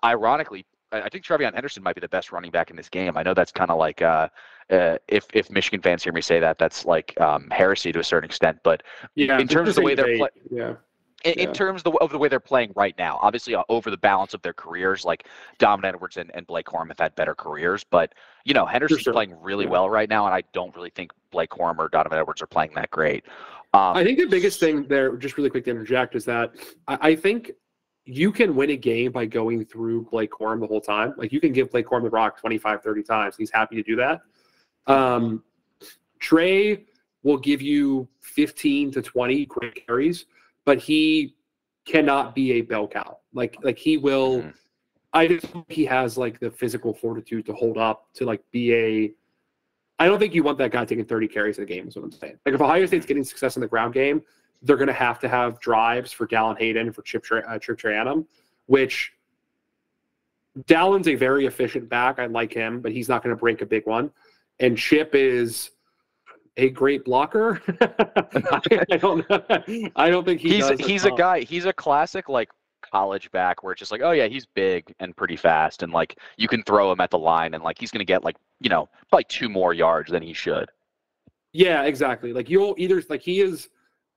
ironically 0.03 0.65
I 0.91 1.09
think 1.09 1.25
TreVeyon 1.25 1.53
Henderson 1.53 1.83
might 1.83 1.95
be 1.95 2.01
the 2.01 2.07
best 2.07 2.31
running 2.31 2.51
back 2.51 2.69
in 2.69 2.75
this 2.75 2.87
game. 2.87 3.17
I 3.17 3.23
know 3.23 3.33
that's 3.33 3.51
kind 3.51 3.69
of 3.69 3.77
like 3.77 4.01
uh, 4.01 4.29
uh, 4.69 4.97
if 5.07 5.27
if 5.33 5.49
Michigan 5.49 5.81
fans 5.81 6.03
hear 6.03 6.13
me 6.13 6.21
say 6.21 6.39
that, 6.39 6.57
that's 6.57 6.85
like 6.85 7.19
um, 7.19 7.49
heresy 7.49 7.91
to 7.91 7.99
a 7.99 8.03
certain 8.03 8.25
extent. 8.25 8.59
But 8.63 8.83
yeah, 9.15 9.39
in 9.39 9.47
terms 9.47 9.69
of 9.69 9.75
the 9.75 9.81
way 9.81 9.95
they're 9.95 10.17
playing, 10.17 10.29
yeah. 10.49 10.73
In, 11.25 11.33
yeah. 11.35 11.43
in, 11.45 11.53
terms 11.53 11.79
of 11.79 11.85
the, 11.85 11.91
of 11.97 12.11
the, 12.11 12.17
way 12.17 12.29
they're 12.29 12.39
playing 12.39 12.73
right 12.75 12.95
now, 12.99 13.17
obviously 13.23 13.55
uh, 13.55 13.63
over 13.69 13.89
the 13.89 13.97
balance 13.97 14.35
of 14.35 14.41
their 14.43 14.53
careers, 14.53 15.03
like 15.03 15.27
Donovan 15.57 15.85
Edwards 15.85 16.17
and, 16.17 16.29
and 16.35 16.45
Blake 16.45 16.67
Corum 16.67 16.89
have 16.89 16.99
had 16.99 17.15
better 17.15 17.33
careers, 17.33 17.83
but 17.83 18.13
you 18.45 18.53
know 18.53 18.65
Henderson's 18.65 19.01
sure. 19.01 19.13
playing 19.13 19.35
really 19.41 19.65
yeah. 19.65 19.71
well 19.71 19.89
right 19.89 20.09
now, 20.09 20.25
and 20.25 20.35
I 20.35 20.43
don't 20.53 20.73
really 20.75 20.91
think 20.91 21.11
Blake 21.31 21.49
Corum 21.49 21.79
or 21.79 21.89
Donovan 21.89 22.19
Edwards 22.19 22.41
are 22.41 22.47
playing 22.47 22.71
that 22.75 22.91
great. 22.91 23.25
Um, 23.73 23.97
I 23.97 24.03
think 24.03 24.19
the 24.19 24.27
biggest 24.27 24.59
thing 24.59 24.87
there, 24.87 25.17
just 25.17 25.37
really 25.37 25.49
quick 25.49 25.65
to 25.65 25.71
interject, 25.71 26.15
is 26.15 26.23
that 26.25 26.51
I, 26.87 26.97
I 27.01 27.15
think 27.15 27.51
you 28.07 28.31
can 28.31 28.55
win 28.55 28.69
a 28.69 28.77
game 28.77 29.11
by 29.11 29.25
going 29.25 29.65
through 29.65 30.03
Blake 30.09 30.31
Corum 30.31 30.61
the 30.61 30.67
whole 30.67 30.79
time. 30.79 31.13
Like 31.17 31.33
you 31.33 31.41
can 31.41 31.51
give 31.51 31.71
Blake 31.71 31.87
Corum 31.87 32.03
the 32.03 32.09
rock 32.09 32.39
25, 32.39 32.81
30 32.81 33.03
times. 33.03 33.35
He's 33.37 33.51
happy 33.51 33.75
to 33.75 33.83
do 33.83 33.97
that. 33.97 34.21
Um, 34.87 35.43
Trey 36.19 36.85
will 37.23 37.37
give 37.37 37.61
you 37.61 38.07
15 38.21 38.91
to 38.91 39.01
20 39.01 39.45
great 39.47 39.85
carries, 39.85 40.25
but 40.63 40.79
he 40.79 41.35
cannot 41.85 42.33
be 42.33 42.53
a 42.53 42.61
bell 42.61 42.87
cow. 42.87 43.17
Like 43.33 43.57
like 43.61 43.77
he 43.77 43.97
will 43.97 44.39
mm-hmm. 44.39 44.49
I 45.13 45.27
just 45.27 45.47
think 45.47 45.65
he 45.69 45.85
has 45.85 46.17
like 46.17 46.39
the 46.39 46.49
physical 46.49 46.93
fortitude 46.93 47.45
to 47.47 47.53
hold 47.53 47.77
up 47.77 48.07
to 48.13 48.25
like 48.25 48.41
be 48.51 48.73
a 48.73 49.11
I 49.99 50.05
don't 50.05 50.19
think 50.19 50.33
you 50.33 50.43
want 50.43 50.59
that 50.59 50.71
guy 50.71 50.85
taking 50.85 51.05
30 51.05 51.27
carries 51.27 51.57
in 51.57 51.63
a 51.63 51.67
game, 51.67 51.87
is 51.87 51.95
what 51.95 52.05
I'm 52.05 52.11
saying. 52.11 52.37
Like 52.45 52.55
if 52.55 52.61
Ohio 52.61 52.85
State's 52.85 53.05
getting 53.05 53.23
success 53.23 53.57
in 53.57 53.61
the 53.61 53.67
ground 53.67 53.93
game, 53.93 54.21
they're 54.61 54.77
going 54.77 54.87
to 54.87 54.93
have 54.93 55.19
to 55.19 55.27
have 55.27 55.59
drives 55.59 56.11
for 56.11 56.27
Dallan 56.27 56.57
Hayden 56.57 56.91
for 56.91 57.01
Chip 57.01 57.25
uh, 57.31 57.59
Chip 57.59 57.77
Trayanum, 57.77 58.25
which 58.65 59.13
Dallan's 60.63 61.07
a 61.07 61.15
very 61.15 61.45
efficient 61.45 61.89
back. 61.89 62.19
I 62.19 62.25
like 62.25 62.53
him, 62.53 62.81
but 62.81 62.91
he's 62.91 63.09
not 63.09 63.23
going 63.23 63.35
to 63.35 63.39
break 63.39 63.61
a 63.61 63.65
big 63.65 63.85
one. 63.85 64.11
And 64.59 64.77
Chip 64.77 65.13
is 65.13 65.71
a 66.57 66.69
great 66.69 67.05
blocker. 67.05 67.61
I, 67.81 68.97
don't. 68.97 69.25
I 69.95 70.09
don't 70.09 70.25
think 70.25 70.41
he 70.41 70.55
he's 70.55 70.69
he's 70.79 71.05
a 71.05 71.11
guy. 71.11 71.41
He's 71.41 71.65
a 71.65 71.73
classic 71.73 72.27
like 72.27 72.49
college 72.91 73.29
back 73.31 73.63
where 73.63 73.73
it's 73.73 73.79
just 73.79 73.91
like, 73.91 74.01
oh 74.01 74.11
yeah, 74.11 74.27
he's 74.27 74.45
big 74.45 74.93
and 74.99 75.15
pretty 75.15 75.35
fast, 75.35 75.83
and 75.83 75.93
like 75.93 76.17
you 76.37 76.47
can 76.47 76.63
throw 76.63 76.91
him 76.91 76.99
at 76.99 77.11
the 77.11 77.19
line, 77.19 77.53
and 77.53 77.63
like 77.63 77.77
he's 77.79 77.91
gonna 77.91 78.03
get 78.05 78.23
like 78.23 78.35
you 78.59 78.69
know 78.69 78.89
probably 79.09 79.25
two 79.29 79.49
more 79.49 79.73
yards 79.73 80.11
than 80.11 80.23
he 80.23 80.33
should. 80.33 80.69
Yeah, 81.53 81.83
exactly. 81.83 82.33
Like 82.33 82.49
you'll 82.49 82.75
either 82.77 83.03
like 83.09 83.21
he 83.21 83.41
is 83.41 83.69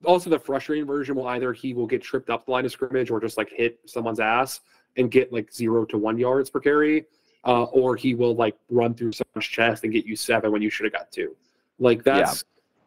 also 0.05 0.29
the 0.29 0.39
frustrating 0.39 0.85
version 0.85 1.15
will 1.15 1.27
either 1.27 1.53
he 1.53 1.73
will 1.73 1.87
get 1.87 2.01
tripped 2.01 2.29
up 2.29 2.45
the 2.45 2.51
line 2.51 2.65
of 2.65 2.71
scrimmage 2.71 3.09
or 3.09 3.19
just 3.19 3.37
like 3.37 3.49
hit 3.49 3.79
someone's 3.85 4.19
ass 4.19 4.61
and 4.97 5.11
get 5.11 5.31
like 5.31 5.51
zero 5.53 5.85
to 5.85 5.97
one 5.97 6.17
yards 6.17 6.49
per 6.49 6.59
carry, 6.59 7.05
uh, 7.45 7.63
or 7.63 7.95
he 7.95 8.13
will 8.13 8.35
like 8.35 8.55
run 8.69 8.93
through 8.93 9.11
someone's 9.11 9.47
chest 9.47 9.83
and 9.83 9.93
get 9.93 10.05
you 10.05 10.15
seven 10.15 10.51
when 10.51 10.61
you 10.61 10.69
should 10.69 10.83
have 10.85 10.93
got 10.93 11.11
two. 11.11 11.35
Like 11.79 12.03
that's 12.03 12.43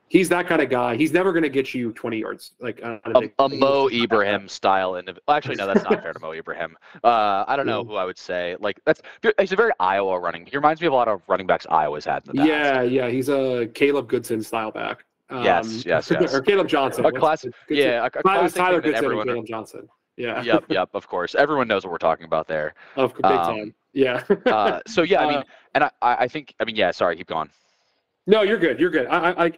he's 0.09 0.29
that 0.29 0.47
kind 0.47 0.63
of 0.63 0.71
guy. 0.71 0.97
He's 0.97 1.13
never 1.13 1.33
going 1.33 1.43
to 1.43 1.49
get 1.49 1.75
you 1.75 1.93
20 1.93 2.19
yards. 2.19 2.53
Like 2.61 2.81
a, 2.81 3.01
a 3.39 3.49
Mo 3.49 3.89
Ibrahim 3.89 4.49
style. 4.49 4.95
And 4.95 5.19
actually, 5.29 5.57
no, 5.57 5.67
that's 5.67 5.83
not 5.85 6.03
fair 6.03 6.13
to 6.13 6.21
Mo 6.21 6.33
Ibrahim. 6.33 6.77
Uh, 7.03 7.45
I 7.49 7.57
don't 7.57 7.67
know 7.67 7.85
who 7.85 7.97
I 7.97 8.05
would 8.05 8.19
say. 8.19 8.57
Like 8.61 8.81
that's 8.85 9.03
he's 9.39 9.53
a 9.53 9.57
very 9.57 9.73
Iowa 9.81 10.19
running. 10.19 10.47
He 10.47 10.57
reminds 10.57 10.81
me 10.81 10.87
of 10.87 10.93
a 10.93 10.97
lot 10.97 11.09
of 11.09 11.23
running 11.29 11.47
backs 11.47 11.67
Iowa's 11.69 12.05
had 12.05 12.23
in 12.27 12.37
the 12.37 12.39
past. 12.39 12.49
Yeah, 12.49 12.83
yeah, 12.83 13.09
he's 13.09 13.29
a 13.29 13.69
Caleb 13.75 14.09
Goodson 14.09 14.43
style 14.43 14.71
back. 14.71 15.05
Um, 15.31 15.43
yes, 15.43 15.85
yes, 15.87 16.11
yes. 16.11 16.35
or 16.35 16.43
Caleb 16.43 16.69
Johnson. 16.69 17.05
A 17.07 17.13
classic. 17.13 17.55
Yeah, 17.69 18.03
a, 18.03 18.07
a 18.07 18.11
classic 18.11 18.57
Tyler 18.57 18.81
Goodson 18.81 19.05
everyone, 19.05 19.27
Caleb 19.27 19.47
Johnson. 19.47 19.89
Yeah. 20.17 20.43
yep, 20.45 20.65
yep. 20.69 20.91
Of 20.95 21.09
course, 21.09 21.35
everyone 21.35 21.69
knows 21.69 21.85
what 21.85 21.93
we're 21.93 21.99
talking 21.99 22.27
about 22.27 22.47
there. 22.47 22.75
Of 22.97 23.15
big 23.15 23.25
um, 23.25 23.57
time. 23.57 23.75
Yeah. 23.93 24.23
uh, 24.47 24.81
so 24.87 25.03
yeah, 25.03 25.23
I 25.23 25.29
mean, 25.29 25.39
uh, 25.39 25.45
and 25.75 25.85
I, 25.85 25.91
I 26.03 26.29
think, 26.29 26.55
I 26.61 26.65
mean, 26.65 26.77
yeah. 26.77 26.91
Sorry, 26.91 27.17
keep 27.17 27.27
going. 27.27 27.51
No, 28.27 28.43
you're 28.43 28.59
good. 28.59 28.79
You're 28.81 28.91
good. 28.91 29.07
I, 29.07 29.47
I, 29.47 29.53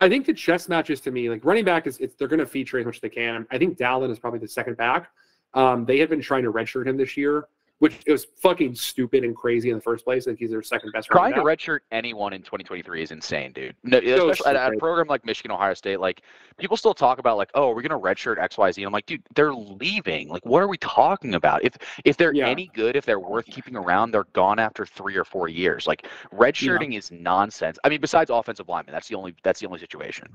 I 0.00 0.08
think 0.08 0.26
the 0.26 0.32
chess 0.32 0.68
matches 0.68 1.00
to 1.02 1.10
me, 1.10 1.28
like 1.28 1.44
running 1.44 1.64
back 1.64 1.86
is, 1.86 1.98
they're 2.18 2.28
going 2.28 2.40
to 2.40 2.46
feature 2.46 2.78
as 2.78 2.86
much 2.86 2.96
as 2.96 3.00
they 3.00 3.08
can. 3.08 3.46
I 3.50 3.58
think 3.58 3.78
Dallan 3.78 4.10
is 4.10 4.18
probably 4.18 4.38
the 4.38 4.48
second 4.48 4.76
back. 4.76 5.10
Um, 5.54 5.84
they 5.84 5.98
have 5.98 6.10
been 6.10 6.20
trying 6.20 6.44
to 6.44 6.52
redshirt 6.52 6.86
him 6.86 6.96
this 6.96 7.16
year 7.16 7.48
which 7.78 8.02
was 8.06 8.26
fucking 8.40 8.74
stupid 8.74 9.22
and 9.22 9.36
crazy 9.36 9.68
in 9.68 9.76
the 9.76 9.82
first 9.82 10.04
place. 10.04 10.26
Like 10.26 10.38
he's 10.38 10.50
their 10.50 10.62
second 10.62 10.92
best. 10.92 11.08
Trying 11.08 11.34
to 11.34 11.40
redshirt 11.40 11.80
anyone 11.92 12.32
in 12.32 12.40
2023 12.40 13.02
is 13.02 13.10
insane, 13.10 13.52
dude. 13.52 13.74
No, 13.82 14.00
so 14.00 14.30
especially 14.30 14.50
at, 14.50 14.56
at, 14.56 14.74
a 14.74 14.78
program 14.78 15.06
like 15.08 15.26
Michigan, 15.26 15.50
Ohio 15.50 15.74
State, 15.74 16.00
like 16.00 16.22
people 16.56 16.76
still 16.78 16.94
talk 16.94 17.18
about 17.18 17.36
like, 17.36 17.50
oh, 17.54 17.74
we're 17.74 17.82
gonna 17.82 17.98
redshirt 17.98 18.38
X, 18.38 18.56
Y, 18.56 18.72
Z. 18.72 18.82
I'm 18.82 18.92
like, 18.92 19.04
dude, 19.04 19.22
they're 19.34 19.52
leaving. 19.52 20.28
Like, 20.28 20.44
what 20.46 20.62
are 20.62 20.68
we 20.68 20.78
talking 20.78 21.34
about? 21.34 21.62
If 21.64 21.74
if 22.04 22.16
they're 22.16 22.34
yeah. 22.34 22.48
any 22.48 22.70
good, 22.74 22.96
if 22.96 23.04
they're 23.04 23.20
worth 23.20 23.46
keeping 23.46 23.76
around, 23.76 24.10
they're 24.10 24.24
gone 24.32 24.58
after 24.58 24.86
three 24.86 25.16
or 25.16 25.24
four 25.24 25.48
years. 25.48 25.86
Like 25.86 26.06
redshirting 26.32 26.92
yeah. 26.92 26.98
is 26.98 27.10
nonsense. 27.10 27.78
I 27.84 27.90
mean, 27.90 28.00
besides 28.00 28.30
offensive 28.30 28.68
linemen, 28.68 28.92
that's 28.94 29.08
the 29.08 29.16
only 29.16 29.34
that's 29.42 29.60
the 29.60 29.66
only 29.66 29.80
situation. 29.80 30.28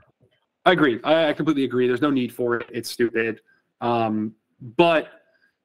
I 0.64 0.74
agree. 0.74 1.00
I, 1.04 1.30
I 1.30 1.34
completely 1.34 1.64
agree. 1.64 1.88
There's 1.88 2.02
no 2.02 2.12
need 2.12 2.32
for 2.32 2.58
it. 2.58 2.68
It's 2.72 2.92
stupid. 2.92 3.42
Um, 3.82 4.36
but 4.78 5.21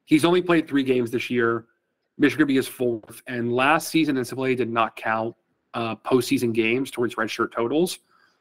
he's 0.06 0.24
only 0.24 0.40
played 0.40 0.66
three 0.66 0.82
games 0.82 1.10
this 1.10 1.28
year. 1.28 1.66
Michigan 2.18 2.46
be 2.46 2.56
his 2.56 2.66
fourth. 2.66 3.22
And 3.26 3.52
last 3.52 3.88
season, 3.88 4.16
NCAA 4.16 4.56
did 4.56 4.70
not 4.70 4.96
count 4.96 5.36
uh, 5.74 5.96
postseason 5.96 6.52
games 6.54 6.90
towards 6.90 7.14
redshirt 7.16 7.52
totals. 7.52 7.98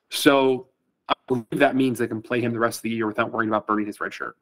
So 0.10 0.70
I 1.10 1.14
believe 1.28 1.46
that 1.52 1.76
means 1.76 2.00
they 2.00 2.08
can 2.08 2.22
play 2.22 2.40
him 2.40 2.54
the 2.54 2.60
rest 2.60 2.80
of 2.80 2.84
the 2.84 2.92
year 2.92 3.08
without 3.08 3.32
worrying 3.32 3.50
about 3.50 3.68
burning 3.68 3.88
his 3.88 4.00
red 4.00 4.14
shirt. 4.14 4.38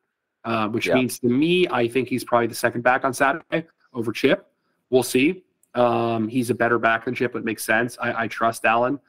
Uh, 0.46 0.68
which 0.68 0.88
yeah. 0.88 0.96
means 0.96 1.20
to 1.20 1.28
me, 1.28 1.66
I 1.70 1.88
think 1.88 2.10
he's 2.10 2.26
probably 2.26 2.48
the 2.48 2.56
second 2.56 2.82
back 2.82 3.06
on 3.06 3.14
Saturday 3.14 3.66
over 3.94 4.12
Chip. 4.12 4.52
We'll 4.90 5.02
see. 5.02 5.44
Um, 5.74 6.28
he's 6.28 6.50
a 6.50 6.54
better 6.54 6.78
back 6.78 7.06
than 7.06 7.16
Chip. 7.16 7.34
It 7.36 7.46
makes 7.46 7.64
sense. 7.64 7.98
I, 8.00 8.24
I 8.24 8.28
trust 8.28 8.62
Dallan. 8.62 9.00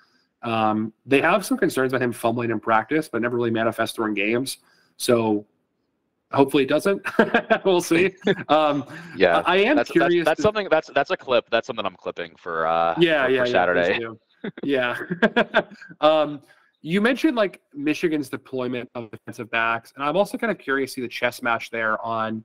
Um, 0.43 0.93
they 1.05 1.21
have 1.21 1.45
some 1.45 1.59
concerns 1.59 1.93
about 1.93 2.03
him 2.03 2.13
fumbling 2.13 2.51
in 2.51 2.61
practice, 2.61 3.09
but 3.09 3.21
never 3.21 3.37
really 3.37 3.51
manifest 3.51 3.97
during 3.97 4.15
games. 4.15 4.59
So 4.97 5.45
hopefully 6.35 6.65
it 6.65 6.69
doesn't. 6.69 7.03
we'll 7.65 7.81
see. 7.81 8.15
Um, 8.49 8.85
yeah, 9.17 9.43
I 9.47 9.57
am 9.59 9.77
that's, 9.77 9.91
curious. 9.91 10.25
That's, 10.25 10.39
that's 10.39 10.43
something. 10.43 10.69
That's 10.71 10.91
that's 10.95 11.11
a 11.11 11.17
clip. 11.17 11.49
That's 11.51 11.67
something 11.67 11.85
I'm 11.85 11.97
clipping 11.97 12.33
for. 12.37 12.67
Uh, 12.67 12.95
yeah, 12.99 13.25
for, 13.25 13.31
yeah, 13.31 13.45
for 13.45 13.51
Saturday. 13.51 14.07
Yeah. 14.63 14.97
yeah. 15.43 15.61
um, 16.01 16.41
you 16.83 17.01
mentioned 17.01 17.37
like 17.37 17.63
Michigan's 17.73 18.29
deployment 18.29 18.91
of 18.95 19.11
defensive 19.11 19.51
backs, 19.51 19.93
and 19.97 20.05
I'm 20.05 20.17
also 20.17 20.37
kind 20.37 20.51
of 20.51 20.59
curious 20.59 20.91
to 20.91 20.95
see 20.97 21.01
the 21.01 21.09
chess 21.09 21.43
match 21.43 21.71
there 21.71 22.05
on 22.05 22.45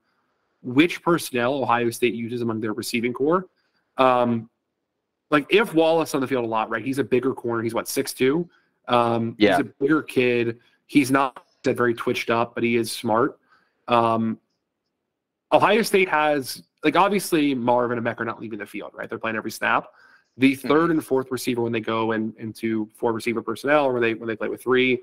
which 0.61 1.01
personnel 1.01 1.55
Ohio 1.55 1.89
State 1.89 2.13
uses 2.13 2.41
among 2.41 2.61
their 2.61 2.73
receiving 2.73 3.13
corps. 3.13 3.47
Um, 3.97 4.49
like 5.31 5.45
if 5.49 5.73
Wallace 5.73 6.15
on 6.15 6.21
the 6.21 6.27
field 6.27 6.45
a 6.45 6.47
lot, 6.47 6.69
right? 6.69 6.83
He's 6.83 6.99
a 6.99 7.03
bigger 7.03 7.33
corner. 7.33 7.63
He's 7.63 7.73
what 7.73 7.87
six 7.87 8.13
two. 8.13 8.49
Um, 8.87 9.35
yeah. 9.37 9.57
He's 9.57 9.65
a 9.65 9.69
bigger 9.79 10.01
kid. 10.01 10.59
He's 10.87 11.11
not 11.11 11.45
that 11.63 11.77
very 11.77 11.93
twitched 11.93 12.29
up, 12.29 12.55
but 12.55 12.63
he 12.63 12.75
is 12.75 12.91
smart. 12.91 13.38
Um, 13.89 14.39
Ohio 15.51 15.81
State 15.81 16.09
has 16.09 16.63
like 16.83 16.95
obviously 16.95 17.53
Marvin 17.53 17.97
and 17.97 18.05
Beck 18.05 18.21
are 18.21 18.25
not 18.25 18.39
leaving 18.39 18.59
the 18.59 18.65
field, 18.65 18.91
right? 18.93 19.09
They're 19.09 19.19
playing 19.19 19.35
every 19.35 19.51
snap. 19.51 19.87
The 20.37 20.55
3rd 20.55 20.69
mm-hmm. 20.69 20.91
and 20.91 21.05
fourth 21.05 21.31
receiver 21.31 21.61
when 21.61 21.73
they 21.73 21.81
go 21.81 22.13
in, 22.13 22.33
into 22.37 22.87
four 22.95 23.11
receiver 23.11 23.41
personnel 23.41 23.85
or 23.85 23.93
when 23.93 24.01
they 24.01 24.13
when 24.13 24.27
they 24.27 24.35
play 24.35 24.47
with 24.47 24.61
three, 24.61 25.01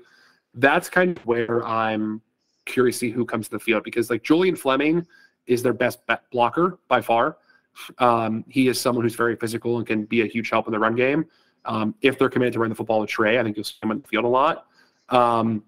that's 0.55 0.89
kind 0.89 1.15
of 1.15 1.25
where 1.25 1.65
I'm 1.65 2.21
curious 2.65 2.97
to 2.97 2.99
see 3.07 3.11
who 3.11 3.25
comes 3.25 3.47
to 3.47 3.51
the 3.51 3.59
field 3.59 3.83
because 3.83 4.09
like 4.09 4.23
Julian 4.23 4.55
Fleming 4.55 5.05
is 5.45 5.61
their 5.61 5.73
best 5.73 5.99
blocker 6.31 6.79
by 6.87 7.01
far. 7.01 7.37
Um, 7.99 8.43
he 8.49 8.67
is 8.67 8.81
someone 8.81 9.03
who's 9.03 9.15
very 9.15 9.35
physical 9.35 9.77
and 9.77 9.85
can 9.85 10.05
be 10.05 10.21
a 10.21 10.25
huge 10.25 10.49
help 10.49 10.67
in 10.67 10.73
the 10.73 10.79
run 10.79 10.95
game. 10.95 11.25
Um, 11.65 11.93
if 12.01 12.17
they're 12.17 12.29
committed 12.29 12.53
to 12.53 12.59
run 12.59 12.69
the 12.69 12.75
football 12.75 13.01
with 13.01 13.09
Trey, 13.09 13.39
I 13.39 13.43
think 13.43 13.55
you'll 13.55 13.65
see 13.65 13.75
him 13.83 13.91
in 13.91 14.01
the 14.01 14.07
field 14.07 14.25
a 14.25 14.29
lot. 14.29 14.65
Um, 15.09 15.63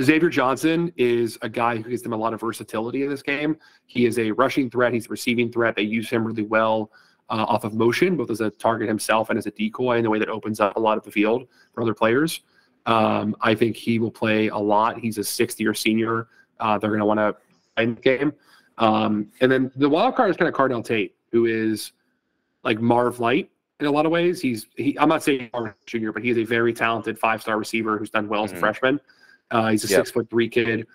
Xavier 0.00 0.28
Johnson 0.28 0.92
is 0.96 1.38
a 1.42 1.48
guy 1.48 1.76
who 1.76 1.90
gives 1.90 2.02
them 2.02 2.12
a 2.12 2.16
lot 2.16 2.32
of 2.32 2.40
versatility 2.40 3.02
in 3.02 3.10
this 3.10 3.22
game. 3.22 3.56
He 3.86 4.06
is 4.06 4.18
a 4.18 4.30
rushing 4.32 4.70
threat. 4.70 4.92
He's 4.92 5.06
a 5.06 5.10
receiving 5.10 5.50
threat. 5.50 5.74
They 5.74 5.82
use 5.82 6.08
him 6.08 6.24
really 6.24 6.44
well 6.44 6.92
uh, 7.30 7.44
off 7.48 7.64
of 7.64 7.74
motion, 7.74 8.16
both 8.16 8.30
as 8.30 8.40
a 8.40 8.50
target 8.50 8.88
himself 8.88 9.30
and 9.30 9.38
as 9.38 9.46
a 9.46 9.50
decoy 9.50 9.96
in 9.96 10.04
the 10.04 10.10
way 10.10 10.18
that 10.18 10.28
opens 10.28 10.60
up 10.60 10.76
a 10.76 10.80
lot 10.80 10.96
of 10.96 11.04
the 11.04 11.10
field 11.10 11.48
for 11.74 11.82
other 11.82 11.94
players. 11.94 12.42
Um, 12.86 13.36
I 13.40 13.54
think 13.54 13.76
he 13.76 13.98
will 13.98 14.10
play 14.10 14.48
a 14.48 14.56
lot. 14.56 14.98
He's 14.98 15.18
a 15.18 15.24
sixth 15.24 15.60
year 15.60 15.74
senior. 15.74 16.28
Uh, 16.60 16.78
they're 16.78 16.90
going 16.90 17.00
to 17.00 17.06
want 17.06 17.18
to 17.18 17.36
end 17.76 17.96
the 17.96 18.00
game. 18.00 18.32
Um, 18.78 19.30
and 19.40 19.50
then 19.50 19.70
the 19.76 19.88
wild 19.88 20.14
card 20.14 20.30
is 20.30 20.36
kind 20.36 20.48
of 20.48 20.54
Carnell 20.54 20.84
Tate, 20.84 21.16
who 21.32 21.46
is 21.46 21.92
like 22.64 22.80
Marv 22.80 23.20
Light 23.20 23.50
in 23.80 23.86
a 23.86 23.90
lot 23.90 24.06
of 24.06 24.12
ways. 24.12 24.40
He's 24.40 24.66
he, 24.76 24.96
I'm 24.98 25.08
not 25.08 25.22
saying 25.22 25.50
Marv 25.52 25.74
Junior, 25.86 26.12
but 26.12 26.22
he's 26.22 26.38
a 26.38 26.44
very 26.44 26.72
talented 26.72 27.18
five 27.18 27.42
star 27.42 27.58
receiver 27.58 27.98
who's 27.98 28.10
done 28.10 28.28
well 28.28 28.44
mm-hmm. 28.44 28.46
as 28.46 28.50
a 28.52 28.54
mm-hmm. 28.54 28.60
freshman. 28.60 29.00
Uh, 29.50 29.70
he's 29.70 29.84
a 29.84 29.88
yep. 29.88 29.98
six 30.00 30.10
foot 30.10 30.28
three 30.30 30.48
kid. 30.48 30.86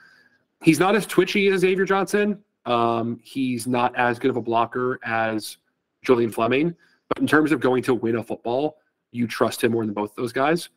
He's 0.62 0.80
not 0.80 0.96
as 0.96 1.06
twitchy 1.06 1.48
as 1.48 1.62
Xavier 1.62 1.86
Johnson. 1.86 2.40
Um, 2.66 3.20
he's 3.22 3.68
not 3.68 3.96
as 3.96 4.20
good 4.20 4.30
of 4.30 4.38
a 4.38 4.42
blocker 4.42 5.00
as 5.04 5.58
Julian 6.04 6.32
Fleming. 6.32 6.76
But 7.10 7.20
in 7.20 7.28
terms 7.28 7.52
of 7.52 7.60
going 7.60 7.84
to 7.84 7.94
win 7.94 8.16
a 8.16 8.24
football, 8.24 8.78
you 9.12 9.28
trust 9.28 9.64
him 9.64 9.74
more 9.74 9.86
than 9.86 9.94
both 9.94 10.16
those 10.16 10.32
guys. 10.32 10.70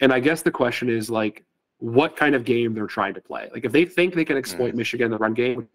And 0.00 0.12
I 0.12 0.20
guess 0.20 0.42
the 0.42 0.50
question 0.50 0.88
is 0.88 1.10
like, 1.10 1.44
what 1.78 2.16
kind 2.16 2.34
of 2.34 2.44
game 2.44 2.72
they're 2.72 2.86
trying 2.86 3.12
to 3.12 3.20
play. 3.20 3.50
Like 3.52 3.64
if 3.64 3.72
they 3.72 3.84
think 3.84 4.14
they 4.14 4.24
can 4.24 4.38
exploit 4.38 4.72
mm. 4.72 4.76
Michigan 4.76 5.06
in 5.06 5.10
the 5.10 5.18
run 5.18 5.34
game, 5.34 5.68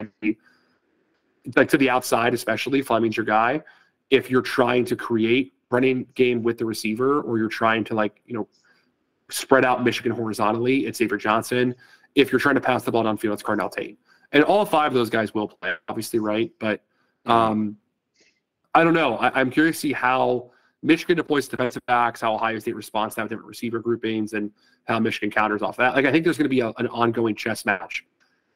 like 1.56 1.70
to 1.70 1.78
the 1.78 1.90
outside, 1.90 2.34
especially 2.34 2.82
Fleming's 2.82 3.16
your 3.16 3.26
guy. 3.26 3.62
If 4.10 4.32
you're 4.32 4.42
trying 4.42 4.86
to 4.86 4.96
create 4.96 5.54
running 5.70 6.08
game 6.16 6.42
with 6.42 6.58
the 6.58 6.66
receiver, 6.66 7.22
or 7.22 7.38
you're 7.38 7.48
trying 7.48 7.84
to 7.86 7.94
like 7.94 8.22
you 8.26 8.34
know 8.34 8.48
spread 9.30 9.66
out 9.66 9.84
Michigan 9.84 10.12
horizontally, 10.12 10.86
it's 10.86 10.98
Xavier 10.98 11.18
Johnson. 11.18 11.76
If 12.16 12.32
you're 12.32 12.40
trying 12.40 12.56
to 12.56 12.62
pass 12.62 12.84
the 12.84 12.92
ball 12.92 13.04
downfield, 13.04 13.34
it's 13.34 13.44
Carnell 13.44 13.72
Tate. 13.72 14.00
And 14.32 14.44
all 14.44 14.66
five 14.66 14.92
of 14.92 14.94
those 14.94 15.10
guys 15.10 15.34
will 15.34 15.48
play, 15.48 15.74
obviously, 15.88 16.20
right? 16.20 16.52
But 16.60 16.84
um, 17.26 17.78
I 18.74 18.84
don't 18.84 18.94
know. 18.94 19.16
I, 19.18 19.42
am 19.42 19.50
curious 19.50 19.78
to 19.78 19.80
see 19.88 19.94
how 19.94 20.52
Michigan 20.84 21.18
deploys 21.18 21.48
defensive 21.48 21.86
backs, 21.88 22.22
how 22.22 22.36
Ohio 22.36 22.60
State 22.60 22.76
responds 22.76 23.16
to 23.16 23.20
that 23.20 23.24
with 23.24 23.32
different 23.32 23.48
receiver 23.48 23.80
groupings, 23.80 24.34
and 24.34 24.52
how 24.88 25.00
Michigan 25.00 25.32
counters 25.32 25.62
off 25.62 25.78
that. 25.78 25.96
Like, 25.96 26.06
I 26.06 26.12
think 26.12 26.24
there's 26.24 26.38
going 26.38 26.46
to 26.46 26.50
be 26.50 26.62
a, 26.62 26.70
an 26.78 26.88
ongoing 26.88 27.36
chess 27.36 27.66
match 27.66 28.06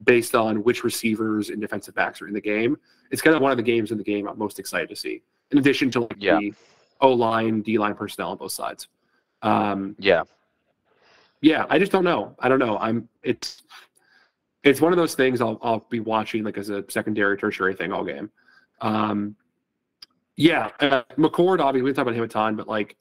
based 0.03 0.35
on 0.35 0.63
which 0.63 0.83
receivers 0.83 1.49
and 1.49 1.61
defensive 1.61 1.95
backs 1.95 2.21
are 2.21 2.27
in 2.27 2.33
the 2.33 2.41
game. 2.41 2.77
It's 3.09 3.21
kind 3.21 3.35
of 3.35 3.41
one 3.41 3.51
of 3.51 3.57
the 3.57 3.63
games 3.63 3.91
in 3.91 3.97
the 3.97 4.03
game 4.03 4.27
I'm 4.27 4.37
most 4.37 4.59
excited 4.59 4.89
to 4.89 4.95
see, 4.95 5.21
in 5.51 5.57
addition 5.57 5.89
to 5.91 6.01
like 6.01 6.15
yeah. 6.19 6.37
the 6.37 6.53
O 7.01 7.11
line, 7.11 7.61
D 7.61 7.77
line 7.77 7.95
personnel 7.95 8.31
on 8.31 8.37
both 8.37 8.51
sides. 8.51 8.87
Um, 9.41 9.95
yeah 9.99 10.23
yeah, 11.43 11.65
I 11.69 11.77
just 11.77 11.91
don't 11.91 12.05
know. 12.05 12.35
I 12.39 12.47
don't 12.47 12.57
know. 12.57 12.77
I'm 12.77 13.09
it's 13.21 13.63
it's 14.63 14.79
one 14.79 14.93
of 14.93 14.97
those 14.97 15.13
things 15.13 15.41
I'll 15.41 15.59
I'll 15.61 15.85
be 15.89 15.99
watching 15.99 16.45
like 16.45 16.57
as 16.57 16.69
a 16.69 16.85
secondary, 16.89 17.37
tertiary 17.37 17.75
thing 17.75 17.91
all 17.91 18.05
game. 18.05 18.31
Um, 18.79 19.35
yeah, 20.37 20.69
uh, 20.79 21.03
McCord 21.17 21.59
obviously 21.59 21.81
we 21.81 21.93
talk 21.93 22.03
about 22.03 22.15
him 22.15 22.23
a 22.23 22.29
ton, 22.29 22.55
but 22.55 22.69
like 22.69 22.95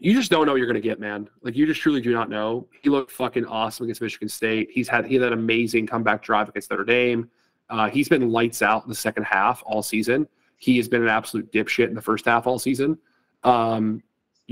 you 0.00 0.12
just 0.12 0.30
don't 0.30 0.44
know 0.44 0.52
what 0.52 0.58
you're 0.58 0.66
gonna 0.66 0.80
get, 0.80 1.00
man. 1.00 1.30
Like 1.40 1.56
you 1.56 1.64
just 1.64 1.80
truly 1.80 2.02
do 2.02 2.12
not 2.12 2.28
know. 2.28 2.68
He 2.82 2.90
looked 2.90 3.10
fucking 3.10 3.46
awesome 3.46 3.84
against 3.84 4.02
Michigan 4.02 4.28
State. 4.28 4.68
He's 4.70 4.88
had 4.88 5.06
he 5.06 5.14
had 5.14 5.22
that 5.22 5.32
amazing 5.32 5.86
comeback 5.86 6.22
drive 6.22 6.50
against 6.50 6.70
Notre 6.70 6.84
Dame. 6.84 7.30
Uh, 7.70 7.88
he's 7.88 8.10
been 8.10 8.28
lights 8.28 8.60
out 8.60 8.82
in 8.82 8.90
the 8.90 8.94
second 8.94 9.24
half 9.24 9.62
all 9.64 9.82
season. 9.82 10.28
He 10.58 10.76
has 10.76 10.88
been 10.88 11.00
an 11.02 11.08
absolute 11.08 11.50
dipshit 11.52 11.88
in 11.88 11.94
the 11.94 12.02
first 12.02 12.26
half 12.26 12.46
all 12.46 12.58
season. 12.58 12.98
Um, 13.44 14.02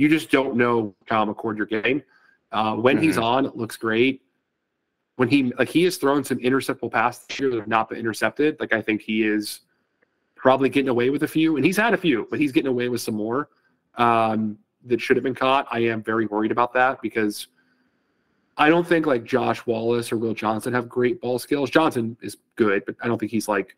you 0.01 0.09
just 0.09 0.31
don't 0.31 0.57
know 0.57 0.95
Kyle 1.05 1.27
McCord 1.27 1.59
you're 1.59 1.67
getting. 1.67 2.03
Uh, 2.53 2.75
when 2.75 2.97
mm-hmm. 2.97 3.05
he's 3.05 3.19
on, 3.19 3.45
it 3.45 3.55
looks 3.55 3.77
great. 3.77 4.23
when 5.17 5.29
he 5.29 5.53
like 5.59 5.69
he 5.69 5.85
has 5.85 5.99
thrown 5.99 6.25
some 6.25 6.39
interceptable 6.39 6.91
passes 6.91 7.27
this 7.27 7.39
year 7.39 7.51
that 7.51 7.59
have 7.59 7.69
not 7.69 7.91
been 7.91 7.99
intercepted. 7.99 8.59
Like 8.59 8.73
I 8.73 8.81
think 8.81 9.03
he 9.03 9.25
is 9.25 9.61
probably 10.37 10.71
getting 10.71 10.89
away 10.89 11.11
with 11.11 11.23
a 11.25 11.29
few, 11.29 11.57
and 11.57 11.65
he's 11.67 11.77
had 11.77 11.93
a 11.93 11.99
few, 11.99 12.27
but 12.31 12.41
he's 12.41 12.51
getting 12.51 12.71
away 12.71 12.89
with 12.89 13.03
some 13.03 13.15
more 13.15 13.51
um, 13.97 14.57
that 14.87 15.03
should 15.03 15.19
have 15.19 15.23
been 15.23 15.35
caught. 15.35 15.67
I 15.71 15.81
am 15.81 16.03
very 16.03 16.25
worried 16.25 16.51
about 16.51 16.73
that 16.73 17.03
because 17.03 17.49
I 18.57 18.71
don't 18.71 18.87
think 18.87 19.05
like 19.05 19.25
Josh 19.25 19.67
Wallace 19.67 20.11
or 20.11 20.17
Will 20.17 20.33
Johnson 20.33 20.73
have 20.73 20.89
great 20.89 21.21
ball 21.21 21.39
skills. 21.39 21.69
Johnson 21.69 22.17
is 22.23 22.39
good, 22.57 22.87
but 22.87 22.95
I 23.03 23.07
don't 23.07 23.19
think 23.19 23.33
he's 23.33 23.49
like 23.49 23.77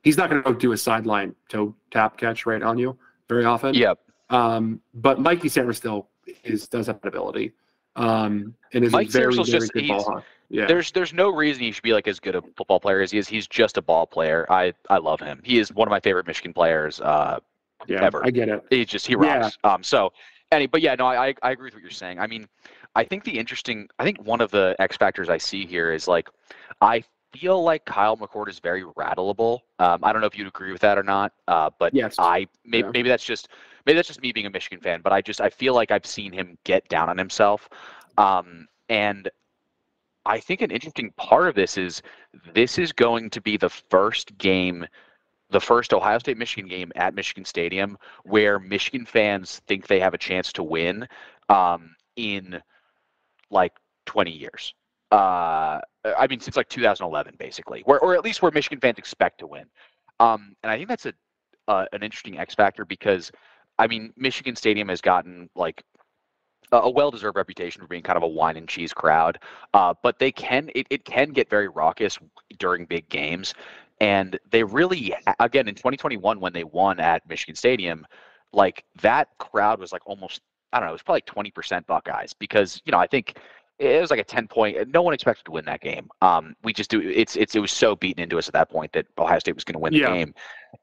he's 0.00 0.16
not 0.16 0.30
going 0.30 0.42
to 0.42 0.54
do 0.54 0.72
a 0.72 0.78
sideline 0.78 1.34
toe 1.50 1.74
tap 1.90 2.16
catch 2.16 2.46
right 2.46 2.62
on 2.62 2.78
you 2.78 2.96
very 3.28 3.44
often. 3.44 3.74
Yep. 3.74 3.98
Um, 4.30 4.80
but 4.94 5.20
Mikey 5.20 5.48
Sainristil 5.48 6.06
is 6.44 6.68
does 6.68 6.86
have 6.86 7.00
that 7.00 7.08
ability. 7.08 7.52
Um, 7.96 8.54
and 8.72 8.84
is 8.84 8.92
Mike 8.92 9.08
a 9.08 9.10
very, 9.10 9.34
very 9.34 9.44
just- 9.44 9.72
good 9.72 9.88
ball 9.88 10.04
hawk. 10.04 10.24
Yeah. 10.50 10.64
There's 10.66 10.92
there's 10.92 11.12
no 11.12 11.28
reason 11.30 11.62
he 11.62 11.72
should 11.72 11.82
be 11.82 11.92
like 11.92 12.08
as 12.08 12.18
good 12.20 12.34
a 12.34 12.40
football 12.56 12.80
player 12.80 13.02
as 13.02 13.10
he 13.10 13.18
is. 13.18 13.28
He's 13.28 13.46
just 13.46 13.76
a 13.76 13.82
ball 13.82 14.06
player. 14.06 14.46
I 14.48 14.72
I 14.88 14.96
love 14.96 15.20
him. 15.20 15.40
He 15.44 15.58
is 15.58 15.72
one 15.74 15.86
of 15.86 15.90
my 15.90 16.00
favorite 16.00 16.26
Michigan 16.26 16.54
players. 16.54 17.00
Uh, 17.02 17.40
yeah, 17.86 18.02
ever. 18.02 18.24
I 18.24 18.30
get 18.30 18.48
it. 18.48 18.64
He 18.70 18.84
just 18.86 19.06
he 19.06 19.12
Yeah. 19.20 19.40
rocks. 19.40 19.58
Um, 19.64 19.82
so, 19.82 20.10
any, 20.50 20.66
but 20.66 20.80
yeah, 20.80 20.94
no, 20.94 21.06
I 21.06 21.28
I 21.28 21.34
I 21.42 21.50
agree 21.50 21.66
with 21.66 21.74
what 21.74 21.82
you're 21.82 21.90
saying. 21.90 22.18
I 22.18 22.26
mean, 22.26 22.48
I 22.94 23.04
think 23.04 23.24
the 23.24 23.38
interesting, 23.38 23.88
I 23.98 24.04
think 24.04 24.22
one 24.22 24.40
of 24.40 24.50
the 24.50 24.74
X 24.78 24.96
factors 24.96 25.28
I 25.28 25.36
see 25.36 25.66
here 25.66 25.92
is 25.92 26.08
like, 26.08 26.30
I 26.80 27.04
feel 27.34 27.62
like 27.62 27.84
Kyle 27.84 28.16
McCord 28.16 28.48
is 28.48 28.58
very 28.58 28.84
rattleable. 28.84 29.58
Um, 29.78 30.00
I 30.02 30.12
don't 30.14 30.22
know 30.22 30.26
if 30.28 30.38
you'd 30.38 30.46
agree 30.48 30.72
with 30.72 30.80
that 30.80 30.96
or 30.96 31.02
not. 31.02 31.34
Uh, 31.46 31.68
but 31.78 31.92
Yes. 31.92 32.14
I 32.18 32.46
maybe 32.64 32.86
Yeah. 32.86 32.90
maybe 32.94 33.08
that's 33.10 33.24
just 33.24 33.48
maybe 33.86 33.96
that's 33.96 34.08
just 34.08 34.22
me 34.22 34.32
being 34.32 34.46
a 34.46 34.50
Michigan 34.50 34.80
fan. 34.80 35.00
But 35.02 35.12
I 35.12 35.20
just 35.20 35.40
I 35.40 35.50
feel 35.50 35.74
like 35.74 35.90
I've 35.90 36.06
seen 36.06 36.32
him 36.32 36.58
get 36.64 36.88
down 36.88 37.08
on 37.08 37.18
himself. 37.18 37.68
Um, 38.16 38.66
and 38.88 39.28
I 40.26 40.40
think 40.40 40.60
an 40.60 40.70
interesting 40.70 41.12
part 41.16 41.48
of 41.48 41.54
this 41.54 41.78
is 41.78 42.02
this 42.54 42.78
is 42.78 42.92
going 42.92 43.30
to 43.30 43.40
be 43.40 43.56
the 43.56 43.70
first 43.70 44.36
game, 44.38 44.86
the 45.50 45.60
first 45.60 45.92
Ohio 45.94 46.18
State 46.18 46.38
Michigan 46.38 46.68
game 46.68 46.92
at 46.96 47.14
Michigan 47.14 47.44
Stadium 47.44 47.96
where 48.24 48.58
Michigan 48.58 49.06
fans 49.06 49.60
think 49.66 49.86
they 49.86 50.00
have 50.00 50.14
a 50.14 50.18
chance 50.18 50.52
to 50.52 50.62
win 50.62 51.06
um, 51.48 51.94
in 52.16 52.60
like 53.50 53.72
20 54.06 54.30
years. 54.30 54.74
Uh, 55.10 55.80
I 56.04 56.26
mean, 56.28 56.40
since 56.40 56.56
like 56.56 56.68
2011, 56.68 57.36
basically, 57.38 57.80
where, 57.86 57.98
or 58.00 58.14
at 58.14 58.24
least 58.24 58.42
where 58.42 58.52
Michigan 58.52 58.80
fans 58.80 58.98
expect 58.98 59.38
to 59.38 59.46
win. 59.46 59.64
Um, 60.20 60.54
and 60.62 60.70
I 60.70 60.76
think 60.76 60.88
that's 60.88 61.06
a 61.06 61.14
uh, 61.68 61.84
an 61.92 62.02
interesting 62.02 62.38
X 62.38 62.54
factor 62.54 62.84
because, 62.84 63.30
I 63.78 63.86
mean, 63.86 64.12
Michigan 64.16 64.56
Stadium 64.56 64.88
has 64.88 65.00
gotten 65.00 65.48
like 65.54 65.82
a- 66.72 66.90
well-deserved 66.90 67.36
reputation 67.36 67.80
for 67.80 67.88
being 67.88 68.02
kind 68.02 68.16
of 68.16 68.22
a 68.22 68.28
wine 68.28 68.56
and 68.56 68.68
cheese 68.68 68.92
crowd, 68.92 69.38
uh, 69.74 69.94
but 70.02 70.18
they 70.18 70.32
can 70.32 70.70
it, 70.74 70.86
it 70.90 71.04
can 71.04 71.30
get 71.30 71.48
very 71.48 71.68
raucous 71.68 72.18
during 72.58 72.84
big 72.84 73.08
games, 73.08 73.54
and 74.00 74.38
they 74.50 74.62
really 74.62 75.14
again 75.40 75.68
in 75.68 75.74
2021 75.74 76.40
when 76.40 76.52
they 76.52 76.64
won 76.64 77.00
at 77.00 77.26
Michigan 77.28 77.54
Stadium, 77.54 78.06
like 78.52 78.84
that 79.02 79.28
crowd 79.38 79.80
was 79.80 79.92
like 79.92 80.06
almost 80.06 80.40
I 80.72 80.78
don't 80.80 80.86
know 80.86 80.90
it 80.90 80.94
was 80.94 81.02
probably 81.02 81.22
20% 81.22 81.86
Buckeyes 81.86 82.34
because 82.34 82.82
you 82.84 82.92
know 82.92 82.98
I 82.98 83.06
think 83.06 83.38
it 83.78 84.00
was 84.00 84.10
like 84.10 84.20
a 84.20 84.24
10 84.24 84.48
point 84.48 84.76
no 84.88 85.02
one 85.02 85.14
expected 85.14 85.44
to 85.44 85.52
win 85.52 85.64
that 85.64 85.80
game 85.80 86.08
um 86.20 86.54
we 86.64 86.72
just 86.72 86.90
do 86.90 87.00
it's 87.00 87.36
it's 87.36 87.54
it 87.54 87.60
was 87.60 87.70
so 87.70 87.94
beaten 87.94 88.22
into 88.22 88.36
us 88.36 88.48
at 88.48 88.54
that 88.54 88.68
point 88.68 88.92
that 88.92 89.06
ohio 89.18 89.38
state 89.38 89.54
was 89.54 89.62
going 89.64 89.74
to 89.74 89.78
win 89.78 89.92
the 89.92 90.00
Yeah. 90.00 90.12
game 90.14 90.34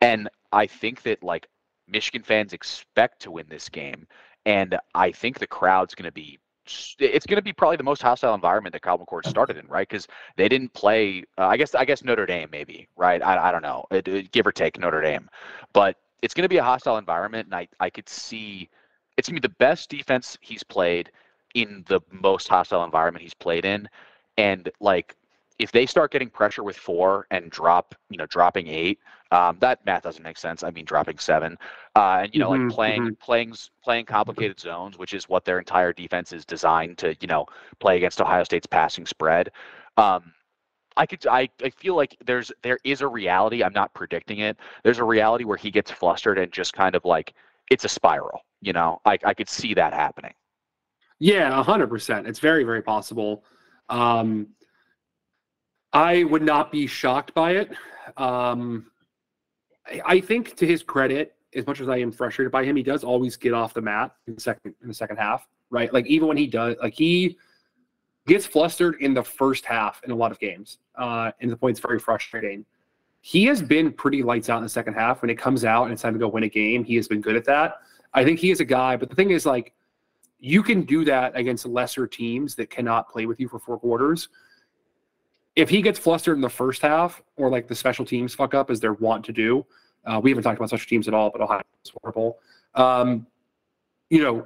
and 0.01 0.29
i 0.53 0.65
think 0.65 1.01
that 1.03 1.21
like 1.21 1.47
michigan 1.87 2.23
fans 2.23 2.53
expect 2.53 3.21
to 3.21 3.31
win 3.31 3.45
this 3.49 3.69
game 3.69 4.07
and 4.45 4.77
I 4.93 5.11
think 5.11 5.39
the 5.39 5.47
crowd's 5.47 5.95
going 5.95 6.05
to 6.05 6.11
be 6.11 6.39
it's 6.99 7.27
going 7.27 7.35
to 7.37 7.43
be 7.43 7.53
probably 7.53 7.77
the 7.77 7.83
most 7.83 8.01
hostile 8.01 8.33
environment 8.33 8.73
that 8.73 8.81
Kyle 8.81 8.97
McCord 8.97 9.27
started 9.27 9.55
in, 9.57 9.67
right? 9.67 9.87
Because 9.87 10.07
they 10.35 10.49
didn't 10.49 10.73
play. 10.73 11.23
Uh, 11.37 11.45
I 11.45 11.57
guess 11.57 11.75
I 11.75 11.85
guess 11.85 12.03
Notre 12.03 12.25
Dame 12.25 12.49
maybe, 12.51 12.87
right? 12.95 13.21
I, 13.21 13.49
I 13.49 13.51
don't 13.51 13.61
know, 13.61 13.85
it, 13.91 14.07
it- 14.07 14.31
give 14.31 14.47
or 14.47 14.51
take 14.51 14.79
Notre 14.79 15.01
Dame, 15.01 15.29
but 15.73 15.97
it's 16.23 16.33
going 16.33 16.43
to 16.43 16.49
be 16.49 16.57
a 16.57 16.63
hostile 16.63 16.97
environment, 16.97 17.45
and 17.47 17.55
I 17.55 17.67
I 17.79 17.89
could 17.91 18.09
see 18.09 18.69
it's 19.17 19.29
going 19.29 19.39
to 19.39 19.41
be 19.41 19.47
the 19.47 19.55
best 19.59 19.89
defense 19.89 20.37
he's 20.41 20.63
played 20.63 21.11
in 21.53 21.83
the 21.87 22.01
most 22.11 22.47
hostile 22.47 22.83
environment 22.83 23.21
he's 23.21 23.33
played 23.35 23.63
in, 23.65 23.87
and 24.37 24.69
like 24.79 25.15
if 25.59 25.71
they 25.71 25.85
start 25.85 26.11
getting 26.11 26.29
pressure 26.29 26.63
with 26.63 26.75
four 26.77 27.27
and 27.31 27.49
drop, 27.51 27.95
you 28.09 28.17
know, 28.17 28.25
dropping 28.25 28.67
eight, 28.67 28.99
um, 29.31 29.57
that 29.59 29.85
math 29.85 30.03
doesn't 30.03 30.23
make 30.23 30.37
sense. 30.37 30.63
I 30.63 30.71
mean, 30.71 30.85
dropping 30.85 31.17
seven, 31.19 31.57
uh, 31.95 32.19
and 32.23 32.33
you 32.33 32.39
know, 32.39 32.49
Mhm, 32.49 32.51
like 32.51 32.67
playing 32.67 33.11
playing 33.21 33.51
s- 33.51 33.69
playing 33.83 34.05
complicated 34.05 34.59
zones, 34.59 34.97
which 34.97 35.13
is 35.13 35.27
what 35.29 35.45
their 35.45 35.59
entire 35.59 35.93
defense 35.93 36.31
is 36.33 36.45
designed 36.45 36.97
to, 36.99 37.15
you 37.21 37.27
know, 37.27 37.45
play 37.79 37.97
against 37.97 38.21
Ohio 38.21 38.43
State's 38.43 38.67
passing 38.67 39.05
spread. 39.05 39.51
Um, 39.97 40.33
I 40.97 41.05
could, 41.05 41.25
I, 41.27 41.49
I 41.63 41.69
feel 41.71 41.95
like 41.95 42.17
there's 42.25 42.51
there 42.63 42.79
is 42.85 43.01
a 43.01 43.07
reality. 43.07 43.63
I'm 43.63 43.73
not 43.73 43.93
predicting 43.93 44.39
it. 44.39 44.57
There's 44.83 44.99
a 44.99 45.03
reality 45.03 45.43
where 45.45 45.57
he 45.57 45.71
gets 45.71 45.91
flustered 45.91 46.37
and 46.39 46.51
just 46.51 46.73
kind 46.73 46.95
of 46.95 47.05
like 47.05 47.33
it's 47.71 47.85
a 47.85 47.89
spiral. 47.89 48.41
You 48.61 48.73
know, 48.73 49.01
I 49.05 49.17
I 49.25 49.33
could 49.33 49.49
see 49.49 49.73
that 49.75 49.93
happening. 49.93 50.33
Yeah, 51.19 51.63
hundred 51.63 51.87
percent. 51.87 52.27
It's 52.27 52.39
very, 52.39 52.63
very 52.63 52.81
possible. 52.81 53.43
Um, 53.89 54.49
I 55.93 56.23
would 56.23 56.41
not 56.43 56.71
be 56.71 56.87
shocked 56.87 57.33
by 57.33 57.51
it. 57.51 57.71
Um, 58.17 58.87
I, 60.05 60.19
think, 60.19 60.55
to 60.55 60.65
his 60.65 60.83
credit, 60.83 61.35
as 61.55 61.65
much 61.67 61.79
as 61.79 61.89
I 61.89 61.97
am 61.97 62.11
frustrated 62.11 62.51
by 62.51 62.65
him, 62.65 62.75
he 62.75 62.83
does 62.83 63.03
always 63.03 63.37
get 63.37 63.53
off 63.53 63.73
the 63.73 63.81
mat 63.81 64.15
in 64.27 64.35
the 64.35 64.41
second 64.41 64.73
in 64.81 64.87
the 64.87 64.93
second 64.93 65.17
half, 65.17 65.47
right? 65.69 65.93
Like 65.93 66.05
even 66.07 66.27
when 66.27 66.37
he 66.37 66.47
does, 66.47 66.75
like 66.81 66.93
he 66.93 67.37
gets 68.27 68.45
flustered 68.45 68.97
in 69.01 69.13
the 69.13 69.23
first 69.23 69.65
half 69.65 70.01
in 70.03 70.11
a 70.11 70.15
lot 70.15 70.31
of 70.31 70.39
games, 70.39 70.79
uh, 70.95 71.31
and 71.39 71.51
the 71.51 71.57
point 71.57 71.77
it's 71.77 71.79
very 71.79 71.99
frustrating. 71.99 72.65
He 73.21 73.45
has 73.45 73.61
been 73.61 73.91
pretty 73.91 74.21
lights 74.21 74.49
out 74.49 74.57
in 74.57 74.63
the 74.63 74.69
second 74.69 74.93
half. 74.93 75.21
When 75.21 75.29
it 75.29 75.37
comes 75.37 75.65
out 75.65 75.83
and 75.83 75.93
it's 75.93 76.01
time 76.01 76.13
to 76.13 76.19
go 76.19 76.27
win 76.27 76.43
a 76.43 76.49
game, 76.49 76.83
he 76.83 76.95
has 76.95 77.07
been 77.07 77.21
good 77.21 77.35
at 77.35 77.45
that. 77.45 77.79
I 78.13 78.23
think 78.23 78.39
he 78.39 78.51
is 78.51 78.59
a 78.59 78.65
guy, 78.65 78.97
but 78.97 79.09
the 79.09 79.15
thing 79.15 79.31
is, 79.31 79.45
like, 79.45 79.73
you 80.39 80.61
can 80.61 80.83
do 80.83 81.03
that 81.05 81.35
against 81.35 81.65
lesser 81.65 82.05
teams 82.05 82.55
that 82.55 82.69
cannot 82.69 83.09
play 83.09 83.25
with 83.25 83.39
you 83.39 83.47
for 83.47 83.57
four 83.57 83.79
quarters. 83.79 84.29
If 85.55 85.69
he 85.69 85.81
gets 85.81 85.97
flustered 85.97 86.35
in 86.35 86.41
the 86.41 86.49
first 86.49 86.81
half, 86.81 87.21
or 87.37 87.49
like 87.49 87.67
the 87.67 87.75
special 87.75 88.05
teams 88.05 88.33
fuck 88.33 88.53
up 88.53 88.69
as 88.69 88.79
they're 88.79 88.93
wont 88.93 89.23
to 89.25 89.31
do, 89.31 89.65
uh, 90.05 90.19
we 90.21 90.29
haven't 90.29 90.43
talked 90.43 90.57
about 90.57 90.69
special 90.69 90.87
teams 90.87 91.07
at 91.07 91.13
all, 91.13 91.29
but 91.29 91.41
Ohio 91.41 91.61
is 91.83 91.91
horrible. 92.01 92.39
Um, 92.75 93.25
you 94.09 94.21
know, 94.21 94.45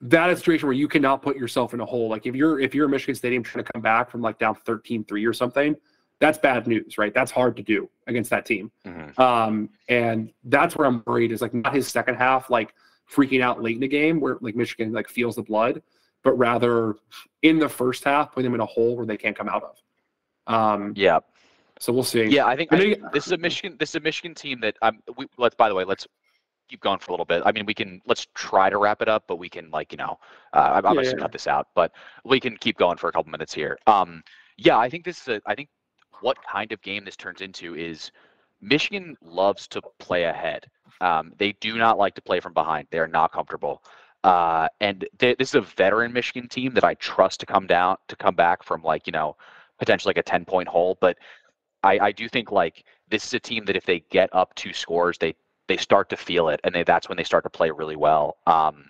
that 0.00 0.30
is 0.30 0.38
a 0.38 0.40
situation 0.40 0.66
where 0.68 0.76
you 0.76 0.88
cannot 0.88 1.22
put 1.22 1.36
yourself 1.36 1.74
in 1.74 1.80
a 1.80 1.86
hole. 1.86 2.08
Like 2.08 2.26
if 2.26 2.34
you're 2.34 2.60
if 2.60 2.74
you're 2.74 2.86
a 2.86 2.88
Michigan 2.88 3.14
Stadium 3.14 3.42
trying 3.42 3.64
to 3.64 3.72
come 3.72 3.82
back 3.82 4.10
from 4.10 4.22
like 4.22 4.38
down 4.38 4.56
13-3 4.66 5.28
or 5.28 5.32
something, 5.32 5.76
that's 6.20 6.38
bad 6.38 6.66
news, 6.66 6.98
right? 6.98 7.12
That's 7.12 7.30
hard 7.30 7.56
to 7.56 7.62
do 7.62 7.88
against 8.06 8.30
that 8.30 8.46
team. 8.46 8.70
Um, 9.18 9.70
and 9.88 10.32
that's 10.44 10.76
where 10.76 10.86
I'm 10.86 11.02
worried 11.06 11.32
is 11.32 11.42
like 11.42 11.54
not 11.54 11.74
his 11.74 11.88
second 11.88 12.14
half, 12.16 12.48
like 12.48 12.74
freaking 13.12 13.42
out 13.42 13.62
late 13.62 13.74
in 13.74 13.80
the 13.80 13.88
game 13.88 14.20
where 14.20 14.38
like 14.40 14.54
Michigan 14.54 14.92
like 14.92 15.08
feels 15.08 15.36
the 15.36 15.42
blood, 15.42 15.82
but 16.22 16.32
rather 16.38 16.94
in 17.42 17.58
the 17.58 17.68
first 17.68 18.04
half, 18.04 18.32
putting 18.32 18.44
them 18.44 18.54
in 18.54 18.60
a 18.60 18.66
hole 18.66 18.96
where 18.96 19.06
they 19.06 19.16
can't 19.16 19.36
come 19.36 19.48
out 19.48 19.64
of. 19.64 19.82
Um, 20.48 20.92
Yeah. 20.96 21.20
so 21.78 21.92
we'll 21.92 22.02
see. 22.02 22.24
Yeah, 22.24 22.46
I 22.46 22.56
think 22.56 22.72
I 22.72 22.96
this 23.12 23.26
is 23.26 23.32
a 23.32 23.38
Michigan. 23.38 23.76
This 23.78 23.90
is 23.90 23.94
a 23.96 24.00
Michigan 24.00 24.34
team 24.34 24.60
that 24.60 24.76
um. 24.82 25.00
We, 25.16 25.26
let's. 25.36 25.54
By 25.54 25.68
the 25.68 25.74
way, 25.74 25.84
let's 25.84 26.06
keep 26.68 26.80
going 26.80 26.98
for 26.98 27.10
a 27.10 27.14
little 27.14 27.24
bit. 27.24 27.42
I 27.46 27.52
mean, 27.52 27.66
we 27.66 27.74
can. 27.74 28.00
Let's 28.06 28.26
try 28.34 28.68
to 28.70 28.78
wrap 28.78 29.00
it 29.02 29.08
up, 29.08 29.24
but 29.28 29.36
we 29.36 29.48
can 29.48 29.70
like 29.70 29.92
you 29.92 29.98
know. 29.98 30.18
Uh, 30.52 30.72
I'm 30.74 30.84
Yeah, 30.84 30.90
obviously 30.90 31.14
yeah. 31.16 31.22
cut 31.22 31.32
this 31.32 31.46
out, 31.46 31.68
but 31.74 31.92
we 32.24 32.40
can 32.40 32.56
keep 32.56 32.76
going 32.78 32.96
for 32.96 33.08
a 33.08 33.12
couple 33.12 33.30
minutes 33.30 33.54
here. 33.54 33.78
Um. 33.86 34.22
Yeah, 34.56 34.76
I 34.78 34.90
think 34.90 35.04
this 35.04 35.20
is 35.22 35.28
a. 35.28 35.40
I 35.46 35.54
think 35.54 35.68
what 36.20 36.36
kind 36.42 36.72
of 36.72 36.82
game 36.82 37.04
this 37.04 37.16
turns 37.16 37.42
into 37.42 37.76
is 37.76 38.10
Michigan 38.60 39.16
loves 39.22 39.68
to 39.68 39.80
play 40.00 40.24
ahead. 40.24 40.66
Um, 41.00 41.32
they 41.38 41.52
do 41.60 41.78
not 41.78 41.96
like 41.96 42.14
to 42.16 42.22
play 42.22 42.40
from 42.40 42.54
behind. 42.54 42.88
They 42.90 42.98
are 42.98 43.06
not 43.06 43.30
comfortable. 43.32 43.84
Uh, 44.24 44.66
and 44.80 45.06
they, 45.18 45.36
this 45.38 45.50
is 45.50 45.54
a 45.54 45.60
veteran 45.60 46.12
Michigan 46.12 46.48
team 46.48 46.74
that 46.74 46.82
I 46.82 46.94
trust 46.94 47.38
to 47.40 47.46
come 47.46 47.68
down 47.68 47.98
to 48.08 48.16
come 48.16 48.34
back 48.34 48.64
from 48.64 48.82
like 48.82 49.06
you 49.06 49.12
know 49.12 49.36
potentially 49.78 50.10
like 50.10 50.18
a 50.18 50.22
10 50.22 50.44
point 50.44 50.68
hole. 50.68 50.98
But 51.00 51.18
I, 51.82 51.98
I 51.98 52.12
do 52.12 52.28
think 52.28 52.50
like 52.50 52.84
this 53.08 53.26
is 53.26 53.34
a 53.34 53.40
team 53.40 53.64
that 53.66 53.76
if 53.76 53.86
they 53.86 54.00
get 54.10 54.28
up 54.34 54.54
two 54.54 54.72
scores, 54.72 55.18
they 55.18 55.34
they 55.68 55.76
start 55.76 56.08
to 56.08 56.16
feel 56.16 56.48
it, 56.48 56.60
and 56.64 56.74
they, 56.74 56.82
that's 56.82 57.08
when 57.08 57.16
they 57.16 57.24
start 57.24 57.44
to 57.44 57.50
play 57.50 57.70
really 57.70 57.96
well. 57.96 58.38
Um, 58.46 58.86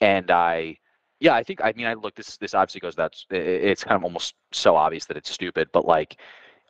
and 0.00 0.30
I, 0.30 0.78
yeah, 1.20 1.34
I 1.34 1.42
think 1.42 1.60
I 1.62 1.72
mean 1.76 1.86
I 1.86 1.94
look 1.94 2.14
this 2.14 2.36
this 2.38 2.54
obviously 2.54 2.80
goes 2.80 2.94
that's 2.94 3.26
it's 3.30 3.84
kind 3.84 3.96
of 3.96 4.04
almost 4.04 4.34
so 4.52 4.76
obvious 4.76 5.06
that 5.06 5.16
it's 5.16 5.30
stupid, 5.30 5.68
but 5.72 5.84
like 5.86 6.18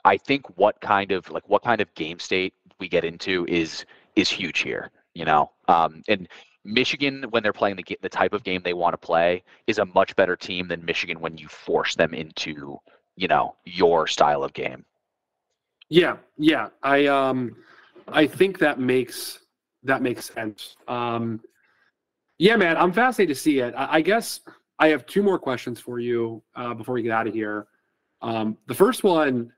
I 0.05 0.17
think 0.17 0.47
what 0.59 0.81
kind 0.81 1.13
of 1.13 1.31
like 1.31 1.49
what 1.49 1.63
kind 1.63 1.81
of 1.81 1.93
game 1.95 2.19
state 2.19 2.55
we 2.79 2.89
get 2.89 3.05
into 3.05 3.47
is 3.49 3.85
is 4.17 4.29
huge 4.29 4.61
here, 4.61 4.91
you 5.15 5.25
know. 5.25 5.51
Um, 5.69 6.03
and 6.09 6.29
Michigan, 6.65 7.25
when 7.31 7.43
they're 7.43 7.53
playing 7.53 7.77
the 7.77 7.85
the 8.03 8.09
type 8.09 8.33
of 8.35 8.45
game 8.45 8.61
they 8.63 8.75
want 8.75 8.93
to 8.93 8.99
play, 8.99 9.43
is 9.67 9.79
a 9.79 9.87
much 9.87 10.15
better 10.17 10.37
team 10.37 10.69
than 10.69 10.85
Michigan 10.85 11.21
when 11.21 11.39
you 11.39 11.49
force 11.49 11.95
them 11.95 12.13
into 12.15 12.79
you 13.17 13.29
know 13.29 13.57
your 13.65 14.07
style 14.07 14.43
of 14.43 14.53
game. 14.53 14.85
Yeah, 15.89 16.17
yeah. 16.39 16.69
I 16.83 17.07
um 17.07 17.57
I 18.09 18.27
think 18.27 18.59
that 18.59 18.79
makes 18.79 19.41
that 19.83 20.03
makes 20.03 20.27
sense. 20.27 20.77
Um 20.89 21.41
yeah, 22.39 22.57
man, 22.57 22.77
I'm 22.77 22.93
fascinated 22.93 23.37
to 23.37 23.41
see 23.41 23.61
it. 23.61 23.75
I, 23.77 23.95
I 23.95 24.01
guess 24.01 24.41
I 24.79 24.89
have 24.89 25.07
two 25.07 25.23
more 25.23 25.39
questions 25.39 25.79
for 25.79 26.01
you 26.01 26.43
uh, 26.57 26.75
before 26.75 26.95
we 26.95 27.03
get 27.03 27.13
out 27.13 27.27
of 27.27 27.35
here. 27.35 27.67
Um, 28.23 28.57
the 28.67 28.75
first 28.75 29.05
one, 29.05 29.53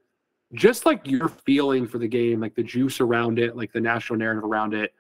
just 0.53 0.85
like 0.87 1.07
your 1.07 1.29
feeling 1.29 1.87
for 1.87 1.99
the 1.99 2.09
game, 2.09 2.41
like 2.41 2.55
the 2.55 2.63
juice 2.63 3.01
around 3.01 3.39
it, 3.39 3.57
like 3.57 3.73
the 3.73 3.81
national 3.81 4.19
narrative 4.19 4.45
around 4.45 4.75
it. 4.75 4.93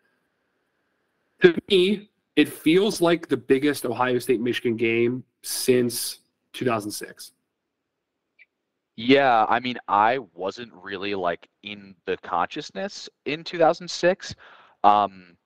To 1.43 1.55
me, 1.69 2.09
it 2.37 2.49
feels 2.49 3.01
like 3.01 3.28
the 3.28 3.37
biggest 3.37 3.85
Ohio 3.85 4.19
State 4.19 4.41
Michigan 4.41 4.77
game 4.77 5.23
since 5.43 6.20
2006. 6.55 7.33
Yeah, 8.97 9.44
I 9.48 9.60
mean, 9.60 9.77
I 9.89 10.18
wasn't 10.35 10.73
really 10.73 11.14
like 11.14 11.48
in 11.62 11.94
the 12.06 12.16
consciousness 12.18 13.09
in 13.27 13.44
2006. 13.44 14.35
Um, 14.85 15.36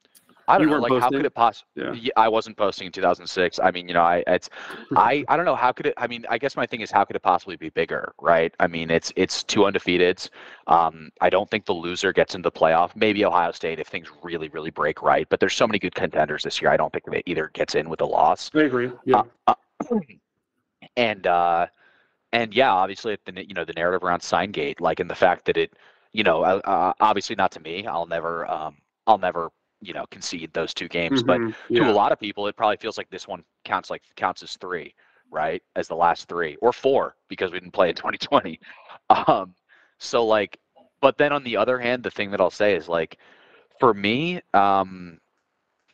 I 0.51 0.59
don't 0.59 0.68
You 0.68 0.74
know, 0.74 0.81
like 0.81 1.01
how 1.01 1.10
could 1.10 1.24
it 1.24 1.35
possibly? 1.35 1.85
Yeah. 1.85 1.93
Yeah, 1.93 2.12
I 2.16 2.28
wasn't 2.28 2.56
posting 2.56 2.86
in 2.86 2.93
2006. 2.93 3.60
I 3.62 3.70
mean, 3.70 3.86
you 3.86 3.94
know, 3.94 4.02
I 4.02 4.24
it's 4.27 4.51
I 4.97 5.24
I 5.28 5.36
don't 5.36 5.44
know 5.44 5.55
how 5.55 5.70
could 5.70 5.86
it. 5.86 5.94
I 5.97 6.09
mean, 6.09 6.27
I 6.28 6.39
guess 6.39 6.56
my 6.56 6.66
thing 6.66 6.81
is 6.81 6.90
how 6.90 7.05
could 7.05 7.14
it 7.14 7.22
possibly 7.22 7.56
be 7.56 7.68
bigger, 7.70 8.12
right? 8.20 8.52
I 8.59 8.66
mean, 8.66 8.90
it's 8.90 9.12
it's 9.14 9.44
two 9.44 9.60
undefeateds. 9.60 10.28
Um, 10.66 11.10
I 11.20 11.31
don't 11.31 11.48
think 11.48 11.66
the 11.66 11.72
loser 11.72 12.12
gets 12.12 12.35
into 12.35 12.51
the 12.51 12.52
playoff. 12.52 12.97
Maybe 12.97 13.24
Ohio 13.24 13.52
State 13.52 13.78
if 13.78 13.86
things 13.86 14.09
really 14.22 14.48
really 14.48 14.70
break 14.70 15.02
right. 15.02 15.28
But 15.28 15.39
there's 15.39 15.55
so 15.55 15.68
many 15.68 15.78
good 15.78 15.94
contenders 15.94 16.43
this 16.43 16.60
year. 16.60 16.70
I 16.70 16.77
don't 16.77 16.93
think 16.93 17.05
that 17.05 17.22
either 17.27 17.51
gets 17.55 17.77
in 17.77 17.89
with 17.89 18.01
a 18.01 18.06
loss. 18.06 18.51
I 18.55 18.62
agree. 18.62 18.90
Yeah. 19.05 19.22
Uh, 19.47 19.55
and 20.97 21.27
uh 21.28 21.66
and 22.32 22.55
yeah 22.55 22.70
obviously 22.70 23.16
the 23.24 23.47
you 23.47 23.55
know 23.55 23.65
the 23.65 23.73
narrative 23.74 24.02
around 24.05 24.20
signgate 24.20 24.81
like 24.81 25.01
in 25.01 25.09
the 25.09 25.15
fact 25.15 25.44
that 25.44 25.57
it 25.57 25.73
you 26.12 26.23
know 26.23 26.43
uh, 26.43 26.61
uh, 26.65 26.93
obviously 27.01 27.35
not 27.36 27.51
to 27.51 27.61
me 27.61 27.86
i'll 27.86 28.07
never 28.07 28.48
um 28.51 28.77
i'll 29.07 29.19
never 29.19 29.51
you 29.81 29.93
know 29.93 30.05
concede 30.11 30.52
those 30.52 30.74
two 30.74 30.89
games 30.89 31.23
but 31.23 31.43
Mhm. 31.43 31.55
to 31.74 31.82
yeah. 31.82 31.90
a 31.90 31.93
lot 31.93 32.12
of 32.12 32.19
people 32.19 32.47
it 32.47 32.57
probably 32.57 32.77
feels 32.77 32.98
like 32.98 33.11
this 33.11 33.27
one 33.28 33.43
counts 33.65 33.90
like 33.90 34.02
counts 34.16 34.43
as 34.43 34.57
three 34.57 34.94
right 35.31 35.62
as 35.77 35.89
the 35.89 35.94
last 35.97 36.28
three 36.28 36.57
or 36.61 36.73
four 36.73 37.15
because 37.28 37.52
we 37.52 37.59
didn't 37.59 37.73
play 37.73 37.89
in 37.90 37.94
2020 37.94 38.59
um 39.11 39.55
so 39.98 40.24
like 40.24 40.59
but 41.01 41.16
then 41.19 41.32
on 41.32 41.43
the 41.44 41.57
other 41.57 41.78
hand 41.78 42.02
the 42.02 42.11
thing 42.11 42.31
that 42.31 42.40
i'll 42.40 42.51
say 42.51 42.74
is 42.74 42.89
like 42.89 43.19
for 43.78 43.94
me 43.94 44.40
um 44.55 45.19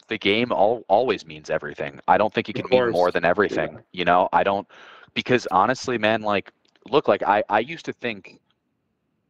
the 0.09 0.19
game 0.19 0.53
all, 0.53 0.85
always 0.89 1.27
means 1.27 1.51
everything. 1.51 2.01
I 2.07 2.17
don't 2.19 2.33
think 2.33 2.49
it 2.49 2.55
can 2.55 2.69
mean 2.69 2.89
more 2.91 3.11
than 3.11 3.25
everything 3.25 3.79
you 3.93 4.05
know? 4.05 4.29
I 4.33 4.43
don't 4.45 4.67
because 5.17 5.49
honestly 5.51 5.99
man 5.99 6.23
like 6.23 6.53
look 6.91 7.09
like 7.09 7.25
i 7.25 7.43
i 7.51 7.59
used 7.61 7.85
to 7.87 7.93
think 7.95 8.39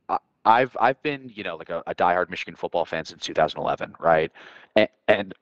I- 0.08 0.18
I've 0.44 0.76
I've 0.80 1.02
been 1.02 1.30
you 1.34 1.44
know 1.44 1.56
like 1.56 1.70
a, 1.70 1.82
a 1.86 1.94
diehard 1.94 2.30
Michigan 2.30 2.56
football 2.56 2.84
fan 2.84 3.04
since 3.04 3.24
2011, 3.24 3.94
right? 3.98 4.30
And, 4.76 4.88
and 5.08 5.34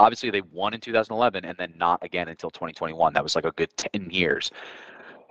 obviously 0.00 0.30
they 0.30 0.40
won 0.40 0.74
in 0.74 0.80
2011 0.80 1.44
and 1.44 1.56
then 1.58 1.72
not 1.76 2.02
again 2.02 2.28
until 2.28 2.50
2021. 2.50 3.12
That 3.12 3.22
was 3.22 3.34
like 3.36 3.44
a 3.44 3.52
good 3.52 3.74
10 3.76 4.10
years. 4.10 4.50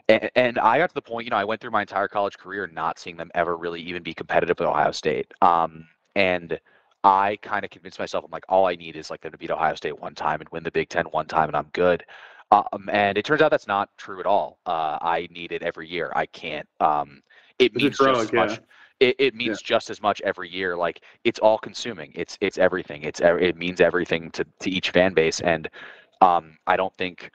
And, 0.09 0.31
and 0.35 0.59
I 0.59 0.77
got 0.79 0.89
to 0.89 0.95
the 0.95 1.01
point, 1.01 1.25
you 1.25 1.31
know, 1.31 1.37
I 1.37 1.45
went 1.45 1.61
through 1.61 1.71
my 1.71 1.81
entire 1.81 2.07
college 2.07 2.37
career 2.37 2.67
not 2.67 2.99
seeing 2.99 3.17
them 3.17 3.31
ever 3.35 3.57
really 3.57 3.81
even 3.81 4.03
be 4.03 4.13
competitive 4.13 4.59
with 4.59 4.67
Ohio 4.69 4.91
State. 4.91 5.33
Um, 5.41 5.87
and 6.15 6.59
I 7.03 7.37
kind 7.41 7.65
of 7.65 7.71
convinced 7.71 7.99
myself, 7.99 8.25
I'm 8.25 8.31
like, 8.31 8.45
all 8.49 8.67
I 8.67 8.75
need 8.75 8.95
is 8.97 9.09
like 9.11 9.21
them 9.21 9.31
to 9.33 9.37
beat 9.37 9.51
Ohio 9.51 9.75
State 9.75 9.99
one 9.99 10.15
time 10.15 10.41
and 10.41 10.49
win 10.49 10.63
the 10.63 10.71
Big 10.71 10.89
Ten 10.89 11.05
one 11.07 11.27
time, 11.27 11.49
and 11.49 11.55
I'm 11.57 11.69
good. 11.73 12.05
Um, 12.51 12.89
and 12.91 13.17
it 13.17 13.23
turns 13.25 13.41
out 13.41 13.49
that's 13.49 13.67
not 13.67 13.89
true 13.97 14.19
at 14.19 14.25
all. 14.25 14.59
Uh, 14.65 14.97
I 15.01 15.27
need 15.31 15.51
it 15.53 15.63
every 15.63 15.87
year. 15.87 16.11
I 16.15 16.25
can't. 16.25 16.67
Um, 16.81 17.21
it 17.59 17.71
It's 17.73 17.75
means 17.75 17.97
drug, 17.97 18.15
just 18.15 18.27
as 18.27 18.33
yeah. 18.33 18.45
much. 18.45 18.61
It, 18.99 19.15
it 19.19 19.35
means 19.35 19.61
just 19.61 19.89
as 19.89 20.01
much 20.01 20.21
every 20.21 20.49
year. 20.49 20.75
Like 20.75 21.01
it's 21.23 21.39
all 21.39 21.57
consuming. 21.57 22.11
It's 22.13 22.37
it's 22.41 22.57
everything. 22.57 23.03
It's 23.03 23.21
it 23.23 23.55
means 23.57 23.81
everything 23.81 24.29
to 24.31 24.45
to 24.59 24.69
each 24.69 24.91
fan 24.91 25.13
base. 25.13 25.39
And 25.39 25.69
um, 26.21 26.57
I 26.67 26.75
don't 26.75 26.93
think 26.95 27.31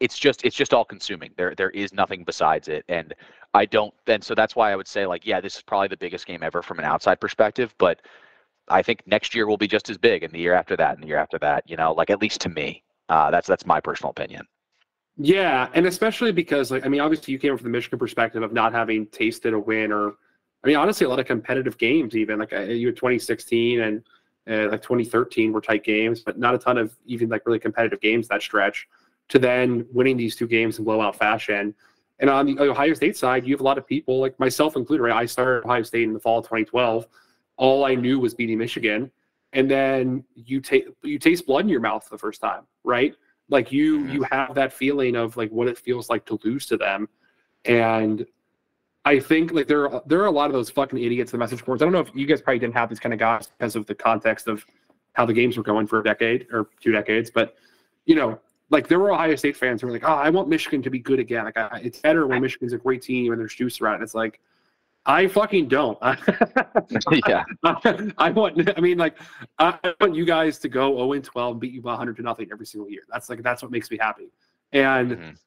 it's 0.00 0.18
just 0.18 0.44
it's 0.44 0.56
just 0.56 0.72
all 0.72 0.84
consuming. 0.84 1.32
There 1.36 1.54
there 1.54 1.70
is 1.70 1.92
nothing 1.92 2.24
besides 2.24 2.68
it. 2.68 2.84
And 2.88 3.12
I 3.54 3.66
don't. 3.66 3.92
And 4.06 4.22
so 4.22 4.34
that's 4.34 4.54
why 4.56 4.72
I 4.72 4.76
would 4.76 4.88
say 4.88 5.04
like 5.06 5.26
yeah, 5.26 5.40
this 5.40 5.56
is 5.56 5.62
probably 5.62 5.88
the 5.88 5.96
biggest 5.96 6.26
game 6.26 6.42
ever 6.42 6.62
from 6.62 6.78
an 6.78 6.84
outside 6.84 7.20
perspective. 7.20 7.74
But 7.78 8.00
I 8.68 8.82
think 8.82 9.02
next 9.06 9.34
year 9.34 9.46
will 9.46 9.58
be 9.58 9.68
just 9.68 9.90
as 9.90 9.98
big, 9.98 10.22
and 10.22 10.32
the 10.32 10.38
year 10.38 10.54
after 10.54 10.76
that, 10.76 10.94
and 10.94 11.02
the 11.02 11.08
year 11.08 11.18
after 11.18 11.38
that. 11.40 11.68
You 11.68 11.76
know, 11.76 11.92
like 11.92 12.10
at 12.10 12.20
least 12.22 12.40
to 12.42 12.48
me, 12.48 12.82
uh, 13.08 13.30
that's 13.30 13.46
that's 13.46 13.66
my 13.66 13.80
personal 13.80 14.10
opinion. 14.10 14.46
Yeah, 15.18 15.68
and 15.72 15.86
especially 15.86 16.32
because 16.32 16.70
like 16.70 16.84
I 16.84 16.88
mean, 16.88 17.00
obviously 17.00 17.32
you 17.32 17.38
came 17.38 17.56
from 17.56 17.64
the 17.64 17.70
Michigan 17.70 17.98
perspective 17.98 18.42
of 18.42 18.52
not 18.52 18.72
having 18.72 19.06
tasted 19.06 19.54
a 19.54 19.58
win, 19.58 19.92
or 19.92 20.14
I 20.62 20.66
mean, 20.66 20.76
honestly, 20.76 21.06
a 21.06 21.08
lot 21.08 21.18
of 21.18 21.26
competitive 21.26 21.78
games. 21.78 22.14
Even 22.14 22.38
like 22.38 22.52
you 22.52 22.86
had 22.86 22.96
2016 22.96 23.80
and 23.80 24.02
uh, 24.48 24.70
like 24.70 24.82
2013 24.82 25.52
were 25.52 25.60
tight 25.60 25.84
games, 25.84 26.20
but 26.20 26.38
not 26.38 26.54
a 26.54 26.58
ton 26.58 26.76
of 26.76 26.96
even 27.06 27.28
like 27.28 27.46
really 27.46 27.58
competitive 27.58 28.00
games 28.00 28.28
that 28.28 28.42
stretch. 28.42 28.88
To 29.30 29.40
then 29.40 29.86
winning 29.92 30.16
these 30.16 30.36
two 30.36 30.46
games 30.46 30.78
in 30.78 30.84
blowout 30.84 31.16
fashion, 31.16 31.74
and 32.20 32.30
on 32.30 32.46
the 32.46 32.60
Ohio 32.60 32.94
State 32.94 33.16
side, 33.16 33.44
you 33.44 33.54
have 33.54 33.60
a 33.60 33.64
lot 33.64 33.78
of 33.78 33.86
people 33.86 34.20
like 34.20 34.38
myself 34.38 34.76
included. 34.76 35.02
Right, 35.02 35.16
I 35.16 35.26
started 35.26 35.64
Ohio 35.64 35.82
State 35.82 36.04
in 36.04 36.12
the 36.12 36.20
fall 36.20 36.38
of 36.38 36.44
2012. 36.44 37.06
All 37.56 37.84
I 37.84 37.94
knew 37.94 38.20
was 38.20 38.34
beating 38.34 38.58
Michigan, 38.58 39.10
and 39.52 39.70
then 39.70 40.24
you 40.34 40.60
take 40.60 40.86
you 41.02 41.18
taste 41.18 41.46
blood 41.46 41.60
in 41.64 41.68
your 41.68 41.80
mouth 41.80 42.06
the 42.10 42.18
first 42.18 42.40
time, 42.40 42.62
right? 42.84 43.14
like 43.48 43.70
you 43.70 44.00
Mhm. 44.00 44.12
you 44.12 44.22
have 44.32 44.56
that 44.56 44.72
feeling 44.72 45.14
of 45.14 45.36
like 45.36 45.50
what 45.52 45.68
it 45.68 45.78
feels 45.78 46.10
like 46.10 46.24
to 46.26 46.36
lose 46.42 46.66
to 46.66 46.76
them 46.76 47.08
and 47.64 48.26
i 49.04 49.20
think 49.20 49.52
like 49.52 49.68
there 49.68 49.88
are 49.88 50.02
there 50.06 50.20
are 50.20 50.26
a 50.26 50.30
lot 50.32 50.46
of 50.46 50.52
those 50.52 50.68
fucking 50.68 50.98
idiots 50.98 51.32
in 51.32 51.38
the 51.38 51.42
message 51.44 51.64
boards 51.64 51.80
i 51.80 51.84
don't 51.84 51.92
know 51.92 52.00
if 52.00 52.10
you 52.12 52.26
guys 52.26 52.42
probably 52.42 52.58
didn't 52.58 52.74
have 52.74 52.88
these 52.88 52.98
kind 52.98 53.12
of 53.12 53.20
guys 53.20 53.46
because 53.56 53.76
of 53.76 53.86
the 53.86 53.94
context 53.94 54.48
of 54.48 54.66
how 55.12 55.24
the 55.24 55.32
games 55.32 55.56
were 55.56 55.62
going 55.62 55.86
for 55.86 56.00
a 56.00 56.02
decade 56.02 56.48
or 56.50 56.68
two 56.80 56.90
decades 56.90 57.30
but 57.30 57.54
you 58.04 58.16
know 58.16 58.36
like 58.70 58.88
there 58.88 58.98
were 58.98 59.12
ohio 59.12 59.36
state 59.36 59.56
fans 59.56 59.80
who 59.80 59.86
were 59.86 59.92
like 59.92 60.02
oh 60.04 60.14
i 60.14 60.28
want 60.28 60.48
michigan 60.48 60.82
to 60.82 60.90
be 60.90 60.98
good 60.98 61.20
again 61.20 61.44
like 61.44 61.56
I, 61.56 61.80
it's 61.84 62.00
better 62.00 62.26
when 62.26 62.42
michigan's 62.42 62.72
a 62.72 62.78
great 62.78 63.02
team 63.02 63.30
and 63.30 63.40
there's 63.40 63.54
juice 63.54 63.80
around 63.80 64.00
it. 64.00 64.02
it's 64.02 64.14
like 64.16 64.40
i 65.06 65.26
fucking 65.26 65.68
don't 65.68 65.98
yeah. 67.26 67.44
I 68.18 68.30
want. 68.30 68.76
I 68.76 68.80
mean, 68.80 68.98
like, 68.98 69.16
I 69.58 69.78
want 70.00 70.14
you 70.14 70.24
guys 70.24 70.58
to 70.60 70.68
go 70.68 70.96
0 70.96 71.12
and 71.12 71.24
12 71.24 71.52
and 71.52 71.60
beat 71.60 71.72
you 71.72 71.80
by 71.82 71.90
100 71.92 72.16
to 72.16 72.22
nothing 72.22 72.48
every 72.52 72.66
single 72.66 72.90
year. 72.90 73.02
That's 73.10 73.28
like 73.30 73.42
that's 73.42 73.62
what 73.62 73.70
makes 73.70 73.90
me 73.90 73.98
happy. 73.98 74.28
And 74.72 75.12
Mhm. 75.12 75.38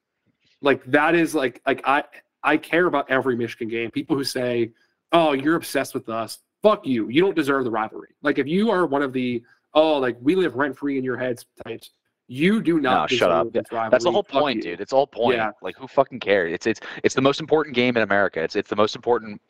like 0.61 0.83
that 0.85 1.15
is 1.15 1.35
like 1.35 1.61
like 1.67 1.81
I 1.85 2.03
I 2.43 2.57
care 2.57 2.85
about 2.87 3.09
every 3.09 3.35
Michigan 3.35 3.67
game. 3.67 3.91
People 3.91 4.15
who 4.15 4.23
say, 4.23 4.71
"Oh, 5.11 5.33
you're 5.33 5.55
obsessed 5.55 5.93
with 5.93 6.07
us," 6.09 6.39
fuck 6.61 6.85
you. 6.87 7.09
You 7.09 7.21
don't 7.21 7.35
deserve 7.35 7.63
the 7.65 7.71
rivalry. 7.71 8.09
Like 8.21 8.37
if 8.39 8.47
you 8.47 8.71
are 8.71 8.85
one 8.85 9.01
of 9.01 9.13
the 9.13 9.43
oh 9.73 9.97
like 9.97 10.17
we 10.21 10.35
live 10.35 10.55
rent 10.55 10.77
free 10.77 10.97
in 10.97 11.03
your 11.03 11.17
heads 11.17 11.45
types, 11.65 11.91
you 12.31 12.61
do 12.61 12.79
not. 12.79 13.11
No, 13.11 13.17
shut 13.17 13.31
up. 13.31 13.51
That's 13.51 14.03
the 14.05 14.11
whole 14.11 14.23
Fuck 14.23 14.41
point, 14.41 14.57
you. 14.57 14.61
dude. 14.63 14.81
It's 14.81 14.93
all 14.93 15.07
point. 15.07 15.37
Yeah. 15.37 15.51
Like 15.61 15.75
who 15.77 15.87
fucking 15.87 16.19
cares? 16.19 16.53
It's 16.53 16.67
it's 16.67 16.79
it's 17.03 17.15
the 17.15 17.21
most 17.21 17.39
important 17.39 17.75
game 17.75 17.97
in 17.97 18.03
America. 18.03 18.41
It's 18.41 18.55
it's 18.55 18.69
the 18.69 18.75
most 18.75 18.95
important 18.95 19.41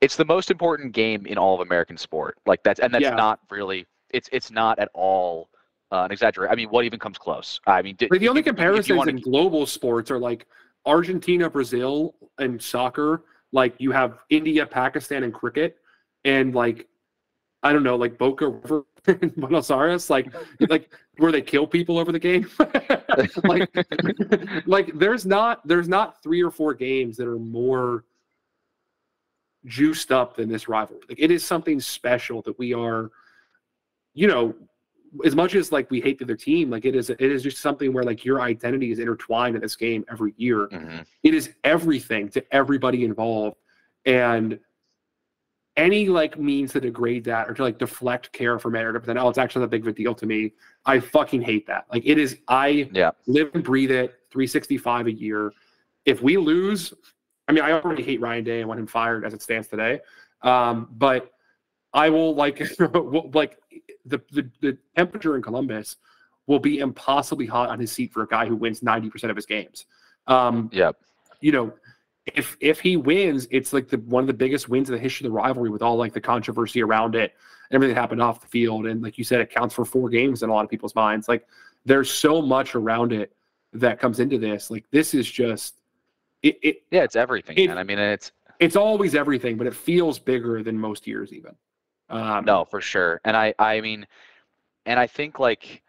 it's 0.00 0.14
the 0.14 0.24
most 0.24 0.50
important 0.50 0.92
game 0.92 1.26
in 1.26 1.36
all 1.36 1.54
of 1.56 1.60
American 1.66 1.96
sport. 1.96 2.38
Like 2.46 2.62
that's 2.62 2.78
and 2.80 2.94
that's 2.94 3.02
Yeah. 3.02 3.14
not 3.16 3.40
really 3.50 3.84
it's 4.10 4.28
it's 4.32 4.50
not 4.50 4.78
at 4.78 4.88
all 4.94 5.50
uh, 5.92 6.04
an 6.04 6.12
exaggeration. 6.12 6.52
I 6.52 6.54
mean, 6.54 6.68
what 6.68 6.84
even 6.84 7.00
comes 7.00 7.18
close? 7.18 7.58
I 7.66 7.82
mean, 7.82 7.96
d- 7.96 8.06
Like 8.08 8.20
the 8.20 8.28
only 8.28 8.40
if 8.40 8.46
comparisons 8.46 8.96
wanna- 8.96 9.10
in 9.10 9.20
global 9.20 9.66
sports 9.66 10.08
are 10.12 10.18
like 10.20 10.46
Argentina, 10.86 11.50
Brazil, 11.50 12.14
and 12.38 12.62
soccer. 12.62 13.24
Like 13.52 13.74
you 13.78 13.90
have 13.90 14.20
India, 14.30 14.64
Pakistan, 14.64 15.24
and 15.24 15.34
cricket, 15.34 15.78
and 16.24 16.54
like 16.54 16.86
I 17.64 17.72
don't 17.72 17.82
know, 17.82 17.96
like 17.96 18.16
Boca 18.18 18.46
River 18.48 18.84
in 19.08 19.30
Buenos 19.36 19.70
Aires, 19.70 20.10
like 20.10 20.32
like 20.68 20.90
where 21.18 21.32
they 21.32 21.42
kill 21.42 21.66
people 21.66 21.98
over 21.98 22.12
the 22.12 22.18
game. 22.18 22.48
like 23.44 23.70
like 24.66 24.92
there's 24.98 25.26
not 25.26 25.66
there's 25.66 25.88
not 25.88 26.22
three 26.22 26.42
or 26.42 26.50
four 26.50 26.74
games 26.74 27.16
that 27.16 27.26
are 27.26 27.38
more 27.38 28.04
juiced 29.66 30.10
up 30.10 30.36
than 30.36 30.48
this 30.48 30.68
rivalry. 30.68 31.02
Like 31.08 31.20
it 31.20 31.30
is 31.30 31.44
something 31.44 31.80
special 31.80 32.42
that 32.42 32.58
we 32.58 32.72
are, 32.72 33.10
you 34.14 34.26
know, 34.26 34.54
as 35.24 35.34
much 35.34 35.54
as 35.54 35.72
like 35.72 35.90
we 35.90 36.00
hate 36.00 36.18
the 36.18 36.24
other 36.24 36.36
team, 36.36 36.70
like 36.70 36.84
it 36.84 36.94
is 36.94 37.10
it 37.10 37.20
is 37.20 37.42
just 37.42 37.58
something 37.58 37.92
where 37.92 38.04
like 38.04 38.24
your 38.24 38.40
identity 38.40 38.90
is 38.92 38.98
intertwined 38.98 39.56
in 39.56 39.62
this 39.62 39.76
game 39.76 40.04
every 40.10 40.34
year. 40.36 40.68
Mhm. 40.68 41.04
It 41.22 41.34
is 41.34 41.50
everything 41.64 42.28
to 42.30 42.44
everybody 42.54 43.04
involved. 43.04 43.56
And 44.06 44.58
any 45.80 46.08
like 46.08 46.38
means 46.38 46.72
to 46.72 46.80
degrade 46.80 47.24
that 47.24 47.48
or 47.48 47.54
to 47.54 47.62
like 47.62 47.78
deflect 47.78 48.32
care 48.32 48.58
from 48.58 48.76
it 48.76 48.82
or 48.82 48.92
to 48.92 49.00
pretend, 49.00 49.18
oh, 49.18 49.28
it's 49.28 49.38
actually 49.38 49.60
not 49.60 49.70
that 49.70 49.76
big 49.76 49.82
of 49.82 49.88
a 49.88 49.92
deal 49.92 50.14
to 50.14 50.26
me. 50.26 50.52
I 50.84 51.00
fucking 51.00 51.40
hate 51.42 51.66
that. 51.66 51.86
Like 51.90 52.02
it 52.04 52.18
is 52.18 52.38
I 52.48 52.88
Yeah. 52.92 53.10
live 53.26 53.50
and 53.54 53.64
breathe 53.64 53.90
it 53.90 54.14
365 54.30 55.06
a 55.06 55.12
year. 55.12 55.52
If 56.04 56.22
we 56.22 56.36
lose, 56.36 56.92
I 57.48 57.52
mean, 57.52 57.64
I 57.64 57.72
already 57.72 58.02
hate 58.02 58.20
Ryan 58.20 58.44
Day 58.44 58.60
and 58.60 58.68
want 58.68 58.78
him 58.78 58.86
fired 58.86 59.24
as 59.24 59.32
it 59.34 59.42
stands 59.42 59.68
today. 59.68 60.00
Um, 60.42 60.88
but 60.92 61.32
I 61.92 62.10
will 62.10 62.34
like, 62.34 62.60
like 63.34 63.58
the, 64.04 64.20
the 64.32 64.50
the 64.60 64.78
temperature 64.96 65.34
in 65.36 65.42
Columbus 65.42 65.96
will 66.46 66.58
be 66.60 66.78
impossibly 66.80 67.46
hot 67.46 67.68
on 67.70 67.78
his 67.80 67.90
seat 67.90 68.12
for 68.12 68.22
a 68.22 68.26
guy 68.26 68.44
who 68.46 68.56
wins 68.56 68.80
90% 68.80 69.30
of 69.30 69.36
his 69.36 69.46
games. 69.46 69.86
Um, 70.26 70.68
Yep. 70.72 70.96
you 71.40 71.52
know, 71.52 71.72
if 72.34 72.56
if 72.60 72.80
he 72.80 72.96
wins, 72.96 73.46
it's 73.50 73.72
like 73.72 73.88
the 73.88 73.98
one 73.98 74.22
of 74.22 74.26
the 74.26 74.32
biggest 74.34 74.68
wins 74.68 74.88
in 74.88 74.94
the 74.94 75.00
history 75.00 75.26
of 75.26 75.32
the 75.32 75.36
rivalry 75.36 75.70
with 75.70 75.82
all 75.82 75.96
like 75.96 76.12
the 76.12 76.20
controversy 76.20 76.82
around 76.82 77.14
it, 77.14 77.34
everything 77.70 77.94
that 77.94 78.00
happened 78.00 78.22
off 78.22 78.40
the 78.40 78.46
field, 78.46 78.86
and 78.86 79.02
like 79.02 79.18
you 79.18 79.24
said, 79.24 79.40
it 79.40 79.50
counts 79.50 79.74
for 79.74 79.84
four 79.84 80.08
games 80.08 80.42
in 80.42 80.50
a 80.50 80.52
lot 80.52 80.64
of 80.64 80.70
people's 80.70 80.94
minds. 80.94 81.28
Like 81.28 81.46
there's 81.84 82.10
so 82.10 82.42
much 82.42 82.74
around 82.74 83.12
it 83.12 83.32
that 83.72 83.98
comes 84.00 84.20
into 84.20 84.38
this. 84.38 84.70
Like 84.70 84.84
this 84.90 85.14
is 85.14 85.30
just 85.30 85.76
it, 86.42 86.58
it 86.62 86.82
yeah, 86.90 87.02
it's 87.02 87.16
everything, 87.16 87.56
it- 87.58 87.68
man. 87.68 87.78
I 87.78 87.84
mean, 87.84 87.98
it's 87.98 88.32
it's 88.58 88.76
always 88.76 89.14
everything, 89.14 89.56
but 89.56 89.66
it 89.66 89.74
feels 89.74 90.18
bigger 90.18 90.62
than 90.62 90.78
most 90.78 91.06
years 91.06 91.32
even. 91.32 91.54
Um, 92.10 92.44
no 92.44 92.64
for 92.64 92.80
sure. 92.80 93.20
And 93.24 93.36
I, 93.36 93.54
I 93.58 93.80
mean, 93.80 94.06
and 94.84 94.98
I 94.98 95.06
think 95.06 95.38
like 95.38 95.82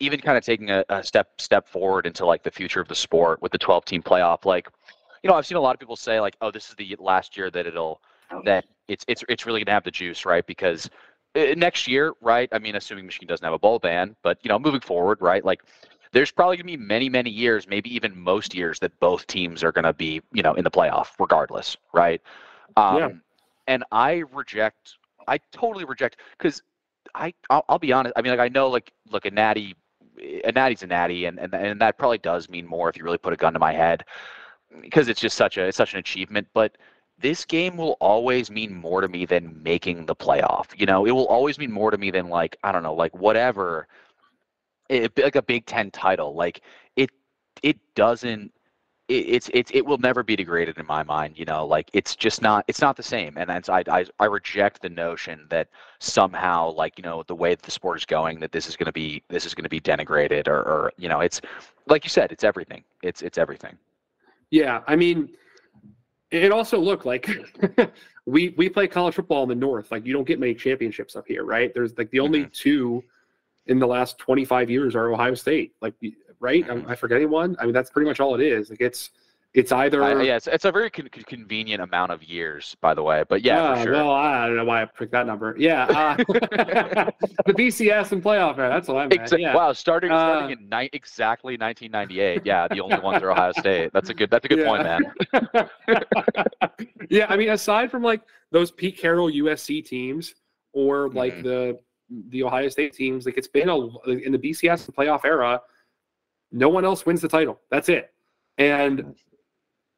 even 0.00 0.20
kind 0.20 0.36
of 0.36 0.44
taking 0.44 0.70
a, 0.70 0.84
a 0.88 1.04
step 1.04 1.40
step 1.40 1.68
forward 1.68 2.06
into 2.06 2.24
like 2.26 2.42
the 2.42 2.50
future 2.50 2.80
of 2.80 2.88
the 2.88 2.94
sport 2.94 3.40
with 3.42 3.52
the 3.52 3.58
12 3.58 3.84
team 3.84 4.02
playoff, 4.02 4.44
like 4.44 4.68
you 5.22 5.30
know, 5.30 5.36
I've 5.36 5.46
seen 5.46 5.56
a 5.56 5.60
lot 5.60 5.74
of 5.74 5.80
people 5.80 5.96
say 5.96 6.20
like, 6.20 6.36
oh, 6.40 6.50
this 6.50 6.68
is 6.68 6.74
the 6.76 6.96
last 6.98 7.36
year 7.36 7.50
that 7.50 7.66
it'll 7.66 8.00
that 8.44 8.64
it's 8.88 9.04
it's 9.08 9.24
it's 9.28 9.46
really 9.46 9.62
gonna 9.62 9.74
have 9.74 9.84
the 9.84 9.90
juice, 9.90 10.24
right? 10.24 10.46
Because 10.46 10.90
uh, 11.36 11.54
next 11.56 11.86
year, 11.86 12.14
right? 12.20 12.48
I 12.52 12.58
mean, 12.58 12.76
assuming 12.76 13.06
Michigan 13.06 13.28
doesn't 13.28 13.44
have 13.44 13.54
a 13.54 13.58
bowl 13.58 13.78
ban, 13.78 14.16
but 14.22 14.38
you 14.42 14.48
know, 14.48 14.58
moving 14.58 14.80
forward, 14.80 15.18
right? 15.20 15.44
Like, 15.44 15.62
there's 16.12 16.30
probably 16.30 16.56
gonna 16.56 16.66
be 16.66 16.76
many, 16.76 17.08
many 17.08 17.30
years, 17.30 17.68
maybe 17.68 17.94
even 17.94 18.18
most 18.18 18.54
years, 18.54 18.78
that 18.80 18.98
both 19.00 19.26
teams 19.26 19.62
are 19.62 19.72
gonna 19.72 19.92
be, 19.92 20.22
you 20.32 20.42
know, 20.42 20.54
in 20.54 20.64
the 20.64 20.70
playoff, 20.70 21.08
regardless, 21.18 21.76
right? 21.92 22.20
Um, 22.76 22.96
Yeah. 22.96 23.08
And 23.68 23.84
I 23.90 24.22
reject, 24.32 24.94
I 25.26 25.38
totally 25.50 25.84
reject, 25.84 26.18
because 26.38 26.62
I, 27.14 27.34
I'll, 27.50 27.64
I'll 27.68 27.78
be 27.80 27.92
honest. 27.92 28.12
I 28.16 28.22
mean, 28.22 28.30
like, 28.30 28.40
I 28.40 28.48
know, 28.48 28.68
like, 28.68 28.92
look, 29.10 29.24
a 29.24 29.30
natty, 29.30 29.74
a 30.44 30.52
natty's 30.52 30.82
a 30.84 30.86
natty, 30.86 31.24
and 31.26 31.38
and 31.38 31.52
and 31.52 31.80
that 31.80 31.98
probably 31.98 32.18
does 32.18 32.48
mean 32.48 32.66
more 32.66 32.88
if 32.88 32.96
you 32.96 33.04
really 33.04 33.18
put 33.18 33.32
a 33.32 33.36
gun 33.36 33.52
to 33.52 33.58
my 33.58 33.72
head, 33.72 34.04
because 34.80 35.08
it's 35.08 35.20
just 35.20 35.36
such 35.36 35.56
a, 35.58 35.66
it's 35.66 35.76
such 35.76 35.94
an 35.94 35.98
achievement, 35.98 36.48
but 36.54 36.76
this 37.18 37.44
game 37.44 37.76
will 37.76 37.96
always 38.00 38.50
mean 38.50 38.74
more 38.74 39.00
to 39.00 39.08
me 39.08 39.24
than 39.24 39.62
making 39.62 40.06
the 40.06 40.14
playoff. 40.14 40.78
You 40.78 40.86
know, 40.86 41.06
it 41.06 41.12
will 41.12 41.26
always 41.26 41.58
mean 41.58 41.72
more 41.72 41.90
to 41.90 41.98
me 41.98 42.10
than 42.10 42.28
like 42.28 42.56
I 42.62 42.72
don't 42.72 42.82
know, 42.82 42.94
like 42.94 43.14
whatever, 43.14 43.88
eh, 44.90 45.04
it, 45.04 45.18
like 45.18 45.36
a 45.36 45.42
Big 45.42 45.66
Ten 45.66 45.90
title. 45.90 46.34
Like 46.34 46.60
it, 46.96 47.10
it 47.62 47.78
doesn't. 47.94 48.52
It, 49.08 49.28
it's 49.28 49.50
it's 49.54 49.70
it 49.72 49.86
will 49.86 49.98
never 49.98 50.22
be 50.22 50.36
degraded 50.36 50.78
in 50.78 50.86
my 50.86 51.02
mind. 51.02 51.38
You 51.38 51.46
know, 51.46 51.66
like 51.66 51.88
it's 51.94 52.14
just 52.16 52.42
not 52.42 52.64
it's 52.68 52.80
not 52.82 52.96
the 52.96 53.02
same. 53.02 53.38
And 53.38 53.48
that's 53.48 53.68
I 53.70 53.82
I 53.88 54.04
I 54.20 54.26
reject 54.26 54.82
the 54.82 54.90
notion 54.90 55.46
that 55.48 55.68
somehow 56.00 56.72
like 56.72 56.98
you 56.98 57.02
know 57.02 57.22
the 57.26 57.34
way 57.34 57.54
that 57.54 57.62
the 57.62 57.70
sport 57.70 57.98
is 57.98 58.04
going 58.04 58.40
that 58.40 58.52
this 58.52 58.68
is 58.68 58.76
going 58.76 58.86
to 58.86 58.92
be 58.92 59.22
this 59.28 59.46
is 59.46 59.54
going 59.54 59.64
to 59.64 59.70
be 59.70 59.80
denigrated 59.80 60.48
or 60.48 60.58
or 60.58 60.92
you 60.98 61.08
know 61.08 61.20
it's 61.20 61.40
like 61.86 62.04
you 62.04 62.10
said 62.10 62.30
it's 62.30 62.44
everything. 62.44 62.84
It's 63.02 63.22
it's 63.22 63.38
everything. 63.38 63.78
Yeah, 64.50 64.82
I 64.86 64.96
mean, 64.96 65.30
it 66.30 66.52
also 66.52 66.78
look 66.78 67.04
like 67.04 67.28
we 68.26 68.50
we 68.56 68.68
play 68.68 68.86
college 68.88 69.14
football 69.14 69.42
in 69.42 69.48
the 69.48 69.54
North. 69.54 69.90
Like 69.90 70.04
you 70.06 70.12
don't 70.12 70.26
get 70.26 70.38
many 70.38 70.54
championships 70.54 71.16
up 71.16 71.26
here, 71.26 71.44
right? 71.44 71.72
There's 71.74 71.96
like 71.98 72.10
the 72.10 72.20
only 72.20 72.46
two 72.46 73.02
in 73.66 73.78
the 73.78 73.86
last 73.86 74.18
25 74.18 74.70
years 74.70 74.94
are 74.94 75.12
Ohio 75.12 75.34
State. 75.34 75.74
Like 75.80 75.94
right? 76.40 76.66
Mhm. 76.66 76.86
I, 76.88 76.92
I 76.92 76.94
forget 76.94 77.16
anyone. 77.16 77.56
I 77.58 77.64
mean, 77.64 77.74
that's 77.74 77.90
pretty 77.90 78.08
much 78.08 78.20
all 78.20 78.34
it 78.34 78.40
is. 78.40 78.70
Like 78.70 78.80
it's 78.80 79.10
it's 79.54 79.72
either 79.72 80.02
I, 80.04 80.22
yeah, 80.22 80.36
it's, 80.36 80.46
it's 80.46 80.66
a 80.66 80.72
very 80.72 80.90
con- 80.90 81.08
con- 81.10 81.22
convenient 81.24 81.80
amount 81.80 82.12
of 82.12 82.22
years, 82.22 82.76
by 82.82 82.92
the 82.92 83.02
way. 83.02 83.24
But 83.26 83.42
yeah, 83.42 83.62
Ah, 83.62 83.74
for 83.76 83.82
sure. 83.84 83.92
Well, 83.94 84.10
I 84.10 84.46
don't 84.46 84.56
know 84.56 84.64
why 84.66 84.82
I 84.82 84.84
picked 84.84 85.12
that 85.12 85.26
number. 85.26 85.54
Yeah, 85.58 85.84
uh, 85.86 86.16
the 87.46 87.52
BCS 87.54 88.12
and 88.12 88.22
playoff. 88.22 88.58
Man, 88.58 88.68
that's 88.70 88.86
what 88.88 88.98
I 88.98 89.06
meant. 89.06 89.12
Exa- 89.22 89.40
yeah. 89.40 89.54
Wow, 89.54 89.72
starting 89.72 90.10
Uh, 90.10 90.18
starting 90.40 90.58
in 90.58 90.68
ni- 90.68 90.90
exactly 90.92 91.56
1998. 91.56 92.42
Yeah, 92.44 92.68
the 92.68 92.80
only 92.80 92.98
ones 92.98 93.22
are 93.22 93.30
Ohio 93.30 93.52
State. 93.52 93.92
That's 93.94 94.10
a 94.10 94.14
good. 94.14 94.30
That's 94.30 94.44
a 94.44 94.48
good 94.48 94.66
point, 94.66 94.82
man. 94.82 95.02
yeah, 97.10 97.26
I 97.28 97.36
mean, 97.36 97.50
aside 97.50 97.90
from 97.90 98.02
like 98.02 98.20
those 98.50 98.70
Pete 98.70 98.98
Carroll 98.98 99.30
USC 99.30 99.84
teams 99.84 100.34
or 100.72 101.08
like 101.10 101.34
Mhm. 101.36 101.42
the 101.44 101.78
the 102.28 102.42
Ohio 102.42 102.68
State 102.68 102.92
teams, 102.92 103.26
like 103.26 103.36
it's 103.38 103.48
been 103.48 103.68
a 103.68 103.76
in 104.10 104.32
the 104.32 104.38
BCS 104.38 104.86
and 104.86 104.94
playoff 104.94 105.24
era, 105.24 105.60
no 106.52 106.68
one 106.68 106.84
else 106.84 107.04
wins 107.06 107.20
the 107.20 107.28
title. 107.28 107.58
That's 107.70 107.88
it, 107.88 108.12
and 108.58 109.14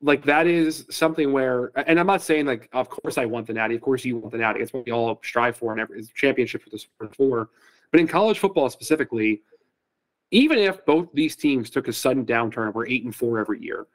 like 0.00 0.24
that 0.24 0.46
is 0.46 0.86
something 0.90 1.32
where, 1.32 1.72
and 1.88 1.98
I'm 1.98 2.06
not 2.06 2.22
saying 2.22 2.46
like, 2.46 2.68
of 2.72 2.88
course 2.88 3.18
I 3.18 3.24
want 3.24 3.46
the 3.46 3.52
Natty, 3.54 3.74
of 3.74 3.80
course 3.80 4.04
you 4.04 4.16
want 4.16 4.32
the 4.32 4.38
Natty. 4.38 4.60
It's 4.60 4.72
what 4.72 4.86
we 4.86 4.92
all 4.92 5.20
strive 5.24 5.56
for, 5.56 5.72
and 5.72 5.80
every 5.80 5.98
it's 5.98 6.08
championship 6.10 6.62
for 6.62 6.70
the 6.70 6.78
sport 6.78 7.14
for. 7.16 7.50
But 7.90 8.00
in 8.00 8.06
college 8.06 8.38
football 8.38 8.70
specifically, 8.70 9.42
even 10.30 10.58
if 10.58 10.84
both 10.86 11.08
these 11.14 11.34
teams 11.36 11.70
took 11.70 11.88
a 11.88 11.92
sudden 11.92 12.24
downturn, 12.26 12.72
we're 12.74 12.86
eight 12.86 13.04
and 13.04 13.14
four 13.14 13.38
every 13.38 13.60
year. 13.60 13.86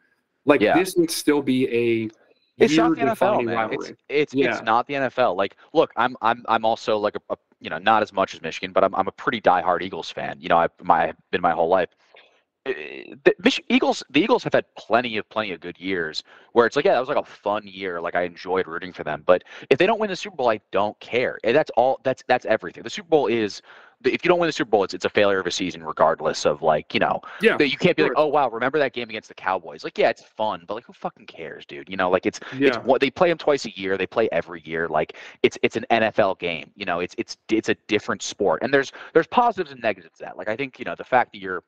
Like 0.46 0.62
Yeah. 0.62 0.76
this 0.78 0.96
would 0.98 1.12
still 1.12 1.42
be 1.42 1.68
a 1.70 2.10
It's 2.58 2.76
not 2.76 2.96
the 2.96 3.02
NFL, 3.02 3.44
man. 3.46 3.56
rivalry. 3.56 3.90
It's 3.90 3.98
it's 4.10 4.34
Yeah. 4.34 4.52
it's 4.52 4.62
not 4.64 4.88
the 4.88 4.96
NFL. 4.96 5.36
Like, 5.38 5.56
look, 5.74 5.92
I'm 5.96 6.18
I'm 6.22 6.44
I'm 6.50 6.66
also 6.66 6.98
like 6.98 7.16
a, 7.16 7.22
a 7.34 7.38
you 7.62 7.70
know 7.70 7.78
not 7.78 8.02
as 8.04 8.12
much 8.12 8.34
as 8.34 8.42
Michigan, 8.42 8.74
but 8.74 8.84
I'm 8.84 8.94
I'm 8.96 9.08
a 9.08 9.12
pretty 9.12 9.40
diehard 9.40 9.82
Eagles 9.84 10.10
fan. 10.12 10.38
You 10.42 10.50
know, 10.50 10.58
I've 10.58 10.72
my 10.82 11.10
I've 11.10 11.16
been 11.32 11.42
my 11.42 11.52
whole 11.52 11.70
life. 11.70 11.90
The 12.66 13.60
Eagles, 13.68 14.04
the 14.10 14.22
Eagles 14.22 14.44
have 14.46 14.54
had 14.54 14.66
plenty 14.76 15.18
of 15.18 15.28
plenty 15.30 15.52
of 15.52 15.60
good 15.60 15.78
years 15.78 16.24
where 16.54 16.66
it's 16.66 16.76
like, 16.78 16.86
yeah, 16.86 16.94
that 16.94 17.00
was 17.00 17.10
like 17.10 17.18
a 17.18 17.24
fun 17.26 17.68
year. 17.68 18.00
Like 18.00 18.16
I 18.16 18.24
enjoyed 18.24 18.68
rooting 18.68 18.94
for 18.94 19.04
them. 19.04 19.24
But 19.26 19.44
if 19.70 19.78
they 19.78 19.86
don't 19.86 20.00
win 20.00 20.10
the 20.10 20.16
Super 20.16 20.38
Bowl, 20.38 20.50
I 20.50 20.62
don't 20.72 20.98
care. 21.02 21.40
And 21.44 21.56
that's 21.56 21.72
all. 21.72 22.00
That's 22.04 22.24
that's 22.28 22.46
everything. 22.46 22.84
The 22.84 22.90
Super 22.90 23.10
Bowl 23.10 23.28
is. 23.28 23.62
If 24.06 24.26
you 24.26 24.28
don't 24.28 24.40
win 24.40 24.48
the 24.48 24.54
Super 24.54 24.70
Bowl, 24.70 24.84
it's 24.84 24.94
it's 24.94 25.06
a 25.06 25.10
failure 25.10 25.40
of 25.40 25.48
a 25.48 25.52
season, 25.52 25.82
regardless 25.82 26.46
of 26.46 26.62
like 26.62 26.94
you 26.94 27.00
know 27.00 27.22
Yeah, 27.40 27.56
that 27.58 27.70
you 27.70 27.78
can't 27.78 27.96
be 27.96 28.04
like, 28.04 28.12
oh 28.18 28.28
wow, 28.28 28.50
remember 28.50 28.78
that 28.80 28.92
game 28.92 29.10
against 29.10 29.30
the 29.30 29.34
Cowboys? 29.34 29.86
Like, 29.86 29.98
yeah, 29.98 30.10
it's 30.10 30.22
fun, 30.24 30.66
but 30.68 30.74
like, 30.74 30.84
who 30.86 30.92
fucking 30.92 31.26
cares, 31.26 31.66
dude? 31.66 31.88
You 31.88 31.96
know, 31.96 32.10
like 32.10 32.26
it's 32.26 32.42
it's 32.60 32.78
what 32.78 33.00
they 33.00 33.10
play 33.10 33.30
them 33.30 33.38
twice 33.38 33.66
a 33.66 33.78
year. 33.80 33.98
They 33.98 34.08
play 34.08 34.28
every 34.34 34.62
year. 34.66 34.90
Like 34.90 35.16
it's 35.42 35.58
it's 35.64 35.78
an 35.78 35.86
NFL 35.90 36.40
game. 36.40 36.72
You 36.76 36.86
know, 36.86 37.00
it's 37.00 37.16
it's 37.18 37.38
it's 37.50 37.70
a 37.70 37.76
different 37.88 38.22
sport, 38.24 38.62
and 38.62 38.74
there's 38.74 38.92
there's 39.14 39.28
positives 39.28 39.72
and 39.72 39.82
negatives 39.82 40.18
to 40.18 40.26
that. 40.26 40.38
Like 40.38 40.50
I 40.50 40.58
think 40.58 40.80
you 40.80 40.86
know 40.86 40.96
the 40.98 41.06
fact 41.06 41.32
that 41.32 41.40
you're 41.40 41.64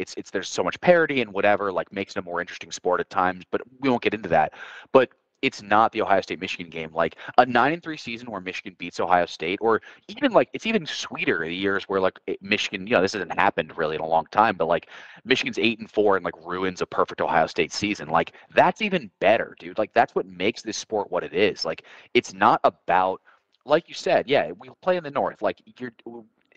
it's 0.00 0.14
it's 0.16 0.30
there's 0.30 0.48
so 0.48 0.64
much 0.64 0.80
parity 0.80 1.20
and 1.20 1.32
whatever 1.32 1.72
like 1.72 1.92
makes 1.92 2.16
it 2.16 2.20
a 2.20 2.22
more 2.22 2.40
interesting 2.40 2.72
sport 2.72 3.00
at 3.00 3.10
times. 3.10 3.44
But 3.50 3.62
we 3.80 3.88
won't 3.88 4.02
get 4.02 4.14
into 4.14 4.28
that. 4.30 4.52
But 4.92 5.10
it's 5.42 5.62
not 5.62 5.92
the 5.92 6.02
Ohio 6.02 6.20
State 6.20 6.40
Michigan 6.40 6.70
game. 6.70 6.90
Like 6.92 7.16
a 7.38 7.46
nine 7.46 7.72
and 7.72 7.82
three 7.82 7.96
season 7.96 8.30
where 8.30 8.40
Michigan 8.40 8.76
beats 8.78 9.00
Ohio 9.00 9.26
State, 9.26 9.58
or 9.62 9.80
even 10.08 10.32
like 10.32 10.50
it's 10.52 10.66
even 10.66 10.84
sweeter 10.86 11.40
the 11.40 11.54
years 11.54 11.84
where 11.84 12.00
like 12.00 12.18
Michigan, 12.40 12.86
you 12.86 12.94
know, 12.94 13.02
this 13.02 13.12
hasn't 13.12 13.32
happened 13.34 13.76
really 13.76 13.94
in 13.94 14.00
a 14.00 14.06
long 14.06 14.26
time, 14.30 14.56
but 14.56 14.66
like 14.66 14.88
Michigan's 15.24 15.58
eight 15.58 15.78
and 15.78 15.90
four 15.90 16.16
and 16.16 16.24
like 16.24 16.34
ruins 16.46 16.82
a 16.82 16.86
perfect 16.86 17.20
Ohio 17.20 17.46
State 17.46 17.72
season. 17.72 18.08
Like 18.08 18.32
that's 18.54 18.82
even 18.82 19.10
better, 19.20 19.56
dude. 19.58 19.78
Like 19.78 19.92
that's 19.94 20.14
what 20.14 20.26
makes 20.26 20.62
this 20.62 20.76
sport 20.76 21.10
what 21.10 21.24
it 21.24 21.32
is. 21.32 21.64
Like 21.64 21.84
it's 22.14 22.34
not 22.34 22.60
about, 22.64 23.20
like 23.64 23.88
you 23.88 23.94
said, 23.94 24.28
yeah, 24.28 24.52
we 24.58 24.70
play 24.82 24.96
in 24.96 25.04
the 25.04 25.10
North. 25.10 25.42
Like 25.42 25.60
you're. 25.78 25.92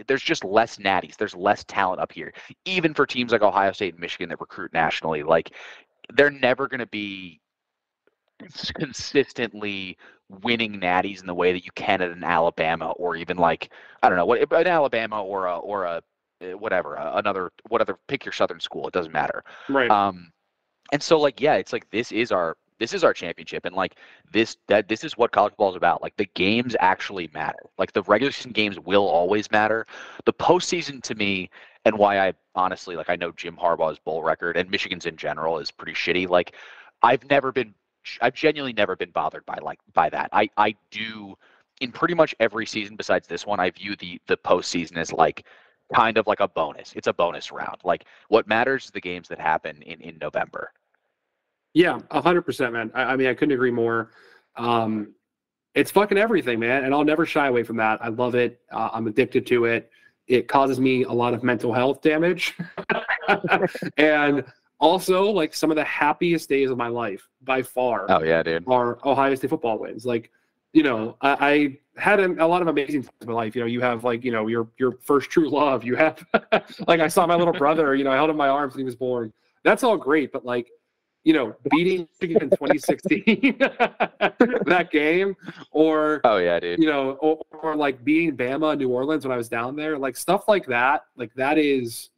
There's 0.07 0.22
just 0.22 0.44
less 0.44 0.78
natties. 0.78 1.18
There's 1.18 1.36
less 1.36 1.64
talent 1.65 2.02
up 2.02 2.11
here, 2.11 2.34
even 2.65 2.94
for 2.94 3.06
teams 3.06 3.32
like 3.32 3.41
Ohio 3.41 3.72
State 3.72 3.94
and 3.94 4.02
Michigan 4.02 4.30
that 4.30 4.40
recruit 4.40 4.74
nationally. 4.74 5.24
Like, 5.24 5.52
they're 6.15 6.32
never 6.32 6.68
going 6.68 6.80
to 6.80 6.88
be 6.88 7.40
consistently 8.74 9.98
winning 10.41 10.80
natties 10.80 11.22
in 11.22 11.28
the 11.28 11.34
way 11.34 11.53
that 11.53 11.65
you 11.65 11.72
can 11.76 12.02
at 12.02 12.11
an 12.11 12.24
Alabama 12.24 12.91
or 12.91 13.15
even 13.15 13.38
like 13.38 13.72
I 14.02 14.10
don't 14.10 14.18
know 14.18 14.26
what 14.26 14.41
an 14.52 14.68
Alabama 14.68 15.24
or 15.24 15.45
a 15.45 15.57
or 15.57 15.84
a 15.86 16.02
uh, 16.44 16.57
whatever 16.57 16.95
another 16.95 17.52
what 17.70 17.82
other 17.82 17.98
pick 18.07 18.26
your 18.26 18.32
southern 18.32 18.60
school 18.60 18.88
it 18.88 18.94
doesn't 18.94 19.11
matter 19.11 19.44
right. 19.70 19.90
um 19.90 20.32
and 20.91 21.02
so 21.02 21.20
like 21.20 21.40
yeah 21.40 21.56
it's 21.56 21.72
like 21.72 21.90
this 21.91 22.11
is 22.11 22.32
our 22.32 22.57
this 22.80 22.94
is 22.94 23.04
our 23.04 23.14
championship 23.14 23.66
and 23.66 23.76
like 23.76 23.95
this 24.32 24.58
that 24.68 24.88
this 24.88 25.04
is 25.04 25.18
what 25.18 25.32
college 25.32 25.52
football 25.52 25.72
is 25.72 25.76
about. 25.76 26.02
Like 26.02 26.16
the 26.18 26.28
games 26.34 26.76
actually 26.80 27.30
matter. 27.34 27.60
Like 27.78 27.94
the 27.94 28.04
regular 28.04 28.32
season 28.32 28.52
games 28.52 28.80
will 28.80 29.08
always 29.08 29.52
matter. 29.52 29.86
The 30.26 30.34
postseason 30.34 31.02
to 31.04 31.16
me 31.16 31.50
and 31.86 31.98
why 31.98 32.20
i 32.20 32.34
honestly 32.56 32.95
like 32.95 33.10
i 33.10 33.16
know 33.16 33.32
jim 33.32 33.58
harbaugh's 33.58 34.00
bowl 34.00 34.24
record 34.24 34.56
and 34.56 34.70
michigan's 34.70 35.06
in 35.06 35.18
general 35.18 35.60
is 35.60 35.72
pretty 35.72 35.94
shitty. 35.94 36.30
Like 36.30 36.56
i've 37.02 37.28
never 37.30 37.52
been 37.52 37.74
i've 38.22 38.34
genuinely 38.34 38.74
never 38.74 38.95
been 38.95 39.12
bothered 39.12 39.45
by 39.45 39.58
like 39.62 39.80
by 39.94 40.10
that. 40.10 40.30
I 40.34 40.50
i 40.58 40.76
do 40.91 41.36
in 41.82 41.91
pretty 41.91 42.14
much 42.14 42.36
every 42.40 42.66
season 42.66 42.95
besides 42.95 43.28
this 43.28 43.45
one 43.45 43.60
i 43.60 43.70
view 43.70 43.95
the 43.95 44.20
the 44.28 44.38
postseason 44.38 44.98
as 44.98 45.12
like 45.12 45.45
kind 45.94 46.18
of 46.18 46.26
like 46.28 46.40
a 46.40 46.48
bonus. 46.48 46.94
It's 46.95 47.08
a 47.08 47.14
bonus 47.14 47.52
round. 47.52 47.78
Like 47.84 48.06
what 48.30 48.48
matters 48.48 48.86
is 48.86 48.91
the 48.91 49.02
games 49.02 49.28
that 49.28 49.40
happen 49.40 49.82
in 49.84 50.02
in 50.02 50.18
november 50.20 50.72
Yeah, 51.74 52.00
a 52.12 52.22
hundred 52.22 52.44
percent, 52.44 52.74
man. 52.74 52.91
I, 52.94 53.04
I 53.04 53.16
mean, 53.16 53.28
I 53.28 53.34
couldn't 53.34 53.54
agree 53.54 53.72
more. 53.72 54.12
Um, 54.56 55.14
it's 55.74 55.90
fucking 55.91 56.18
everything, 56.18 56.60
man, 56.60 56.84
and 56.84 56.94
I'll 56.94 57.04
never 57.04 57.26
shy 57.26 57.48
away 57.48 57.64
from 57.64 57.78
that. 57.78 58.04
I 58.04 58.10
love 58.10 58.36
it. 58.36 58.62
Uh, 58.72 58.90
I'm 58.94 59.08
addicted 59.08 59.48
to 59.48 59.66
it. 59.66 59.90
It 60.28 60.48
causes 60.48 60.80
me 60.80 61.04
a 61.04 61.12
lot 61.12 61.34
of 61.34 61.44
mental 61.44 61.74
health 61.74 62.02
damage, 62.02 62.56
and 63.98 64.45
also 64.80 65.24
like 65.30 65.56
some 65.56 65.72
of 65.72 65.76
the 65.76 65.84
happiest 65.84 66.50
days 66.50 66.70
of 66.70 66.78
my 66.78 66.88
life 66.88 67.28
by 67.41 67.62
far 67.64 68.06
Oh 68.10 68.24
yeah, 68.24 68.44
dude. 68.44 68.64
are 68.68 69.00
Ohio 69.06 69.34
State 69.36 69.50
football 69.50 69.80
wins. 69.80 70.06
Like, 70.06 70.30
you 70.74 70.84
know, 70.84 71.18
I, 71.22 71.78
I 71.95 72.00
had 72.00 72.20
a, 72.20 72.45
a 72.45 72.48
lot 72.48 72.62
of 72.62 72.68
amazing 72.68 73.04
times 73.04 73.14
in 73.22 73.28
my 73.28 73.34
life. 73.34 73.56
You 73.56 73.62
know, 73.62 73.68
you 73.68 73.82
have 73.82 74.04
like, 74.04 74.24
you 74.24 74.32
know, 74.32 74.48
your 74.48 74.68
your 74.78 74.94
first 75.02 75.30
true 75.30 75.50
love. 75.50 75.84
You 75.84 75.95
have 75.95 76.24
like 76.88 77.00
I 77.00 77.08
saw 77.08 77.26
my 77.26 77.36
little 77.36 77.54
brother. 77.54 77.95
You 77.95 78.04
know, 78.04 78.12
I 78.12 78.16
held 78.16 78.30
him 78.30 78.36
in 78.36 78.38
my 78.38 78.50
arms 78.50 78.74
when 78.74 78.80
he 78.80 78.86
was 78.86 78.95
born. 78.95 79.34
That's 79.64 79.84
all 79.84 79.98
great, 79.98 80.32
but 80.32 80.45
like, 80.45 80.70
you 81.24 81.34
know, 81.34 81.56
beating 81.72 82.08
Michigan 82.20 82.44
in 82.44 82.50
2016, 82.50 83.58
that 83.60 84.90
game, 84.91 85.36
or 85.72 86.22
Oh 86.24 86.38
yeah, 86.38 86.60
dude. 86.60 86.80
you 86.80 86.88
know, 86.88 87.12
or, 87.22 87.41
or 87.62 87.76
like 87.76 88.04
beating 88.04 88.36
Bama 88.36 88.74
in 88.74 88.80
New 88.80 88.90
Orleans 88.90 89.26
when 89.26 89.32
I 89.32 89.38
was 89.38 89.50
down 89.50 89.76
there, 89.76 89.98
like 89.98 90.18
stuff 90.18 90.48
like 90.48 90.66
that. 90.68 91.04
Like 91.16 91.34
that 91.36 91.58
is 91.58 92.10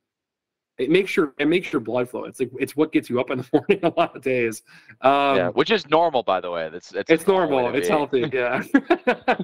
it 0.77 0.90
makes 0.90 1.15
your 1.15 1.34
it 1.38 1.48
makes 1.48 1.72
your 1.72 1.80
blood 1.80 2.10
flow. 2.10 2.26
It's 2.26 2.40
like 2.40 2.52
it's 2.60 2.76
what 2.76 2.91
gets 2.91 3.10
you 3.10 3.19
up 3.19 3.30
in 3.30 3.40
the 3.40 3.48
morning 3.53 3.80
a 3.84 3.94
lot 3.98 4.15
of 4.15 4.22
days. 4.22 4.61
Um, 5.02 5.38
yeah, 5.38 5.49
which 5.49 5.72
is 5.72 5.88
normal, 5.90 6.23
by 6.23 6.41
the 6.41 6.52
way. 6.52 6.69
That's 6.69 6.94
it's, 6.94 7.10
it's 7.10 7.27
normal. 7.27 7.73
It's 7.76 7.88
healthy. 7.88 8.30
Yeah, 8.36 8.64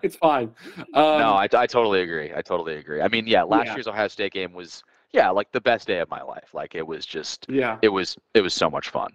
it's 0.04 0.16
fine. 0.16 0.52
Um, 0.78 1.20
no, 1.20 1.34
I, 1.34 1.48
I 1.54 1.68
totally 1.68 2.02
agree. 2.02 2.34
I 2.36 2.42
totally 2.42 2.76
agree. 2.76 3.02
I 3.02 3.08
mean, 3.08 3.26
yeah, 3.26 3.44
last 3.44 3.68
yeah. 3.68 3.76
year's 3.76 3.88
Ohio 3.88 4.08
State 4.08 4.34
game 4.34 4.54
was 4.54 4.84
yeah 5.14 5.30
like 5.30 5.50
the 5.52 5.62
best 5.62 5.88
day 5.88 6.00
of 6.00 6.10
my 6.10 6.22
life. 6.22 6.50
Like 6.54 6.76
it 6.76 6.86
was 6.86 7.06
just 7.06 7.46
yeah, 7.48 7.78
it 7.82 7.90
was 7.90 8.18
it 8.34 8.42
was 8.42 8.54
so 8.54 8.70
much 8.70 8.90
fun. 8.90 9.12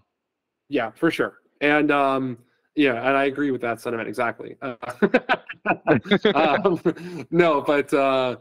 Yeah, 0.69 0.91
for 0.91 1.11
sure. 1.11 1.39
And 1.61 1.91
um, 1.91 2.39
yeah, 2.75 2.95
and 3.09 3.17
I 3.17 3.25
agree 3.25 3.51
with 3.51 3.61
that 3.63 3.81
sentiment 3.81 4.09
exactly. 4.09 4.57
Uh, 4.61 4.77
um, 6.35 7.27
no, 7.31 7.63
but 7.63 7.93
uh, 7.95 8.37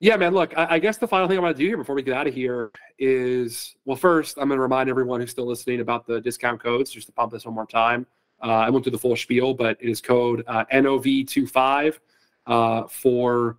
yeah, 0.00 0.16
man. 0.16 0.34
Look, 0.34 0.56
I, 0.58 0.74
I, 0.74 0.78
guess 0.80 0.98
the 0.98 1.06
final 1.06 1.28
thing 1.28 1.38
I'm 1.38 1.44
going 1.44 1.54
to 1.54 1.58
do 1.58 1.66
here 1.66 1.76
before 1.76 1.94
we 1.94 2.02
get 2.02 2.14
out 2.14 2.26
of 2.26 2.34
here 2.34 2.72
is, 2.98 3.76
well, 3.84 3.96
first 3.96 4.36
I'm 4.36 4.48
going 4.48 4.58
to 4.58 4.62
remind 4.62 4.90
everyone 4.90 5.20
who's 5.20 5.30
still 5.30 5.46
listening 5.46 5.80
about 5.80 6.06
the 6.06 6.20
discount 6.20 6.60
codes, 6.60 6.90
just 6.90 7.06
to 7.06 7.12
pump 7.12 7.32
this 7.32 7.44
one 7.44 7.54
more 7.54 7.66
time. 7.66 8.06
Uh, 8.42 8.46
I 8.46 8.70
went 8.70 8.84
through 8.84 8.92
the 8.92 8.98
full 8.98 9.14
spiel, 9.14 9.54
but 9.54 9.78
it 9.80 9.88
is 9.88 10.00
code 10.00 10.42
uh, 10.48 10.64
NOV25 10.72 12.00
uh, 12.48 12.82
for 12.88 13.58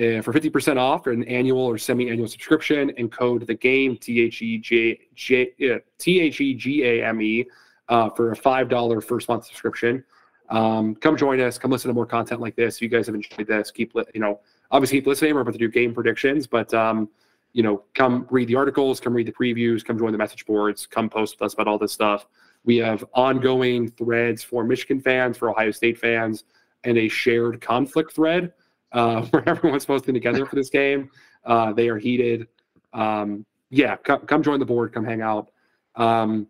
uh, 0.00 0.22
for 0.22 0.32
50% 0.32 0.78
off 0.78 1.06
an 1.06 1.24
annual 1.24 1.60
or 1.60 1.76
semi-annual 1.76 2.28
subscription, 2.28 2.90
and 2.96 3.12
code 3.12 3.46
the 3.46 3.54
game 3.54 3.96
T 3.96 4.20
H 4.20 4.40
E 4.40 4.58
J 4.58 4.98
J 5.14 5.80
T 5.98 6.20
H 6.20 6.40
E 6.40 6.54
G 6.54 6.84
A 6.84 7.04
M 7.06 7.20
E 7.20 7.46
uh, 7.88 8.08
for 8.08 8.32
a 8.32 8.36
five 8.36 8.68
dollar 8.68 9.00
first 9.00 9.28
month 9.28 9.44
subscription. 9.44 10.02
Um, 10.48 10.94
come 10.96 11.16
join 11.16 11.40
us. 11.40 11.58
Come 11.58 11.70
listen 11.70 11.88
to 11.88 11.94
more 11.94 12.06
content 12.06 12.40
like 12.40 12.56
this. 12.56 12.76
If 12.76 12.82
you 12.82 12.88
guys 12.88 13.06
have 13.06 13.14
enjoyed 13.14 13.46
this, 13.46 13.70
keep 13.70 13.92
you 14.14 14.20
know 14.20 14.40
obviously 14.70 14.98
keep 14.98 15.06
listening. 15.06 15.34
We're 15.34 15.42
about 15.42 15.52
to 15.52 15.58
do 15.58 15.68
game 15.68 15.92
predictions, 15.92 16.46
but 16.46 16.72
um, 16.72 17.08
you 17.52 17.62
know, 17.62 17.82
come 17.94 18.26
read 18.30 18.48
the 18.48 18.56
articles, 18.56 19.00
come 19.00 19.12
read 19.12 19.26
the 19.26 19.32
previews, 19.32 19.84
come 19.84 19.98
join 19.98 20.12
the 20.12 20.18
message 20.18 20.46
boards, 20.46 20.86
come 20.86 21.10
post 21.10 21.36
with 21.36 21.46
us 21.46 21.54
about 21.54 21.68
all 21.68 21.78
this 21.78 21.92
stuff. 21.92 22.26
We 22.64 22.76
have 22.78 23.04
ongoing 23.14 23.90
threads 23.90 24.42
for 24.42 24.64
Michigan 24.64 25.00
fans, 25.00 25.36
for 25.36 25.50
Ohio 25.50 25.70
State 25.70 25.98
fans, 25.98 26.44
and 26.84 26.96
a 26.96 27.08
shared 27.08 27.60
conflict 27.60 28.12
thread 28.12 28.52
uh, 28.92 29.22
where 29.30 29.48
everyone's 29.48 29.86
posting 29.86 30.14
together 30.14 30.46
for 30.46 30.56
this 30.56 30.70
game. 30.70 31.10
Uh, 31.44 31.72
they 31.72 31.88
are 31.88 31.98
heated. 31.98 32.48
Um, 32.92 33.44
yeah, 33.70 33.96
come, 33.96 34.20
come 34.22 34.42
join 34.42 34.58
the 34.58 34.66
board, 34.66 34.92
come 34.92 35.04
hang 35.04 35.22
out. 35.22 35.50
Um, 35.94 36.46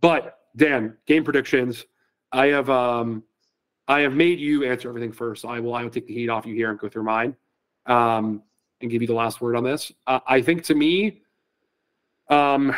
but 0.00 0.40
Dan, 0.56 0.96
game 1.06 1.24
predictions. 1.24 1.86
I 2.30 2.46
have 2.46 2.70
um, 2.70 3.22
I 3.88 4.00
have 4.00 4.14
made 4.14 4.38
you 4.38 4.64
answer 4.64 4.88
everything 4.88 5.12
first. 5.12 5.44
I 5.44 5.60
will 5.60 5.74
I 5.74 5.82
will 5.82 5.90
take 5.90 6.06
the 6.06 6.14
heat 6.14 6.28
off 6.28 6.46
you 6.46 6.54
here 6.54 6.70
and 6.70 6.78
go 6.78 6.88
through 6.88 7.04
mine 7.04 7.36
um, 7.86 8.42
and 8.80 8.90
give 8.90 9.02
you 9.02 9.08
the 9.08 9.14
last 9.14 9.40
word 9.40 9.56
on 9.56 9.64
this. 9.64 9.92
Uh, 10.06 10.20
I 10.26 10.40
think 10.40 10.62
to 10.64 10.74
me, 10.74 11.22
um, 12.28 12.74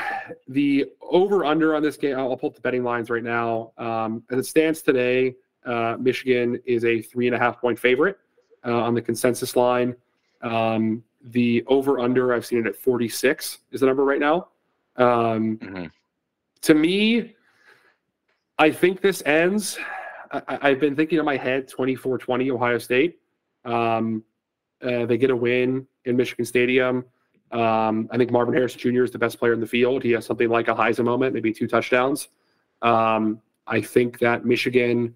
the 0.49 0.87
over 1.01 1.45
under 1.45 1.75
on 1.75 1.83
this 1.83 1.97
game, 1.97 2.17
I'll, 2.17 2.37
pull 2.37 2.51
up 2.51 2.55
the 2.55 2.61
betting 2.61 2.83
lines 2.83 3.11
right 3.11 3.23
now. 3.23 3.73
Um, 3.79 4.25
as 4.31 4.39
it 4.39 4.47
stands 4.47 4.83
today, 4.83 5.35
uh, 5.65 5.97
Michigan 5.99 6.61
is 6.65 6.85
a 6.85 7.03
three 7.03 7.27
and 7.27 7.37
a 7.37 7.39
half 7.39 7.61
point 7.61 7.79
favorite 7.79 8.19
uh, 8.65 8.73
on 8.73 8.95
the 8.95 9.03
consensus 9.03 9.57
line. 9.57 9.95
Um, 10.43 11.03
the 11.23 11.65
over 11.67 12.01
under, 12.01 12.35
I've 12.35 12.45
seen 12.45 12.61
it 12.61 12.67
at 12.67 12.77
46 12.77 13.59
is 13.73 13.81
the 13.81 13.87
number 13.87 14.05
right 14.05 14.21
now. 14.21 14.49
Um, 14.97 15.59
mm-hmm. 15.59 15.85
To 16.63 16.75
me, 16.75 17.35
I 18.59 18.71
think 18.71 19.01
this 19.01 19.23
ends. 19.27 19.79
I, 20.31 20.71
have 20.71 20.81
been 20.81 20.97
thinking 20.97 21.19
in 21.19 21.25
my 21.25 21.37
head 21.37 21.69
24 21.69 22.19
20 22.19 22.51
Ohio 22.51 22.79
State. 22.79 23.19
Um, 23.65 24.25
uh, 24.83 25.07
they 25.07 25.17
get 25.17 25.31
a 25.31 25.37
win 25.37 25.87
in 26.05 26.17
Michigan 26.17 26.45
Stadium. 26.45 27.05
Um, 27.53 28.09
I 28.11 28.17
think 28.17 28.31
Marvin 28.31 28.55
Harrison 28.55 28.81
Jr. 28.81 29.05
is 29.05 29.11
the 29.11 29.19
best 29.19 29.39
player 29.39 29.53
in 29.53 29.61
the 29.61 29.67
field. 29.67 30.03
He 30.03 30.11
has 30.13 30.27
something 30.27 30.49
like 30.49 30.69
a 30.69 30.75
Heisman 30.75 31.05
moment, 31.05 31.35
maybe 31.35 31.53
two 31.53 31.69
touchdowns. 31.69 32.29
Um, 32.83 33.41
I 33.67 33.81
think 33.81 34.19
that 34.19 34.45
Michigan 34.45 35.15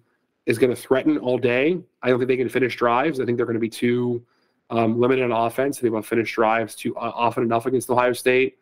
is 0.49 0.57
going 0.57 0.71
to 0.71 0.75
threaten 0.75 1.19
all 1.19 1.37
day. 1.37 1.79
I 2.01 2.09
don't 2.09 2.17
think 2.17 2.27
they 2.27 2.35
can 2.35 2.49
finish 2.49 2.75
drives. 2.75 3.19
I 3.19 3.25
think 3.25 3.37
they're 3.37 3.45
going 3.45 3.53
to 3.53 3.59
be 3.59 3.69
too 3.69 4.25
um, 4.71 4.99
limited 4.99 5.23
on 5.23 5.31
offense. 5.31 5.77
They 5.77 5.91
won't 5.91 6.07
finish 6.07 6.33
drives 6.33 6.73
too 6.73 6.97
uh, 6.97 7.11
often 7.13 7.43
enough 7.43 7.67
against 7.67 7.87
Ohio 7.91 8.13
State. 8.13 8.57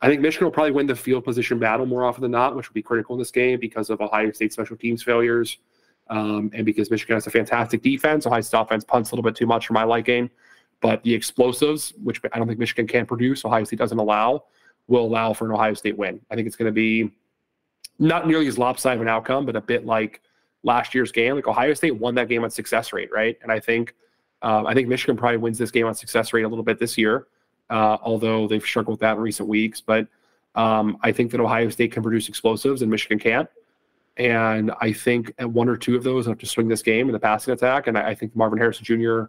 I 0.00 0.08
think 0.08 0.20
Michigan 0.20 0.46
will 0.46 0.52
probably 0.52 0.72
win 0.72 0.88
the 0.88 0.96
field 0.96 1.24
position 1.24 1.60
battle 1.60 1.86
more 1.86 2.04
often 2.04 2.22
than 2.22 2.32
not, 2.32 2.56
which 2.56 2.68
will 2.68 2.74
be 2.74 2.82
critical 2.82 3.14
in 3.14 3.20
this 3.20 3.30
game 3.30 3.60
because 3.60 3.88
of 3.88 4.00
Ohio 4.00 4.32
State 4.32 4.52
special 4.52 4.76
teams 4.76 5.04
failures. 5.04 5.58
Um, 6.10 6.50
and 6.54 6.66
because 6.66 6.90
Michigan 6.90 7.14
has 7.14 7.28
a 7.28 7.30
fantastic 7.30 7.82
defense, 7.82 8.26
Ohio 8.26 8.40
State 8.40 8.58
offense 8.58 8.82
punts 8.82 9.12
a 9.12 9.14
little 9.14 9.22
bit 9.28 9.36
too 9.36 9.46
much 9.46 9.68
for 9.68 9.74
my 9.74 9.84
liking. 9.84 10.28
But 10.80 11.04
the 11.04 11.14
explosives, 11.14 11.94
which 12.02 12.20
I 12.32 12.38
don't 12.38 12.48
think 12.48 12.58
Michigan 12.58 12.88
can 12.88 13.06
produce, 13.06 13.44
Ohio 13.44 13.62
State 13.62 13.78
doesn't 13.78 13.98
allow, 13.98 14.44
will 14.88 15.04
allow 15.06 15.32
for 15.34 15.46
an 15.46 15.52
Ohio 15.52 15.74
State 15.74 15.96
win. 15.96 16.20
I 16.32 16.34
think 16.34 16.48
it's 16.48 16.56
going 16.56 16.66
to 16.66 16.72
be 16.72 17.12
not 18.00 18.26
nearly 18.26 18.48
as 18.48 18.58
lopsided 18.58 18.98
of 18.98 19.02
an 19.02 19.08
outcome, 19.08 19.46
but 19.46 19.54
a 19.54 19.60
bit 19.60 19.86
like 19.86 20.20
last 20.62 20.94
year's 20.94 21.12
game. 21.12 21.34
Like 21.36 21.46
Ohio 21.46 21.74
State 21.74 21.96
won 21.96 22.14
that 22.16 22.28
game 22.28 22.44
on 22.44 22.50
success 22.50 22.92
rate, 22.92 23.10
right? 23.12 23.38
And 23.42 23.52
I 23.52 23.60
think 23.60 23.94
um, 24.42 24.66
I 24.66 24.74
think 24.74 24.88
Michigan 24.88 25.16
probably 25.16 25.38
wins 25.38 25.58
this 25.58 25.70
game 25.70 25.86
on 25.86 25.94
success 25.94 26.32
rate 26.32 26.44
a 26.44 26.48
little 26.48 26.64
bit 26.64 26.78
this 26.78 26.96
year, 26.96 27.26
uh, 27.70 27.98
although 28.02 28.46
they've 28.46 28.64
struggled 28.64 28.94
with 28.94 29.00
that 29.00 29.16
in 29.16 29.22
recent 29.22 29.48
weeks. 29.48 29.80
But 29.80 30.06
um, 30.54 30.98
I 31.02 31.12
think 31.12 31.30
that 31.32 31.40
Ohio 31.40 31.68
State 31.70 31.92
can 31.92 32.02
produce 32.02 32.28
explosives 32.28 32.82
and 32.82 32.90
Michigan 32.90 33.18
can't. 33.18 33.48
And 34.16 34.72
I 34.80 34.92
think 34.92 35.32
one 35.40 35.68
or 35.68 35.76
two 35.76 35.96
of 35.96 36.02
those 36.02 36.26
have 36.26 36.38
to 36.38 36.46
swing 36.46 36.68
this 36.68 36.82
game 36.82 37.08
in 37.08 37.12
the 37.12 37.20
passing 37.20 37.52
attack. 37.54 37.86
And 37.86 37.96
I, 37.96 38.08
I 38.08 38.14
think 38.14 38.34
Marvin 38.34 38.58
Harrison 38.58 38.84
Jr 38.84 39.24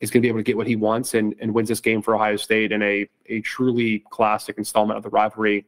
is 0.00 0.10
going 0.10 0.20
to 0.20 0.26
be 0.26 0.28
able 0.28 0.38
to 0.38 0.44
get 0.44 0.56
what 0.56 0.66
he 0.66 0.76
wants 0.76 1.14
and, 1.14 1.34
and 1.40 1.54
wins 1.54 1.68
this 1.68 1.80
game 1.80 2.02
for 2.02 2.14
Ohio 2.14 2.36
State 2.36 2.72
in 2.72 2.82
a, 2.82 3.08
a 3.26 3.40
truly 3.40 4.00
classic 4.10 4.58
installment 4.58 4.96
of 4.96 5.02
the 5.02 5.08
rivalry 5.08 5.66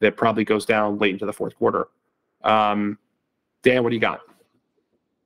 that 0.00 0.16
probably 0.16 0.44
goes 0.44 0.66
down 0.66 0.98
late 0.98 1.12
into 1.12 1.26
the 1.26 1.32
fourth 1.32 1.56
quarter. 1.56 1.88
Um, 2.42 2.98
Dan, 3.62 3.82
what 3.82 3.90
do 3.90 3.96
you 3.96 4.00
got? 4.00 4.20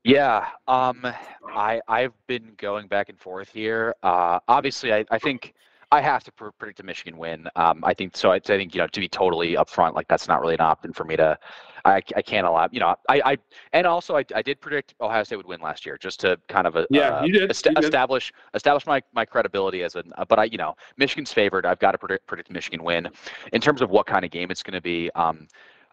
Yeah, 0.05 0.47
um, 0.68 1.06
I 1.48 1.81
I've 1.89 2.12
been 2.26 2.52
going 2.59 2.89
back 2.89 3.09
and 3.09 3.18
forth 3.18 3.48
here. 3.48 3.94
Uh, 4.02 4.39
obviously, 4.48 4.93
I, 4.93 5.05
I 5.10 5.18
think 5.18 5.55
I 5.90 6.02
have 6.02 6.22
to 6.24 6.32
predict 6.32 6.81
a 6.81 6.82
Michigan 6.82 7.16
win. 7.16 7.48
Um, 7.56 7.82
I 7.85 7.94
think 7.94 8.14
so. 8.14 8.31
I, 8.31 8.36
I, 8.36 8.40
think 8.40 8.74
you 8.74 8.82
know 8.82 8.86
to 8.86 9.01
be 9.01 9.09
totally 9.09 9.55
upfront, 9.55 9.94
like 9.94 10.06
that's 10.06 10.28
not 10.28 10.43
really 10.43 10.55
an 10.55 10.60
option 10.60 10.93
for 10.93 11.05
me 11.05 11.16
to. 11.16 11.39
I, 11.86 12.02
I 12.16 12.22
can't 12.22 12.47
allow 12.47 12.66
you 12.72 12.81
know 12.81 12.94
I, 13.09 13.22
I 13.24 13.39
and 13.74 13.86
also 13.86 14.16
I, 14.16 14.24
I 14.35 14.40
did 14.40 14.60
predict 14.60 14.94
Ohio 15.01 15.22
State 15.22 15.36
would 15.36 15.47
win 15.47 15.60
last 15.60 15.85
year 15.85 15.98
just 15.98 16.18
to 16.20 16.39
kind 16.48 16.66
of 16.66 16.76
a, 16.76 16.86
yeah 16.90 17.18
uh, 17.18 17.24
you 17.24 17.32
did. 17.32 17.51
Est- 17.51 17.66
you 17.66 17.74
did. 17.74 17.85
establish 17.85 18.32
establish 18.55 18.86
my, 18.86 19.02
my 19.12 19.26
credibility 19.26 19.82
as 19.82 19.94
an 19.94 20.10
uh, 20.16 20.24
but 20.24 20.39
I 20.39 20.44
you 20.44 20.56
know 20.56 20.74
Michigan's 20.97 21.31
favored 21.31 21.66
I've 21.66 21.78
got 21.78 21.93
to 21.93 21.98
predict, 21.98 22.26
predict 22.26 22.51
Michigan 22.51 22.82
win 22.82 23.09
in 23.52 23.60
terms 23.60 23.82
of 23.82 23.90
what 23.90 24.06
kind 24.06 24.24
of 24.24 24.31
game 24.31 24.51
it's 24.51 24.62
going 24.62 24.74
to 24.74 24.81
be 24.81 25.10
um, 25.14 25.47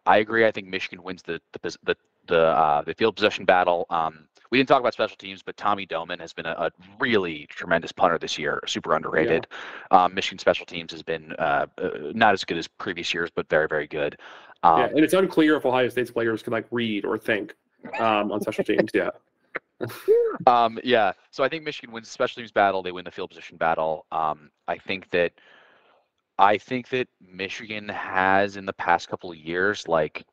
I 0.06 0.20
agree 0.20 0.46
I 0.46 0.52
think 0.52 0.68
Michigan 0.68 1.04
wins 1.04 1.22
the 1.24 1.42
the 1.62 1.78
the 1.84 1.96
the, 2.32 2.48
uh, 2.48 2.82
the 2.82 2.94
field 2.96 3.16
possession 3.16 3.46
battle 3.46 3.86
um, 3.90 4.28
we 4.52 4.58
didn't 4.58 4.68
talk 4.68 4.82
about 4.82 4.94
special 4.94 5.16
teams, 5.16 5.42
but 5.42 5.56
Tommy 5.56 5.86
Doman 5.86 6.20
has 6.20 6.34
been 6.34 6.46
a, 6.46 6.52
a 6.52 6.72
really 7.00 7.48
tremendous 7.50 7.94
punter 7.94 8.18
this 8.18 8.38
year, 8.38 8.60
super 8.68 8.94
underrated. 8.96 9.48
Yeah. 9.92 10.04
Um, 10.04 10.14
Michigan 10.14 10.40
special 10.40 10.66
teams 10.66 10.92
has 10.92 11.02
been 11.02 11.34
uh, 11.40 11.68
uh, 11.78 11.90
not 12.14 12.34
as 12.34 12.44
good 12.44 12.58
as 12.58 12.68
previous 12.68 13.14
years, 13.14 13.30
but 13.34 13.50
very, 13.50 13.68
very 13.68 13.88
good. 13.88 14.18
Um, 14.64 14.82
yeah, 14.82 14.88
and 14.88 15.00
it's 15.00 15.14
unclear 15.14 15.56
if 15.56 15.66
Ohio 15.66 15.88
State's 15.88 16.12
players 16.12 16.44
can 16.44 16.52
like 16.52 16.66
read 16.70 17.06
or 17.06 17.18
think 17.18 17.56
um, 17.98 18.32
on 18.32 18.42
special 18.42 18.66
teams. 18.66 18.92
Yeah. 18.94 19.12
um, 20.46 20.78
yeah. 20.84 21.14
So 21.32 21.46
I 21.46 21.50
think 21.50 21.64
Michigan 21.64 21.94
wins 21.94 22.08
the 22.08 22.12
special 22.12 22.42
teams 22.42 22.52
battle. 22.52 22.84
They 22.84 22.92
win 22.92 23.06
the 23.06 23.12
field 23.12 23.30
position 23.30 23.56
battle. 23.56 24.06
Um, 24.12 24.52
I 24.68 24.78
think 24.78 25.10
that 25.12 25.32
I 26.38 26.58
think 26.58 26.90
that 26.90 27.08
Michigan 27.22 27.88
has 27.88 28.58
in 28.58 28.66
the 28.66 28.74
past 28.74 29.08
couple 29.08 29.32
of 29.32 29.38
years 29.38 29.88
like 29.88 30.26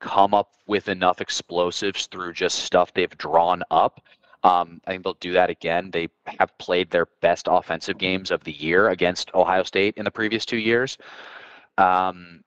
come 0.00 0.34
up 0.34 0.50
with 0.66 0.88
enough 0.88 1.20
explosives 1.20 2.06
through 2.06 2.32
just 2.32 2.60
stuff 2.60 2.92
they've 2.92 3.16
drawn 3.18 3.62
up. 3.70 4.00
Um, 4.42 4.80
I 4.86 4.92
think 4.92 5.04
they'll 5.04 5.14
do 5.14 5.32
that 5.32 5.50
again. 5.50 5.90
They 5.90 6.08
have 6.38 6.56
played 6.58 6.90
their 6.90 7.06
best 7.20 7.46
offensive 7.50 7.98
games 7.98 8.30
of 8.30 8.42
the 8.44 8.52
year 8.52 8.88
against 8.88 9.30
Ohio 9.34 9.62
State 9.62 9.94
in 9.96 10.04
the 10.04 10.10
previous 10.10 10.46
two 10.46 10.58
years. 10.58 10.96
Um, 11.76 12.42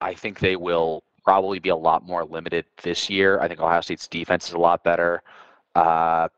I 0.00 0.14
think 0.14 0.40
they 0.40 0.56
will 0.56 1.04
probably 1.24 1.58
be 1.60 1.68
a 1.68 1.76
lot 1.76 2.04
more 2.04 2.24
limited 2.24 2.64
this 2.82 3.08
year. 3.08 3.40
I 3.40 3.48
think 3.48 3.60
Ohio 3.60 3.80
State's 3.82 4.08
defense 4.08 4.48
is 4.48 4.54
a 4.54 4.58
lot 4.58 4.82
better. 4.82 5.22
Uh, 5.74 6.28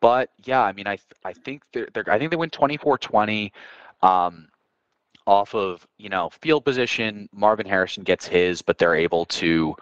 but 0.00 0.30
yeah, 0.44 0.62
I 0.62 0.72
mean, 0.72 0.86
I 0.86 0.98
I 1.24 1.32
think 1.32 1.62
they're, 1.72 1.88
they're 1.92 2.10
I 2.10 2.18
think 2.18 2.30
they 2.30 2.36
win 2.36 2.50
24-20 2.50 3.50
um, 4.02 4.48
off 5.26 5.54
of 5.54 5.86
you 5.98 6.08
know 6.08 6.30
field 6.30 6.64
position. 6.64 7.28
Marvin 7.32 7.66
Harrison 7.66 8.02
gets 8.02 8.26
his, 8.26 8.62
but 8.62 8.78
they're 8.78 8.94
able 8.94 9.24
to 9.26 9.76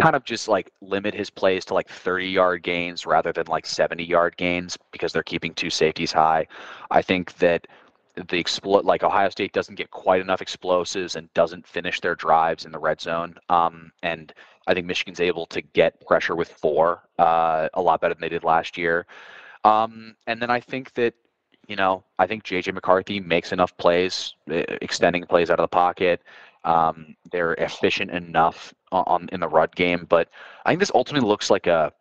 kind 0.00 0.16
of 0.16 0.24
just 0.24 0.48
like 0.48 0.70
limit 0.80 1.14
his 1.14 1.28
plays 1.28 1.64
to 1.66 1.74
like 1.74 1.88
30 1.88 2.26
yard 2.26 2.62
gains 2.62 3.04
rather 3.04 3.32
than 3.32 3.46
like 3.46 3.66
70 3.66 4.02
yard 4.02 4.36
gains 4.36 4.78
because 4.90 5.12
they're 5.12 5.22
keeping 5.22 5.54
two 5.54 5.70
safeties 5.70 6.12
high. 6.12 6.46
I 6.90 7.02
think 7.02 7.34
that 7.34 7.66
the 8.14 8.38
exploit 8.38 8.84
like 8.84 9.02
Ohio 9.02 9.28
State 9.30 9.52
doesn't 9.52 9.76
get 9.76 9.90
quite 9.90 10.20
enough 10.20 10.42
explosives 10.42 11.16
and 11.16 11.32
doesn't 11.34 11.66
finish 11.66 12.00
their 12.00 12.14
drives 12.14 12.64
in 12.64 12.72
the 12.72 12.78
red 12.78 13.00
zone. 13.00 13.36
Um, 13.48 13.92
and 14.02 14.32
I 14.66 14.74
think 14.74 14.86
Michigan's 14.86 15.20
able 15.20 15.46
to 15.46 15.62
get 15.62 16.04
pressure 16.06 16.36
with 16.36 16.52
four 16.52 17.02
uh, 17.18 17.68
a 17.74 17.80
lot 17.80 18.00
better 18.00 18.14
than 18.14 18.20
they 18.20 18.28
did 18.28 18.44
last 18.44 18.76
year. 18.76 19.06
Um, 19.64 20.16
and 20.26 20.42
then 20.42 20.50
I 20.50 20.60
think 20.60 20.92
that 20.94 21.14
you 21.68 21.76
know, 21.76 22.04
I 22.18 22.26
think 22.26 22.44
JJ 22.44 22.74
McCarthy 22.74 23.20
makes 23.20 23.52
enough 23.52 23.76
plays, 23.76 24.34
extending 24.48 25.24
plays 25.24 25.50
out 25.50 25.58
of 25.60 25.64
the 25.64 25.68
pocket. 25.68 26.22
Um, 26.64 27.16
they're 27.30 27.54
efficient 27.54 28.10
enough 28.10 28.72
on, 28.92 29.28
in 29.32 29.40
the 29.40 29.48
run 29.48 29.68
game, 29.74 30.06
but 30.08 30.28
I 30.64 30.70
think 30.70 30.80
this 30.80 30.92
ultimately 30.94 31.28
looks 31.28 31.50
like 31.50 31.66
a 31.66 31.92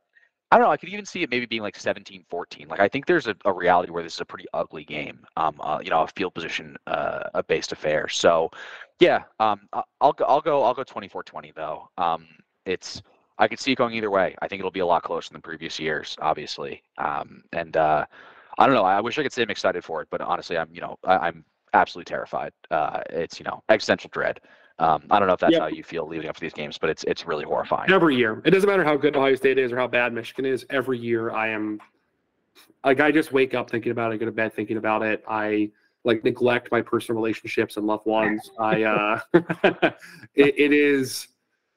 I 0.51 0.57
don't 0.57 0.67
know. 0.67 0.71
I 0.71 0.77
could 0.77 0.89
even 0.89 1.05
see 1.05 1.23
it 1.23 1.29
maybe 1.29 1.45
being 1.45 1.61
like 1.61 1.77
17 1.77 2.25
14. 2.29 2.67
Like, 2.67 2.81
I 2.81 2.89
think 2.89 3.05
there's 3.05 3.27
a, 3.27 3.35
a 3.45 3.53
reality 3.53 3.89
where 3.89 4.03
this 4.03 4.15
is 4.15 4.19
a 4.19 4.25
pretty 4.25 4.45
ugly 4.53 4.83
game, 4.83 5.25
um, 5.37 5.55
uh, 5.61 5.79
you 5.81 5.89
know, 5.89 6.01
a 6.01 6.07
field 6.07 6.33
position 6.33 6.75
uh, 6.87 7.23
a 7.33 7.41
based 7.41 7.71
affair. 7.71 8.09
So, 8.09 8.51
yeah, 8.99 9.23
um, 9.39 9.61
I'll 10.01 10.11
go, 10.11 10.25
I'll 10.25 10.41
go, 10.41 10.63
I'll 10.63 10.73
go 10.73 10.83
24 10.83 11.23
20, 11.23 11.53
though. 11.55 11.89
Um, 11.97 12.27
it's, 12.65 13.01
I 13.37 13.47
could 13.47 13.59
see 13.59 13.71
it 13.71 13.77
going 13.77 13.93
either 13.95 14.11
way. 14.11 14.35
I 14.41 14.49
think 14.49 14.59
it'll 14.59 14.71
be 14.71 14.81
a 14.81 14.85
lot 14.85 15.03
closer 15.03 15.31
than 15.31 15.41
previous 15.41 15.79
years, 15.79 16.17
obviously. 16.21 16.83
Um, 16.97 17.43
and 17.53 17.77
uh, 17.77 18.05
I 18.57 18.65
don't 18.65 18.75
know. 18.75 18.83
I 18.83 19.01
wish 19.01 19.17
I 19.17 19.23
could 19.23 19.33
say 19.33 19.43
I'm 19.43 19.49
excited 19.49 19.83
for 19.83 20.01
it, 20.01 20.07
but 20.11 20.21
honestly, 20.21 20.57
I'm, 20.57 20.69
you 20.71 20.81
know, 20.81 20.97
I, 21.03 21.27
am 21.27 21.45
absolutely 21.73 22.09
terrified. 22.09 22.51
Uh, 22.69 23.01
it's, 23.09 23.39
you 23.39 23.43
know, 23.45 23.63
existential 23.69 24.09
dread. 24.13 24.39
Um, 24.79 25.03
I 25.11 25.19
don't 25.19 25.27
know 25.27 25.35
if 25.35 25.39
that's 25.39 25.51
yep. 25.51 25.61
how 25.61 25.67
you 25.67 25.83
feel 25.83 26.07
leading 26.07 26.27
up 26.27 26.35
to 26.35 26.41
these 26.41 26.53
games, 26.53 26.77
but 26.79 26.89
it's 26.89 27.03
it's 27.03 27.27
really 27.27 27.43
horrifying. 27.43 27.91
Every 27.91 28.15
year, 28.15 28.41
it 28.45 28.49
doesn't 28.49 28.67
matter 28.67 28.83
how 28.83 28.97
good 28.97 29.15
Ohio 29.15 29.35
State 29.35 29.59
is 29.59 29.71
or 29.71 29.77
how 29.77 29.87
bad 29.87 30.11
Michigan 30.11 30.45
is. 30.45 30.65
Every 30.71 30.97
year, 30.97 31.31
I 31.31 31.49
am 31.49 31.79
like 32.83 32.99
I 32.99 33.11
just 33.11 33.31
wake 33.31 33.53
up 33.53 33.69
thinking 33.69 33.91
about 33.91 34.11
it, 34.11 34.17
go 34.17 34.25
to 34.25 34.31
bed 34.31 34.55
thinking 34.55 34.77
about 34.77 35.03
it. 35.03 35.23
I 35.27 35.69
like 36.03 36.23
neglect 36.23 36.71
my 36.71 36.81
personal 36.81 37.21
relationships 37.21 37.77
and 37.77 37.85
loved 37.85 38.07
ones. 38.07 38.49
I 38.57 38.83
uh, 38.83 39.19
it, 40.33 40.55
it 40.57 40.73
is 40.73 41.27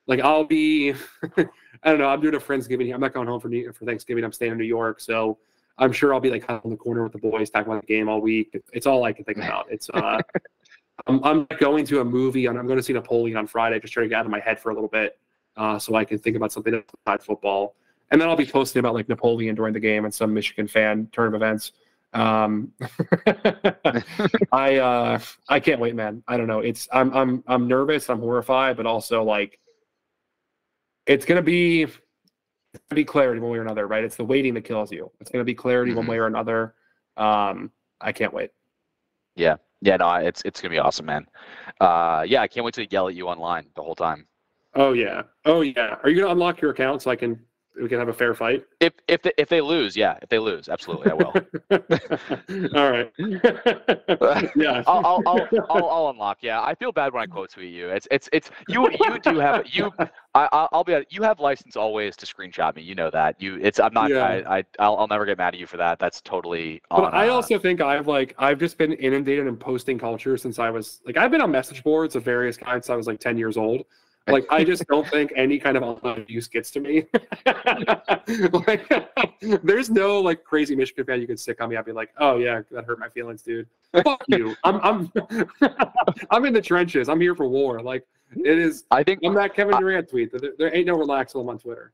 like 0.06 0.20
I'll 0.20 0.44
be. 0.44 0.94
I 1.82 1.90
don't 1.90 1.98
know. 1.98 2.08
I'm 2.08 2.22
doing 2.22 2.34
a 2.34 2.38
friendsgiving. 2.38 2.94
I'm 2.94 3.00
not 3.00 3.12
going 3.12 3.28
home 3.28 3.40
for 3.40 3.48
New, 3.48 3.70
for 3.72 3.84
Thanksgiving. 3.84 4.24
I'm 4.24 4.32
staying 4.32 4.52
in 4.52 4.58
New 4.58 4.64
York, 4.64 5.00
so 5.00 5.36
I'm 5.78 5.92
sure 5.92 6.14
I'll 6.14 6.20
be 6.20 6.30
like 6.30 6.48
on 6.48 6.70
the 6.70 6.76
corner 6.76 7.02
with 7.02 7.12
the 7.12 7.18
boys 7.18 7.50
talking 7.50 7.70
about 7.72 7.82
the 7.82 7.86
game 7.86 8.08
all 8.08 8.20
week. 8.20 8.56
It's 8.72 8.86
all 8.86 9.04
I 9.04 9.12
can 9.12 9.24
think 9.24 9.38
about. 9.38 9.66
It's 9.70 9.90
uh, 9.92 10.20
I'm, 11.06 11.22
I'm 11.24 11.46
going 11.58 11.84
to 11.86 12.00
a 12.00 12.04
movie 12.04 12.46
and 12.46 12.58
I'm 12.58 12.66
going 12.66 12.78
to 12.78 12.82
see 12.82 12.92
Napoleon 12.92 13.36
on 13.36 13.46
Friday, 13.46 13.80
just 13.80 13.92
trying 13.92 14.04
to 14.04 14.08
get 14.08 14.20
out 14.20 14.24
of 14.24 14.30
my 14.30 14.40
head 14.40 14.60
for 14.60 14.70
a 14.70 14.74
little 14.74 14.88
bit, 14.88 15.18
uh, 15.56 15.78
so 15.78 15.94
I 15.96 16.04
can 16.04 16.18
think 16.18 16.36
about 16.36 16.52
something 16.52 16.74
outside 17.06 17.24
football. 17.24 17.74
And 18.10 18.20
then 18.20 18.28
I'll 18.28 18.36
be 18.36 18.46
posting 18.46 18.80
about 18.80 18.94
like 18.94 19.08
Napoleon 19.08 19.54
during 19.54 19.72
the 19.72 19.80
game 19.80 20.04
and 20.04 20.14
some 20.14 20.32
Michigan 20.32 20.68
fan 20.68 21.08
turn 21.12 21.28
of 21.28 21.34
events. 21.34 21.72
Um, 22.12 22.72
I 24.52 24.76
uh, 24.76 25.18
I 25.48 25.58
can't 25.58 25.80
wait, 25.80 25.96
man. 25.96 26.22
I 26.28 26.36
don't 26.36 26.46
know. 26.46 26.60
It's 26.60 26.86
I'm 26.92 27.12
I'm 27.12 27.42
I'm 27.48 27.66
nervous. 27.66 28.08
I'm 28.08 28.20
horrified, 28.20 28.76
but 28.76 28.86
also 28.86 29.24
like 29.24 29.58
it's 31.06 31.24
gonna 31.24 31.42
be 31.42 31.88
it's 32.74 32.84
gonna 32.88 32.96
be 32.96 33.04
clarity 33.04 33.40
one 33.40 33.52
way 33.52 33.58
or 33.58 33.62
another, 33.62 33.86
right? 33.86 34.04
It's 34.04 34.16
the 34.16 34.24
waiting 34.24 34.54
that 34.54 34.62
kills 34.62 34.90
you. 34.90 35.10
It's 35.20 35.30
gonna 35.30 35.44
be 35.44 35.54
clarity 35.54 35.92
mm-hmm. 35.92 35.98
one 35.98 36.06
way 36.06 36.18
or 36.18 36.26
another. 36.26 36.74
Um, 37.16 37.70
I 38.00 38.12
can't 38.12 38.32
wait. 38.32 38.50
Yeah, 39.36 39.56
yeah, 39.80 39.96
no, 39.96 40.14
it's 40.14 40.42
it's 40.44 40.60
gonna 40.60 40.72
be 40.72 40.78
awesome, 40.78 41.06
man. 41.06 41.26
Uh, 41.80 42.24
yeah, 42.26 42.40
I 42.40 42.48
can't 42.48 42.64
wait 42.64 42.74
to 42.74 42.86
yell 42.90 43.08
at 43.08 43.14
you 43.14 43.28
online 43.28 43.66
the 43.76 43.82
whole 43.82 43.94
time. 43.94 44.26
Oh 44.74 44.92
yeah, 44.92 45.22
oh 45.44 45.60
yeah. 45.60 45.96
Are 46.02 46.10
you 46.10 46.20
gonna 46.20 46.32
unlock 46.32 46.60
your 46.60 46.72
account 46.72 47.02
so 47.02 47.10
I 47.10 47.16
can 47.16 47.40
we 47.80 47.88
can 47.88 47.98
have 47.98 48.08
a 48.08 48.12
fair 48.12 48.34
fight? 48.34 48.64
If 48.80 48.92
if 49.08 49.22
they, 49.22 49.32
if 49.36 49.48
they 49.48 49.60
lose, 49.60 49.96
yeah, 49.96 50.16
if 50.22 50.28
they 50.28 50.38
lose, 50.38 50.68
absolutely, 50.68 51.10
I 51.10 51.14
will. 51.14 51.32
All 52.78 52.90
right. 52.90 53.12
yeah. 54.56 54.82
I'll, 54.86 55.04
I'll, 55.04 55.22
I'll, 55.26 55.48
I'll, 55.68 55.88
I'll 55.88 56.10
unlock. 56.10 56.38
Yeah, 56.40 56.62
I 56.62 56.74
feel 56.74 56.92
bad 56.92 57.12
when 57.12 57.22
I 57.22 57.26
quote 57.26 57.50
tweet 57.50 57.72
you. 57.72 57.88
It's 57.88 58.06
it's 58.10 58.28
it's 58.32 58.50
you 58.68 58.88
you 58.90 59.18
do 59.18 59.38
have 59.38 59.66
you. 59.66 59.90
I 60.34 60.68
I'll 60.72 60.84
be 60.84 61.04
you 61.10 61.22
have 61.22 61.40
license 61.40 61.76
always 61.76 62.16
to 62.16 62.26
screenshot 62.26 62.76
me. 62.76 62.82
You 62.82 62.94
know 62.94 63.10
that. 63.10 63.40
You 63.40 63.58
it's 63.60 63.80
I'm 63.80 63.92
not. 63.92 64.10
Yeah. 64.10 64.24
I, 64.24 64.58
I 64.58 64.64
I'll, 64.78 64.96
I'll 64.96 65.08
never 65.08 65.26
get 65.26 65.38
mad 65.38 65.54
at 65.54 65.60
you 65.60 65.66
for 65.66 65.76
that. 65.78 65.98
That's 65.98 66.20
totally. 66.20 66.80
On, 66.90 67.02
but 67.02 67.14
I 67.14 67.28
uh, 67.28 67.32
also 67.32 67.58
think 67.58 67.80
I've 67.80 68.06
like 68.06 68.34
I've 68.38 68.58
just 68.58 68.78
been 68.78 68.92
inundated 68.92 69.46
in 69.46 69.56
posting 69.56 69.98
culture 69.98 70.36
since 70.36 70.58
I 70.58 70.70
was 70.70 71.00
like 71.04 71.16
I've 71.16 71.30
been 71.30 71.40
on 71.40 71.50
message 71.50 71.82
boards 71.82 72.14
of 72.14 72.24
various 72.24 72.56
kinds 72.56 72.86
since 72.86 72.92
I 72.92 72.96
was 72.96 73.06
like 73.06 73.20
ten 73.20 73.36
years 73.36 73.56
old. 73.56 73.84
Like 74.26 74.46
I 74.48 74.64
just 74.64 74.86
don't 74.86 75.06
think 75.08 75.32
any 75.36 75.58
kind 75.58 75.76
of 75.76 75.82
online 75.82 76.24
use 76.28 76.48
gets 76.48 76.70
to 76.72 76.80
me. 76.80 77.04
like, 78.66 78.90
there's 79.62 79.90
no 79.90 80.20
like 80.20 80.44
crazy 80.44 80.74
Michigan 80.74 81.04
fan 81.04 81.20
you 81.20 81.26
could 81.26 81.38
stick 81.38 81.60
on 81.60 81.68
me. 81.68 81.76
I'd 81.76 81.84
be 81.84 81.92
like, 81.92 82.10
oh 82.18 82.38
yeah, 82.38 82.62
that 82.70 82.86
hurt 82.86 82.98
my 82.98 83.08
feelings, 83.10 83.42
dude. 83.42 83.68
Fuck 84.02 84.22
you. 84.28 84.54
I'm 84.64 84.80
I'm 84.82 85.12
I'm 86.30 86.44
in 86.46 86.54
the 86.54 86.62
trenches. 86.62 87.08
I'm 87.08 87.20
here 87.20 87.34
for 87.34 87.46
war. 87.46 87.80
Like 87.80 88.06
it 88.36 88.58
is. 88.58 88.84
I 88.90 89.02
think 89.02 89.20
I'm 89.24 89.34
that 89.34 89.54
Kevin 89.54 89.78
Durant 89.78 90.08
tweet. 90.08 90.32
There, 90.32 90.52
there 90.58 90.74
ain't 90.74 90.86
no 90.86 90.96
relax 90.96 91.34
on 91.34 91.58
Twitter. 91.58 91.92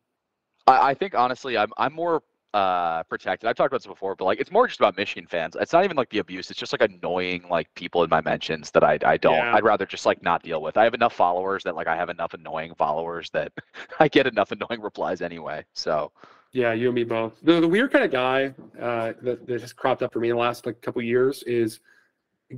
I, 0.69 0.91
I 0.91 0.95
think 0.95 1.15
honestly, 1.17 1.59
I'm 1.59 1.73
I'm 1.79 1.93
more 1.93 2.23
uh 2.53 3.03
protected. 3.05 3.49
I've 3.49 3.57
talked 3.57 3.69
about 3.73 3.81
this 3.81 3.87
before, 3.87 4.17
but 4.17 4.25
like 4.25 4.41
it's 4.41 4.51
more 4.51 4.67
just 4.67 4.81
about 4.81 4.97
Michigan 4.97 5.27
fans. 5.27 5.57
It's 5.61 5.73
not 5.73 5.85
even 5.85 5.97
like 5.97 6.11
the 6.11 6.19
abuse. 6.19 6.51
It's 6.51 6.59
just 6.59 6.73
like 6.73 6.83
annoying 6.83 7.45
like 7.49 7.73
people 7.75 8.03
in 8.03 8.11
my 8.11 8.21
mentions 8.21 8.71
that 8.73 8.83
I 8.83 8.99
I 9.05 9.17
don't. 9.17 9.35
Yeah. 9.35 9.55
I'd 9.55 9.65
rather 9.65 9.87
just 9.87 10.07
like 10.07 10.23
not 10.23 10.43
deal 10.43 10.61
with. 10.61 10.77
I 10.77 10.85
have 10.85 10.95
enough 10.95 11.15
followers 11.15 11.63
that 11.65 11.77
like 11.77 11.87
I 11.87 11.97
have 11.97 12.09
enough 12.09 12.35
annoying 12.35 12.75
followers 12.77 13.31
that 13.31 13.53
I 14.01 14.09
get 14.09 14.27
enough 14.27 14.51
annoying 14.53 14.81
replies 14.81 15.23
anyway. 15.23 15.65
So 15.75 16.13
yeah, 16.53 16.73
you 16.73 16.87
and 16.89 16.95
me 16.95 17.05
both. 17.05 17.35
The, 17.43 17.61
the 17.61 17.69
weird 17.69 17.93
kind 17.93 18.05
of 18.05 18.11
guy 18.11 18.55
uh, 18.81 19.13
that, 19.23 19.47
that 19.47 19.61
has 19.61 19.73
cropped 19.73 20.03
up 20.03 20.13
for 20.13 20.19
me 20.19 20.31
in 20.31 20.37
the 20.37 20.41
last 20.41 20.67
like 20.67 20.81
couple 20.83 21.01
years 21.03 21.45
is 21.45 21.81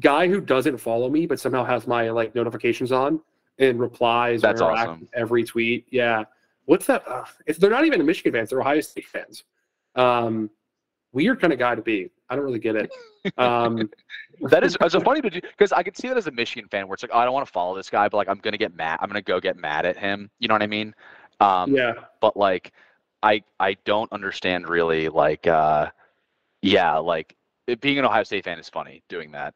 guy 0.00 0.26
who 0.26 0.40
doesn't 0.40 0.78
follow 0.78 1.10
me 1.10 1.26
but 1.26 1.38
somehow 1.38 1.62
has 1.62 1.86
my 1.86 2.08
like 2.08 2.34
notifications 2.34 2.92
on 2.92 3.20
and 3.58 3.78
replies 3.78 4.40
That's 4.40 4.60
awesome. 4.60 5.08
every 5.12 5.44
tweet. 5.44 5.86
Yeah. 5.90 6.24
What's 6.64 6.86
that? 6.86 7.06
Uh, 7.06 7.24
if 7.46 7.58
they're 7.58 7.70
not 7.70 7.84
even 7.84 8.04
Michigan 8.06 8.32
fans, 8.32 8.50
they're 8.50 8.60
Ohio 8.60 8.80
State 8.80 9.06
fans. 9.06 9.44
Um, 9.94 10.50
weird 11.12 11.40
kind 11.40 11.52
of 11.52 11.58
guy 11.58 11.74
to 11.74 11.82
be. 11.82 12.10
I 12.28 12.36
don't 12.36 12.44
really 12.44 12.58
get 12.58 12.76
it. 12.76 12.90
Um, 13.36 13.90
that 14.48 14.64
is 14.64 14.76
it's 14.80 14.94
a 14.94 15.00
funny 15.00 15.20
because 15.20 15.72
I 15.72 15.82
can 15.82 15.94
see 15.94 16.08
that 16.08 16.16
as 16.16 16.26
a 16.26 16.30
Michigan 16.30 16.68
fan 16.70 16.88
where 16.88 16.94
it's 16.94 17.02
like, 17.02 17.12
oh, 17.12 17.18
I 17.18 17.24
don't 17.24 17.34
want 17.34 17.46
to 17.46 17.52
follow 17.52 17.76
this 17.76 17.90
guy, 17.90 18.08
but 18.08 18.16
like 18.16 18.28
I'm 18.28 18.38
gonna 18.38 18.56
get 18.56 18.74
mad. 18.74 18.98
I'm 19.00 19.08
gonna 19.08 19.22
go 19.22 19.38
get 19.38 19.56
mad 19.56 19.86
at 19.86 19.96
him. 19.96 20.30
You 20.38 20.48
know 20.48 20.54
what 20.54 20.62
I 20.62 20.66
mean? 20.66 20.94
Um, 21.40 21.74
yeah. 21.74 21.92
But 22.20 22.36
like, 22.36 22.72
I 23.22 23.42
I 23.60 23.76
don't 23.84 24.10
understand 24.12 24.68
really 24.68 25.08
like, 25.08 25.46
uh, 25.46 25.90
yeah, 26.62 26.96
like 26.96 27.36
it, 27.66 27.80
being 27.80 27.98
an 27.98 28.04
Ohio 28.04 28.24
State 28.24 28.44
fan 28.44 28.58
is 28.58 28.68
funny 28.68 29.02
doing 29.08 29.32
that. 29.32 29.54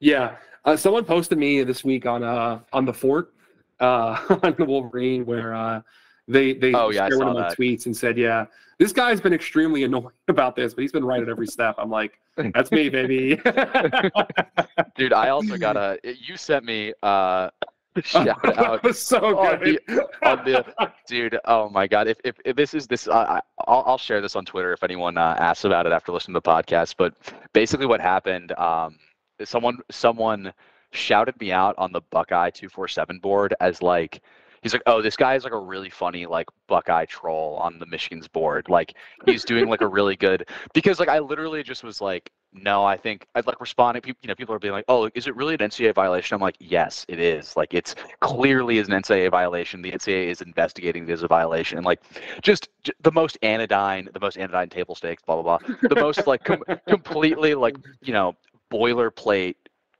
Yeah. 0.00 0.36
Uh, 0.64 0.76
someone 0.76 1.04
posted 1.04 1.38
me 1.38 1.62
this 1.62 1.84
week 1.84 2.06
on 2.06 2.22
uh 2.24 2.60
on 2.72 2.84
the 2.84 2.92
fort 2.92 3.32
uh 3.80 4.18
on 4.42 4.54
the 4.58 4.64
Wolverine 4.64 5.24
where 5.24 5.54
uh 5.54 5.80
they 6.28 6.54
they 6.54 6.72
oh, 6.74 6.90
yeah, 6.90 7.08
shared 7.08 7.18
one 7.18 7.28
of 7.28 7.34
my 7.34 7.54
tweets 7.54 7.86
and 7.86 7.96
said, 7.96 8.18
"Yeah, 8.18 8.46
this 8.78 8.92
guy's 8.92 9.20
been 9.20 9.32
extremely 9.32 9.84
annoying 9.84 10.10
about 10.28 10.56
this, 10.56 10.74
but 10.74 10.82
he's 10.82 10.92
been 10.92 11.04
right 11.04 11.22
at 11.22 11.28
every 11.28 11.46
step." 11.46 11.76
I'm 11.78 11.90
like, 11.90 12.18
"That's 12.36 12.72
me, 12.72 12.88
baby." 12.88 13.36
Dude, 14.96 15.12
I 15.12 15.28
also 15.28 15.56
got 15.56 15.76
a. 15.76 15.98
You 16.02 16.36
sent 16.36 16.64
me 16.64 16.92
uh 17.02 17.50
shout 18.04 18.58
out. 18.58 18.82
was 18.82 19.00
so 19.00 19.38
on 19.38 19.58
good. 19.58 19.80
The, 19.86 20.08
on 20.22 20.44
the, 20.44 20.92
dude, 21.06 21.38
oh 21.46 21.70
my 21.70 21.86
god! 21.86 22.08
If, 22.08 22.18
if, 22.24 22.36
if 22.44 22.54
this 22.54 22.74
is 22.74 22.86
this, 22.86 23.08
uh, 23.08 23.40
I'll 23.66 23.84
I'll 23.86 23.98
share 23.98 24.20
this 24.20 24.36
on 24.36 24.44
Twitter 24.44 24.72
if 24.72 24.82
anyone 24.82 25.16
uh, 25.16 25.36
asks 25.38 25.64
about 25.64 25.86
it 25.86 25.92
after 25.92 26.12
listening 26.12 26.34
to 26.34 26.40
the 26.40 26.50
podcast. 26.50 26.96
But 26.98 27.14
basically, 27.52 27.86
what 27.86 28.00
happened? 28.00 28.52
Um, 28.52 28.98
someone 29.44 29.78
someone 29.90 30.52
shouted 30.92 31.40
me 31.40 31.52
out 31.52 31.74
on 31.78 31.92
the 31.92 32.02
Buckeye 32.10 32.50
two 32.50 32.68
four 32.68 32.88
seven 32.88 33.18
board 33.18 33.54
as 33.60 33.82
like 33.82 34.22
he's 34.62 34.72
like, 34.72 34.82
oh, 34.86 35.02
this 35.02 35.16
guy 35.16 35.34
is 35.34 35.44
like 35.44 35.52
a 35.52 35.58
really 35.58 35.90
funny 35.90 36.26
like 36.26 36.46
Buckeye 36.66 37.04
troll 37.04 37.56
on 37.56 37.78
the 37.78 37.86
Michigan's 37.86 38.28
board. 38.28 38.68
Like 38.68 38.94
he's 39.24 39.44
doing 39.44 39.68
like 39.68 39.80
a 39.80 39.86
really 39.86 40.16
good 40.16 40.48
because 40.74 41.00
like 41.00 41.08
I 41.08 41.18
literally 41.18 41.62
just 41.62 41.84
was 41.84 42.00
like, 42.00 42.30
no, 42.52 42.84
I 42.84 42.96
think 42.96 43.26
I'd 43.34 43.46
like 43.46 43.60
responding. 43.60 44.00
People, 44.00 44.18
you 44.22 44.28
know, 44.28 44.34
people 44.34 44.54
are 44.54 44.58
being 44.58 44.72
like, 44.72 44.86
oh, 44.88 45.10
is 45.14 45.26
it 45.26 45.36
really 45.36 45.54
an 45.54 45.60
NCAA 45.60 45.94
violation? 45.94 46.34
I'm 46.34 46.40
like, 46.40 46.56
yes, 46.58 47.04
it 47.08 47.20
is. 47.20 47.56
Like 47.56 47.74
it's 47.74 47.94
clearly 48.20 48.78
is 48.78 48.88
an 48.88 48.94
NCAA 48.94 49.30
violation. 49.30 49.82
The 49.82 49.92
NCAA 49.92 50.28
is 50.28 50.40
investigating 50.40 51.06
this 51.06 51.20
as 51.20 51.22
a 51.24 51.28
violation. 51.28 51.78
And 51.78 51.84
like 51.84 52.00
just, 52.42 52.68
just 52.82 52.96
the 53.02 53.12
most 53.12 53.38
anodyne, 53.42 54.08
the 54.12 54.20
most 54.20 54.38
anodyne 54.38 54.70
table 54.70 54.94
stakes, 54.94 55.22
blah 55.22 55.40
blah 55.42 55.58
blah. 55.58 55.76
The 55.82 55.96
most 55.96 56.26
like 56.26 56.44
com- 56.44 56.64
completely 56.88 57.54
like 57.54 57.76
you 58.02 58.12
know 58.12 58.34
boilerplate 58.70 59.56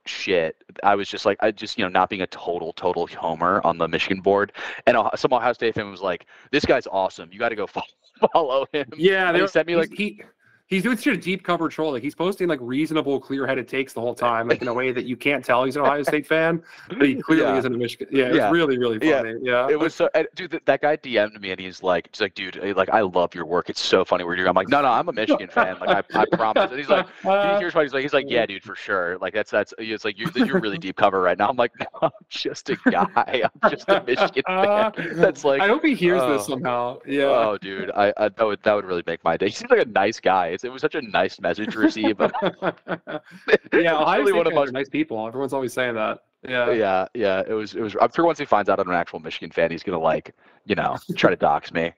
shit. 0.07 0.55
I 0.83 0.95
was 0.95 1.07
just 1.07 1.25
like, 1.25 1.37
I 1.41 1.51
just, 1.51 1.77
you 1.77 1.83
know, 1.85 1.89
not 1.89 2.09
being 2.09 2.21
a 2.21 2.27
total, 2.27 2.73
total 2.73 3.07
homer 3.07 3.61
on 3.63 3.77
the 3.77 3.87
Michigan 3.87 4.21
board. 4.21 4.53
And 4.85 4.97
some 5.15 5.33
Ohio 5.33 5.53
State 5.53 5.75
fan 5.75 5.89
was 5.91 6.01
like, 6.01 6.25
this 6.51 6.65
guy's 6.65 6.87
awesome. 6.87 7.29
You 7.31 7.39
got 7.39 7.49
to 7.49 7.55
go 7.55 7.67
follow, 7.67 7.85
follow 8.33 8.65
him. 8.71 8.87
Yeah. 8.95 9.31
They 9.31 9.45
sent 9.47 9.67
me 9.67 9.75
like, 9.75 9.91
he, 9.93 10.21
he's 10.67 10.83
doing 10.83 10.97
such 10.97 11.07
a 11.07 11.17
deep 11.17 11.43
cover 11.43 11.69
troll. 11.69 11.93
Like 11.93 12.03
he's 12.03 12.15
posting 12.15 12.47
like 12.47 12.59
reasonable, 12.61 13.19
clear-headed 13.19 13.67
takes 13.67 13.93
the 13.93 14.01
whole 14.01 14.13
time, 14.13 14.47
like 14.47 14.61
in 14.61 14.67
a 14.67 14.73
way 14.73 14.91
that 14.91 15.05
you 15.05 15.17
can't 15.17 15.43
tell 15.43 15.63
he's 15.63 15.75
an 15.75 15.81
Ohio 15.81 16.03
State 16.03 16.27
fan, 16.27 16.61
but 16.89 17.07
he 17.07 17.15
clearly 17.21 17.45
yeah. 17.45 17.57
isn't 17.57 17.73
a 17.73 17.77
Michigan. 17.77 18.07
Yeah, 18.11 18.25
it's 18.25 18.35
yeah. 18.35 18.51
really, 18.51 18.77
really 18.77 18.99
funny. 18.99 19.35
Yeah. 19.41 19.67
yeah. 19.67 19.69
It 19.69 19.79
was 19.79 19.95
so, 19.95 20.09
dude. 20.35 20.59
That 20.65 20.81
guy 20.81 20.97
DM'd 20.97 21.41
me 21.41 21.51
and 21.51 21.59
he's 21.59 21.81
like, 21.81 22.09
he's 22.11 22.21
like, 22.21 22.35
dude, 22.35 22.57
eh, 22.61 22.73
like 22.75 22.89
I 22.89 23.01
love 23.01 23.33
your 23.33 23.45
work. 23.45 23.69
It's 23.69 23.81
so 23.81 24.05
funny. 24.05 24.23
Where 24.23 24.35
you're, 24.35 24.47
I'm 24.47 24.55
like, 24.55 24.69
no, 24.69 24.81
no, 24.81 24.89
I'm 24.89 25.07
a 25.09 25.13
Michigan 25.13 25.49
fan. 25.49 25.77
Like 25.79 26.05
I, 26.13 26.19
I 26.19 26.25
promise. 26.25 26.69
And 26.69 26.79
he's 26.79 26.89
like, 26.89 27.07
here's 27.59 27.73
what 27.73 27.83
he's 27.83 27.93
like. 27.93 28.03
He's 28.03 28.13
like, 28.13 28.25
yeah, 28.27 28.45
dude, 28.45 28.63
for 28.63 28.75
sure. 28.75 29.17
Like 29.19 29.33
that's 29.33 29.51
that's. 29.51 29.73
It's 29.77 30.05
like 30.05 30.19
you're 30.19 30.31
you're 30.35 30.59
really 30.59 30.77
deep 30.77 30.97
cover 30.97 31.21
right 31.21 31.37
now. 31.37 31.49
I'm 31.49 31.57
like, 31.57 31.71
no, 31.79 31.87
I'm 32.01 32.11
just 32.29 32.69
a 32.69 32.77
guy. 32.89 33.43
I'm 33.63 33.71
just 33.71 33.87
a 33.87 34.03
Michigan 34.05 34.43
fan. 34.45 34.91
That's 35.15 35.43
like. 35.43 35.61
I 35.61 35.67
hope 35.67 35.83
he 35.83 35.95
hears 35.95 36.21
this 36.23 36.45
somehow. 36.45 36.99
Yeah. 37.05 37.25
Oh, 37.25 37.57
dude, 37.59 37.91
I, 37.91 38.13
I 38.17 38.29
that 38.29 38.45
would 38.45 38.61
that 38.63 38.73
would 38.73 38.85
really 38.85 39.03
make 39.05 39.23
my 39.23 39.37
day. 39.37 39.47
He 39.47 39.53
seems 39.53 39.71
like 39.71 39.85
a 39.85 39.89
nice 39.89 40.19
guy. 40.19 40.56
It 40.63 40.71
was 40.71 40.81
such 40.81 40.95
a 40.95 41.01
nice 41.01 41.39
message 41.39 41.73
to 41.73 41.79
receive. 41.79 42.19
yeah, 42.19 42.31
Ohio 43.73 44.19
really 44.19 44.33
one 44.33 44.47
of 44.47 44.53
are 44.53 44.71
nice 44.71 44.89
people. 44.89 45.25
Everyone's 45.27 45.53
always 45.53 45.73
saying 45.73 45.95
that. 45.95 46.19
Yeah. 46.47 46.71
yeah, 46.71 47.07
yeah. 47.13 47.43
It 47.47 47.53
was. 47.53 47.75
It 47.75 47.81
was. 47.81 47.95
I'm 47.99 48.11
sure 48.13 48.25
once 48.25 48.39
he 48.39 48.45
finds 48.45 48.69
out 48.69 48.79
I'm 48.79 48.89
an 48.89 48.95
actual 48.95 49.19
Michigan 49.19 49.51
fan, 49.51 49.71
he's 49.71 49.83
gonna 49.83 49.99
like, 49.99 50.33
you 50.65 50.75
know, 50.75 50.97
try 51.15 51.29
to 51.29 51.35
dox 51.35 51.71
me. 51.71 51.91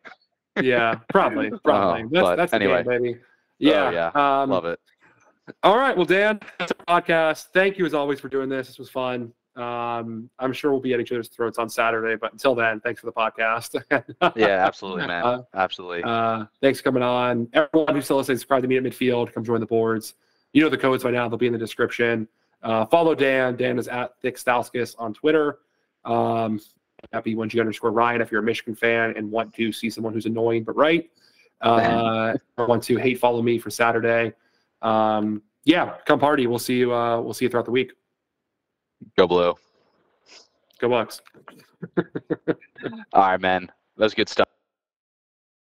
Yeah, 0.61 0.95
probably, 1.09 1.51
probably. 1.63 2.03
Uh, 2.03 2.07
that's 2.11 2.23
but 2.23 2.35
that's 2.35 2.51
the 2.51 2.55
anyway. 2.55 2.83
game, 2.83 3.01
baby. 3.01 3.19
Yeah, 3.59 3.91
yeah. 3.91 4.41
Um, 4.41 4.49
Love 4.49 4.65
it. 4.65 4.79
All 5.63 5.77
right, 5.77 5.95
well, 5.95 6.05
Dan, 6.05 6.39
that's 6.57 6.71
our 6.87 7.01
podcast. 7.01 7.47
Thank 7.53 7.77
you 7.77 7.85
as 7.85 7.93
always 7.93 8.19
for 8.19 8.29
doing 8.29 8.49
this. 8.49 8.67
This 8.67 8.79
was 8.79 8.89
fun. 8.89 9.33
Um, 9.59 10.29
I'm 10.39 10.53
sure 10.53 10.71
we'll 10.71 10.79
be 10.79 10.93
at 10.93 10.99
each 10.99 11.11
other's 11.11 11.27
throats 11.27 11.57
on 11.57 11.69
Saturday, 11.69 12.15
but 12.15 12.31
until 12.31 12.55
then, 12.55 12.79
thanks 12.79 13.01
for 13.01 13.07
the 13.07 13.11
podcast. 13.11 13.83
Yeah, 14.35 14.65
absolutely, 14.65 15.07
man. 15.07 15.23
Uh, 15.29 15.41
absolutely. 15.53 16.01
Uh, 16.03 16.45
thanks 16.61 16.79
for 16.79 16.85
coming 16.85 17.03
on. 17.03 17.47
Everyone 17.53 17.93
who's 17.93 18.05
still 18.05 18.17
listening, 18.17 18.37
subscribe 18.37 18.61
to 18.61 18.67
Meet 18.67 18.77
at 18.77 18.83
Midfield. 18.83 19.33
Come 19.33 19.43
join 19.43 19.59
the 19.59 19.65
boards. 19.65 20.15
You 20.53 20.63
know 20.63 20.69
the 20.69 20.77
codes 20.77 21.03
by 21.03 21.11
now; 21.11 21.27
they'll 21.27 21.37
be 21.37 21.47
in 21.47 21.53
the 21.53 21.59
description. 21.59 22.27
Uh, 22.63 22.85
follow 22.85 23.13
Dan. 23.13 23.57
Dan 23.57 23.77
is 23.77 23.87
at 23.87 24.21
ThiccStauskas 24.21 24.95
on 24.97 25.13
Twitter. 25.13 25.59
Um, 26.05 26.59
at 27.13 27.25
B1G 27.25 27.59
underscore 27.59 27.91
Ryan 27.91 28.21
if 28.21 28.31
you're 28.31 28.41
a 28.41 28.43
Michigan 28.43 28.75
fan 28.75 29.13
and 29.15 29.29
want 29.29 29.53
to 29.55 29.71
see 29.71 29.89
someone 29.89 30.13
who's 30.13 30.25
annoying 30.25 30.63
but 30.63 30.75
right. 30.75 31.09
Uh, 31.61 32.35
or 32.57 32.67
want 32.67 32.83
to 32.83 32.97
hate 32.97 33.19
follow 33.19 33.41
me 33.41 33.59
for 33.59 33.69
Saturday. 33.69 34.33
Um, 34.81 35.41
yeah, 35.65 35.95
come 36.05 36.19
party. 36.19 36.47
We'll 36.47 36.59
see 36.59 36.77
you. 36.77 36.93
Uh, 36.93 37.21
we'll 37.21 37.33
see 37.33 37.45
you 37.45 37.49
throughout 37.49 37.65
the 37.65 37.71
week. 37.71 37.91
Go 39.17 39.27
blue. 39.27 39.55
Go 40.79 40.89
Bucks. 40.89 41.21
All 43.13 43.21
right, 43.21 43.41
man. 43.41 43.67
That 43.97 44.03
was 44.03 44.13
good 44.13 44.29
stuff. 44.29 44.47